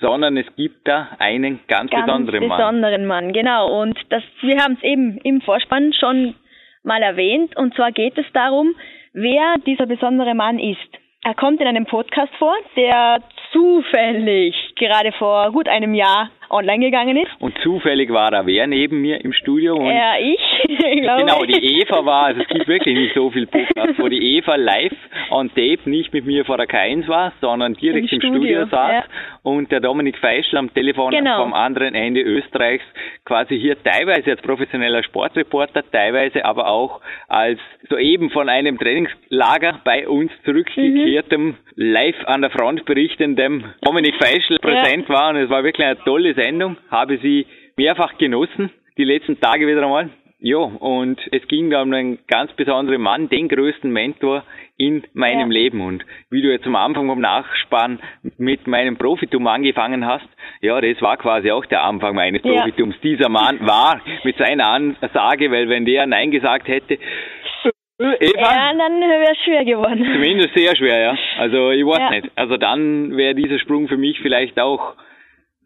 Sondern 0.02 0.38
es 0.38 0.46
gibt 0.56 0.88
da 0.88 1.10
einen 1.20 1.60
ganz, 1.68 1.92
Ganz 1.92 2.06
besonderen 2.06 2.48
Mann. 2.48 2.58
besonderen 2.58 3.06
Mann, 3.06 3.34
genau. 3.34 3.82
Und 3.82 3.98
das, 4.10 4.24
wir 4.42 4.58
haben 4.64 4.76
es 4.76 4.84
eben 4.84 5.18
im 5.24 5.42
Vorspann 5.42 5.92
schon 5.94 6.36
mal 6.84 7.02
erwähnt. 7.02 7.58
Und 7.58 7.74
zwar 7.76 7.92
geht 7.92 8.18
es 8.18 8.26
darum, 8.34 8.76
wer 9.12 9.56
dieser 9.66 9.86
besondere 9.88 10.36
Mann 10.36 10.58
ist. 10.60 10.80
Er 11.26 11.34
kommt 11.36 11.60
in 11.60 11.68
einem 11.68 11.86
Podcast 11.86 12.34
vor, 12.40 12.56
der 12.78 13.22
zufällig 13.52 14.56
gerade 14.76 15.12
vor 15.14 15.52
gut 15.52 15.68
einem 15.68 15.94
Jahr 15.94 16.30
online 16.50 16.86
gegangen 16.86 17.18
ist. 17.18 17.30
Und 17.40 17.58
zufällig 17.64 18.12
war 18.12 18.32
da 18.32 18.46
wer 18.46 18.68
neben 18.68 19.02
mir 19.02 19.24
im 19.24 19.34
Studio 19.34 19.76
und 19.76 19.86
Er, 19.86 20.20
ich, 20.20 20.40
Genau, 21.18 21.44
die 21.46 21.82
Eva 21.82 22.06
war, 22.06 22.26
also 22.26 22.42
es 22.42 22.48
gibt 22.48 22.68
wirklich 22.68 22.96
nicht 22.96 23.14
so 23.14 23.30
viel 23.30 23.48
Podcasts, 23.48 23.98
wo 23.98 24.08
die 24.08 24.38
Eva 24.38 24.56
live 24.56 24.94
on 25.32 25.50
tape 25.50 25.90
nicht 25.90 26.14
mit 26.14 26.26
mir 26.26 26.46
vor 26.46 26.58
der 26.58 26.68
K1 26.68 27.08
war, 27.08 27.34
sondern 27.42 27.74
direkt 27.74 28.12
Im 28.12 28.20
im, 28.20 28.22
Studio, 28.22 28.40
Studio, 28.40 28.66
saß 28.66 28.92
ja. 28.92 29.04
und 29.44 29.72
der 29.72 29.80
Dominik 29.80 30.18
Feischl 30.18 30.58
am 30.58 30.74
Telefon 30.74 31.12
Genau. 31.12 31.44
vom 31.44 31.54
anderen 31.54 31.96
Ende 31.96 32.22
Österreichs 32.22 32.84
quasi 33.26 33.60
hier 33.60 33.82
teilweise 33.84 34.32
als 34.32 34.42
professioneller 34.42 35.04
Sportreporter, 35.04 35.84
teilweise 35.92 36.46
aber 36.46 36.68
auch 36.68 37.02
als 37.28 37.60
soeben 37.90 38.30
von 38.30 38.50
einem 38.50 38.78
Trainingslager 38.78 39.82
bei 39.84 40.08
uns 40.08 40.32
zurückgekehrtem, 40.46 41.56
live 41.76 42.26
an 42.26 42.42
der 42.42 42.50
Front 42.52 42.86
berichtendem 42.86 43.64
Dominik 43.82 44.16
Feischl 44.16 44.58
präsent 44.60 45.08
war 45.10 45.30
und 45.30 45.38
es 45.38 45.50
war 45.50 45.64
wirklich 45.64 45.86
eine 45.86 45.98
tolle 46.04 46.34
Sendung, 46.40 46.78
habe 46.90 47.18
sie 47.20 47.46
mehrfach 47.78 48.18
genossen, 48.18 48.70
die 48.98 49.04
letzten 49.04 49.40
Tage 49.40 49.68
wieder 49.68 49.84
einmal. 49.84 50.10
Ja, 50.42 50.58
und 50.58 51.20
es 51.34 51.46
ging 51.50 51.70
da 51.70 51.82
um 51.82 51.92
einen 51.92 52.20
ganz 52.28 52.54
besonderen 52.54 53.02
Mann, 53.02 53.28
den 53.28 53.50
größten 53.50 53.92
Mentor 53.92 54.44
in 54.78 55.04
meinem 55.14 55.52
Ja. 55.52 55.58
Leben. 55.60 55.82
Und 55.82 56.06
wie 56.32 56.42
du 56.42 56.50
jetzt 56.50 56.66
am 56.66 56.78
Anfang 56.78 57.08
vom 57.08 57.20
Nachspann 57.20 58.00
mit 58.38 58.66
meinem 58.66 58.96
Profitum 58.98 59.46
angefangen 59.48 60.06
hast, 60.06 60.30
ja, 60.62 60.80
das 60.80 61.02
war 61.02 61.18
quasi 61.18 61.52
auch 61.52 61.66
der 61.66 61.84
Anfang 61.84 62.16
meines 62.16 62.42
Ja. 62.46 62.54
Profitums. 62.54 62.96
Dieser 63.04 63.28
Mann 63.28 63.60
war 63.68 64.00
mit 64.24 64.38
seiner 64.38 64.68
Ansage, 64.70 65.52
weil 65.52 65.68
wenn 65.68 65.84
der 65.84 66.06
Nein 66.08 66.32
gesagt 66.32 66.70
hätte, 66.70 66.94
äh, 66.94 68.16
Eva, 68.22 68.40
Ja, 68.56 68.74
dann 68.78 69.02
wäre 69.02 69.32
es 69.34 69.38
schwer 69.44 69.66
geworden. 69.66 70.06
Zumindest 70.14 70.56
sehr 70.56 70.74
schwer, 70.78 71.00
ja. 71.02 71.18
Also 71.38 71.72
ich 71.72 71.86
weiß 71.86 72.00
Ja. 72.00 72.10
nicht. 72.12 72.32
Also 72.38 72.56
dann 72.56 73.18
wäre 73.18 73.36
dieser 73.36 73.60
Sprung 73.60 73.90
für 73.90 73.98
mich 73.98 74.18
vielleicht 74.22 74.58
auch, 74.58 74.94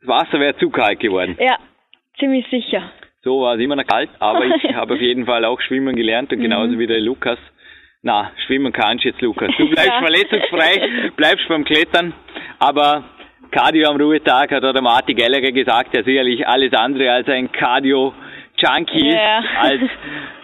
das 0.05 0.07
Wasser 0.07 0.39
wäre 0.39 0.55
zu 0.57 0.69
kalt 0.69 0.99
geworden. 0.99 1.37
Ja, 1.39 1.57
ziemlich 2.19 2.45
sicher. 2.49 2.91
So 3.23 3.41
war 3.41 3.55
es 3.55 3.61
immer 3.61 3.75
noch 3.77 3.85
kalt, 3.87 4.09
aber 4.19 4.45
ich 4.45 4.63
habe 4.75 4.95
auf 4.95 5.01
jeden 5.01 5.25
Fall 5.25 5.45
auch 5.45 5.59
schwimmen 5.61 5.95
gelernt 5.95 6.31
und 6.31 6.39
Mhm. 6.39 6.43
genauso 6.43 6.77
wie 6.79 6.87
der 6.87 6.99
Lukas. 6.99 7.39
Na, 8.01 8.31
schwimmen 8.45 8.73
kannst 8.73 9.05
jetzt, 9.05 9.21
Lukas. 9.21 9.49
Du 9.57 9.65
bleibst 9.69 9.91
Ja. 9.93 9.99
verletzungsfrei, 10.01 10.89
bleibst 11.15 11.47
beim 11.47 11.63
Klettern, 11.63 12.13
aber 12.59 13.05
Cardio 13.51 13.87
am 13.89 13.95
Ruhetag 13.97 14.51
hat 14.51 14.63
der 14.63 14.81
Marty 14.81 15.13
Gallagher 15.13 15.51
gesagt, 15.51 15.93
der 15.93 16.03
sicherlich 16.03 16.45
alles 16.45 16.73
andere 16.73 17.11
als 17.11 17.29
ein 17.29 17.51
Cardio-Junkie 17.51 19.09
Ja. 19.09 19.39
ist, 19.39 19.47
als 19.57 19.81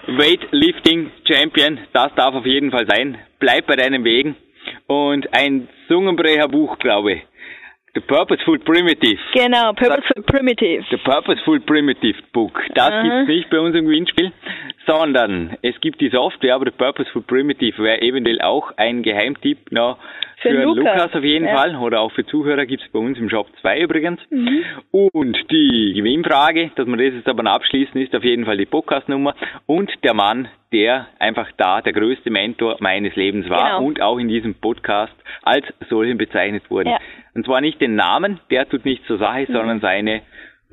Weightlifting-Champion. 0.07 1.79
Das 1.93 2.13
darf 2.15 2.33
auf 2.35 2.45
jeden 2.45 2.71
Fall 2.71 2.85
sein. 2.87 3.17
Bleib 3.39 3.67
bei 3.67 3.75
deinen 3.75 4.03
Wegen. 4.03 4.35
Und 4.87 5.33
ein 5.33 5.67
Zungenbrecherbuch, 5.87 6.77
glaube 6.79 7.13
ich. 7.13 7.21
The 7.95 8.01
Purposeful 8.01 8.59
Primitive. 8.59 9.19
Genau, 9.33 9.73
Purposeful 9.73 10.23
Primitive. 10.23 10.85
The 10.91 10.97
Purposeful 10.97 11.59
Primitive 11.61 12.21
Book. 12.33 12.61
Das 12.75 12.91
Aha. 12.91 13.01
gibt's 13.01 13.27
nicht 13.27 13.49
bei 13.49 13.59
uns 13.59 13.75
im 13.75 13.85
Gewinnspiel, 13.85 14.31
sondern 14.85 15.57
es 15.63 15.79
gibt 15.81 15.99
die 15.99 16.09
Software, 16.09 16.53
aber 16.55 16.65
The 16.65 16.77
Purposeful 16.77 17.23
Primitive 17.23 17.81
wäre 17.81 18.01
eventuell 18.01 18.41
auch 18.41 18.71
ein 18.77 19.01
Geheimtipp 19.01 19.71
noch 19.71 19.97
Für 20.41 20.49
für, 20.49 20.63
Lukas. 20.63 20.83
Lukas 20.83 21.15
auf 21.15 21.23
jeden 21.23 21.45
Ja. 21.45 21.55
Fall 21.57 21.75
oder 21.75 21.99
auch 22.01 22.11
für 22.13 22.25
Zuhörer 22.25 22.65
gibt's 22.65 22.87
bei 22.93 22.99
uns 22.99 23.17
im 23.17 23.29
Shop 23.29 23.47
zwei 23.61 23.79
übrigens. 23.79 24.19
Mhm. 24.29 24.63
Und 24.91 25.37
die 25.51 25.93
Gewinnfrage, 25.95 26.71
dass 26.75 26.87
wir 26.87 26.95
das 26.97 27.13
jetzt 27.15 27.27
aber 27.27 27.43
noch 27.43 27.51
abschließen, 27.53 27.99
ist 28.01 28.15
auf 28.15 28.23
jeden 28.23 28.45
Fall 28.45 28.57
die 28.57 28.65
Podcastnummer 28.65 29.35
und 29.65 29.91
der 30.03 30.13
Mann, 30.13 30.47
der 30.71 31.07
einfach 31.19 31.49
da 31.57 31.81
der 31.81 31.93
größte 31.93 32.29
Mentor 32.29 32.77
meines 32.79 33.15
Lebens 33.15 33.49
war 33.49 33.77
Genau. 33.79 33.85
und 33.87 34.01
auch 34.01 34.17
in 34.17 34.27
diesem 34.29 34.55
Podcast 34.55 35.13
als 35.43 35.65
solchen 35.89 36.17
bezeichnet 36.17 36.63
wurde. 36.69 36.91
Ja. 36.91 36.99
Und 37.35 37.45
zwar 37.45 37.59
nicht 37.61 37.81
den 37.81 37.95
Namen, 37.95 38.39
der 38.49 38.67
tut 38.69 38.85
nichts 38.85 39.05
zur 39.07 39.17
Sache, 39.17 39.45
sondern 39.47 39.79
seine 39.81 40.21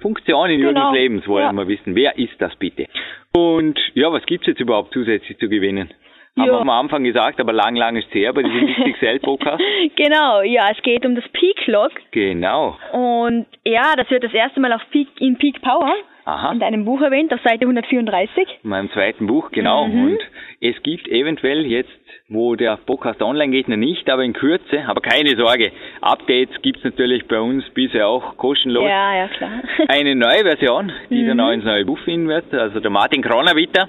Funktion 0.00 0.50
in 0.50 0.60
Genau. 0.60 0.92
Lebens 0.92 1.26
wollen 1.26 1.44
Ja. 1.46 1.52
wir 1.52 1.66
wissen. 1.68 1.94
Wer 1.96 2.18
ist 2.18 2.34
das 2.38 2.54
bitte? 2.56 2.86
Und 3.34 3.78
ja, 3.94 4.12
was 4.12 4.24
gibt's 4.26 4.46
jetzt 4.46 4.60
überhaupt 4.60 4.92
zusätzlich 4.92 5.38
zu 5.38 5.48
gewinnen? 5.48 5.90
Haben 6.38 6.50
wir 6.50 6.60
am 6.60 6.68
Anfang 6.68 7.02
gesagt, 7.02 7.40
aber 7.40 7.52
lang, 7.54 7.76
lang 7.76 7.96
ist 7.96 8.08
es 8.08 8.14
her 8.14 8.32
bei 8.34 8.42
diesem 8.42 8.66
XXL-Podcast. 8.92 9.62
genau, 9.96 10.42
ja, 10.42 10.68
es 10.70 10.82
geht 10.82 11.06
um 11.06 11.14
das 11.14 11.24
Peak 11.32 11.66
Log. 11.66 11.92
genau. 12.10 12.76
Und 12.92 13.46
ja, 13.64 13.94
das 13.96 14.10
wird 14.10 14.22
das 14.24 14.34
erste 14.34 14.60
Mal 14.60 14.72
auf 14.72 14.82
Peak, 14.90 15.08
in 15.18 15.38
Peak 15.38 15.62
Power 15.62 15.94
Aha. 16.26 16.52
in 16.52 16.60
deinem 16.60 16.84
Buch 16.84 17.00
erwähnt, 17.00 17.32
auf 17.32 17.40
Seite 17.42 17.62
134. 17.64 18.46
In 18.64 18.68
meinem 18.70 18.90
zweiten 18.90 19.26
Buch, 19.26 19.50
genau. 19.50 19.86
Mhm. 19.86 20.04
Und 20.04 20.18
es 20.60 20.74
gibt 20.82 21.08
eventuell 21.08 21.64
jetzt, 21.64 21.88
wo 22.28 22.54
der 22.56 22.76
Podcast 22.84 23.22
online 23.22 23.52
geht, 23.52 23.68
noch 23.68 23.76
nicht, 23.76 24.10
aber 24.10 24.22
in 24.24 24.32
Kürze, 24.34 24.84
aber 24.88 25.00
keine 25.00 25.36
Sorge, 25.36 25.70
Updates 26.02 26.60
gibt's 26.60 26.82
natürlich 26.84 27.26
bei 27.28 27.38
uns 27.40 27.64
bisher 27.70 28.08
auch 28.08 28.36
kostenlos. 28.36 28.84
Ja, 28.84 29.16
ja, 29.16 29.28
klar. 29.28 29.62
Eine 29.88 30.14
neue 30.16 30.42
Version, 30.42 30.92
die 31.08 31.22
Mhm. 31.22 31.28
dann 31.28 31.40
auch 31.40 31.50
ins 31.52 31.64
neue 31.64 31.84
Buch 31.86 31.98
finden 32.00 32.28
wird. 32.28 32.52
Also 32.52 32.80
der 32.80 32.90
Martin 32.90 33.22
Kronawitter 33.22 33.88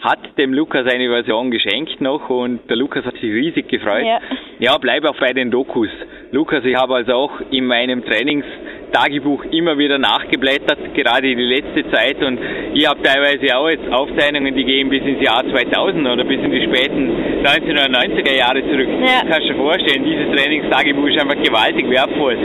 hat 0.00 0.38
dem 0.38 0.52
Lukas 0.52 0.86
eine 0.86 1.08
Version 1.08 1.50
geschenkt 1.50 2.00
noch 2.00 2.28
und 2.28 2.68
der 2.68 2.76
Lukas 2.76 3.04
hat 3.04 3.14
sich 3.14 3.24
riesig 3.24 3.68
gefreut. 3.68 4.04
Ja. 4.04 4.20
Ja, 4.58 4.78
bleib 4.78 5.04
auch 5.04 5.16
bei 5.16 5.32
den 5.32 5.50
Dokus. 5.50 5.88
Lukas, 6.30 6.64
ich 6.64 6.74
habe 6.74 6.96
also 6.96 7.12
auch 7.12 7.32
in 7.50 7.66
meinem 7.66 8.04
Trainingstagebuch 8.04 9.44
immer 9.52 9.78
wieder 9.78 9.98
nachgeblättert, 9.98 10.94
gerade 10.94 11.34
die 11.34 11.42
letzte 11.42 11.90
Zeit 11.90 12.22
und 12.22 12.38
ich 12.74 12.88
habe 12.88 13.00
teilweise 13.02 13.56
auch 13.56 13.68
jetzt 13.68 13.88
Aufzeichnungen, 13.90 14.54
die 14.54 14.64
gehen 14.64 14.88
bis 14.88 15.02
ins 15.02 15.22
Jahr 15.22 15.42
2000 15.48 16.06
oder 16.06 16.24
bis 16.24 16.40
in 16.40 16.50
die 16.50 16.62
späten 16.62 17.10
1990er 17.44 18.36
Jahre 18.36 18.62
zurück. 18.62 18.88
Ja. 19.00 19.22
Kannst 19.28 19.48
du 19.48 19.52
dir 19.52 19.56
vorstellen, 19.56 20.04
dieses 20.04 20.26
Trainingstagebuch 20.36 21.06
ist 21.06 21.20
einfach 21.20 21.42
gewaltig 21.42 21.88
wertvoll. 21.88 22.36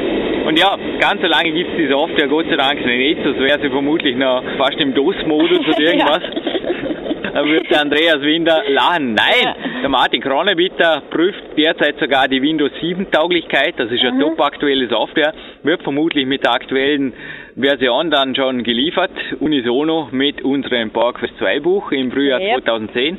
Und 0.46 0.58
ja, 0.58 0.78
ganz 1.00 1.22
so 1.22 1.28
lange 1.28 1.52
gibt 1.52 1.72
es 1.72 1.78
die 1.78 1.88
Software 1.88 2.28
Gott 2.28 2.46
sei 2.50 2.56
Dank 2.56 2.86
nicht, 2.86 3.24
sonst 3.24 3.40
wäre 3.40 3.60
sie 3.62 3.70
vermutlich 3.70 4.16
noch 4.16 4.44
fast 4.58 4.80
im 4.80 4.94
DOS-Modus 4.94 5.68
oder 5.68 5.80
irgendwas. 5.80 6.22
Da 7.34 7.46
würde 7.46 7.68
der 7.68 7.82
Andreas 7.82 8.22
Winder 8.22 8.64
lachen. 8.68 9.14
Nein, 9.14 9.44
ja. 9.44 9.56
der 9.82 9.90
Martin 9.90 10.22
Kronebitter 10.22 11.04
prüft 11.10 11.44
derzeit 11.58 12.00
sogar 12.00 12.28
die 12.28 12.42
Windows 12.42 12.72
7 12.82 13.12
Tauglichkeit. 13.12 13.76
Das 13.78 13.92
ist 13.92 14.02
eine 14.02 14.14
mhm. 14.14 14.22
top 14.22 14.42
aktuelle 14.42 14.88
Software. 14.88 15.34
Wird 15.64 15.84
vermutlich 15.84 16.26
mit 16.26 16.44
der 16.44 16.54
aktuellen 16.54 17.14
Version 17.56 18.10
dann 18.10 18.36
schon 18.36 18.64
geliefert. 18.64 19.12
Unisono 19.40 20.10
mit 20.12 20.42
unserem 20.42 20.92
PowerQuest 20.92 21.38
2 21.38 21.60
Buch 21.60 21.92
im 21.92 22.12
Frühjahr 22.12 22.42
ja. 22.42 22.56
2010. 22.56 23.18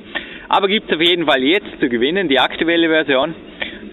Aber 0.49 0.66
gibt 0.66 0.91
es 0.91 0.97
auf 0.97 1.03
jeden 1.03 1.27
Fall 1.27 1.43
jetzt 1.43 1.78
zu 1.78 1.89
gewinnen, 1.89 2.28
die 2.28 2.41
aktuelle 2.41 2.89
Version. 2.89 3.35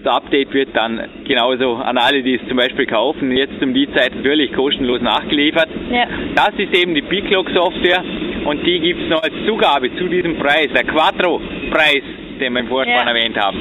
Das 0.02 0.14
Update 0.14 0.52
wird 0.52 0.76
dann 0.76 1.00
genauso 1.24 1.74
an 1.74 1.98
alle, 1.98 2.22
die 2.22 2.34
es 2.34 2.48
zum 2.48 2.56
Beispiel 2.56 2.86
kaufen, 2.86 3.36
jetzt 3.36 3.60
um 3.62 3.74
die 3.74 3.92
Zeit 3.92 4.14
natürlich 4.14 4.52
kostenlos 4.52 5.00
nachgeliefert. 5.00 5.68
Ja. 5.90 6.06
Das 6.34 6.50
ist 6.56 6.76
eben 6.76 6.94
die 6.94 7.02
Piclock 7.02 7.48
Software 7.50 8.04
und 8.44 8.64
die 8.64 8.80
gibt 8.80 9.02
es 9.02 9.08
noch 9.08 9.22
als 9.22 9.34
Zugabe 9.46 9.94
zu 9.96 10.08
diesem 10.08 10.38
Preis, 10.38 10.68
der 10.74 10.84
Quattro-Preis, 10.84 12.02
den 12.40 12.52
wir 12.52 12.60
im 12.60 12.68
Vorspann 12.68 13.06
ja. 13.06 13.12
erwähnt 13.12 13.36
haben. 13.36 13.58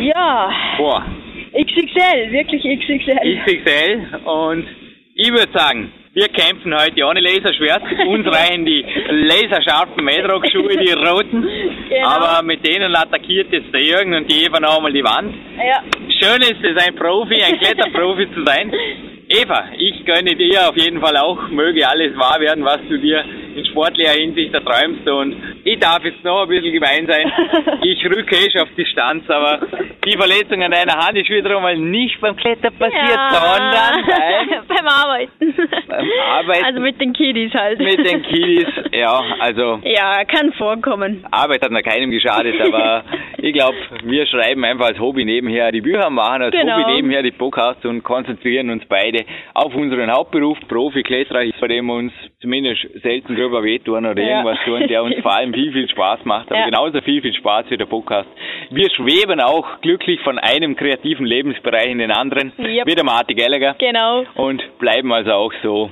Ja. 0.00 0.50
Boah. 0.78 1.04
XXL, 1.52 2.32
wirklich 2.32 2.62
XXL. 2.62 3.38
XXL 3.44 4.20
und 4.24 4.66
ich 5.14 5.30
würde 5.30 5.52
sagen, 5.52 5.92
wir 6.14 6.28
kämpfen 6.28 6.74
heute 6.74 7.04
ohne 7.04 7.20
Laserschwert. 7.20 7.82
Uns 8.06 8.26
reichen 8.26 8.66
die 8.66 8.84
laserscharfen 9.08 10.04
Madrock-Schuhe, 10.04 10.76
die 10.76 10.92
roten. 10.92 11.42
Genau. 11.88 12.08
Aber 12.08 12.42
mit 12.42 12.66
denen 12.66 12.94
attackiert 12.94 13.50
jetzt 13.52 13.72
der 13.72 13.82
Jürgen 13.82 14.14
und 14.14 14.30
die 14.30 14.44
Eva 14.44 14.60
nochmal 14.60 14.92
die 14.92 15.02
Wand. 15.02 15.34
Ja. 15.56 15.82
Schön 16.20 16.42
ist 16.42 16.62
es, 16.62 16.86
ein 16.86 16.94
Profi, 16.96 17.42
ein 17.42 17.58
Kletterprofi 17.58 18.28
zu 18.34 18.44
sein. 18.44 18.72
Eva, 19.34 19.64
ich 19.78 20.04
gönne 20.04 20.36
dir 20.36 20.68
auf 20.68 20.76
jeden 20.76 21.00
Fall 21.00 21.16
auch, 21.16 21.48
möge 21.48 21.88
alles 21.88 22.14
wahr 22.18 22.38
werden, 22.38 22.64
was 22.64 22.80
du 22.86 22.98
dir 22.98 23.24
in 23.56 23.64
sportlicher 23.66 24.12
Hinsicht 24.12 24.52
erträumst. 24.52 25.08
Und 25.08 25.36
ich 25.64 25.78
darf 25.78 26.04
jetzt 26.04 26.22
noch 26.22 26.42
ein 26.42 26.48
bisschen 26.48 26.72
gemein 26.72 27.06
sein. 27.06 27.32
Ich 27.84 28.04
rücke 28.04 28.36
eh 28.36 28.50
schon 28.50 28.62
auf 28.62 28.68
Distanz, 28.76 29.28
aber 29.28 29.66
die 30.04 30.16
Verletzung 30.16 30.62
an 30.62 30.70
deiner 30.70 30.94
Hand 30.94 31.16
ist 31.16 31.28
wiederum 31.28 31.62
mal 31.62 31.76
nicht 31.76 32.20
beim 32.20 32.36
Klettern 32.36 32.72
passiert, 32.78 33.10
ja. 33.10 33.30
sondern 33.30 34.04
beim, 34.04 34.66
beim 34.68 34.86
Arbeiten. 34.86 35.54
Beim 35.88 36.08
Arbeiten. 36.30 36.64
Also 36.64 36.80
mit 36.80 37.00
den 37.00 37.12
Kiddies 37.12 37.52
halt. 37.54 37.80
Mit 37.80 37.98
den 37.98 38.22
Kiddies, 38.22 38.68
ja, 38.92 39.20
also. 39.40 39.80
Ja, 39.84 40.24
kann 40.24 40.52
vorkommen. 40.52 41.24
Arbeit 41.30 41.62
hat 41.62 41.70
noch 41.70 41.82
keinem 41.82 42.10
geschadet, 42.10 42.60
aber 42.60 43.04
ich 43.42 43.52
glaube, 43.52 43.76
wir 44.04 44.24
schreiben 44.26 44.64
einfach 44.64 44.86
als 44.86 45.00
Hobby 45.00 45.24
nebenher 45.24 45.72
die 45.72 45.80
Bücher, 45.80 46.08
machen 46.10 46.42
als 46.42 46.52
genau. 46.52 46.78
Hobby 46.78 46.94
nebenher 46.94 47.22
die 47.24 47.32
Podcasts 47.32 47.84
und 47.84 48.04
konzentrieren 48.04 48.70
uns 48.70 48.84
beide 48.88 49.24
auf 49.52 49.74
unseren 49.74 50.12
Hauptberuf, 50.12 50.58
Profi-Kletterer, 50.68 51.50
bei 51.60 51.68
dem 51.68 51.86
wir 51.86 51.94
uns 51.94 52.12
zumindest 52.40 52.86
selten 53.02 53.34
drüber 53.34 53.64
wehtun 53.64 54.06
oder 54.06 54.22
ja. 54.22 54.28
irgendwas 54.28 54.58
tun, 54.64 54.86
der 54.86 55.02
uns 55.02 55.16
vor 55.22 55.34
allem 55.34 55.52
viel, 55.52 55.72
viel 55.72 55.88
Spaß 55.88 56.24
macht, 56.24 56.52
aber 56.52 56.60
ja. 56.60 56.66
genauso 56.66 57.00
viel, 57.00 57.20
viel 57.20 57.34
Spaß 57.34 57.66
wie 57.70 57.76
der 57.76 57.86
Podcast. 57.86 58.28
Wir 58.70 58.88
schweben 58.90 59.40
auch 59.40 59.80
glücklich 59.80 60.20
von 60.20 60.38
einem 60.38 60.76
kreativen 60.76 61.26
Lebensbereich 61.26 61.90
in 61.90 61.98
den 61.98 62.12
anderen, 62.12 62.52
yep. 62.60 62.86
wie 62.86 62.94
der 62.94 63.04
Martin 63.04 63.36
Gallagher. 63.36 63.74
Genau. 63.76 64.24
Und 64.36 64.62
bleiben 64.78 65.12
also 65.12 65.32
auch 65.32 65.52
so 65.64 65.90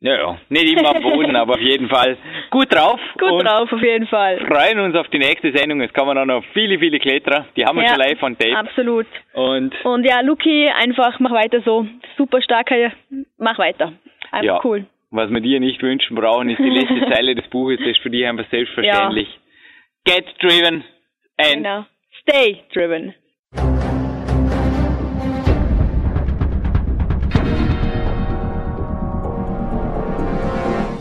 ja, 0.00 0.16
ja, 0.16 0.38
nicht 0.48 0.78
immer 0.78 0.96
am 0.96 1.02
Boden, 1.02 1.36
aber 1.36 1.54
auf 1.54 1.60
jeden 1.60 1.88
Fall 1.88 2.16
gut 2.50 2.74
drauf. 2.74 2.98
Gut 3.18 3.44
drauf, 3.44 3.70
auf 3.70 3.82
jeden 3.82 4.06
Fall. 4.06 4.38
Freuen 4.46 4.80
uns 4.80 4.96
auf 4.96 5.08
die 5.08 5.18
nächste 5.18 5.52
Sendung. 5.52 5.82
Es 5.82 5.92
kommen 5.92 6.16
auch 6.16 6.24
noch 6.24 6.42
viele, 6.54 6.78
viele 6.78 6.98
Kletterer. 6.98 7.46
Die 7.54 7.64
haben 7.64 7.76
wir 7.76 7.84
ja, 7.84 7.90
schon 7.90 7.98
live 7.98 8.18
von 8.18 8.38
Tape. 8.38 8.56
Absolut. 8.56 9.06
Und, 9.34 9.74
und 9.84 10.04
ja, 10.04 10.20
Luki, 10.22 10.68
einfach 10.68 11.20
mach 11.20 11.32
weiter 11.32 11.60
so. 11.64 11.86
Super 12.16 12.40
starker, 12.40 12.92
mach 13.36 13.58
weiter. 13.58 13.92
Einfach 14.30 14.44
ja, 14.44 14.60
cool. 14.64 14.86
Was 15.10 15.30
wir 15.30 15.40
dir 15.40 15.60
nicht 15.60 15.82
wünschen 15.82 16.16
brauchen, 16.16 16.48
ist 16.48 16.58
die 16.58 16.70
letzte 16.70 17.10
Zeile 17.12 17.34
des 17.34 17.48
Buches. 17.48 17.78
Das 17.78 17.88
ist 17.88 18.00
für 18.00 18.10
dich 18.10 18.26
einfach 18.26 18.48
selbstverständlich. 18.50 19.28
Ja. 20.06 20.16
Get 20.16 20.26
driven 20.40 20.84
and 21.36 21.56
genau. 21.56 21.86
stay 22.22 22.62
driven. 22.72 23.14